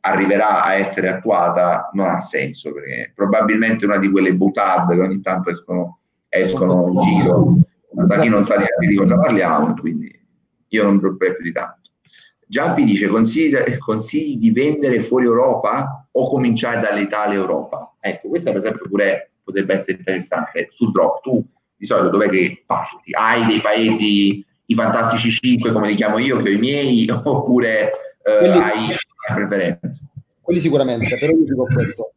arriverà 0.01 0.65
a 0.65 0.73
essere 0.73 1.07
attuata 1.07 1.89
non 1.93 2.09
ha 2.09 2.19
senso, 2.19 2.73
perché 2.73 3.13
probabilmente 3.15 3.85
una 3.85 3.97
di 3.97 4.11
quelle 4.11 4.33
butade 4.33 4.93
che 4.95 5.01
ogni 5.03 5.21
tanto 5.21 5.51
escono, 5.51 5.99
escono 6.27 6.91
in 6.91 7.01
giro. 7.01 7.55
Da 7.91 8.17
chi 8.17 8.27
non 8.27 8.43
sa 8.43 8.57
di 8.57 8.93
cosa 8.93 9.17
parliamo, 9.17 9.73
quindi 9.75 10.13
io 10.67 10.83
non 10.83 10.95
mi 10.95 10.99
preoccuperei 10.99 11.35
più 11.35 11.45
di 11.45 11.51
tanto. 11.53 11.76
Giampi 12.49 12.85
dice 12.85 13.07
consigli, 13.07 14.37
di 14.37 14.51
vendere 14.51 15.01
fuori 15.01 15.25
Europa 15.25 16.07
o 16.09 16.29
cominciare 16.29 16.79
dall'Italia 16.79 17.37
Europa? 17.37 17.95
Ecco, 17.99 18.29
questa 18.29 18.51
per 18.51 18.59
esempio 18.59 18.87
pure 18.87 19.31
potrebbe 19.43 19.73
essere 19.73 19.97
interessante. 19.97 20.69
Sul 20.71 20.91
drop, 20.91 21.21
tu 21.21 21.45
di 21.75 21.85
solito 21.85 22.09
dov'è 22.09 22.29
che 22.29 22.63
parti? 22.65 23.11
Hai 23.11 23.45
dei 23.45 23.59
paesi, 23.59 24.45
i 24.65 24.75
fantastici 24.75 25.29
5 25.29 25.73
come 25.73 25.89
li 25.89 25.95
chiamo 25.95 26.19
io, 26.19 26.41
che 26.41 26.49
ho 26.49 26.53
i 26.53 26.57
miei, 26.57 27.07
oppure 27.11 27.91
eh, 28.23 28.37
quelli, 28.39 28.59
hai 28.59 28.95
preferenze? 29.35 30.09
Quelli 30.41 30.59
sicuramente, 30.61 31.17
però 31.19 31.33
io 31.33 31.43
dico 31.43 31.65
questo. 31.65 32.13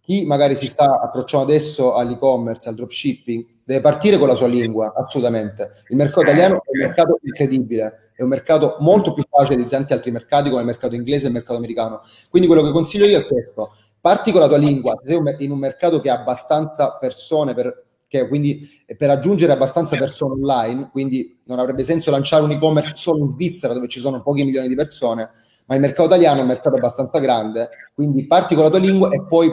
Chi 0.00 0.24
magari 0.26 0.56
si 0.56 0.66
sta 0.66 1.00
approcciando 1.00 1.46
adesso 1.46 1.94
all'e-commerce, 1.94 2.68
al 2.68 2.74
dropshipping, 2.74 3.44
deve 3.64 3.80
partire 3.80 4.18
con 4.18 4.28
la 4.28 4.34
sua 4.34 4.46
lingua, 4.46 4.92
assolutamente. 4.94 5.70
Il 5.88 5.96
mercato 5.96 6.22
italiano 6.22 6.56
è 6.56 6.78
un 6.78 6.86
mercato 6.86 7.18
incredibile, 7.22 8.03
è 8.14 8.22
un 8.22 8.28
mercato 8.28 8.76
molto 8.80 9.12
più 9.12 9.24
facile 9.28 9.56
di 9.56 9.66
tanti 9.66 9.92
altri 9.92 10.10
mercati 10.10 10.48
come 10.48 10.60
il 10.60 10.66
mercato 10.66 10.94
inglese 10.94 11.24
e 11.24 11.26
il 11.28 11.34
mercato 11.34 11.56
americano. 11.56 12.00
Quindi 12.30 12.48
quello 12.48 12.62
che 12.62 12.70
consiglio 12.70 13.06
io 13.06 13.18
è 13.18 13.26
questo, 13.26 13.74
parti 14.00 14.32
con 14.32 14.40
la 14.40 14.48
tua 14.48 14.58
lingua, 14.58 14.98
se 15.02 15.12
sei 15.12 15.44
in 15.44 15.50
un 15.50 15.58
mercato 15.58 16.00
che 16.00 16.10
ha 16.10 16.20
abbastanza 16.20 16.96
persone 16.98 17.54
per, 17.54 17.84
quindi 18.28 18.68
per 18.96 19.10
aggiungere 19.10 19.52
abbastanza 19.52 19.96
persone 19.96 20.34
online, 20.34 20.90
quindi 20.92 21.40
non 21.44 21.58
avrebbe 21.58 21.82
senso 21.82 22.10
lanciare 22.10 22.44
un 22.44 22.52
e-commerce 22.52 22.92
solo 22.96 23.24
in 23.24 23.30
Svizzera 23.32 23.74
dove 23.74 23.88
ci 23.88 24.00
sono 24.00 24.22
pochi 24.22 24.44
milioni 24.44 24.68
di 24.68 24.74
persone, 24.74 25.30
ma 25.66 25.74
il 25.74 25.80
mercato 25.80 26.08
italiano 26.08 26.38
è 26.38 26.42
un 26.42 26.48
mercato 26.48 26.76
abbastanza 26.76 27.18
grande, 27.18 27.68
quindi 27.94 28.26
parti 28.26 28.54
con 28.54 28.64
la 28.64 28.70
tua 28.70 28.78
lingua 28.78 29.10
e 29.10 29.22
poi 29.24 29.50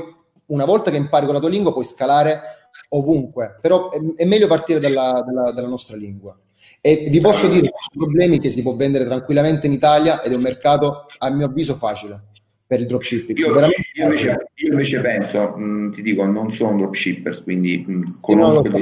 una 0.47 0.66
volta 0.66 0.91
che 0.91 0.97
impari 0.97 1.26
con 1.26 1.34
la 1.34 1.39
tua 1.39 1.49
lingua 1.49 1.74
puoi 1.74 1.86
scalare 1.86 2.41
ovunque, 2.89 3.57
però 3.62 3.89
è, 3.89 3.99
è 4.16 4.26
meglio 4.26 4.47
partire 4.47 4.80
dalla, 4.80 5.24
dalla, 5.26 5.51
dalla, 5.51 5.68
nostra 5.68 5.95
lingua. 5.95 6.38
E 6.80 7.07
vi 7.09 7.19
posso 7.19 7.47
dire 7.47 7.67
i 7.67 7.97
problemi 7.97 8.39
che 8.39 8.51
si 8.51 8.61
può 8.61 8.76
vendere 8.76 9.05
tranquillamente 9.05 9.67
in 9.67 9.74
Italia 9.74 10.22
ed 10.22 10.32
è 10.32 10.36
un 10.36 10.41
mercato, 10.41 11.07
a 11.17 11.30
mio 11.32 11.47
avviso, 11.47 11.76
facile 11.76 12.30
per 12.72 12.80
il 12.80 12.88
dropshipping. 12.88 13.38
Io, 13.38 13.53
io, 13.53 14.03
invece, 14.05 14.51
io 14.53 14.72
invece, 14.72 15.01
penso, 15.01 15.55
mh, 15.57 15.63
mm, 15.63 15.91
ti 15.91 16.01
dico, 16.01 16.26
non 16.26 16.53
sono 16.53 16.78
dropshipper, 16.78 17.43
quindi 17.43 17.84
mh, 17.86 17.91
mm, 17.91 18.03
conosco 18.22 18.61
no, 18.61 18.80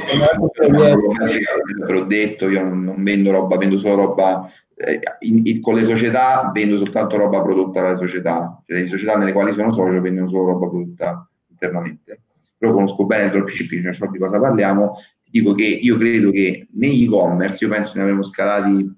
l'ho 1.87 2.03
detto, 2.03 2.47
io 2.47 2.63
non, 2.63 2.83
non, 2.83 3.03
vendo 3.03 3.31
roba, 3.31 3.57
vendo 3.57 3.79
solo 3.79 3.95
roba 3.95 4.47
eh, 4.75 4.99
in, 5.21 5.41
in, 5.43 5.59
con 5.59 5.73
le 5.73 5.85
società 5.85 6.51
vendo 6.53 6.77
soltanto 6.77 7.17
roba 7.17 7.41
prodotta 7.41 7.81
dalle 7.81 7.97
società, 7.97 8.61
cioè 8.63 8.79
le 8.79 8.87
società 8.87 9.17
nelle 9.17 9.33
quali 9.33 9.53
sono 9.53 9.73
socio 9.73 9.99
vendono 9.99 10.29
solo 10.29 10.51
roba 10.51 10.67
prodotta 10.67 11.27
internamente. 11.49 12.21
Però 12.59 12.71
conosco 12.71 13.07
bene 13.07 13.25
il 13.25 13.31
dropshipping, 13.31 13.85
cioè 13.85 13.93
so 13.95 14.07
di 14.11 14.19
cosa 14.19 14.39
parliamo, 14.39 14.97
dico 15.29 15.53
che 15.53 15.65
io 15.65 15.97
credo 15.97 16.31
che 16.31 16.67
negli 16.73 17.03
e-commerce, 17.03 17.63
io 17.63 17.71
penso 17.71 17.93
ne 17.95 18.01
avremo 18.01 18.23
scalati 18.23 18.97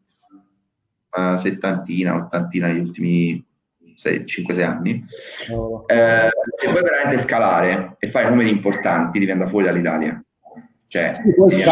una 1.13 1.37
settantina, 1.37 2.15
ottantina 2.15 2.67
negli 2.67 2.79
ultimi 2.79 3.45
5-6 3.95 4.63
anni, 4.63 5.05
oh. 5.51 5.83
eh, 5.87 6.29
se 6.57 6.67
vuoi 6.69 6.81
veramente 6.81 7.19
scalare 7.19 7.95
e 7.99 8.07
fare 8.07 8.29
numeri 8.29 8.49
importanti, 8.49 9.19
diventa 9.19 9.47
fuori 9.47 9.65
dall'Italia. 9.65 10.23
Cioè, 10.87 11.11
sì, 11.13 11.33
questo 11.33 11.57
è 11.57 11.63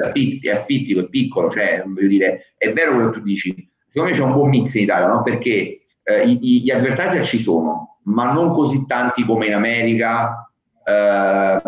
asfittico, 0.00 0.48
è 0.48 0.52
asfittico, 0.52 1.00
è 1.00 1.08
piccolo, 1.08 1.50
cioè, 1.50 1.84
voglio 1.86 2.08
dire, 2.08 2.54
è 2.56 2.72
vero 2.72 2.94
quello 2.94 3.10
che 3.10 3.18
tu 3.18 3.24
dici, 3.24 3.70
secondo 3.88 4.10
me 4.10 4.16
c'è 4.16 4.24
un 4.24 4.32
buon 4.32 4.48
mix 4.48 4.74
in 4.74 4.82
Italia, 4.82 5.06
no? 5.06 5.22
perché 5.22 5.82
eh, 6.02 6.28
gli 6.28 6.70
advertiser 6.70 7.24
ci 7.24 7.38
sono, 7.38 8.00
ma 8.04 8.32
non 8.32 8.52
così 8.52 8.84
tanti 8.86 9.24
come 9.24 9.46
in 9.46 9.54
America, 9.54 10.50
eh, 10.84 11.60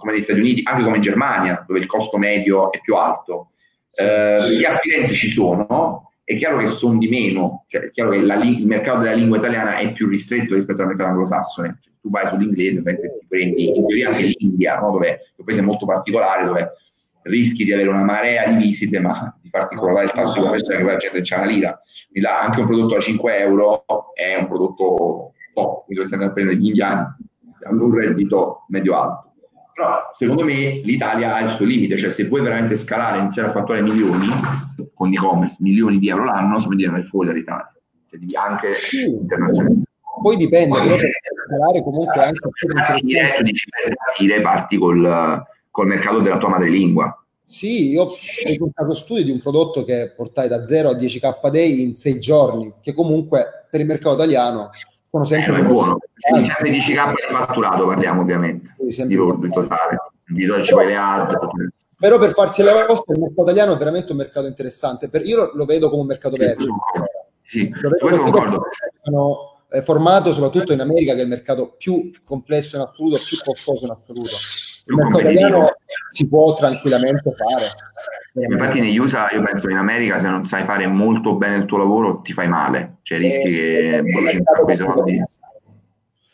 come 0.00 0.12
negli 0.12 0.22
Stati 0.22 0.40
Uniti, 0.40 0.62
anche 0.64 0.82
come 0.82 0.96
in 0.96 1.02
Germania, 1.02 1.64
dove 1.66 1.78
il 1.78 1.86
costo 1.86 2.18
medio 2.18 2.72
è 2.72 2.80
più 2.80 2.96
alto. 2.96 3.50
Eh, 3.92 4.56
gli 4.56 4.64
acquirenti 4.64 5.14
ci 5.14 5.28
sono, 5.28 6.10
è 6.24 6.36
chiaro 6.36 6.58
che 6.58 6.66
sono 6.68 6.98
di 6.98 7.08
meno, 7.08 7.64
cioè 7.68 7.82
è 7.82 7.90
chiaro 7.90 8.10
che 8.10 8.22
la, 8.22 8.34
il 8.36 8.66
mercato 8.66 9.00
della 9.00 9.14
lingua 9.14 9.38
italiana 9.38 9.76
è 9.76 9.92
più 9.92 10.08
ristretto 10.08 10.54
rispetto 10.54 10.80
al 10.80 10.88
mercato 10.88 11.10
anglosassone. 11.10 11.78
Cioè, 11.80 11.92
tu 12.00 12.08
vai 12.08 12.26
sull'inglese, 12.28 12.82
ti 12.82 13.26
prendi 13.28 13.76
in 13.76 13.86
teoria 13.86 14.08
anche 14.08 14.34
l'India, 14.38 14.78
no? 14.78 14.92
dove 14.92 15.32
il 15.36 15.44
paese 15.44 15.60
è 15.60 15.64
molto 15.64 15.86
particolare, 15.86 16.44
dove 16.44 16.72
rischi 17.22 17.64
di 17.64 17.72
avere 17.72 17.88
una 17.88 18.04
marea 18.04 18.48
di 18.48 18.56
visite, 18.56 18.98
ma 19.00 19.36
di 19.40 19.50
farti 19.50 19.76
crollare 19.76 20.06
il 20.06 20.12
tasso 20.12 20.34
di 20.34 20.40
conversione 20.40 20.78
che 20.78 20.84
poi 20.84 20.92
la 20.92 20.98
gente 20.98 21.20
c'è 21.20 21.36
la 21.36 21.44
lira. 21.44 21.82
Quindi 22.10 22.28
là 22.28 22.40
anche 22.40 22.60
un 22.60 22.66
prodotto 22.66 22.96
a 22.96 23.00
5 23.00 23.38
euro 23.38 23.84
è 24.14 24.36
un 24.36 24.46
prodotto 24.46 25.32
top, 25.52 25.84
quindi 25.84 25.94
dove 25.94 26.06
stiamo 26.06 26.32
prendere 26.32 26.56
gli 26.56 26.66
indiani, 26.68 27.06
hanno 27.64 27.84
un 27.84 27.94
reddito 27.94 28.64
medio 28.68 28.96
alto. 28.96 29.29
Però 29.72 30.10
secondo 30.14 30.44
me 30.44 30.80
l'Italia 30.84 31.34
ha 31.34 31.40
il 31.40 31.50
suo 31.50 31.64
limite, 31.64 31.96
cioè 31.96 32.10
se 32.10 32.26
vuoi 32.26 32.42
veramente 32.42 32.76
scalare 32.76 33.16
e 33.16 33.20
iniziare 33.20 33.48
a 33.48 33.52
fatturare 33.52 33.82
milioni 33.82 34.28
con 34.94 35.12
e-commerce, 35.12 35.56
milioni 35.60 35.98
di 35.98 36.08
euro 36.08 36.24
l'anno, 36.24 36.58
sono 36.58 36.70
devi 36.74 36.86
andare 36.86 37.04
fuori 37.04 37.28
dall'Italia, 37.28 37.72
cioè 38.08 38.18
devi 38.18 38.36
anche 38.36 38.74
sì. 38.76 39.04
internazionale. 39.04 39.82
Poi 40.22 40.36
dipende, 40.36 40.78
però 40.78 40.96
per 40.96 41.10
scalare 41.46 41.82
comunque 41.82 42.22
anche... 42.22 42.38
Diretto 43.02 43.42
dici 43.42 43.66
per 43.70 43.94
partire, 43.94 44.40
parti 44.40 44.76
col, 44.76 45.46
col 45.70 45.86
mercato 45.86 46.20
della 46.20 46.36
tua 46.36 46.50
madrelingua, 46.50 47.20
sì, 47.50 47.90
io 47.90 48.02
ho 48.04 48.70
caso 48.72 48.94
studio 48.94 49.24
di 49.24 49.32
un 49.32 49.40
prodotto 49.40 49.82
che 49.82 50.12
portai 50.14 50.46
da 50.46 50.64
0 50.64 50.90
a 50.90 50.92
10k 50.92 51.50
day 51.50 51.82
in 51.82 51.96
6 51.96 52.20
giorni, 52.20 52.74
che 52.80 52.94
comunque 52.94 53.66
per 53.68 53.80
il 53.80 53.86
mercato 53.86 54.14
italiano 54.14 54.70
sono 55.10 55.24
sempre 55.24 55.58
eh, 55.58 55.64
buono. 55.64 55.98
Eh, 55.98 56.38
10k 56.38 56.62
di 56.62 56.80
fatturato 57.32 57.86
parliamo 57.86 58.20
ovviamente, 58.20 58.76
sì, 58.92 59.06
di 59.06 59.14
in 59.14 59.50
totale. 59.52 59.98
Di 60.26 60.46
ci 60.62 60.72
poi 60.72 60.86
le 60.86 60.96
altre. 60.96 61.38
Però 61.96 62.18
per 62.18 62.32
farsi 62.32 62.62
la 62.62 62.86
vostra 62.86 63.12
il 63.14 63.20
mercato 63.20 63.42
italiano 63.42 63.74
è 63.74 63.76
veramente 63.76 64.12
un 64.12 64.18
mercato 64.18 64.46
interessante. 64.46 65.10
Per, 65.10 65.22
io 65.26 65.36
lo, 65.36 65.50
lo, 65.54 65.64
vedo 65.66 65.90
come 65.90 66.00
un 66.02 66.06
mercato 66.06 66.36
verde. 66.36 66.64
Sì. 67.42 67.70
Sono, 69.02 69.64
è 69.68 69.82
formato 69.82 70.32
soprattutto 70.32 70.72
in 70.72 70.80
America 70.80 71.12
che 71.12 71.20
è 71.20 71.22
il 71.22 71.28
mercato 71.28 71.74
più 71.76 72.10
complesso 72.24 72.76
in 72.76 72.82
assoluto, 72.82 73.18
più 73.18 73.36
costoso 73.44 73.84
in 73.84 73.90
assoluto. 73.90 74.30
Il 74.86 74.94
mercato 74.94 75.20
italiano 75.20 75.76
si 76.10 76.26
può 76.26 76.54
tranquillamente 76.54 77.32
fare. 77.34 78.46
Infatti 78.48 78.80
negli 78.80 78.96
USA, 78.96 79.30
io 79.32 79.42
penso 79.42 79.68
in 79.68 79.76
America, 79.76 80.18
se 80.18 80.28
non 80.28 80.46
sai 80.46 80.64
fare 80.64 80.86
molto 80.86 81.34
bene 81.34 81.56
il 81.56 81.64
tuo 81.66 81.78
lavoro, 81.78 82.20
ti 82.20 82.32
fai 82.32 82.48
male, 82.48 82.98
cioè 83.02 83.18
rischi 83.18 83.48
eh, 83.48 83.90
che 83.90 84.02
bruci 84.02 84.36
un 84.36 84.42
sacco 84.44 84.64
di 84.64 84.76
soldi. 84.76 85.20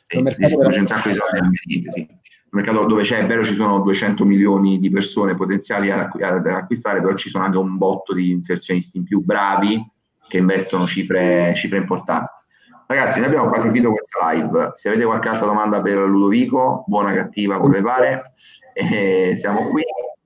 Rischi 0.06 0.56
bruci 0.56 0.78
un 0.78 0.86
sacco 0.86 1.08
di 1.08 1.14
soldi 1.14 1.90
sì. 1.90 2.08
Mercato 2.56 2.86
dove 2.86 3.02
c'è, 3.02 3.18
è 3.18 3.26
vero, 3.26 3.44
ci 3.44 3.52
sono 3.52 3.80
200 3.80 4.24
milioni 4.24 4.78
di 4.78 4.90
persone 4.90 5.34
potenziali 5.34 5.90
ad, 5.90 6.10
ad 6.18 6.46
acquistare, 6.46 7.02
però 7.02 7.14
ci 7.14 7.28
sono 7.28 7.44
anche 7.44 7.58
un 7.58 7.76
botto 7.76 8.14
di 8.14 8.30
inserzionisti 8.30 8.96
in 8.96 9.04
più 9.04 9.22
bravi 9.22 9.86
che 10.26 10.38
investono 10.38 10.86
cifre, 10.86 11.52
cifre 11.54 11.76
importanti. 11.76 12.32
Ragazzi, 12.86 13.18
noi 13.18 13.28
abbiamo 13.28 13.48
quasi 13.48 13.68
finito 13.68 13.90
questa 13.90 14.32
live. 14.32 14.70
Se 14.72 14.88
avete 14.88 15.04
qualche 15.04 15.28
altra 15.28 15.44
domanda 15.44 15.82
per 15.82 15.98
Ludovico, 15.98 16.84
buona 16.86 17.12
cattiva, 17.12 17.58
come 17.58 17.82
pare, 17.82 18.32
e 18.72 19.34
siamo 19.36 19.68
qui. 19.68 19.82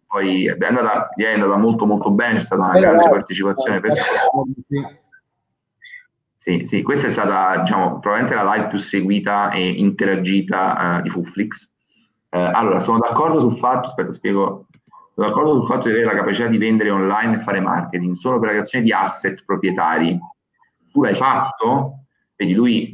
Poi 0.06 0.46
è 0.46 0.66
andata, 0.66 1.08
è 1.14 1.32
andata 1.32 1.56
molto 1.56 1.84
molto 1.84 2.10
bene, 2.10 2.38
c'è 2.38 2.44
stata 2.44 2.62
una 2.62 2.78
grande 2.78 3.08
partecipazione. 3.08 3.80
Per... 3.80 3.92
Sì, 6.36 6.64
sì, 6.64 6.82
questa 6.82 7.08
è 7.08 7.10
stata 7.10 7.60
diciamo, 7.60 7.98
probabilmente 7.98 8.40
la 8.40 8.54
live 8.54 8.68
più 8.68 8.78
seguita 8.78 9.50
e 9.50 9.68
interagita 9.68 10.98
uh, 10.98 11.02
di 11.02 11.10
Fuflix. 11.10 11.78
Uh, 12.30 12.50
allora, 12.52 12.80
sono 12.80 12.98
d'accordo 12.98 13.40
sul 13.40 13.58
fatto, 13.58 13.88
aspetta, 13.88 14.12
spiego, 14.12 14.68
sono 15.14 15.26
d'accordo 15.26 15.54
sul 15.54 15.66
fatto 15.66 15.88
di 15.88 15.94
avere 15.94 16.06
la 16.06 16.18
capacità 16.18 16.46
di 16.46 16.58
vendere 16.58 16.90
online 16.90 17.36
e 17.36 17.42
fare 17.42 17.60
marketing 17.60 18.14
solo 18.14 18.38
per 18.38 18.48
la 18.48 18.54
creazione 18.54 18.84
di 18.84 18.92
asset 18.92 19.42
proprietari. 19.44 20.18
Tu 20.92 21.02
l'hai 21.02 21.14
fatto? 21.14 22.04
Quindi 22.36 22.54
lui, 22.54 22.92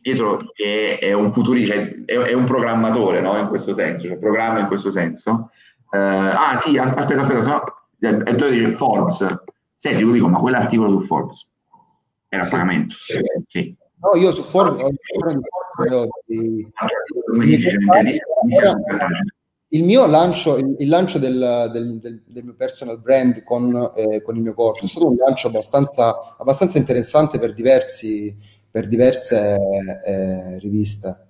Pietro, 0.00 0.38
che 0.54 0.98
è 0.98 1.12
un 1.12 1.32
futurista, 1.32 1.74
cioè 1.74 2.04
è, 2.06 2.14
è, 2.14 2.32
un 2.32 2.46
programmatore, 2.46 3.20
no? 3.20 3.38
In 3.38 3.48
questo 3.48 3.74
senso, 3.74 4.08
cioè 4.08 4.18
programma 4.18 4.60
in 4.60 4.66
questo 4.66 4.90
senso. 4.90 5.50
Uh, 5.90 5.96
ah 5.96 6.56
sì, 6.56 6.78
aspetta, 6.78 7.20
aspetta, 7.20 7.42
sennò, 7.42 7.62
eh, 8.00 8.22
e 8.24 8.34
tu 8.34 8.48
dici 8.48 8.72
Forbes. 8.72 9.42
Senti, 9.76 10.02
io 10.02 10.12
dico, 10.12 10.28
ma 10.28 10.38
quell'articolo 10.38 10.98
su 10.98 11.06
Forbes 11.06 11.46
era 12.28 12.44
a 12.44 12.48
pagamento. 12.48 12.94
Sì. 13.46 13.76
No, 13.98 14.18
io 14.18 14.32
su 14.32 14.42
Forbes, 14.42 14.82
ho 14.82 14.88
di... 16.26 16.68
il 19.74 19.84
mio 19.84 20.06
lancio, 20.06 20.56
il, 20.58 20.74
il 20.78 20.88
lancio 20.88 21.18
del, 21.18 21.70
del, 21.72 21.98
del, 21.98 22.22
del, 22.26 22.44
mio 22.44 22.54
personal 22.54 23.00
brand 23.00 23.42
con, 23.42 23.92
eh, 23.96 24.22
con, 24.22 24.36
il 24.36 24.42
mio 24.42 24.54
corso 24.54 24.84
è 24.84 24.88
stato 24.88 25.08
un 25.08 25.16
lancio 25.16 25.48
abbastanza, 25.48 26.36
abbastanza 26.38 26.78
interessante 26.78 27.38
per 27.38 27.54
diversi, 27.54 28.36
per 28.70 28.86
diverse 28.86 29.56
eh, 30.04 30.58
riviste. 30.58 31.26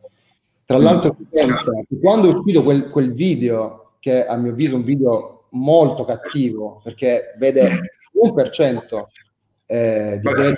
Tra 0.64 0.78
mm. 0.78 0.82
l'altro, 0.82 1.16
pensa 1.30 1.72
che 1.88 1.99
quando 2.01 2.30
è 2.30 2.34
uscito 2.34 2.62
quel, 2.62 2.90
quel, 2.90 3.12
video, 3.12 3.95
che 4.01 4.26
a 4.26 4.36
mio 4.36 4.51
avviso 4.51 4.74
è 4.74 4.78
un 4.78 4.84
video 4.84 5.45
molto 5.51 6.05
cattivo, 6.05 6.80
perché 6.82 7.34
vede 7.38 7.80
l'1% 8.12 9.05
eh, 9.66 10.18
di, 10.20 10.28
quello, 10.28 10.55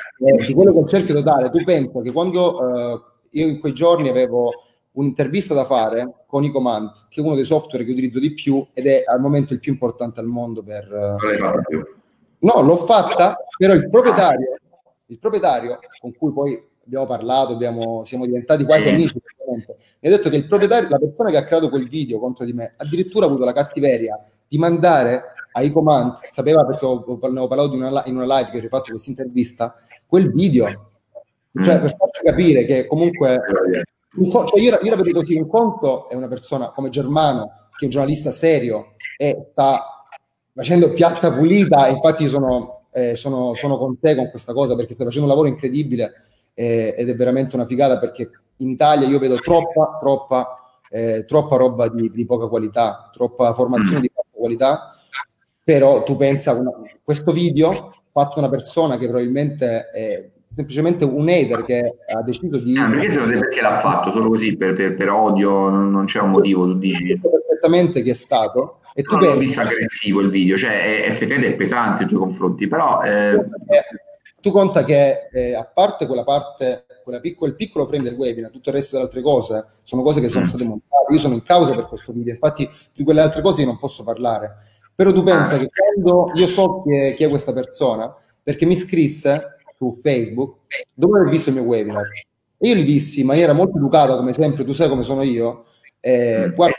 di, 0.47 0.55
quello 0.55 0.72
che 0.72 0.89
cerchio 0.89 1.14
di 1.14 1.22
dare, 1.22 1.51
tu 1.51 1.62
pensa 1.62 2.01
che 2.01 2.12
quando 2.12 2.74
eh, 2.74 3.03
io 3.35 3.47
in 3.47 3.61
quei 3.61 3.72
giorni 3.72 4.09
avevo 4.09 4.51
un'intervista 4.93 5.55
da 5.55 5.64
fare 5.64 6.24
con 6.26 6.45
Ecomant, 6.45 7.07
che 7.09 7.20
è 7.20 7.24
uno 7.24 7.35
dei 7.35 7.45
software 7.45 7.85
che 7.85 7.93
utilizzo 7.93 8.18
di 8.18 8.32
più 8.32 8.66
ed 8.72 8.87
è 8.87 9.03
al 9.07 9.20
momento 9.20 9.53
il 9.53 9.61
più 9.61 9.72
importante 9.72 10.20
al 10.20 10.26
mondo 10.26 10.62
per... 10.62 10.89
Non 10.89 11.16
l'hai 11.20 11.39
fatta 11.39 11.62
più? 11.62 11.82
No, 12.39 12.61
l'ho 12.61 12.76
fatta, 12.85 13.37
però 13.57 13.72
il 13.72 13.89
proprietario, 13.89 14.59
il 15.07 15.18
proprietario 15.18 15.78
con 16.01 16.14
cui 16.14 16.32
poi 16.32 16.62
abbiamo 16.85 17.07
parlato, 17.07 17.55
abbiamo, 17.55 18.05
siamo 18.05 18.26
diventati 18.26 18.64
quasi 18.64 18.91
amici, 18.91 19.20
mi 19.47 20.09
ha 20.09 20.11
detto 20.11 20.28
che 20.28 20.37
il 20.37 20.47
proprietario, 20.47 20.89
la 20.89 20.99
persona 20.99 21.30
che 21.30 21.39
ha 21.39 21.45
creato 21.45 21.70
quel 21.70 21.89
video 21.89 22.18
contro 22.18 22.45
di 22.45 22.53
me, 22.53 22.74
addirittura 22.76 23.24
ha 23.24 23.28
avuto 23.28 23.45
la 23.45 23.53
cattiveria 23.53 24.22
di 24.47 24.59
mandare 24.59 25.22
a 25.53 25.62
Ecomant, 25.62 26.18
sapeva 26.30 26.64
perché 26.66 26.85
ho, 26.85 27.05
ne 27.30 27.41
ho 27.41 27.47
parlato 27.47 27.72
una, 27.72 28.03
in 28.07 28.16
una 28.16 28.39
live 28.39 28.51
che 28.51 28.66
ho 28.66 28.68
fatto 28.68 28.91
questa 28.91 29.11
intervista, 29.11 29.74
quel 30.07 30.32
video, 30.32 30.91
cioè 31.63 31.81
per 31.81 31.95
farci 31.97 32.23
capire 32.25 32.65
che 32.65 32.87
comunque 32.87 33.41
un, 34.17 34.31
cioè 34.31 34.61
io, 34.61 34.79
io 34.83 34.91
la 34.91 34.97
vedo 34.97 35.21
così, 35.21 35.37
un 35.37 35.49
conto 35.49 36.09
è 36.09 36.15
una 36.15 36.29
persona 36.29 36.71
come 36.71 36.89
Germano, 36.89 37.69
che 37.71 37.81
è 37.81 37.85
un 37.85 37.91
giornalista 37.91 38.31
serio 38.31 38.95
e 39.17 39.49
sta 39.53 40.07
facendo 40.53 40.93
piazza 40.93 41.33
pulita, 41.33 41.89
infatti 41.89 42.29
sono, 42.29 42.87
eh, 42.93 43.17
sono, 43.17 43.55
sono, 43.55 43.77
con 43.77 43.99
te 43.99 44.15
con 44.15 44.31
questa 44.31 44.53
cosa 44.53 44.77
perché 44.77 44.95
stai 44.95 45.07
facendo 45.07 45.27
un 45.27 45.33
lavoro 45.33 45.53
incredibile 45.53 46.13
eh, 46.55 46.95
ed 46.97 47.09
è 47.09 47.15
veramente 47.17 47.57
una 47.57 47.67
figata 47.67 47.99
perché 47.99 48.31
in 48.59 48.69
Italia 48.69 49.09
io 49.09 49.19
vedo 49.19 49.37
troppa, 49.37 49.99
troppa, 50.01 50.79
eh, 50.91 51.25
troppa 51.27 51.57
roba 51.57 51.89
di, 51.89 52.11
di, 52.11 52.25
poca 52.25 52.47
qualità, 52.47 53.11
troppa 53.13 53.53
formazione 53.53 54.01
di 54.01 54.11
poca 54.13 54.29
qualità, 54.31 54.97
però 55.65 56.05
tu 56.05 56.17
pensa, 56.17 56.53
una, 56.53 56.71
questo 57.03 57.33
video 57.33 57.93
fatto 58.13 58.41
da 58.41 58.47
una 58.47 58.57
persona 58.57 58.97
che 58.97 59.07
probabilmente 59.07 59.89
è 59.89 60.31
semplicemente 60.55 61.05
un 61.05 61.29
hater 61.29 61.65
che 61.65 61.97
ha 62.07 62.23
deciso 62.23 62.59
di... 62.59 62.77
Ah, 62.77 62.89
perché 62.89 63.11
secondo 63.11 63.33
te 63.33 63.39
perché 63.41 63.61
l'ha 63.61 63.79
fatto? 63.79 64.11
Solo 64.11 64.29
così, 64.29 64.57
per, 64.57 64.73
per, 64.73 64.95
per 64.95 65.11
odio, 65.11 65.69
non, 65.69 65.91
non, 65.91 66.07
c'è 66.07 66.21
un 66.21 66.31
motivo, 66.31 66.65
tu 66.65 66.79
dici? 66.79 67.19
perfettamente 67.21 68.03
che 68.03 68.11
è 68.11 68.15
stato. 68.15 68.81
E 68.95 69.03
tu 69.03 69.17
non 69.17 69.31
l'ho 69.31 69.39
visto 69.39 69.61
aggressivo 69.61 70.21
il 70.21 70.31
video, 70.31 70.57
cioè 70.57 71.03
è, 71.03 71.09
effettivamente 71.09 71.55
è 71.55 71.57
pesante 71.57 72.05
nei 72.05 72.09
tuoi 72.09 72.21
confronti, 72.21 72.69
però... 72.69 73.03
Eh... 73.03 73.45
Tu 74.45 74.51
conta 74.51 74.85
che 74.85 75.31
eh, 75.33 75.55
a 75.55 75.65
parte 75.73 76.07
quella 76.07 76.23
parte, 76.23 76.85
quella 77.03 77.19
piccolo, 77.19 77.51
il 77.51 77.57
piccolo 77.57 77.87
frame 77.87 78.03
del 78.03 78.13
webinar, 78.13 78.51
tutto 78.51 78.69
il 78.69 78.75
resto 78.75 78.91
delle 78.93 79.05
altre 79.09 79.23
cose 79.23 79.65
sono 79.85 80.03
cose 80.03 80.21
che 80.21 80.29
sono 80.29 80.45
mm. 80.45 80.49
state 80.49 80.65
montate. 80.65 81.13
Io 81.13 81.19
sono 81.19 81.33
in 81.33 81.43
causa 81.43 81.75
per 81.75 81.87
questo 81.87 82.13
video, 82.13 82.35
infatti 82.35 82.69
di 82.93 83.05
quelle 83.05 83.23
altre 83.23 83.41
cose 83.41 83.63
io 83.63 83.67
non 83.69 83.79
posso 83.79 84.05
parlare. 84.05 84.57
Però 84.95 85.13
tu 85.13 85.23
pensa 85.23 85.55
ah. 85.55 85.57
che 85.57 85.71
quando 85.71 86.31
io 86.35 86.47
so 86.47 86.83
chi 86.83 86.95
è, 86.95 87.15
chi 87.15 87.25
è 87.25 87.31
questa 87.31 87.55
persona, 87.55 88.15
perché 88.43 88.67
mi 88.67 88.77
scrisse 88.77 89.54
su 89.77 89.99
Facebook 90.03 90.59
dove 90.95 91.20
ho 91.20 91.29
visto 91.29 91.51
il 91.51 91.57
mio 91.57 91.64
webinar. 91.64 92.07
E 92.59 92.68
io 92.68 92.75
gli 92.75 92.85
dissi 92.85 93.20
in 93.20 93.27
maniera 93.27 93.53
molto 93.53 93.77
educata, 93.77 94.16
come 94.16 94.33
sempre, 94.33 94.64
tu 94.64 94.72
sai 94.72 94.89
come 94.89 95.03
sono 95.03 95.22
io, 95.22 95.66
eh, 96.01 96.49
mm. 96.49 96.55
guarda, 96.55 96.77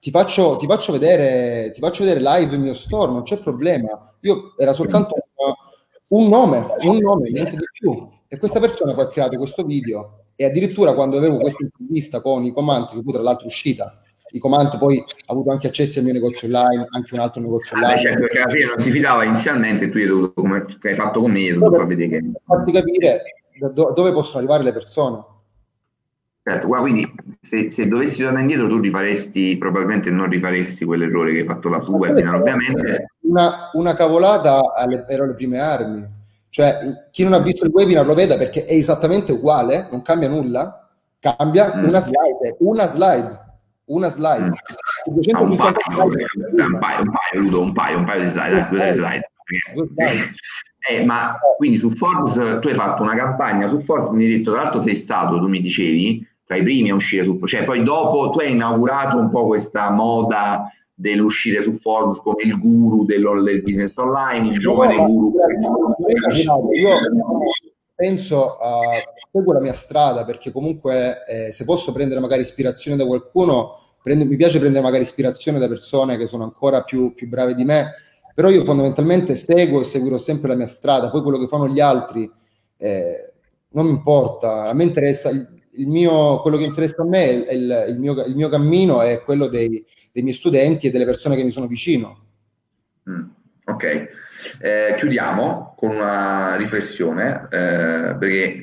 ti 0.00 0.10
faccio, 0.10 0.56
ti, 0.56 0.66
faccio 0.66 0.92
vedere, 0.92 1.72
ti 1.72 1.80
faccio 1.80 2.04
vedere 2.04 2.20
live 2.20 2.54
il 2.54 2.60
mio 2.60 2.74
store, 2.74 3.12
non 3.12 3.22
c'è 3.22 3.38
problema. 3.38 4.14
Io 4.20 4.54
era 4.56 4.72
soltanto 4.72 5.14
un, 5.14 6.22
un 6.22 6.28
nome, 6.28 6.66
un 6.82 6.98
nome, 6.98 7.30
niente 7.30 7.56
di 7.56 7.64
più. 7.72 8.08
E 8.28 8.38
questa 8.38 8.60
persona 8.60 8.94
poi 8.94 9.04
ha 9.04 9.08
creato 9.08 9.36
questo 9.38 9.64
video 9.64 10.24
e 10.36 10.44
addirittura 10.44 10.94
quando 10.94 11.16
avevo 11.16 11.38
questa 11.38 11.64
intervista 11.64 12.20
con 12.20 12.44
i 12.44 12.52
comanti, 12.52 12.94
che 12.94 13.02
poi 13.02 13.14
tra 13.14 13.22
l'altro 13.22 13.44
è 13.44 13.48
uscita, 13.48 14.00
i 14.30 14.38
comand 14.38 14.78
poi 14.78 14.98
ha 14.98 15.32
avuto 15.32 15.50
anche 15.50 15.68
accesso 15.68 15.98
al 15.98 16.04
mio 16.04 16.14
negozio 16.14 16.46
online, 16.46 16.86
anche 16.90 17.14
un 17.14 17.20
altro 17.20 17.40
negozio 17.40 17.76
online. 17.76 17.94
Ah, 17.94 17.98
certo, 17.98 18.20
perché 18.20 18.40
alla 18.40 18.52
fine 18.52 18.66
non 18.66 18.80
si 18.80 18.90
fidava 18.90 19.24
inizialmente, 19.24 19.90
tu 19.90 19.96
hai 19.96 20.06
dovuto, 20.06 20.32
come 20.34 20.66
hai 20.82 20.94
fatto 20.94 21.20
con 21.20 21.30
me, 21.30 21.40
hai 21.40 21.52
dovuto 21.52 21.76
far 21.76 21.86
vedere 21.86 22.08
che... 22.08 22.30
Farti 22.44 22.72
capire 22.72 23.22
do, 23.72 23.92
dove 23.94 24.12
possono 24.12 24.38
arrivare 24.38 24.62
le 24.62 24.72
persone. 24.72 25.24
Certo, 26.42 26.66
guarda, 26.66 26.86
quindi 26.88 27.12
se, 27.42 27.70
se, 27.70 27.88
dovessi 27.88 28.22
tornare 28.22 28.40
indietro 28.40 28.68
tu 28.68 28.78
rifaresti, 28.78 29.58
probabilmente 29.58 30.10
non 30.10 30.30
rifaresti 30.30 30.84
quell'errore 30.84 31.32
che 31.32 31.40
hai 31.40 31.46
fatto 31.46 31.68
la 31.68 31.80
su 31.80 31.92
webinar, 31.92 32.36
ovviamente. 32.36 33.08
Una, 33.20 33.70
una 33.74 33.94
cavolata 33.94 34.72
alle, 34.74 35.04
ero 35.08 35.26
le 35.26 35.34
prime 35.34 35.58
armi. 35.58 36.16
Cioè, 36.48 36.78
chi 37.10 37.22
non 37.22 37.34
ha 37.34 37.38
visto 37.40 37.66
il 37.66 37.70
webinar 37.70 38.06
lo 38.06 38.14
veda 38.14 38.38
perché 38.38 38.64
è 38.64 38.72
esattamente 38.72 39.32
uguale, 39.32 39.88
non 39.90 40.00
cambia 40.00 40.28
nulla, 40.28 40.88
cambia 41.18 41.74
mm. 41.76 41.84
una 41.84 42.00
slide, 42.00 42.56
una 42.60 42.86
slide 42.86 43.46
una 43.88 44.08
slide. 44.08 44.46
Mm. 44.46 44.52
Ah, 45.34 45.40
un, 45.42 45.56
paio, 45.56 45.74
un, 46.04 46.78
paio, 46.78 47.02
un 47.02 47.10
paio, 47.10 47.46
Udo, 47.46 47.62
un 47.62 47.72
paio, 47.72 47.98
un 47.98 48.04
paio 48.04 48.22
di 48.22 48.28
slide, 48.28 48.68
due 48.70 48.92
slide. 48.92 49.30
slide. 49.74 50.34
Eh, 50.88 51.04
ma 51.04 51.38
quindi 51.56 51.76
su 51.76 51.90
Forbes 51.90 52.60
tu 52.60 52.68
hai 52.68 52.74
fatto 52.74 53.02
una 53.02 53.14
campagna 53.14 53.68
su 53.68 53.80
Forbes, 53.80 54.10
mi 54.10 54.24
hai 54.24 54.38
detto, 54.38 54.52
tra 54.52 54.62
l'altro 54.62 54.80
sei 54.80 54.94
stato, 54.94 55.38
tu 55.38 55.48
mi 55.48 55.60
dicevi, 55.60 56.26
tra 56.44 56.56
i 56.56 56.62
primi 56.62 56.90
a 56.90 56.94
uscire 56.94 57.24
su 57.24 57.32
Forbes, 57.32 57.50
cioè 57.50 57.64
poi 57.64 57.82
dopo 57.82 58.30
tu 58.30 58.38
hai 58.38 58.52
inaugurato 58.52 59.18
un 59.18 59.28
po' 59.30 59.46
questa 59.46 59.90
moda 59.90 60.70
dell'uscire 60.94 61.62
su 61.62 61.72
Forbes 61.72 62.18
come 62.18 62.42
il 62.42 62.58
guru 62.58 63.04
del, 63.04 63.22
del 63.44 63.62
business 63.62 63.96
online, 63.96 64.48
il 64.48 64.58
giovane 64.58 64.96
guru. 64.96 65.32
Io 66.72 66.98
penso 67.98 68.58
a 68.58 68.78
seguo 69.32 69.54
la 69.54 69.60
mia 69.60 69.72
strada 69.72 70.24
perché 70.24 70.52
comunque 70.52 71.24
eh, 71.26 71.50
se 71.50 71.64
posso 71.64 71.90
prendere 71.90 72.20
magari 72.20 72.42
ispirazione 72.42 72.96
da 72.96 73.04
qualcuno, 73.04 73.96
prendo, 74.00 74.24
mi 74.24 74.36
piace 74.36 74.60
prendere 74.60 74.84
magari 74.84 75.02
ispirazione 75.02 75.58
da 75.58 75.66
persone 75.66 76.16
che 76.16 76.28
sono 76.28 76.44
ancora 76.44 76.84
più, 76.84 77.12
più 77.12 77.26
brave 77.26 77.56
di 77.56 77.64
me, 77.64 77.94
però 78.36 78.50
io 78.50 78.62
fondamentalmente 78.62 79.34
seguo 79.34 79.80
e 79.80 79.84
seguirò 79.84 80.16
sempre 80.16 80.46
la 80.46 80.54
mia 80.54 80.68
strada, 80.68 81.10
poi 81.10 81.22
quello 81.22 81.38
che 81.38 81.48
fanno 81.48 81.66
gli 81.66 81.80
altri 81.80 82.30
eh, 82.76 83.32
non 83.70 83.86
mi 83.86 83.90
importa, 83.90 84.68
a 84.68 84.74
me 84.74 84.84
interessa 84.84 85.30
il, 85.30 85.44
il 85.72 85.88
mio, 85.88 86.40
quello 86.40 86.56
che 86.56 86.64
interessa 86.66 87.02
a 87.02 87.04
me 87.04 87.46
è 87.46 87.52
il, 87.52 87.86
il, 87.88 87.98
mio, 87.98 88.24
il 88.24 88.36
mio, 88.36 88.48
cammino 88.48 89.02
è 89.02 89.22
quello 89.22 89.48
dei, 89.48 89.84
dei, 90.12 90.22
miei 90.22 90.36
studenti 90.36 90.86
e 90.86 90.92
delle 90.92 91.04
persone 91.04 91.34
che 91.34 91.42
mi 91.42 91.50
sono 91.50 91.66
vicino. 91.66 92.26
Mm, 93.10 93.24
ok. 93.64 94.08
Eh, 94.60 94.94
chiudiamo 94.96 95.74
con 95.76 95.90
una 95.90 96.56
riflessione, 96.56 97.48
eh, 97.50 98.16
perché 98.18 98.58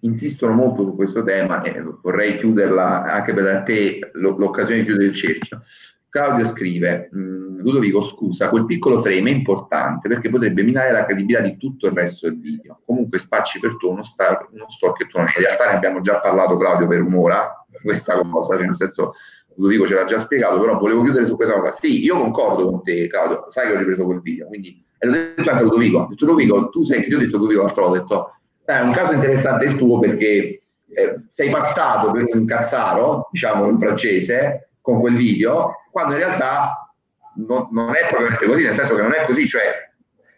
insistono 0.00 0.52
molto 0.52 0.84
su 0.84 0.94
questo 0.94 1.22
tema 1.24 1.62
e 1.62 1.82
vorrei 2.02 2.36
chiuderla 2.36 3.04
anche 3.04 3.34
per 3.34 3.62
te 3.64 4.10
l'occasione 4.12 4.80
di 4.80 4.86
chiudere 4.86 5.08
il 5.08 5.14
cerchio. 5.14 5.62
Claudio 6.10 6.46
scrive, 6.46 7.10
mm, 7.14 7.60
Ludovico 7.60 8.00
scusa, 8.00 8.48
quel 8.48 8.64
piccolo 8.64 9.02
frame 9.02 9.30
è 9.30 9.34
importante 9.34 10.08
perché 10.08 10.30
potrebbe 10.30 10.62
minare 10.62 10.90
la 10.90 11.04
credibilità 11.04 11.42
di 11.42 11.56
tutto 11.56 11.86
il 11.86 11.92
resto 11.92 12.28
del 12.28 12.40
video. 12.40 12.80
Comunque 12.84 13.18
spacci 13.18 13.58
per 13.60 13.76
tu 13.76 13.90
uno, 13.90 14.02
star, 14.04 14.48
uno 14.50 14.70
store 14.70 14.94
che 14.96 15.06
tu 15.06 15.18
non 15.18 15.26
hai. 15.26 15.34
In 15.36 15.42
realtà 15.42 15.68
ne 15.68 15.76
abbiamo 15.76 16.00
già 16.00 16.20
parlato 16.20 16.56
Claudio 16.56 16.86
per 16.86 17.02
un'ora, 17.02 17.64
questa 17.82 18.18
cosa, 18.20 18.56
cioè 18.56 18.66
nel 18.66 18.76
senso 18.76 19.14
Ludovico 19.56 19.86
ce 19.86 19.94
l'ha 19.94 20.04
già 20.04 20.18
spiegato, 20.18 20.58
però 20.58 20.78
volevo 20.78 21.02
chiudere 21.02 21.26
su 21.26 21.36
questa 21.36 21.54
cosa. 21.54 21.72
Sì, 21.72 22.02
io 22.02 22.16
concordo 22.16 22.64
con 22.64 22.82
te 22.82 23.06
Claudio, 23.08 23.44
sai 23.48 23.66
che 23.66 23.74
ho 23.74 23.78
ripreso 23.78 24.04
quel 24.04 24.20
video, 24.20 24.46
quindi 24.46 24.82
e 24.98 25.06
l'ho 25.06 25.12
detto 25.12 25.50
anche 25.50 25.52
a 25.52 25.62
Ludovico, 25.62 25.98
ho 25.98 26.06
detto 26.08 26.24
Ludovico, 26.24 26.68
tu 26.70 26.84
sei, 26.84 27.06
io 27.08 27.16
ho 27.16 27.20
detto 27.20 27.38
Ludovico 27.38 27.62
l'altra 27.62 27.82
volta, 27.82 27.98
ho 27.98 28.02
detto, 28.02 28.36
è 28.64 28.80
un 28.80 28.92
caso 28.92 29.12
interessante 29.12 29.64
il 29.64 29.76
tuo 29.76 29.98
perché 29.98 30.60
eh, 30.94 31.20
sei 31.26 31.50
passato 31.50 32.10
per 32.10 32.26
un 32.32 32.44
cazzaro, 32.44 33.28
diciamo 33.30 33.68
in 33.68 33.78
francese, 33.78 34.70
con 34.80 35.00
quel 35.00 35.16
video, 35.16 35.72
quando 35.90 36.14
in 36.14 36.18
realtà 36.18 36.92
non, 37.36 37.68
non 37.70 37.94
è 37.94 38.08
proprio 38.08 38.36
così, 38.48 38.62
nel 38.62 38.74
senso 38.74 38.94
che 38.94 39.02
non 39.02 39.12
è 39.12 39.24
così, 39.24 39.46
cioè 39.46 39.86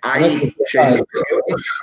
hai 0.01 0.55
cioè, 0.65 1.03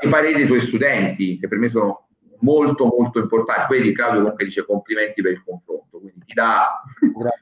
i 0.03 0.09
pareri 0.09 0.35
dei 0.35 0.47
tuoi 0.47 0.59
studenti, 0.59 1.39
che 1.39 1.47
per 1.47 1.57
me 1.57 1.69
sono 1.69 2.07
molto 2.39 2.85
molto 2.85 3.19
importanti. 3.19 3.73
Vedi 3.73 3.93
Claudio 3.93 4.21
comunque 4.21 4.45
dice 4.45 4.65
complimenti 4.65 5.21
per 5.21 5.33
il 5.33 5.43
confronto, 5.45 5.99
quindi 5.99 6.23
ti 6.25 6.33
dà 6.33 6.81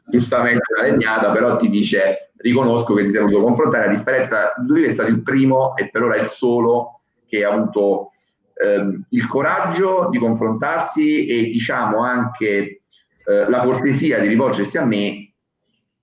giustamente 0.09 0.63
una 0.75 0.87
legnata, 0.89 1.31
però 1.31 1.55
ti 1.55 1.69
dice 1.69 2.31
riconosco 2.45 2.93
che 2.93 3.05
ti 3.05 3.11
sei 3.11 3.21
voluto 3.21 3.41
confrontare, 3.41 3.85
a 3.85 3.89
differenza 3.89 4.53
di 4.57 4.67
lui 4.67 4.83
è 4.83 4.93
stato 4.93 5.09
il 5.09 5.23
primo 5.23 5.75
e 5.75 5.89
per 5.89 6.03
ora 6.03 6.15
il 6.15 6.27
solo 6.27 7.01
che 7.25 7.43
ha 7.43 7.51
avuto 7.51 8.11
ehm, 8.53 9.07
il 9.09 9.27
coraggio 9.27 10.09
di 10.11 10.19
confrontarsi 10.19 11.25
e 11.25 11.45
diciamo 11.45 12.03
anche 12.03 12.81
eh, 13.25 13.49
la 13.49 13.63
cortesia 13.63 14.19
di 14.19 14.27
rivolgersi 14.27 14.77
a 14.77 14.85
me 14.85 15.33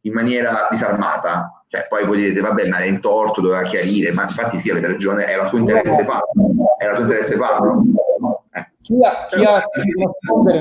in 0.01 0.13
maniera 0.13 0.67
disarmata. 0.69 1.65
Cioè, 1.69 1.87
poi 1.89 2.05
voi 2.05 2.19
direte, 2.19 2.41
vabbè, 2.41 2.69
ma 2.69 2.79
è 2.79 2.87
in 2.87 3.01
torto, 3.01 3.41
doveva 3.41 3.63
chiarire, 3.63 4.13
ma 4.13 4.23
infatti 4.23 4.59
sì, 4.59 4.69
avete 4.69 4.89
ragione, 4.89 5.25
era 5.25 5.45
suo 5.45 5.59
interesse 5.59 6.05
farlo, 6.05 6.77
era 6.79 6.95
suo 6.95 7.05
interesse 7.05 7.37
farlo. 7.37 7.85
Eh. 8.53 8.67
Chi 8.83 8.95
ha, 9.01 9.29
chi 9.31 9.45
ha 9.45 9.65
nascondere, 9.95 10.61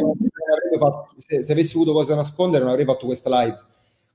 fatto, 0.79 1.09
se, 1.17 1.41
se 1.41 1.51
avessi 1.51 1.75
avuto 1.75 1.91
cose 1.91 2.09
da 2.09 2.17
nascondere 2.17 2.63
non 2.63 2.71
avrei 2.71 2.85
fatto 2.85 3.07
questa 3.07 3.41
live. 3.41 3.59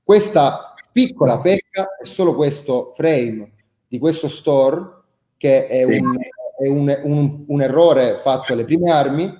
Questa 0.01 0.71
piccola 0.97 1.39
pecca 1.41 1.95
è 2.01 2.05
solo 2.05 2.33
questo 2.33 2.91
frame 2.95 3.51
di 3.87 3.99
questo 3.99 4.27
store 4.27 4.95
che 5.37 5.67
è, 5.67 5.85
sì. 5.85 5.99
un, 5.99 6.17
è 6.59 6.67
un, 6.67 6.99
un, 7.03 7.43
un, 7.45 7.61
errore 7.61 8.17
fatto 8.17 8.53
alle 8.53 8.65
prime 8.65 8.89
armi 8.89 9.31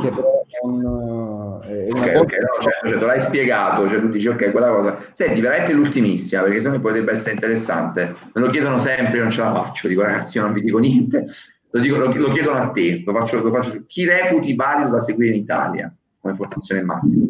che 0.00 0.08
però 0.10 0.44
è, 0.46 0.64
un, 0.64 1.60
è 1.64 1.90
una 1.90 2.00
okay, 2.00 2.12
cosa 2.12 2.20
okay, 2.20 2.38
no, 2.38 2.46
cioè, 2.60 2.72
cioè, 2.88 2.98
te 3.00 3.04
l'hai 3.04 3.20
spiegato 3.20 3.88
cioè 3.88 3.98
tu 3.98 4.08
dici 4.08 4.28
ok 4.28 4.52
quella 4.52 4.70
cosa 4.70 5.04
senti 5.14 5.40
veramente 5.40 5.72
l'ultimissima 5.72 6.42
perché 6.42 6.58
secondo 6.58 6.76
me 6.76 6.82
potrebbe 6.84 7.10
essere 7.10 7.32
interessante 7.32 8.14
me 8.32 8.40
lo 8.40 8.48
chiedono 8.50 8.78
sempre 8.78 9.16
io 9.16 9.22
non 9.22 9.32
ce 9.32 9.40
la 9.40 9.52
faccio 9.52 9.88
dico 9.88 10.02
ragazzi 10.02 10.36
io 10.36 10.44
non 10.44 10.52
vi 10.52 10.60
dico 10.60 10.78
niente 10.78 11.26
lo, 11.70 11.80
dico, 11.80 11.96
lo, 11.96 12.12
lo 12.14 12.30
chiedono 12.30 12.58
a 12.58 12.70
te 12.70 13.02
lo 13.04 13.12
faccio, 13.12 13.42
lo 13.42 13.50
faccio 13.50 13.82
chi 13.88 14.04
reputi 14.04 14.54
valido 14.54 14.90
da 14.90 15.00
seguire 15.00 15.34
in 15.34 15.40
Italia 15.40 15.92
come 16.20 16.34
formazione 16.34 16.82
in 16.82 16.86
marketing. 16.86 17.28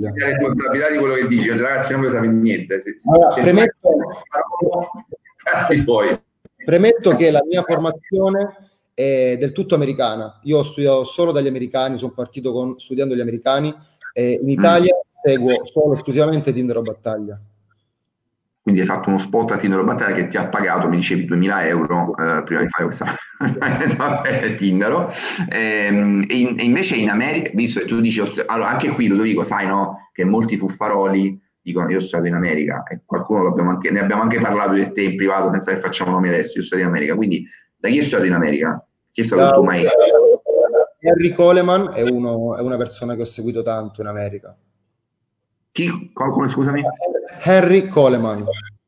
La 0.00 0.12
responsabilità 0.12 0.90
di 0.90 0.98
quello 0.98 1.14
che 1.14 1.26
dici, 1.26 1.48
ragazzi, 1.48 1.92
non 1.92 2.02
voi 2.02 2.10
sapete 2.10 2.32
niente. 2.32 2.80
Se, 2.80 2.94
allora, 3.10 3.34
premetto, 3.34 3.90
cazzi 5.42 5.82
poi. 5.82 6.20
premetto 6.64 7.16
che 7.16 7.30
la 7.30 7.42
mia 7.48 7.62
formazione 7.62 8.70
è 8.94 9.36
del 9.38 9.52
tutto 9.52 9.74
americana. 9.74 10.40
Io 10.44 10.58
ho 10.58 10.62
studiato 10.62 11.04
solo 11.04 11.32
dagli 11.32 11.48
americani, 11.48 11.98
sono 11.98 12.12
partito 12.12 12.52
con, 12.52 12.78
studiando 12.78 13.14
gli 13.14 13.20
americani 13.20 13.74
e 14.12 14.38
in 14.40 14.48
Italia 14.48 14.94
mm. 14.94 15.20
seguo 15.22 15.64
solo 15.64 15.94
esclusivamente 15.94 16.52
Tinder 16.52 16.76
o 16.76 16.82
Battaglia 16.82 17.40
quindi 18.68 18.82
hai 18.82 18.94
fatto 18.94 19.08
uno 19.08 19.16
spot 19.16 19.52
a 19.52 19.56
Tinder 19.56 19.82
Battaglia 19.82 20.14
che 20.16 20.28
ti 20.28 20.36
ha 20.36 20.46
pagato, 20.46 20.88
mi 20.88 20.96
dicevi, 20.96 21.24
2000 21.24 21.66
euro 21.68 22.14
eh, 22.18 22.42
prima 22.42 22.60
di 22.60 22.68
fare 22.68 22.84
questa 22.84 23.16
Tinder. 24.58 25.08
Ehm, 25.48 26.26
e, 26.28 26.36
in, 26.36 26.58
e, 26.58 26.64
invece 26.64 26.96
in 26.96 27.08
America, 27.08 27.50
visto 27.54 27.80
che 27.80 27.86
tu 27.86 27.98
dici, 28.00 28.20
allora 28.44 28.68
anche 28.68 28.90
qui 28.90 29.06
lo 29.06 29.22
dico, 29.22 29.42
sai 29.42 29.66
no, 29.66 30.10
che 30.12 30.24
molti 30.24 30.58
fuffaroli 30.58 31.40
dicono 31.62 31.86
io 31.86 31.98
sono 32.00 32.08
stato 32.08 32.26
in 32.26 32.34
America 32.34 32.82
e 32.82 33.00
qualcuno 33.06 33.54
anche, 33.56 33.90
ne 33.90 34.00
abbiamo 34.00 34.20
anche 34.20 34.38
parlato 34.38 34.72
di 34.72 34.92
te 34.92 35.00
in 35.00 35.16
privato 35.16 35.50
senza 35.50 35.72
che 35.72 35.78
facciamo 35.78 36.10
nomi 36.10 36.28
adesso, 36.28 36.58
io 36.58 36.62
sono 36.62 36.64
stato 36.64 36.82
in 36.82 36.88
America, 36.88 37.14
quindi 37.14 37.46
da 37.74 37.88
chi 37.88 37.98
è 38.00 38.02
stato 38.02 38.24
in 38.24 38.34
America? 38.34 38.86
Chi 39.10 39.22
è 39.22 39.24
stato 39.24 39.42
da, 39.42 39.50
tu 39.52 39.62
mai? 39.62 39.86
Harry 41.00 41.32
Coleman 41.32 41.90
è, 41.94 42.02
uno, 42.02 42.54
è 42.54 42.60
una 42.60 42.76
persona 42.76 43.14
che 43.14 43.22
ho 43.22 43.26
seguito 43.26 43.62
tanto 43.62 44.02
in 44.02 44.08
America. 44.08 44.54
Chi? 45.78 46.10
Come, 46.12 46.48
scusami? 46.48 46.82
Harry 47.44 47.86
Coleman. 47.86 48.44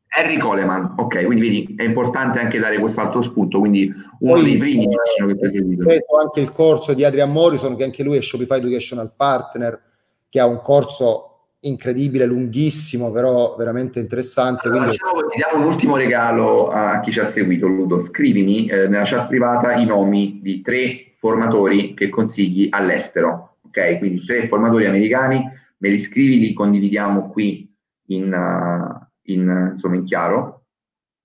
Harry 0.09 0.39
Coleman, 0.39 0.95
ok, 0.97 1.25
quindi 1.25 1.41
vedi, 1.41 1.75
è 1.77 1.85
importante 1.85 2.41
anche 2.41 2.59
dare 2.59 2.81
quest'altro 2.81 3.23
spunto, 3.23 3.61
quindi 3.61 3.95
uno 4.19 4.33
Poi, 4.33 4.43
dei 4.43 4.57
primi 4.57 4.87
eh, 4.87 5.35
che 5.37 5.45
hai 5.45 5.51
seguito. 5.51 5.87
anche 6.21 6.41
il 6.41 6.51
corso 6.51 6.93
di 6.93 7.05
Adrian 7.05 7.31
Morrison, 7.31 7.77
che 7.77 7.85
anche 7.85 8.03
lui 8.03 8.17
è 8.17 8.21
Shopify 8.21 8.59
Educational 8.59 9.13
Partner, 9.17 9.81
che 10.29 10.41
ha 10.41 10.47
un 10.47 10.61
corso 10.63 11.27
incredibile, 11.61 12.27
lunghissimo, 12.27 13.13
però 13.13 13.55
veramente 13.57 14.01
interessante. 14.01 14.67
Allora, 14.67 14.87
quindi... 14.87 14.99
diciamo, 14.99 15.27
ti 15.29 15.37
diamo 15.37 15.65
un 15.65 15.73
ultimo 15.73 15.97
regalo 15.97 16.71
a 16.71 16.99
chi 16.99 17.13
ci 17.13 17.21
ha 17.21 17.25
seguito, 17.25 17.69
Ludo. 17.69 18.03
Scrivimi 18.03 18.67
eh, 18.67 18.89
nella 18.89 19.05
chat 19.05 19.29
privata 19.29 19.75
i 19.75 19.87
nomi 19.87 20.41
di 20.43 20.61
tre 20.61 21.13
formatori 21.21 21.95
che 21.95 22.09
consigli 22.09 22.67
all'estero, 22.69 23.59
ok? 23.69 23.99
Quindi 23.99 24.25
tre 24.25 24.49
formatori 24.49 24.87
americani 24.87 25.59
me 25.81 25.89
li 25.89 25.99
scrivi, 25.99 26.39
li 26.39 26.53
condividiamo 26.53 27.31
qui 27.31 27.73
in, 28.07 28.33
uh, 28.33 29.07
in, 29.33 29.71
insomma, 29.73 29.97
in 29.97 30.05
chiaro. 30.05 30.65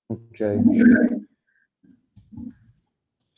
Ok. 0.08 0.60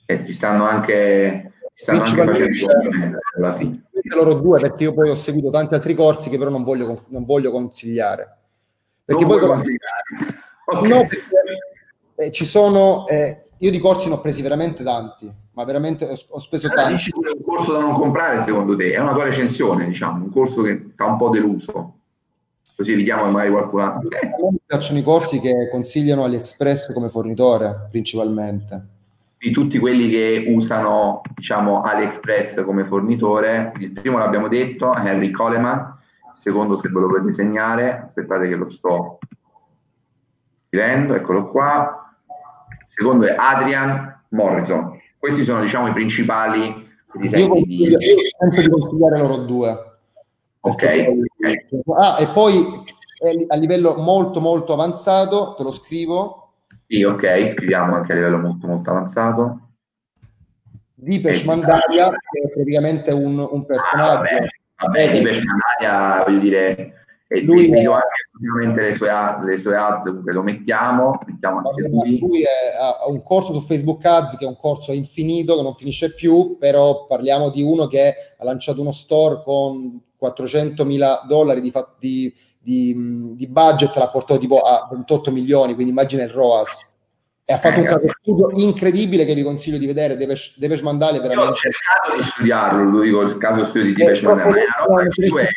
E 0.06 0.26
ci 0.26 0.32
stanno 0.34 0.66
anche, 0.66 1.54
ci 1.74 1.84
stanno 1.84 2.04
anche 2.04 2.24
facendo 2.24 3.20
alla 3.38 3.54
fine. 3.54 3.90
Loro 4.16 4.36
due, 4.36 4.62
perché 4.62 4.84
io 4.84 4.94
poi 4.94 5.10
ho 5.10 5.16
seguito 5.16 5.50
tanti 5.50 5.74
altri 5.74 5.94
corsi 5.94 6.30
che 6.30 6.38
però 6.38 6.50
non 6.50 6.64
voglio, 6.64 7.06
non 7.10 7.26
voglio 7.26 7.52
consigliare. 7.52 8.38
Perché 9.04 9.26
non 9.26 9.38
poi 9.38 9.48
consigliare. 9.48 10.04
Okay. 10.66 10.90
No, 10.90 11.08
perché, 11.08 11.36
eh, 12.16 12.32
ci 12.32 12.46
sono, 12.46 13.06
eh, 13.08 13.47
io 13.60 13.72
di 13.72 13.80
corsi 13.80 14.08
ne 14.08 14.16
ho 14.16 14.22
presi 14.22 14.42
veramente 14.42 14.84
tanti 14.84 15.46
ma 15.58 15.64
veramente 15.64 16.06
ho, 16.06 16.16
ho 16.30 16.40
speso 16.40 16.70
tanto. 16.70 16.92
Dici 16.92 17.12
un 17.14 17.44
corso 17.44 17.74
da 17.74 17.80
non 17.80 17.96
comprare 17.96 18.42
secondo 18.42 18.76
te? 18.76 18.92
È 18.92 19.00
una 19.00 19.14
tua 19.14 19.24
recensione, 19.24 19.88
diciamo, 19.88 20.26
un 20.26 20.32
corso 20.32 20.62
che 20.62 20.90
sta 20.94 21.06
un 21.06 21.18
po' 21.18 21.30
deluso. 21.30 21.94
Così 22.76 22.92
evitiamo 22.92 23.32
magari 23.32 23.50
qualcun 23.50 23.82
altro... 23.82 24.10
Eh. 24.12 24.52
Mi 24.52 24.60
piacciono 24.64 25.00
i 25.00 25.04
corsi 25.04 25.40
che 25.40 25.68
consigliano 25.72 26.24
AliExpress 26.26 26.94
come 26.94 27.10
fornitore, 27.10 27.88
principalmente. 27.90 28.88
Di 29.40 29.50
tutti 29.50 29.80
quelli 29.80 30.12
che 30.12 30.46
usano, 30.48 31.22
diciamo, 31.36 31.82
AliExpress 31.82 32.64
come 32.64 32.86
fornitore, 32.86 33.74
il 33.80 33.94
primo 33.94 34.20
l'abbiamo 34.20 34.48
detto, 34.48 34.94
Henry 34.94 35.32
Coleman, 35.32 35.78
il 35.78 36.32
secondo 36.36 36.78
se 36.78 36.90
ve 36.90 37.00
lo 37.00 37.08
volete 37.08 37.34
segnare, 37.34 38.04
aspettate 38.06 38.48
che 38.48 38.56
lo 38.56 38.70
sto 38.70 39.18
scrivendo, 40.68 41.16
eccolo 41.16 41.50
qua. 41.50 42.07
Secondo 42.88 43.28
è 43.28 43.36
Adrian 43.38 44.24
Morrison 44.30 44.98
questi 45.20 45.44
sono 45.44 45.62
diciamo 45.62 45.88
i 45.88 45.94
principali 45.94 46.86
ti 47.20 47.28
io 47.36 47.54
di... 47.54 47.82
Io 47.84 47.98
sento 48.00 48.62
di 48.62 48.70
consigliare 48.70 49.18
loro 49.18 49.38
due. 49.38 49.98
Ok. 50.60 51.04
Poi... 51.84 51.98
Ah, 51.98 52.18
e 52.20 52.28
poi 52.28 52.66
a 53.48 53.56
livello 53.56 53.96
molto 53.96 54.40
molto 54.40 54.74
avanzato, 54.74 55.56
te 55.58 55.64
lo 55.64 55.72
scrivo. 55.72 56.52
Sì, 56.88 57.04
ok, 57.04 57.48
scriviamo 57.48 57.96
anche 57.96 58.12
a 58.12 58.16
livello 58.16 58.38
molto 58.38 58.68
molto 58.68 58.90
avanzato. 58.92 59.62
Dipesh 60.94 61.44
Mandaria, 61.44 62.10
è 62.10 62.50
praticamente 62.54 63.12
un, 63.12 63.40
un 63.40 63.66
personaggio. 63.66 64.12
Ah, 64.12 64.16
vabbè, 64.16 64.48
vabbè 64.78 65.12
Dipesh 65.12 65.42
Mandaria, 65.44 66.24
voglio 66.24 66.40
dire, 66.40 67.06
e 67.30 67.42
lui 67.42 67.70
video 67.70 67.94
anche 67.94 68.30
continuamente 68.32 68.82
le 68.82 68.96
sue, 68.96 69.10
le 69.44 69.58
sue 69.58 69.76
ads, 69.76 70.06
comunque 70.08 70.32
lo 70.32 70.44
mettiamo, 70.44 71.20
mettiamo 71.26 71.58
anche 71.58 71.88
lui. 71.90 72.20
Lui 72.20 72.42
è, 72.44 72.78
ha 72.80 73.10
un 73.10 73.22
corso 73.22 73.54
su 73.54 73.62
Facebook 73.62 74.04
Ads 74.06 74.38
che 74.38 74.46
è 74.46 74.48
un 74.48 74.58
corso 74.58 74.94
infinito, 74.94 75.58
che 75.58 75.62
non 75.62 75.76
finisce 75.76 76.14
più, 76.14 76.56
però 76.58 77.06
parliamo 77.06 77.50
di 77.50 77.62
uno 77.62 77.88
che 77.88 78.14
ha 78.38 78.44
lanciato 78.46 78.80
uno 78.80 78.94
store 78.94 79.42
con 79.44 80.02
400 80.16 80.86
mila 80.86 81.22
dollari 81.28 81.60
di, 81.60 81.74
di, 82.00 82.34
di, 82.60 83.34
di 83.36 83.48
budget, 83.48 83.96
l'ha 83.98 84.10
portato 84.10 84.40
tipo 84.40 84.62
a 84.62 84.88
28 84.90 85.30
milioni, 85.32 85.74
quindi 85.74 85.92
immagina 85.92 86.24
il 86.24 86.30
ROAS. 86.30 86.87
E 87.50 87.54
ha 87.54 87.58
fatto 87.60 87.78
eh, 87.78 87.80
un 87.80 87.86
caso 87.86 88.10
studio 88.10 88.52
incredibile 88.56 89.24
che 89.24 89.34
vi 89.34 89.42
consiglio 89.42 89.78
di 89.78 89.86
vedere. 89.86 90.18
Depeche, 90.18 90.52
Depeche 90.58 90.84
Mandale 90.84 91.22
veramente. 91.22 91.52
Ho 91.52 91.56
cercato 91.56 92.16
di 92.18 92.22
studiarlo, 92.22 92.90
lo 92.90 93.00
dico 93.00 93.22
il 93.22 93.38
caso 93.38 93.64
studio 93.64 93.88
di 93.88 93.94
Depeche 93.94 94.26
Mandale, 94.26 94.50
ma 94.50 94.58
è 94.58 94.64
una 94.64 94.86
roba 94.86 95.08
che 95.08 95.28
tu 95.30 95.36
è, 95.38 95.48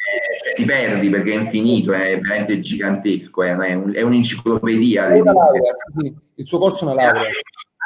cioè, 0.40 0.52
ti 0.54 0.64
perdi 0.64 1.10
perché 1.10 1.32
è 1.32 1.34
infinito, 1.34 1.92
è 1.92 2.20
veramente 2.20 2.60
gigantesco, 2.60 3.42
è, 3.42 3.56
è, 3.56 3.74
un, 3.74 3.92
è 3.92 4.02
un'enciclopedia. 4.02 5.08
È 5.08 5.18
laurea, 5.18 5.62
sì, 5.96 6.14
il 6.36 6.46
suo 6.46 6.58
corso 6.58 6.88
è 6.88 6.92
una 6.92 7.02
laurea. 7.02 7.22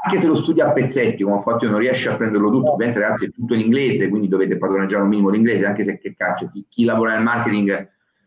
Anche 0.04 0.18
se 0.18 0.26
lo 0.26 0.34
studi 0.34 0.60
a 0.60 0.70
pezzetti, 0.70 1.22
come 1.22 1.36
ho 1.36 1.40
fatto 1.40 1.64
io, 1.64 1.70
non 1.70 1.80
riesci 1.80 2.06
a 2.06 2.16
prenderlo 2.16 2.50
tutto, 2.50 2.72
ovviamente 2.72 3.00
ragazzi 3.00 3.24
è 3.24 3.30
tutto 3.30 3.54
in 3.54 3.60
inglese, 3.60 4.10
quindi 4.10 4.28
dovete 4.28 4.58
padroneggiare 4.58 5.02
un 5.02 5.08
minimo 5.08 5.30
l'inglese, 5.30 5.64
anche 5.64 5.82
se 5.82 5.98
che 5.98 6.14
cazzo, 6.14 6.50
chi, 6.52 6.66
chi 6.68 6.84
lavora 6.84 7.14
nel 7.14 7.22
marketing, 7.22 7.68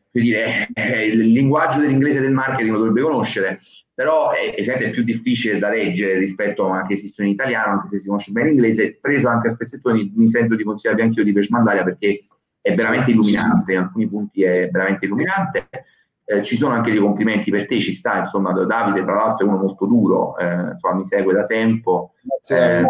per 0.10 0.22
dire, 0.24 0.70
eh, 0.74 1.06
il 1.06 1.20
linguaggio 1.20 1.82
dell'inglese 1.82 2.20
del 2.20 2.32
marketing 2.32 2.72
lo 2.72 2.80
dovrebbe 2.80 3.02
conoscere, 3.02 3.60
però 3.98 4.30
è, 4.30 4.54
è 4.54 4.90
più 4.92 5.04
difficile 5.04 5.58
da 5.58 5.70
leggere 5.70 6.20
rispetto 6.20 6.72
a 6.72 6.86
che 6.86 6.94
esistono 6.94 7.28
in 7.28 7.34
italiano, 7.34 7.72
anche 7.72 7.88
se 7.90 7.98
si 7.98 8.06
conosce 8.06 8.32
bene 8.32 8.50
l'inglese, 8.50 9.00
preso 9.02 9.28
anche 9.28 9.48
a 9.48 9.50
spezzettoni, 9.50 10.14
mi 10.16 10.30
sento 10.30 10.54
di 10.56 10.64
consigliarvi 10.64 11.02
anche 11.02 11.22
io 11.22 11.26
di 11.26 11.48
Mandalia 11.50 11.84
perché 11.84 12.28
è 12.62 12.76
veramente 12.76 13.10
illuminante, 13.10 13.72
in 13.72 13.80
alcuni 13.80 14.08
punti 14.08 14.44
è 14.44 14.70
veramente 14.70 15.08
illuminante. 15.08 15.68
Eh, 16.26 16.44
ci 16.44 16.58
sono 16.58 16.76
anche 16.76 16.92
dei 16.92 17.00
complimenti 17.00 17.50
per 17.50 17.66
te, 17.66 17.80
ci 17.80 17.92
sta, 17.92 18.20
insomma, 18.20 18.52
Davide 18.52 19.04
tra 19.04 19.16
l'altro 19.16 19.48
è 19.48 19.50
uno 19.50 19.64
molto 19.64 19.88
duro, 19.88 20.38
eh, 20.38 20.74
insomma, 20.74 20.94
mi 20.94 21.06
segue 21.06 21.34
da 21.34 21.48
tempo, 21.48 22.14
eh, 22.50 22.86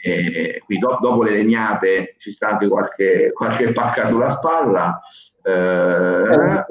eh, 0.00 0.62
qui 0.64 0.78
do, 0.78 0.96
dopo 1.00 1.24
le 1.24 1.32
legnate 1.32 2.14
ci 2.18 2.32
sta 2.32 2.50
anche 2.50 2.68
qualche, 2.68 3.32
qualche 3.34 3.72
pacca 3.72 4.06
sulla 4.06 4.28
spalla. 4.28 5.00
Eh, 5.42 5.50
errore. 5.50 6.66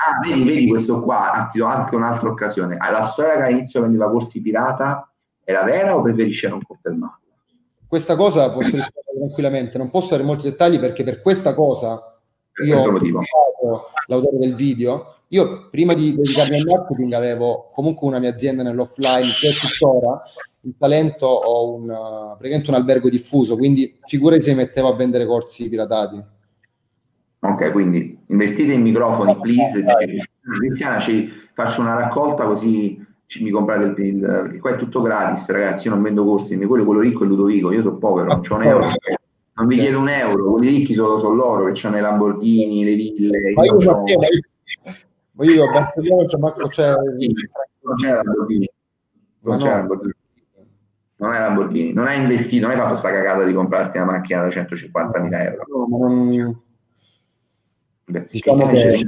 Ah, 0.00 0.20
vedi, 0.22 0.44
vedi 0.44 0.68
questo 0.68 1.02
qua, 1.02 1.32
ah, 1.32 1.46
ti 1.46 1.58
do 1.58 1.66
anche 1.66 1.96
un'altra 1.96 2.28
occasione. 2.28 2.76
Ah, 2.76 2.90
la 2.90 3.06
storia 3.06 3.36
che 3.36 3.42
all'inizio 3.42 3.80
vendeva 3.80 4.10
corsi 4.10 4.40
pirata 4.40 5.10
era 5.42 5.64
vera 5.64 5.96
o 5.96 6.02
preferisce 6.02 6.48
non 6.48 6.62
confermarla? 6.62 7.18
Questa 7.86 8.16
cosa 8.16 8.52
posso 8.52 8.76
rispondere 8.76 9.16
tranquillamente, 9.16 9.78
non 9.78 9.90
posso 9.90 10.10
dare 10.10 10.22
molti 10.22 10.48
dettagli 10.48 10.78
perché 10.78 11.02
per 11.02 11.22
questa 11.22 11.54
cosa 11.54 12.16
io 12.64 12.80
ho 12.80 13.84
l'autore 14.06 14.38
del 14.38 14.54
video. 14.54 15.14
Io 15.28 15.68
prima 15.68 15.94
di 15.94 16.14
dedicarmi 16.14 16.56
al 16.56 16.64
marketing 16.64 17.12
avevo 17.12 17.70
comunque 17.72 18.06
una 18.06 18.18
mia 18.18 18.30
azienda 18.30 18.62
nell'offline 18.62 19.28
che 19.40 19.48
è 19.48 19.52
tuttora 19.52 20.22
in 20.62 20.72
Salento 20.76 21.26
ho 21.26 21.74
un, 21.74 21.86
praticamente 21.86 22.70
un 22.70 22.76
albergo 22.76 23.08
diffuso, 23.08 23.56
quindi 23.56 23.98
figurati 24.04 24.42
se 24.42 24.50
mi 24.50 24.56
mettevo 24.56 24.88
a 24.88 24.96
vendere 24.96 25.26
corsi 25.26 25.68
piratati. 25.68 26.22
Ok, 27.40 27.70
quindi 27.70 28.18
investite 28.26 28.72
in 28.72 28.82
microfoni, 28.82 29.36
please. 29.40 29.84
Cristiana, 30.58 30.98
ci 30.98 31.30
faccio 31.54 31.80
una 31.80 31.94
raccolta 31.94 32.44
così 32.44 33.06
ci, 33.28 33.44
mi 33.44 33.50
comprate 33.50 34.00
il, 34.00 34.06
il, 34.06 34.20
perché 34.20 34.58
qua 34.58 34.70
è 34.70 34.76
tutto 34.76 35.02
gratis, 35.02 35.48
ragazzi. 35.50 35.86
Io 35.86 35.94
non 35.94 36.02
vendo 36.02 36.24
corsi, 36.24 36.56
mi 36.56 36.64
quello, 36.64 36.84
quello 36.84 37.00
ricco 37.00 37.24
è 37.24 37.26
Ludovico. 37.26 37.70
Io 37.70 37.82
sono 37.82 37.98
povero, 37.98 38.26
non 38.26 38.40
c'ho 38.40 38.54
un 38.54 38.62
euro. 38.64 38.86
Non 39.54 39.66
vi 39.66 39.76
chiedo 39.76 39.98
un 39.98 40.08
euro, 40.08 40.50
quelli 40.52 40.68
ricchi 40.68 40.94
sono, 40.94 41.18
sono 41.18 41.34
loro 41.34 41.70
che 41.70 41.86
hanno 41.86 41.98
i 41.98 42.00
Lamborghini, 42.00 42.84
le 42.84 42.94
ville. 42.94 43.52
Ma 43.54 43.64
io, 43.64 43.76
io, 43.78 44.04
ma 45.32 45.44
io 45.44 45.64
a 45.64 45.70
Barcellona 45.70 46.24
c'è 46.26 46.38
Marco 46.38 46.68
c'è 46.68 46.94
non 46.94 47.94
c'è 47.96 48.12
Lamborghini. 48.12 48.70
Non 49.40 49.58
c'è 49.58 49.68
Lamborghini. 49.68 50.14
Non 51.16 51.34
è 51.34 51.38
Lamborghini, 51.40 51.92
non 51.92 52.06
hai 52.06 52.20
investito, 52.20 52.66
non 52.66 52.76
hai 52.76 52.80
fatto 52.80 52.96
sta 52.96 53.10
cagata 53.10 53.42
di 53.42 53.52
comprarti 53.52 53.96
una 53.98 54.06
macchina 54.06 54.42
da 54.42 54.48
150.000 54.48 55.44
euro. 55.44 55.64
No, 55.88 56.08
non 56.08 56.62
diciamo, 58.30 58.66
che, 58.66 59.04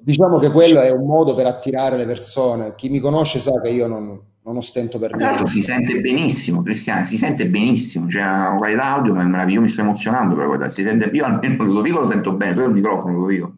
diciamo 0.00 0.38
che 0.38 0.50
quello 0.50 0.80
è 0.80 0.90
un 0.90 1.06
modo 1.06 1.34
per 1.34 1.46
attirare 1.46 1.96
le 1.96 2.06
persone. 2.06 2.74
Chi 2.74 2.88
mi 2.88 2.98
conosce 2.98 3.38
sa 3.38 3.60
che 3.60 3.70
io 3.70 3.86
non, 3.86 4.20
non 4.44 4.56
ostento 4.56 4.98
per 4.98 5.14
niente. 5.14 5.48
Si 5.48 5.62
sente 5.62 6.00
benissimo, 6.00 6.62
Cristiano, 6.62 7.06
si 7.06 7.16
sente 7.16 7.46
benissimo, 7.46 8.06
c'è 8.06 8.22
una 8.22 8.56
qualità 8.56 8.84
audio 8.94 9.14
ma 9.14 9.22
è 9.22 9.24
meraviglioso, 9.24 9.54
io 9.54 9.60
mi 9.60 9.68
sto 9.68 9.80
emozionando 9.80 10.34
per 10.34 10.46
guardare, 10.46 10.70
si 10.70 10.82
sente, 10.82 11.10
io 11.12 11.24
almeno 11.24 11.64
lo 11.70 11.82
dico, 11.82 12.00
lo 12.00 12.06
sento 12.06 12.32
bene, 12.32 12.54
tu 12.54 12.60
il 12.60 12.70
microfono 12.70 13.18
lo 13.18 13.26
dico. 13.26 13.54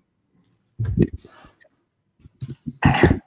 Eh, 2.80 3.23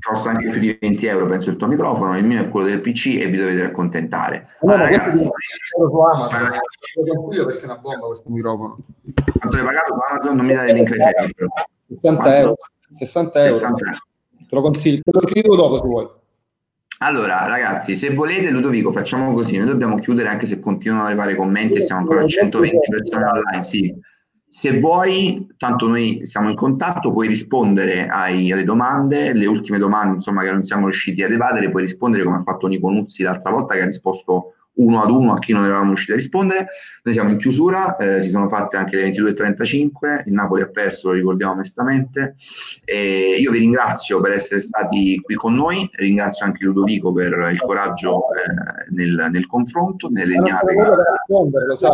costa 0.00 0.30
anche 0.30 0.48
più 0.50 0.60
di 0.60 0.76
20 0.80 1.06
euro 1.06 1.26
penso 1.26 1.50
il 1.50 1.56
tuo 1.56 1.66
microfono, 1.66 2.16
il 2.16 2.24
mio 2.24 2.40
è 2.40 2.48
quello 2.48 2.66
del 2.66 2.80
PC 2.80 3.18
e 3.18 3.26
vi 3.26 3.38
dovete 3.38 3.62
accontentare. 3.62 4.48
No, 4.62 4.74
ma 4.74 4.82
ragazzi, 4.82 5.18
su 5.18 5.30
Amazon, 5.98 6.50
lo 7.04 7.44
perché 7.46 7.62
è 7.62 7.64
una 7.64 7.78
bomba 7.78 8.06
questo 8.06 8.30
microfono. 8.30 8.78
Quanto 9.38 9.56
hai 9.58 9.64
pagato 9.64 9.94
su 9.94 10.00
Amazon? 10.10 10.36
Non 10.36 10.46
mi 10.46 10.54
dai 10.54 10.72
link 10.72 10.88
60 10.88 11.18
euro. 11.18 11.48
60 11.88 12.36
euro. 12.38 12.56
60 12.92 13.44
euro. 13.46 13.74
Te 14.48 14.54
lo 14.54 14.60
consiglio, 14.60 15.00
te 15.02 15.10
lo 15.12 15.26
scrivo 15.26 15.56
dopo 15.56 15.78
se 15.78 15.86
vuoi. 15.86 16.08
Allora, 16.98 17.46
ragazzi, 17.46 17.94
se 17.94 18.14
volete, 18.14 18.48
Ludovico, 18.50 18.90
facciamo 18.90 19.34
così. 19.34 19.58
Noi 19.58 19.66
dobbiamo 19.66 19.96
chiudere 19.98 20.28
anche 20.28 20.46
se 20.46 20.60
continuano 20.60 21.02
ad 21.02 21.08
arrivare 21.08 21.34
commenti 21.34 21.76
e 21.76 21.80
siamo 21.82 22.00
ancora 22.00 22.22
a 22.22 22.26
120 22.26 22.88
persone 22.88 23.24
online. 23.24 23.62
Sì. 23.64 23.94
Se 24.56 24.80
vuoi, 24.80 25.46
tanto 25.58 25.86
noi 25.86 26.24
siamo 26.24 26.48
in 26.48 26.56
contatto, 26.56 27.12
puoi 27.12 27.28
rispondere 27.28 28.08
ai, 28.08 28.50
alle 28.50 28.64
domande, 28.64 29.34
le 29.34 29.44
ultime 29.44 29.76
domande 29.76 30.14
insomma, 30.14 30.40
che 30.44 30.50
non 30.50 30.64
siamo 30.64 30.84
riusciti 30.84 31.22
a 31.22 31.30
evadere, 31.30 31.70
puoi 31.70 31.82
rispondere 31.82 32.24
come 32.24 32.36
ha 32.36 32.42
fatto 32.42 32.66
Nico 32.66 32.88
Nuzzi 32.88 33.22
l'altra 33.22 33.50
volta 33.50 33.74
che 33.74 33.82
ha 33.82 33.84
risposto 33.84 34.54
uno 34.76 35.02
ad 35.02 35.10
uno 35.10 35.32
a 35.32 35.38
chi 35.38 35.52
non 35.52 35.64
eravamo 35.64 35.88
riusciti 35.88 36.12
a 36.12 36.16
rispondere. 36.16 36.68
Noi 37.02 37.14
siamo 37.14 37.30
in 37.30 37.36
chiusura, 37.36 37.96
eh, 37.96 38.20
si 38.20 38.30
sono 38.30 38.48
fatte 38.48 38.76
anche 38.76 38.96
le 38.96 39.10
22.35, 39.10 40.22
il 40.24 40.32
Napoli 40.32 40.62
ha 40.62 40.68
perso, 40.68 41.08
lo 41.08 41.14
ricordiamo 41.14 41.52
onestamente. 41.52 42.34
E 42.84 43.36
io 43.38 43.50
vi 43.50 43.58
ringrazio 43.58 44.20
per 44.20 44.32
essere 44.32 44.60
stati 44.60 45.20
qui 45.20 45.34
con 45.34 45.54
noi, 45.54 45.88
ringrazio 45.94 46.46
anche 46.46 46.64
Ludovico 46.64 47.12
per 47.12 47.48
il 47.52 47.60
coraggio 47.60 48.32
eh, 48.34 48.90
nel, 48.90 49.28
nel, 49.30 49.46
confronto, 49.46 50.08
nelle 50.08 50.34
legnate. 50.34 50.74
Non 50.74 50.94
per 50.94 51.04
rispondere, 51.26 51.66
lo 51.66 51.76
sai, 51.76 51.92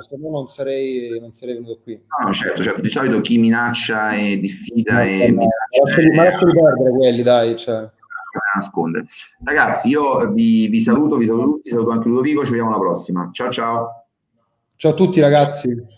se 0.00 0.16
no 0.16 0.30
non 0.30 0.48
sarei, 0.48 1.18
non 1.20 1.32
sarei 1.32 1.54
venuto 1.54 1.80
qui. 1.82 2.00
No, 2.24 2.32
certo, 2.32 2.62
certo, 2.62 2.80
di 2.80 2.88
solito 2.88 3.20
chi 3.20 3.38
minaccia 3.38 4.12
e 4.12 4.38
diffida 4.38 4.94
no, 4.94 5.02
e 5.02 5.30
no, 5.30 5.38
minaccia... 5.38 6.14
Ma 6.14 6.24
lasciali 6.24 6.52
perdere 6.52 6.90
quelli, 6.90 7.22
dai, 7.22 7.56
cioè 7.56 7.88
nascondere. 8.56 9.06
Ragazzi, 9.44 9.88
io 9.88 10.30
vi, 10.32 10.68
vi 10.68 10.80
saluto, 10.80 11.16
vi 11.16 11.26
saluto 11.26 11.46
tutti, 11.46 11.70
saluto 11.70 11.90
anche 11.90 12.08
Ludovico, 12.08 12.44
ci 12.44 12.50
vediamo 12.50 12.70
alla 12.70 12.80
prossima. 12.80 13.28
Ciao 13.32 13.50
ciao. 13.50 14.06
Ciao 14.76 14.92
a 14.92 14.94
tutti 14.94 15.20
ragazzi. 15.20 15.94